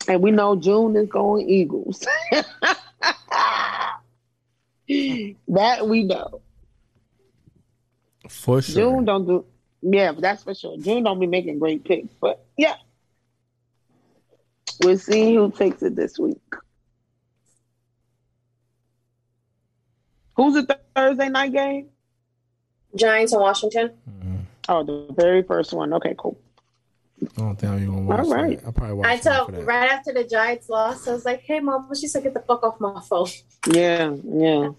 And 0.07 0.21
we 0.21 0.31
know 0.31 0.55
June 0.55 0.95
is 0.95 1.07
going 1.07 1.49
Eagles. 1.49 2.05
that 5.47 5.87
we 5.87 6.03
know. 6.03 6.41
For 8.29 8.61
sure. 8.61 8.75
June 8.75 9.05
don't 9.05 9.25
do 9.25 9.45
yeah, 9.83 10.13
that's 10.17 10.43
for 10.43 10.55
sure. 10.55 10.77
June 10.77 11.03
don't 11.03 11.19
be 11.19 11.27
making 11.27 11.59
great 11.59 11.83
picks, 11.83 12.13
but 12.21 12.45
yeah. 12.57 12.75
We'll 14.81 14.97
see 14.97 15.35
who 15.35 15.51
takes 15.51 15.83
it 15.83 15.95
this 15.95 16.17
week. 16.17 16.41
Who's 20.35 20.55
the 20.55 20.65
th- 20.65 20.79
Thursday 20.95 21.29
night 21.29 21.51
game? 21.51 21.89
Giants 22.95 23.33
and 23.33 23.41
Washington. 23.41 23.91
Mm-hmm. 24.09 24.35
Oh, 24.69 24.83
the 24.83 25.13
very 25.13 25.43
first 25.43 25.73
one. 25.73 25.93
Okay, 25.93 26.15
cool. 26.17 26.39
I 27.37 27.41
don't 27.41 27.55
think 27.55 27.71
I'm 27.73 27.81
even 27.83 28.05
watch 28.05 28.19
All 28.19 28.33
right. 28.33 28.59
that. 28.61 28.67
I 28.67 28.71
probably 28.71 28.95
watch 28.95 29.07
I 29.07 29.15
that 29.17 29.37
told 29.37 29.53
that. 29.53 29.65
right 29.65 29.91
after 29.91 30.13
the 30.13 30.23
Giants 30.23 30.69
lost, 30.69 31.07
I 31.07 31.13
was 31.13 31.25
like, 31.25 31.41
"Hey, 31.41 31.59
mom," 31.59 31.89
she 31.95 32.07
said, 32.07 32.23
"Get 32.23 32.33
the 32.33 32.41
fuck 32.41 32.63
off 32.63 32.79
my 32.79 33.01
phone." 33.01 33.27
Yeah, 33.71 34.15
yeah. 34.25 34.69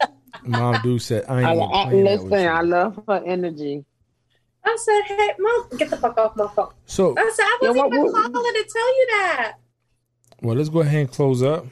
Mom 0.45 0.81
do 0.83 0.99
said 0.99 1.25
I 1.29 1.39
ain't 1.39 1.47
I, 1.49 1.53
even 1.55 1.63
I, 1.73 1.85
playing 1.89 2.05
that 2.05 2.23
with 2.23 2.33
listen. 2.33 2.49
I 2.49 2.61
love 2.63 3.01
her 3.09 3.23
energy. 3.25 3.85
I 4.65 4.77
said, 4.81 5.03
"Hey, 5.17 5.31
mom, 5.39 5.69
get 5.79 5.91
the 5.91 5.97
fuck 5.97 6.17
off 6.19 6.37
my 6.37 6.49
phone." 6.55 6.71
So 6.87 7.15
I 7.17 7.31
said, 7.35 7.45
"I 7.45 7.59
wasn't 7.63 7.77
what- 7.79 7.87
even 7.93 8.03
what- 8.13 8.33
calling 8.33 8.53
to 8.55 8.69
tell 8.73 8.97
you 8.99 9.07
that." 9.11 9.53
well, 10.43 10.57
let's 10.57 10.69
go 10.69 10.81
ahead 10.81 11.01
and 11.01 11.11
close 11.11 11.43
up. 11.43 11.67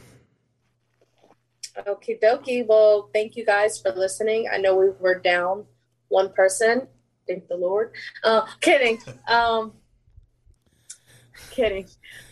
Okie 1.86 2.20
dokie. 2.20 2.66
Well, 2.66 3.08
thank 3.14 3.34
you 3.36 3.44
guys 3.46 3.78
for 3.80 3.92
listening. 3.92 4.48
I 4.52 4.58
know 4.58 4.76
we 4.76 4.90
were 5.00 5.18
down 5.18 5.64
one 6.08 6.32
person. 6.32 6.86
Thank 7.26 7.48
the 7.48 7.56
Lord. 7.56 7.92
Uh, 8.24 8.46
kidding. 8.60 8.98
Um, 9.28 9.72
kidding. 11.50 11.86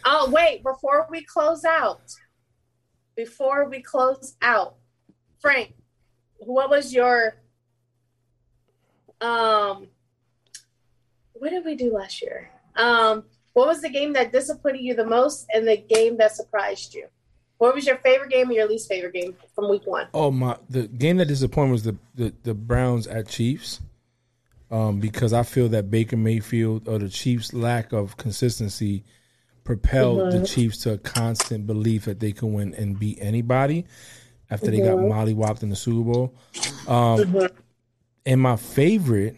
Oh, 0.05 0.31
wait. 0.31 0.63
Before 0.63 1.07
we 1.11 1.23
close 1.23 1.65
out, 1.65 2.03
before 3.17 3.69
we 3.69 3.83
close 3.83 4.37
out, 4.43 4.77
Frank, 5.41 5.75
what 6.39 6.71
was 6.71 6.93
your 6.93 7.37
um? 9.21 9.89
What 11.33 11.51
did 11.51 11.65
we 11.65 11.75
do 11.75 11.93
last 11.93 12.21
year? 12.23 12.51
Um, 12.77 13.25
what 13.55 13.67
was 13.67 13.81
the 13.81 13.89
game 13.89 14.13
that 14.13 14.33
disappointed 14.33 14.83
you 14.83 14.95
the 14.95 15.07
most, 15.07 15.47
and 15.55 15.67
the 15.67 15.77
game 15.77 16.17
that 16.19 16.37
surprised 16.37 16.95
you? 16.95 17.07
What 17.59 17.75
was 17.75 17.87
your 17.87 17.97
favorite 17.99 18.31
game 18.31 18.47
and 18.47 18.55
your 18.55 18.69
least 18.69 18.89
favorite 18.89 19.13
game 19.13 19.37
from 19.55 19.69
week 19.69 19.87
one? 19.87 20.09
Oh 20.15 20.31
my! 20.31 20.57
The 20.69 20.89
game 20.89 21.19
that 21.19 21.27
disappointed 21.27 21.73
was 21.73 21.83
the 21.83 21.97
the, 22.15 22.33
the 22.43 22.55
Browns 22.55 23.07
at 23.07 23.29
Chiefs, 23.29 23.81
um, 24.71 25.01
because 25.01 25.33
I 25.33 25.43
feel 25.43 25.69
that 25.71 25.91
Baker 25.91 26.17
Mayfield 26.17 26.89
or 26.89 26.99
the 26.99 27.09
Chiefs' 27.09 27.53
lack 27.53 27.93
of 27.93 28.17
consistency 28.17 29.05
propelled 29.65 30.33
the 30.33 30.39
Mhm. 30.39 30.49
Chiefs 30.53 30.79
to 30.79 30.93
a 30.95 30.99
constant 30.99 31.67
belief 31.67 32.05
that 32.07 32.21
they 32.21 32.33
can 32.33 32.53
win 32.53 32.75
and 32.75 32.99
beat 32.99 33.19
anybody 33.21 33.85
after 34.51 34.71
they 34.71 34.79
got 34.79 34.97
Mhm. 34.99 35.11
mollywopped 35.11 35.63
in 35.63 35.69
the 35.69 35.77
Super 35.77 36.13
Bowl. 36.13 36.35
Um, 36.89 37.19
Mhm. 37.21 37.51
And 38.27 38.41
my 38.41 38.57
favorite, 38.57 39.37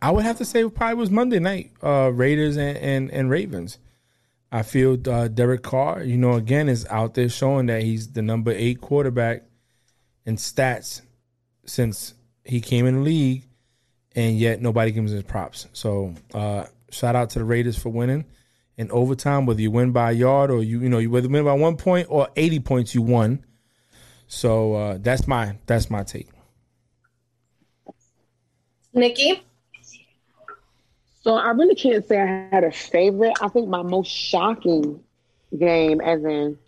I 0.00 0.10
would 0.10 0.24
have 0.24 0.38
to 0.38 0.44
say, 0.44 0.68
probably 0.68 0.94
was 0.96 1.10
Monday 1.10 1.38
night, 1.38 1.70
uh, 1.82 2.10
Raiders 2.12 2.56
and, 2.56 2.76
and 2.78 3.10
and 3.10 3.30
Ravens. 3.30 3.78
I 4.50 4.62
feel 4.62 4.98
uh, 5.08 5.28
Derek 5.28 5.62
Carr, 5.62 6.02
you 6.02 6.18
know, 6.18 6.32
again 6.34 6.68
is 6.68 6.86
out 6.90 7.14
there 7.14 7.28
showing 7.28 7.66
that 7.66 7.82
he's 7.82 8.08
the 8.12 8.20
number 8.20 8.50
eight 8.52 8.80
quarterback 8.82 9.44
in 10.26 10.36
stats 10.36 11.00
since 11.64 12.14
he 12.44 12.60
came 12.60 12.84
in 12.86 12.96
the 12.96 13.00
league, 13.00 13.44
and 14.14 14.38
yet 14.38 14.60
nobody 14.60 14.90
gives 14.92 15.10
him 15.10 15.16
his 15.16 15.24
props. 15.24 15.68
So 15.72 16.14
uh, 16.34 16.66
shout 16.90 17.16
out 17.16 17.30
to 17.30 17.38
the 17.38 17.44
Raiders 17.44 17.78
for 17.78 17.88
winning 17.88 18.24
in 18.76 18.90
overtime, 18.90 19.46
whether 19.46 19.60
you 19.60 19.70
win 19.70 19.92
by 19.92 20.10
a 20.10 20.14
yard 20.14 20.50
or 20.50 20.62
you 20.62 20.80
you 20.80 20.88
know 20.88 20.98
you 20.98 21.10
whether 21.10 21.26
you 21.26 21.32
win 21.32 21.44
by 21.44 21.52
one 21.54 21.76
point 21.76 22.08
or 22.10 22.28
eighty 22.36 22.60
points, 22.60 22.94
you 22.94 23.02
won. 23.02 23.44
So 24.26 24.74
uh, 24.74 24.98
that's 25.00 25.26
my 25.26 25.58
that's 25.66 25.90
my 25.90 26.02
take. 26.02 26.28
Nikki? 28.94 29.42
So 31.22 31.34
I 31.34 31.50
really 31.50 31.74
can't 31.74 32.06
say 32.06 32.20
I 32.20 32.48
had 32.50 32.64
a 32.64 32.72
favorite. 32.72 33.34
I 33.40 33.48
think 33.48 33.68
my 33.68 33.82
most 33.82 34.08
shocking 34.08 35.02
game, 35.56 36.00
as 36.00 36.24
in 36.24 36.58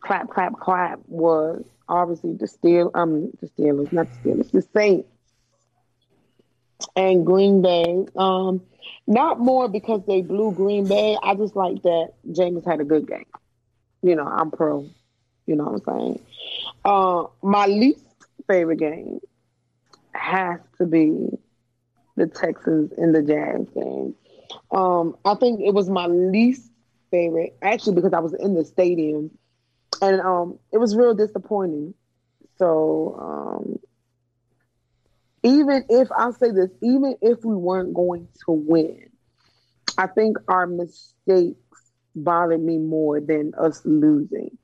clap, 0.00 0.30
clap, 0.30 0.58
clap, 0.58 1.00
was 1.06 1.64
obviously 1.88 2.34
the 2.34 2.46
Steel, 2.46 2.90
um, 2.94 3.30
the 3.40 3.46
Steelers, 3.48 3.92
not 3.92 4.06
the 4.22 4.30
Steelers, 4.30 4.50
the 4.50 4.62
Saints 4.74 5.08
and 6.96 7.24
Green 7.24 7.62
Bay. 7.62 8.06
Um, 8.16 8.62
not 9.06 9.40
more 9.40 9.68
because 9.68 10.02
they 10.06 10.20
blew 10.22 10.52
Green 10.52 10.86
Bay. 10.86 11.16
I 11.22 11.34
just 11.34 11.56
like 11.56 11.82
that 11.82 12.12
Jameis 12.28 12.66
had 12.66 12.80
a 12.80 12.84
good 12.84 13.06
game. 13.06 13.26
You 14.02 14.14
know, 14.16 14.26
I'm 14.26 14.50
pro. 14.50 14.88
You 15.46 15.56
know 15.56 15.64
what 15.64 15.82
I'm 15.88 16.00
saying? 16.00 16.20
Uh, 16.84 17.24
my 17.42 17.66
least 17.66 18.04
favorite 18.46 18.78
game 18.78 19.20
has 20.12 20.60
to 20.78 20.86
be 20.86 21.28
the 22.16 22.26
Texans 22.26 22.92
and 22.96 23.14
the 23.14 23.22
Jags 23.22 23.70
game. 23.70 24.14
Um, 24.70 25.16
I 25.24 25.34
think 25.34 25.60
it 25.60 25.72
was 25.72 25.88
my 25.88 26.06
least 26.06 26.70
favorite, 27.10 27.56
actually, 27.62 27.94
because 27.94 28.12
I 28.12 28.20
was 28.20 28.34
in 28.34 28.54
the 28.54 28.64
stadium, 28.64 29.30
and 30.02 30.20
um, 30.20 30.58
it 30.72 30.78
was 30.78 30.96
real 30.96 31.14
disappointing. 31.14 31.94
So 32.58 33.16
um, 33.20 33.78
even 35.42 35.84
if 35.88 36.08
I'll 36.16 36.32
say 36.32 36.50
this, 36.50 36.70
even 36.82 37.16
if 37.22 37.44
we 37.44 37.54
weren't 37.54 37.94
going 37.94 38.28
to 38.44 38.52
win, 38.52 39.10
I 39.96 40.06
think 40.06 40.36
our 40.48 40.66
mistakes 40.66 41.58
bothered 42.14 42.62
me 42.62 42.78
more 42.78 43.20
than 43.20 43.52
us 43.58 43.82
losing. 43.84 44.56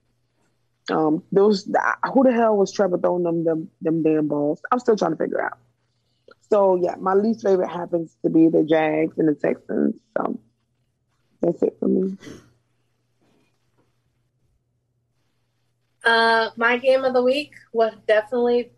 Um, 0.91 1.23
those 1.33 1.65
who 2.13 2.25
the 2.25 2.33
hell 2.33 2.57
was 2.57 2.71
Trevor 2.71 2.99
throwing 2.99 3.23
them 3.23 3.45
them 3.45 3.71
them 3.81 4.03
damn 4.03 4.29
balls? 4.29 4.61
I'm 4.71 4.79
still 4.79 4.97
trying 4.97 5.13
to 5.13 5.17
figure 5.17 5.43
out. 5.43 5.59
So 6.51 6.77
yeah, 6.77 6.97
my 6.99 7.15
least 7.15 7.43
favorite 7.43 7.71
happens 7.71 8.17
to 8.23 8.31
be 8.31 8.49
the 8.49 8.65
Jags 8.65 9.17
and 9.19 9.29
the 9.29 9.35
Texans. 9.35 9.95
So 10.17 10.39
that's 11.41 11.63
it 11.63 11.77
for 11.81 11.89
me. 11.89 12.17
Uh, 16.05 16.51
my 16.57 16.77
game 16.77 17.05
of 17.05 17.15
the 17.15 17.23
week 17.23 17.55
was 17.73 17.95
definitely 18.07 18.71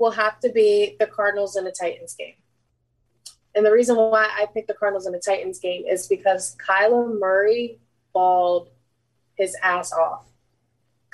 will 0.00 0.10
have 0.10 0.40
to 0.40 0.50
be 0.50 0.96
the 0.98 1.06
Cardinals 1.06 1.54
and 1.54 1.66
the 1.66 1.74
Titans 1.78 2.14
game. 2.14 2.34
And 3.54 3.64
the 3.64 3.70
reason 3.70 3.96
why 3.96 4.24
I 4.24 4.46
picked 4.46 4.68
the 4.68 4.74
Cardinals 4.74 5.06
and 5.06 5.14
the 5.14 5.20
Titans 5.20 5.58
game 5.58 5.84
is 5.86 6.06
because 6.06 6.56
Kyler 6.66 7.18
Murray 7.18 7.78
balled 8.12 8.70
his 9.34 9.56
ass 9.62 9.92
off. 9.92 10.24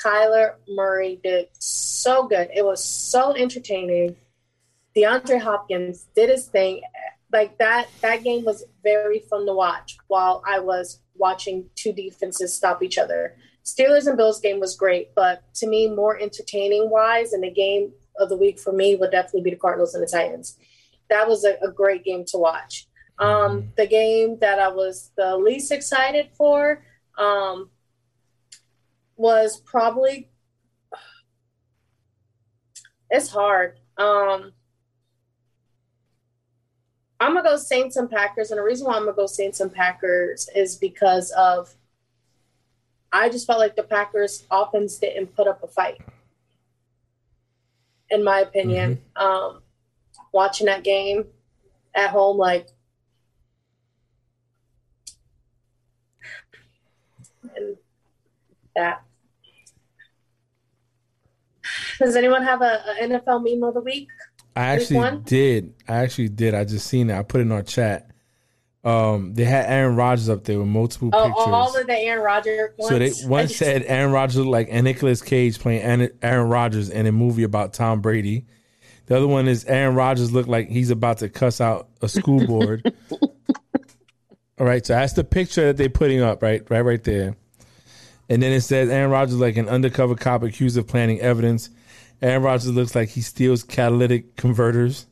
Kyler 0.03 0.55
Murray 0.69 1.19
did 1.23 1.49
so 1.59 2.27
good. 2.29 2.49
It 2.55 2.65
was 2.65 2.85
so 2.85 3.35
entertaining. 3.35 4.17
DeAndre 4.95 5.41
Hopkins 5.41 6.07
did 6.15 6.31
his 6.31 6.47
thing. 6.47 6.83
Like 7.33 7.59
that 7.59 7.89
that 8.03 8.23
game 8.23 8.45
was 8.45 8.65
very 8.83 9.21
fun 9.21 9.47
to 9.47 9.53
watch 9.53 9.99
while 10.07 10.43
I 10.47 10.61
was 10.61 11.01
watching 11.17 11.69
two 11.75 11.93
defenses 11.93 12.55
stop 12.55 12.83
each 12.83 12.99
other. 12.99 13.37
Steelers 13.65 14.07
and 14.07 14.17
Bills 14.17 14.41
game 14.41 14.61
was 14.61 14.77
great, 14.77 15.13
but 15.15 15.43
to 15.55 15.67
me, 15.67 15.89
more 15.89 16.21
entertaining 16.21 16.89
wise, 16.89 17.33
and 17.33 17.43
the 17.43 17.51
game 17.51 17.93
of 18.19 18.29
the 18.29 18.37
week 18.37 18.59
for 18.59 18.73
me 18.73 18.97
would 18.97 19.11
definitely 19.11 19.43
be 19.43 19.51
the 19.51 19.57
Cardinals 19.57 19.95
and 19.95 20.03
the 20.03 20.11
Titans. 20.11 20.59
That 21.09 21.29
was 21.29 21.45
a, 21.45 21.57
a 21.63 21.71
great 21.71 22.05
game 22.05 22.25
to 22.29 22.39
watch. 22.39 22.89
Um, 23.19 23.73
the 23.77 23.87
game 23.87 24.39
that 24.41 24.59
I 24.59 24.69
was 24.69 25.11
the 25.17 25.37
least 25.37 25.73
excited 25.73 26.31
for 26.37 26.83
um, 27.17 27.71
was 29.17 29.61
probably 29.61 30.29
it's 33.11 33.31
hard. 33.31 33.79
Um, 33.97 34.53
I'm 37.19 37.35
gonna 37.35 37.43
go 37.43 37.57
Saints 37.57 37.97
and 37.97 38.11
Packers, 38.11 38.51
and 38.51 38.59
the 38.59 38.63
reason 38.63 38.87
why 38.87 38.97
I'm 38.97 39.05
gonna 39.05 39.17
go 39.17 39.27
Saints 39.27 39.61
and 39.61 39.73
Packers 39.73 40.49
is 40.55 40.77
because 40.77 41.31
of 41.31 41.75
I 43.13 43.31
just 43.31 43.47
felt 43.47 43.61
like 43.61 43.77
the 43.77 43.83
Packers 43.83 44.45
offense 44.51 44.99
didn't 44.99 45.35
put 45.35 45.47
up 45.47 45.63
a 45.63 45.69
fight. 45.69 46.01
In 48.11 48.23
my 48.23 48.41
opinion, 48.41 49.01
um, 49.17 49.63
watching 50.33 50.67
that 50.67 50.85
game 50.85 51.25
at 51.95 52.11
home, 52.11 52.37
like, 52.37 52.69
and 57.57 57.77
that. 58.77 59.03
Does 61.99 62.15
anyone 62.15 62.43
have 62.43 62.63
a, 62.63 62.83
a 63.01 63.03
NFL 63.03 63.43
meme 63.43 63.65
of 63.65 63.75
the 63.75 63.81
week? 63.81 64.09
I 64.55 64.67
actually 64.67 65.21
did. 65.25 65.75
I 65.89 65.97
actually 65.97 66.29
did. 66.29 66.55
I 66.55 66.65
just 66.65 66.87
seen 66.87 67.11
it. 67.11 67.19
I 67.19 67.23
put 67.23 67.41
it 67.41 67.43
in 67.43 67.53
our 67.53 67.63
chat. 67.63 68.06
Um, 68.87 69.35
they 69.35 69.45
had 69.45 69.67
Aaron 69.67 69.97
Rodgers 69.97 70.29
up 70.29 70.45
there 70.45 70.59
with 70.61 70.69
multiple 70.69 71.11
Oh, 71.13 71.27
pictures. 71.27 71.45
all 71.49 71.77
of 71.77 71.87
the 71.89 71.99
Aaron 71.99 72.23
Rodgers 72.23 72.71
ones. 72.79 72.89
so 72.89 72.99
they 73.01 73.11
one 73.29 73.49
said 73.49 73.83
Aaron 73.87 74.13
Rodgers 74.13 74.37
looked 74.37 74.49
like 74.51 74.71
Nicholas 74.73 75.21
Cage 75.23 75.59
playing 75.59 76.09
Aaron 76.23 76.49
Rodgers 76.49 76.89
in 76.89 77.05
a 77.07 77.11
movie 77.13 77.43
about 77.43 77.73
Tom 77.75 78.01
Brady. 78.01 78.47
The 79.07 79.17
other 79.17 79.27
one 79.27 79.49
is 79.49 79.65
Aaron 79.65 79.97
Rodgers 79.97 80.31
looked 80.33 80.49
like 80.49 80.69
he's 80.69 80.91
about 80.91 81.19
to 81.19 81.29
cuss 81.29 81.61
out 81.61 81.89
a 82.01 82.09
school 82.09 82.47
board. 82.47 82.95
All 84.59 84.65
right, 84.67 84.87
so 84.87 84.95
that's 84.95 85.13
the 85.15 85.25
picture 85.25 85.67
that 85.67 85.77
they're 85.77 85.89
putting 85.89 86.23
up, 86.23 86.43
right, 86.43 86.63
right, 86.71 86.81
right 86.81 87.03
there. 87.05 87.37
And 88.29 88.43
then 88.43 88.53
it 88.53 88.63
says 88.63 88.89
Aaron 88.89 89.11
Rodgers 89.11 89.37
like 89.37 89.57
an 89.57 89.69
undercover 89.69 90.15
cop 90.15 90.43
accused 90.43 90.79
of 90.79 90.87
planting 90.87 91.21
evidence. 91.21 91.71
Aaron 92.23 92.43
Rodgers 92.43 92.71
looks 92.73 92.95
like 92.95 93.11
he 93.11 93.21
steals 93.21 93.63
catalytic 93.63 94.37
converters. 94.37 95.07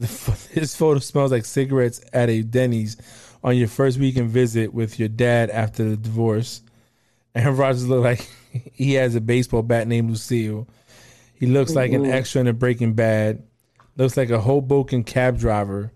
The, 0.00 0.06
ph- 0.08 0.46
his 0.48 0.74
photo 0.74 0.98
smells 0.98 1.30
like 1.30 1.44
cigarettes 1.44 2.00
at 2.12 2.28
a 2.28 2.42
Denny's 2.42 2.96
on 3.44 3.56
your 3.56 3.68
first 3.68 3.98
weekend 3.98 4.30
visit 4.30 4.74
with 4.74 4.98
your 4.98 5.08
dad 5.08 5.48
after 5.50 5.84
the 5.88 5.96
divorce. 5.96 6.62
Aaron 7.34 7.56
Rodgers 7.58 7.86
looks 7.86 8.02
like 8.04 8.28
he 8.74 8.94
has 8.94 9.14
a 9.14 9.20
baseball 9.20 9.62
bat 9.62 9.86
named 9.86 10.10
Lucille. 10.10 10.66
He 11.34 11.46
looks 11.46 11.74
like 11.74 11.92
an 11.92 12.02
Mhm. 12.04 12.12
extra 12.12 12.40
in 12.40 12.48
a 12.48 12.52
Breaking 12.52 12.94
Bad. 12.94 13.42
Looks 13.96 14.16
like 14.16 14.30
a 14.30 14.40
Hoboken 14.40 15.04
cab 15.04 15.38
driver. 15.38 15.92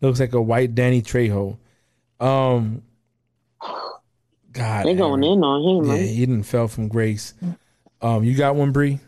Looks 0.00 0.18
like 0.20 0.32
a 0.32 0.40
white 0.40 0.74
Danny 0.74 1.02
Trejo. 1.02 1.58
Um, 2.18 2.82
God, 4.52 4.86
They 4.86 4.94
going 4.94 5.22
in 5.22 5.44
on 5.44 5.62
him, 5.62 5.84
yeah, 5.90 5.94
man. 5.96 6.04
he 6.08 6.20
didn't 6.26 6.42
fell 6.42 6.66
from 6.68 6.88
grace. 6.88 7.34
Um, 8.02 8.24
you 8.24 8.34
got 8.36 8.56
one, 8.56 8.72
Bree? 8.72 8.98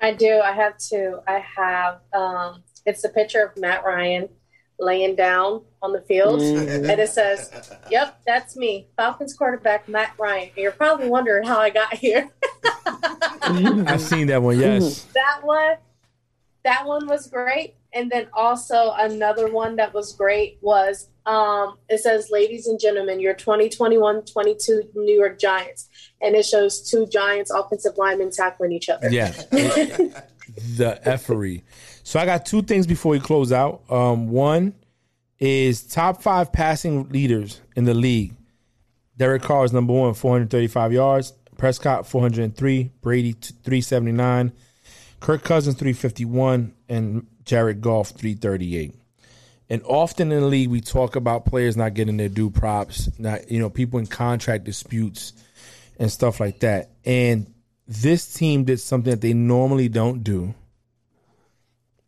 I 0.00 0.12
do. 0.14 0.40
I 0.40 0.52
have 0.52 0.76
two. 0.78 1.20
I 1.28 1.44
have. 1.56 2.00
Um, 2.12 2.62
it's 2.86 3.04
a 3.04 3.08
picture 3.08 3.42
of 3.44 3.56
Matt 3.56 3.84
Ryan 3.84 4.28
laying 4.78 5.14
down 5.14 5.62
on 5.80 5.92
the 5.92 6.00
field, 6.02 6.40
Mhm. 6.40 6.88
and 6.90 7.00
it 7.00 7.08
says, 7.10 7.50
"Yep, 7.90 8.20
that's 8.26 8.56
me, 8.56 8.88
Falcons 8.96 9.34
quarterback 9.34 9.88
Matt 9.88 10.12
Ryan." 10.18 10.48
And 10.48 10.56
you're 10.56 10.72
probably 10.72 11.08
wondering 11.08 11.44
how 11.46 11.58
I 11.58 11.70
got 11.70 11.94
here. 11.94 12.28
I've 13.42 14.00
seen 14.00 14.26
that 14.28 14.42
one. 14.42 14.58
Yes. 14.58 15.04
that 15.14 15.40
one, 15.42 15.76
that 16.64 16.86
one 16.86 17.06
was 17.06 17.26
great. 17.28 17.74
And 17.94 18.10
then 18.10 18.28
also 18.32 18.92
another 18.96 19.52
one 19.52 19.76
that 19.76 19.92
was 19.92 20.14
great 20.14 20.58
was 20.62 21.08
um, 21.26 21.78
it 21.88 22.00
says, 22.00 22.30
"Ladies 22.30 22.66
and 22.66 22.80
gentlemen, 22.80 23.20
your 23.20 23.34
2021-22 23.34 24.88
New 24.96 25.14
York 25.14 25.38
Giants," 25.38 25.88
and 26.20 26.34
it 26.34 26.44
shows 26.44 26.80
two 26.90 27.06
Giants 27.06 27.50
offensive 27.52 27.96
linemen 27.96 28.30
tackling 28.32 28.72
each 28.72 28.88
other. 28.88 29.08
Yeah. 29.08 29.28
the 29.52 31.00
effery. 31.04 31.62
So 32.02 32.18
I 32.18 32.26
got 32.26 32.46
two 32.46 32.62
things 32.62 32.86
before 32.86 33.12
we 33.12 33.20
close 33.20 33.52
out. 33.52 33.82
Um, 33.90 34.28
one 34.28 34.74
is 35.38 35.82
top 35.82 36.22
five 36.22 36.52
passing 36.52 37.08
leaders 37.08 37.60
in 37.76 37.84
the 37.84 37.94
league. 37.94 38.34
Derek 39.16 39.42
Carr 39.42 39.64
is 39.64 39.72
number 39.72 39.92
one, 39.92 40.14
435 40.14 40.92
yards. 40.92 41.32
Prescott, 41.56 42.06
403. 42.06 42.90
Brady, 43.00 43.32
379. 43.32 44.52
Kirk 45.20 45.44
Cousins, 45.44 45.76
351. 45.76 46.74
And 46.88 47.26
Jared 47.44 47.80
Goff, 47.80 48.10
338. 48.10 48.94
And 49.72 49.82
often 49.84 50.30
in 50.32 50.40
the 50.40 50.46
league, 50.46 50.68
we 50.68 50.80
talk 50.82 51.16
about 51.16 51.46
players 51.46 51.76
not 51.78 51.94
getting 51.94 52.18
their 52.18 52.28
due 52.28 52.50
props, 52.50 53.08
not 53.18 53.50
you 53.50 53.58
know 53.58 53.70
people 53.70 53.98
in 53.98 54.06
contract 54.06 54.64
disputes 54.64 55.32
and 55.98 56.12
stuff 56.12 56.40
like 56.40 56.60
that. 56.60 56.90
And 57.06 57.52
this 57.88 58.34
team 58.34 58.64
did 58.64 58.80
something 58.80 59.10
that 59.10 59.22
they 59.22 59.32
normally 59.32 59.88
don't 59.88 60.22
do, 60.22 60.54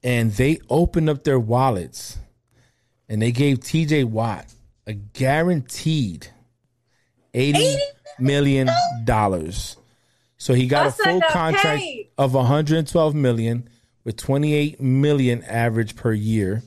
and 0.05 0.33
they 0.33 0.61
opened 0.71 1.09
up 1.09 1.25
their 1.25 1.41
wallets, 1.41 2.19
and 3.09 3.21
they 3.23 3.33
gave 3.33 3.61
T.J. 3.61 4.05
Watt 4.05 4.47
a 4.87 4.93
guaranteed 4.93 6.29
eighty 7.33 7.77
million 8.19 8.69
dollars. 9.05 9.77
So 10.37 10.53
he 10.55 10.67
got 10.67 10.85
That's 10.85 11.01
a 11.01 11.05
full 11.05 11.15
like 11.21 11.31
a 11.31 11.33
contract 11.33 11.81
pay. 11.81 12.11
of 12.19 12.35
112 12.35 13.15
million 13.15 13.67
with 14.05 14.17
28 14.19 14.79
million 14.81 15.43
average 15.45 15.97
per 15.97 16.13
year, 16.13 16.63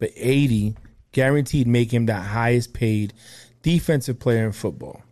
but 0.00 0.10
80 0.16 0.74
guaranteed 1.12 1.68
make 1.68 1.92
him 1.94 2.06
the 2.06 2.14
highest 2.16 2.72
paid 2.74 3.12
defensive 3.62 4.18
player 4.18 4.44
in 4.44 4.50
football. 4.52 5.02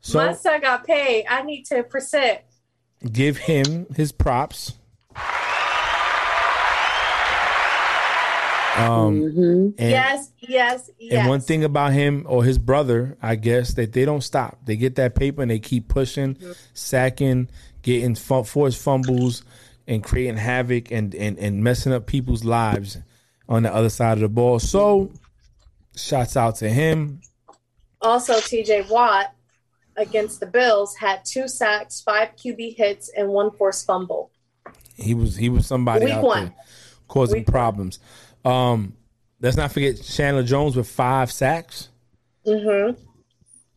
So 0.00 0.24
My 0.24 0.32
son 0.32 0.62
got 0.62 0.86
paid. 0.86 1.26
I 1.28 1.42
need 1.42 1.64
ten 1.66 1.84
percent. 1.84 2.40
give 3.12 3.36
him 3.36 3.86
his 3.94 4.10
props. 4.10 4.72
Um, 8.78 9.22
and, 9.22 9.74
yes, 9.78 10.30
yes, 10.38 10.90
yes. 10.98 11.12
and 11.12 11.28
one 11.28 11.40
thing 11.40 11.64
about 11.64 11.92
him 11.92 12.24
or 12.28 12.44
his 12.44 12.58
brother, 12.58 13.16
I 13.20 13.34
guess, 13.34 13.74
that 13.74 13.92
they 13.92 14.04
don't 14.04 14.20
stop. 14.20 14.58
They 14.64 14.76
get 14.76 14.94
that 14.96 15.14
paper 15.14 15.42
and 15.42 15.50
they 15.50 15.58
keep 15.58 15.88
pushing, 15.88 16.36
sacking, 16.74 17.48
getting 17.82 18.14
fu- 18.14 18.44
forced 18.44 18.80
fumbles, 18.80 19.42
and 19.86 20.02
creating 20.04 20.36
havoc 20.36 20.90
and, 20.90 21.14
and, 21.14 21.38
and 21.38 21.64
messing 21.64 21.92
up 21.92 22.06
people's 22.06 22.44
lives 22.44 22.98
on 23.48 23.62
the 23.62 23.74
other 23.74 23.90
side 23.90 24.12
of 24.12 24.20
the 24.20 24.28
ball. 24.28 24.58
So, 24.58 25.10
shouts 25.96 26.36
out 26.36 26.56
to 26.56 26.68
him. 26.68 27.20
Also, 28.00 28.34
TJ 28.34 28.90
Watt 28.90 29.34
against 29.96 30.40
the 30.40 30.46
Bills 30.46 30.94
had 30.96 31.24
two 31.24 31.48
sacks, 31.48 32.00
five 32.00 32.36
QB 32.36 32.76
hits, 32.76 33.10
and 33.16 33.28
one 33.28 33.50
forced 33.50 33.86
fumble. 33.86 34.30
He 34.94 35.14
was 35.14 35.36
he 35.36 35.48
was 35.48 35.66
somebody 35.66 36.04
Week 36.06 36.14
out 36.14 36.24
one. 36.24 36.44
there 36.44 36.54
causing 37.08 37.44
problems. 37.44 37.98
Um, 38.44 38.94
let's 39.40 39.56
not 39.56 39.72
forget 39.72 40.02
Chandler 40.02 40.42
Jones 40.42 40.76
with 40.76 40.88
five 40.88 41.30
sacks. 41.30 41.88
Mm-hmm. 42.46 42.98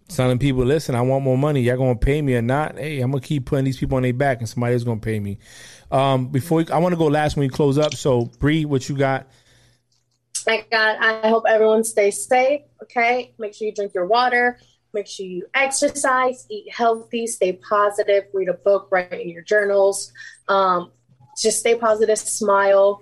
telling 0.08 0.40
people, 0.40 0.64
listen, 0.64 0.96
I 0.96 1.02
want 1.02 1.26
more 1.26 1.38
money. 1.38 1.62
Y'all 1.62 1.78
gonna 1.78 1.96
pay 1.96 2.22
me 2.22 2.36
or 2.36 2.42
not? 2.42 2.78
Hey, 2.78 3.02
I'm 3.02 3.12
gonna 3.12 3.22
keep 3.22 3.46
putting 3.46 3.66
these 3.66 3.78
people 3.78 3.98
on 3.98 4.04
their 4.04 4.14
back, 4.14 4.40
and 4.40 4.48
somebody 4.48 4.74
else 4.74 4.84
gonna 4.84 5.02
pay 5.02 5.20
me. 5.20 5.40
Um, 5.92 6.28
before 6.28 6.64
I 6.72 6.78
want 6.78 6.94
to 6.94 6.98
go 6.98 7.08
last 7.08 7.36
when 7.36 7.46
we 7.46 7.50
close 7.50 7.78
up. 7.78 7.94
So, 7.96 8.26
Bree, 8.40 8.66
what 8.66 8.88
you 8.88 8.96
got? 8.96 9.28
Thank 10.34 10.72
God. 10.72 10.98
I 11.00 11.28
hope 11.28 11.44
everyone 11.48 11.84
stays 11.84 12.26
safe. 12.26 12.62
Okay. 12.84 13.34
Make 13.38 13.54
sure 13.54 13.68
you 13.68 13.74
drink 13.74 13.94
your 13.94 14.08
water. 14.08 14.58
Make 14.94 15.08
sure 15.08 15.26
you 15.26 15.46
exercise, 15.54 16.46
eat 16.50 16.74
healthy, 16.74 17.26
stay 17.26 17.54
positive, 17.54 18.26
read 18.34 18.50
a 18.50 18.54
book, 18.54 18.90
write 18.92 19.14
in 19.14 19.30
your 19.30 19.44
journals. 19.44 20.12
Um, 20.50 20.92
just 21.38 21.60
stay 21.60 21.76
positive, 21.76 22.18
smile, 22.18 23.02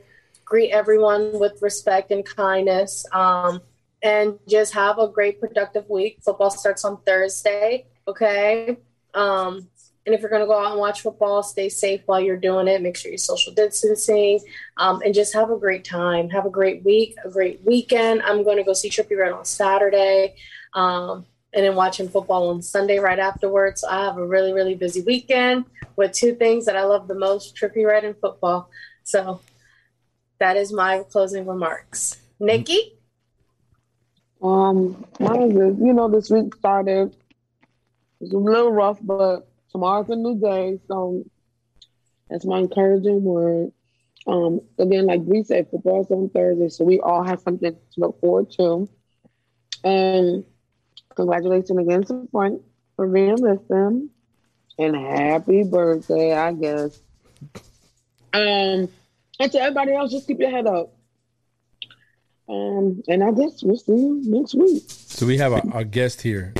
greet 0.49 0.71
everyone 0.71 1.39
with 1.39 1.61
respect 1.61 2.11
and 2.11 2.25
kindness, 2.25 3.05
um, 3.13 3.61
and 4.01 4.39
just 4.47 4.73
have 4.73 4.97
a 4.97 5.07
great, 5.07 5.39
productive 5.39 5.87
week. 5.89 6.17
Football 6.21 6.49
starts 6.49 6.83
on 6.83 6.97
Thursday. 7.05 7.85
Okay. 8.07 8.77
Um, 9.13 9.67
and 10.05 10.15
if 10.15 10.21
you're 10.21 10.29
going 10.29 10.41
to 10.41 10.47
go 10.47 10.57
out 10.57 10.71
and 10.71 10.79
watch 10.79 11.01
football, 11.01 11.43
stay 11.43 11.69
safe 11.69 12.01
while 12.07 12.19
you're 12.19 12.37
doing 12.37 12.67
it. 12.67 12.81
Make 12.81 12.97
sure 12.97 13.11
you're 13.11 13.19
social 13.19 13.53
distancing 13.53 14.39
um, 14.77 15.01
and 15.05 15.13
just 15.13 15.33
have 15.35 15.51
a 15.51 15.57
great 15.57 15.85
time. 15.85 16.29
Have 16.29 16.47
a 16.47 16.49
great 16.49 16.83
week, 16.83 17.15
a 17.23 17.29
great 17.29 17.61
weekend. 17.63 18.23
I'm 18.23 18.43
going 18.43 18.57
to 18.57 18.63
go 18.63 18.73
see 18.73 18.89
Trippie 18.89 19.19
Redd 19.19 19.33
on 19.33 19.45
Saturday 19.45 20.35
um, 20.73 21.25
and 21.53 21.63
then 21.63 21.75
watching 21.75 22.09
football 22.09 22.49
on 22.49 22.63
Sunday 22.63 22.97
right 22.97 23.19
afterwards. 23.19 23.81
So 23.81 23.89
I 23.89 24.05
have 24.05 24.17
a 24.17 24.25
really, 24.25 24.53
really 24.53 24.73
busy 24.73 25.01
weekend 25.01 25.65
with 25.95 26.13
two 26.13 26.33
things 26.33 26.65
that 26.65 26.75
I 26.75 26.85
love 26.85 27.07
the 27.07 27.15
most 27.15 27.55
Trippie 27.55 27.85
Redd 27.85 28.05
and 28.05 28.17
football. 28.17 28.71
So 29.03 29.41
that 30.39 30.57
is 30.57 30.73
my 30.73 31.03
closing 31.09 31.45
remarks. 31.45 32.17
Nikki? 32.39 32.93
Um, 34.41 35.05
mine 35.19 35.51
is, 35.51 35.77
you 35.79 35.93
know, 35.93 36.09
this 36.09 36.29
week 36.29 36.55
started. 36.55 37.15
It's 38.21 38.33
a 38.33 38.37
little 38.37 38.71
rough, 38.71 38.99
but 39.01 39.47
tomorrow's 39.71 40.09
a 40.09 40.15
new 40.15 40.39
day, 40.39 40.79
so 40.87 41.23
that's 42.29 42.45
my 42.45 42.59
encouraging 42.59 43.23
word. 43.23 43.71
Um, 44.27 44.61
again, 44.77 45.05
like 45.07 45.21
we 45.23 45.43
said, 45.43 45.69
football's 45.69 46.11
on 46.11 46.29
Thursday, 46.29 46.69
so 46.69 46.83
we 46.83 46.99
all 46.99 47.23
have 47.23 47.41
something 47.41 47.73
to 47.73 47.79
look 47.97 48.19
forward 48.19 48.51
to. 48.51 48.89
And 49.83 50.43
congratulations 51.15 51.79
again 51.79 52.03
to 52.03 52.27
Frank 52.31 52.61
for 52.95 53.07
being 53.07 53.41
with 53.41 53.67
them, 53.67 54.09
and 54.77 54.95
happy 54.95 55.63
birthday, 55.63 56.33
I 56.33 56.53
guess. 56.53 57.01
Um, 58.33 58.89
and 59.39 59.51
to 59.51 59.59
everybody 59.59 59.93
else, 59.93 60.11
just 60.11 60.27
keep 60.27 60.39
your 60.39 60.51
head 60.51 60.67
up. 60.67 60.93
Um, 62.47 63.01
and 63.07 63.23
I 63.23 63.31
guess 63.31 63.63
we'll 63.63 63.77
see 63.77 63.93
you 63.93 64.21
next 64.25 64.55
week. 64.55 64.83
So 64.87 65.25
we 65.25 65.37
have 65.37 65.53
our, 65.53 65.63
our 65.71 65.83
guest 65.83 66.21
here. 66.21 66.53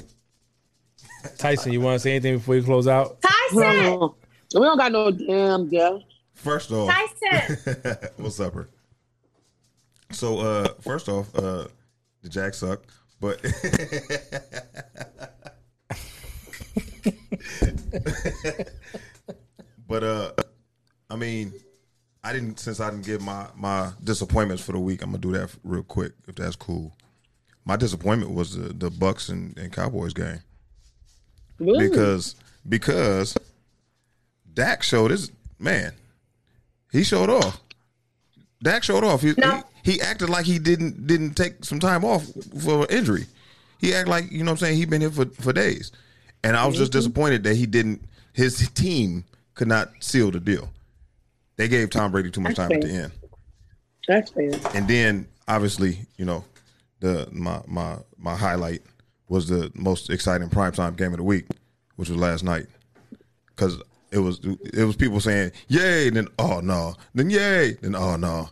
Tyson, 1.37 1.73
you 1.73 1.81
want 1.81 1.95
to 1.95 1.99
say 1.99 2.11
anything 2.11 2.37
before 2.37 2.55
you 2.55 2.63
close 2.63 2.87
out? 2.87 3.17
Tyson, 3.21 4.09
we 4.53 4.61
don't 4.61 4.77
got 4.77 4.91
no 4.91 5.11
damn 5.11 5.67
guest. 5.67 6.05
First 6.33 6.71
off, 6.71 6.89
Tyson. 6.89 8.09
what's 8.17 8.39
up, 8.39 8.53
her? 8.53 8.69
So, 10.11 10.39
uh, 10.39 10.69
first 10.81 11.09
off, 11.09 11.35
uh, 11.35 11.67
the 12.21 12.29
Jack 12.29 12.53
suck, 12.53 12.83
but 13.19 13.41
but 19.87 20.03
uh, 20.03 20.31
I 21.09 21.15
mean, 21.15 21.53
I 22.29 22.33
didn't 22.33 22.59
since 22.59 22.79
I 22.79 22.91
didn't 22.91 23.07
give 23.07 23.21
my 23.21 23.47
my 23.55 23.91
disappointments 24.03 24.63
for 24.63 24.73
the 24.73 24.79
week. 24.79 25.01
I'm 25.01 25.09
gonna 25.09 25.17
do 25.17 25.31
that 25.31 25.49
real 25.63 25.81
quick 25.81 26.11
if 26.27 26.35
that's 26.35 26.55
cool. 26.55 26.95
My 27.65 27.75
disappointment 27.75 28.33
was 28.33 28.55
the 28.55 28.71
the 28.71 28.91
Bucks 28.91 29.29
and, 29.29 29.57
and 29.57 29.73
Cowboys 29.73 30.13
game 30.13 30.39
Really? 31.57 31.89
because 31.89 32.35
because 32.67 33.35
Dak 34.53 34.83
showed 34.83 35.09
his 35.09 35.31
man. 35.57 35.93
He 36.91 37.03
showed 37.03 37.31
off. 37.31 37.59
Dak 38.61 38.83
showed 38.83 39.03
off. 39.03 39.23
He, 39.23 39.33
No. 39.35 39.63
he 39.83 39.93
he 39.93 40.01
acted 40.01 40.29
like 40.29 40.45
he 40.45 40.59
didn't 40.59 41.07
didn't 41.07 41.33
take 41.33 41.65
some 41.65 41.79
time 41.79 42.05
off 42.05 42.27
for 42.63 42.85
injury. 42.91 43.25
He 43.79 43.91
acted 43.95 44.11
like 44.11 44.31
you 44.31 44.43
know 44.43 44.51
what 44.51 44.61
I'm 44.61 44.67
saying 44.67 44.77
he 44.77 44.85
been 44.85 45.01
here 45.01 45.09
for 45.09 45.25
for 45.25 45.51
days, 45.51 45.91
and 46.43 46.55
I 46.55 46.67
was 46.67 46.77
just 46.77 46.91
mm-hmm. 46.91 46.99
disappointed 46.99 47.43
that 47.45 47.55
he 47.55 47.65
didn't. 47.65 48.03
His 48.33 48.69
team 48.69 49.25
could 49.55 49.67
not 49.67 49.89
seal 49.99 50.29
the 50.29 50.39
deal. 50.39 50.69
They 51.59 51.67
gave 51.67 51.89
Tom 51.89 52.09
Brady 52.09 52.31
too 52.31 52.39
much 52.39 52.55
That's 52.55 52.69
time 52.69 52.81
at 52.81 52.87
the 52.87 52.93
end, 52.93 53.11
That's 54.07 54.31
fair. 54.31 54.51
and 54.73 54.87
then 54.87 55.27
obviously 55.45 55.99
you 56.15 56.23
know 56.23 56.45
the 57.01 57.27
my 57.33 57.61
my 57.67 57.97
my 58.17 58.33
highlight 58.33 58.81
was 59.27 59.49
the 59.49 59.69
most 59.75 60.09
exciting 60.09 60.47
primetime 60.47 60.95
game 60.95 61.11
of 61.11 61.17
the 61.17 61.23
week, 61.23 61.47
which 61.97 62.07
was 62.07 62.17
last 62.17 62.45
night 62.45 62.67
because 63.47 63.77
it 64.09 64.19
was 64.19 64.39
it 64.73 64.85
was 64.85 64.95
people 64.95 65.19
saying 65.19 65.51
yay, 65.67 66.09
then 66.09 66.29
oh 66.39 66.61
no, 66.61 66.95
then 67.13 67.29
yay, 67.29 67.73
then 67.81 67.93
oh 67.93 68.15
no. 68.15 68.49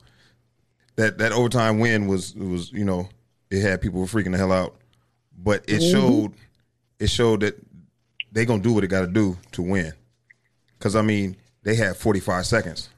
That 0.98 1.18
that 1.20 1.32
overtime 1.32 1.80
win 1.80 2.08
was 2.08 2.36
was 2.36 2.74
you 2.74 2.84
know 2.84 3.08
it 3.50 3.62
had 3.62 3.80
people 3.80 4.02
freaking 4.02 4.34
the 4.34 4.38
hell 4.38 4.52
out, 4.52 4.76
but 5.42 5.64
it 5.70 5.80
mm-hmm. 5.80 5.92
showed 5.94 6.34
it 7.00 7.10
showed 7.10 7.40
that 7.40 7.56
they 8.34 8.44
gonna 8.44 8.62
do 8.62 8.74
what 8.74 8.82
they 8.82 8.88
got 8.88 9.02
to 9.02 9.08
do 9.08 9.38
to 9.54 9.62
win. 9.62 9.94
Because 10.78 10.98
I 10.98 11.02
mean 11.04 11.38
they 11.64 11.76
had 11.76 11.96
45 11.96 12.46
seconds 12.46 12.90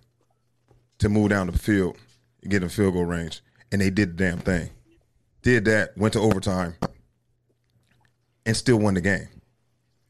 to 1.00 1.10
move 1.10 1.30
down 1.30 1.48
the 1.48 1.58
field, 1.58 1.98
and 2.42 2.52
get 2.52 2.64
in 2.64 2.70
field 2.70 2.94
goal 2.94 3.06
range, 3.06 3.42
and 3.72 3.82
they 3.82 3.90
did 3.90 4.18
the 4.18 4.24
damn 4.24 4.40
thing. 4.40 4.70
Did 5.42 5.66
that, 5.66 5.98
went 5.98 6.14
to 6.14 6.20
overtime, 6.20 6.76
and 8.46 8.56
still 8.56 8.78
won 8.78 8.94
the 8.94 9.02
game 9.02 9.28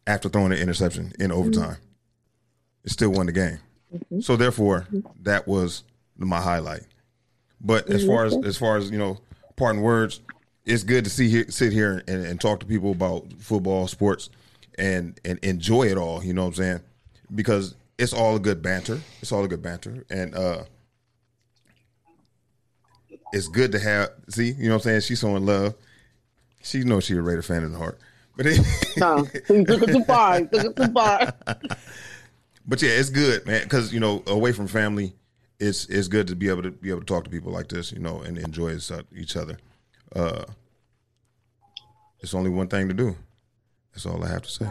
after 0.07 0.29
throwing 0.29 0.51
an 0.51 0.57
interception 0.57 1.13
in 1.19 1.31
overtime. 1.31 1.77
It 2.83 2.91
still 2.91 3.11
won 3.11 3.27
the 3.27 3.31
game. 3.31 3.59
So 4.21 4.35
therefore, 4.35 4.87
that 5.21 5.47
was 5.47 5.83
my 6.17 6.41
highlight. 6.41 6.83
But 7.61 7.89
as 7.89 8.05
far 8.05 8.25
as 8.25 8.35
as 8.45 8.57
far 8.57 8.77
as 8.77 8.89
you 8.89 8.97
know, 8.97 9.19
parting 9.55 9.81
words, 9.81 10.21
it's 10.65 10.83
good 10.83 11.03
to 11.03 11.09
see 11.09 11.29
here, 11.29 11.45
sit 11.49 11.73
here 11.73 12.03
and, 12.07 12.25
and 12.25 12.39
talk 12.39 12.59
to 12.61 12.65
people 12.65 12.91
about 12.91 13.25
football, 13.39 13.87
sports, 13.87 14.29
and 14.77 15.19
and 15.25 15.39
enjoy 15.39 15.87
it 15.87 15.97
all. 15.97 16.23
You 16.23 16.33
know 16.33 16.43
what 16.43 16.49
I'm 16.49 16.53
saying? 16.55 16.79
Because 17.33 17.75
it's 17.97 18.13
all 18.13 18.35
a 18.35 18.39
good 18.39 18.61
banter. 18.61 18.99
It's 19.21 19.31
all 19.31 19.43
a 19.43 19.47
good 19.47 19.61
banter, 19.61 20.05
and 20.09 20.33
uh, 20.35 20.63
it's 23.33 23.47
good 23.47 23.71
to 23.73 23.79
have. 23.79 24.09
See, 24.29 24.51
you 24.51 24.65
know 24.69 24.75
what 24.75 24.75
I'm 24.75 24.81
saying? 24.81 25.01
She's 25.01 25.19
showing 25.19 25.45
love. 25.45 25.75
She 26.63 26.79
knows 26.83 27.05
she's 27.05 27.17
a 27.17 27.21
Raider 27.21 27.41
fan 27.41 27.63
in 27.63 27.71
the 27.71 27.77
heart. 27.77 27.99
But 28.35 28.45
it, 28.47 28.59
No, 28.97 29.25
took 29.47 29.49
it 29.83 29.87
too 29.87 30.03
far. 30.03 30.41
Took 30.41 30.65
it 30.65 30.75
too 30.75 30.91
far. 30.93 31.33
but 32.67 32.81
yeah, 32.81 32.89
it's 32.91 33.09
good, 33.09 33.45
man. 33.45 33.63
Because 33.63 33.93
you 33.93 33.99
know, 33.99 34.23
away 34.27 34.51
from 34.51 34.67
family, 34.67 35.13
it's 35.59 35.85
it's 35.87 36.07
good 36.07 36.27
to 36.27 36.35
be 36.35 36.49
able 36.49 36.63
to 36.63 36.71
be 36.71 36.89
able 36.89 36.99
to 37.01 37.05
talk 37.05 37.23
to 37.25 37.29
people 37.29 37.51
like 37.51 37.67
this, 37.69 37.91
you 37.91 37.99
know, 37.99 38.21
and 38.21 38.37
enjoy 38.37 38.73
each- 38.75 38.91
each 39.15 39.35
other. 39.35 39.57
Uh, 40.15 40.43
it's 42.21 42.33
only 42.33 42.49
one 42.49 42.67
thing 42.67 42.87
to 42.87 42.93
do. 42.93 43.15
That's 43.93 44.05
all 44.05 44.23
I 44.23 44.29
have 44.29 44.41
to 44.43 44.49
say. 44.49 44.69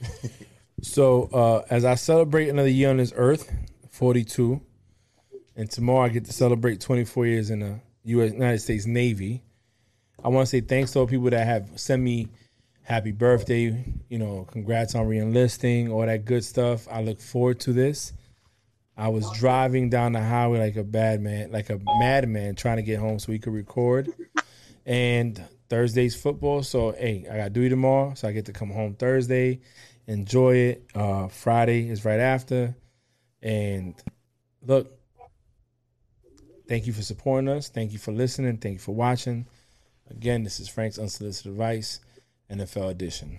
So 0.80 1.24
uh, 1.32 1.62
as 1.70 1.84
I 1.84 1.96
celebrate 1.96 2.48
another 2.48 2.68
year 2.68 2.88
on 2.90 2.98
this 2.98 3.12
earth, 3.16 3.50
42, 3.90 4.60
and 5.58 5.68
tomorrow 5.68 6.06
I 6.06 6.08
get 6.08 6.24
to 6.26 6.32
celebrate 6.32 6.80
24 6.80 7.26
years 7.26 7.50
in 7.50 7.58
the 7.58 7.80
U.S. 8.04 8.32
United 8.32 8.60
States 8.60 8.86
Navy. 8.86 9.42
I 10.24 10.28
want 10.28 10.46
to 10.46 10.50
say 10.50 10.60
thanks 10.60 10.92
to 10.92 11.00
all 11.00 11.06
people 11.08 11.28
that 11.30 11.44
have 11.44 11.68
sent 11.74 12.00
me 12.00 12.28
happy 12.82 13.10
birthday, 13.10 13.84
you 14.08 14.18
know, 14.18 14.46
congrats 14.52 14.94
on 14.94 15.06
reenlisting, 15.06 15.90
all 15.90 16.06
that 16.06 16.24
good 16.24 16.44
stuff. 16.44 16.86
I 16.88 17.02
look 17.02 17.20
forward 17.20 17.58
to 17.60 17.72
this. 17.72 18.12
I 18.96 19.08
was 19.08 19.30
driving 19.32 19.90
down 19.90 20.12
the 20.12 20.22
highway 20.22 20.60
like 20.60 20.76
a 20.76 20.84
bad 20.84 21.20
man, 21.20 21.50
like 21.50 21.70
a 21.70 21.80
madman, 21.98 22.54
trying 22.54 22.76
to 22.76 22.82
get 22.82 23.00
home 23.00 23.18
so 23.18 23.32
we 23.32 23.40
could 23.40 23.52
record. 23.52 24.12
And 24.86 25.42
Thursday's 25.68 26.14
football, 26.14 26.62
so 26.62 26.92
hey, 26.92 27.26
I 27.30 27.36
got 27.36 27.52
duty 27.52 27.68
tomorrow, 27.68 28.14
so 28.14 28.28
I 28.28 28.32
get 28.32 28.46
to 28.46 28.52
come 28.52 28.70
home 28.70 28.94
Thursday, 28.94 29.60
enjoy 30.06 30.54
it. 30.54 30.86
Uh, 30.94 31.26
Friday 31.28 31.88
is 31.88 32.04
right 32.04 32.20
after, 32.20 32.76
and 33.42 33.94
look, 34.62 34.97
thank 36.68 36.86
you 36.86 36.92
for 36.92 37.02
supporting 37.02 37.48
us. 37.48 37.68
Thank 37.68 37.92
you 37.92 37.98
for 37.98 38.12
listening. 38.12 38.58
Thank 38.58 38.74
you 38.74 38.80
for 38.80 38.94
watching. 38.94 39.46
Again, 40.10 40.42
this 40.44 40.60
is 40.60 40.68
Frank's 40.68 40.98
Unsolicited 40.98 41.52
Advice, 41.52 42.00
NFL 42.50 42.90
edition. 42.90 43.38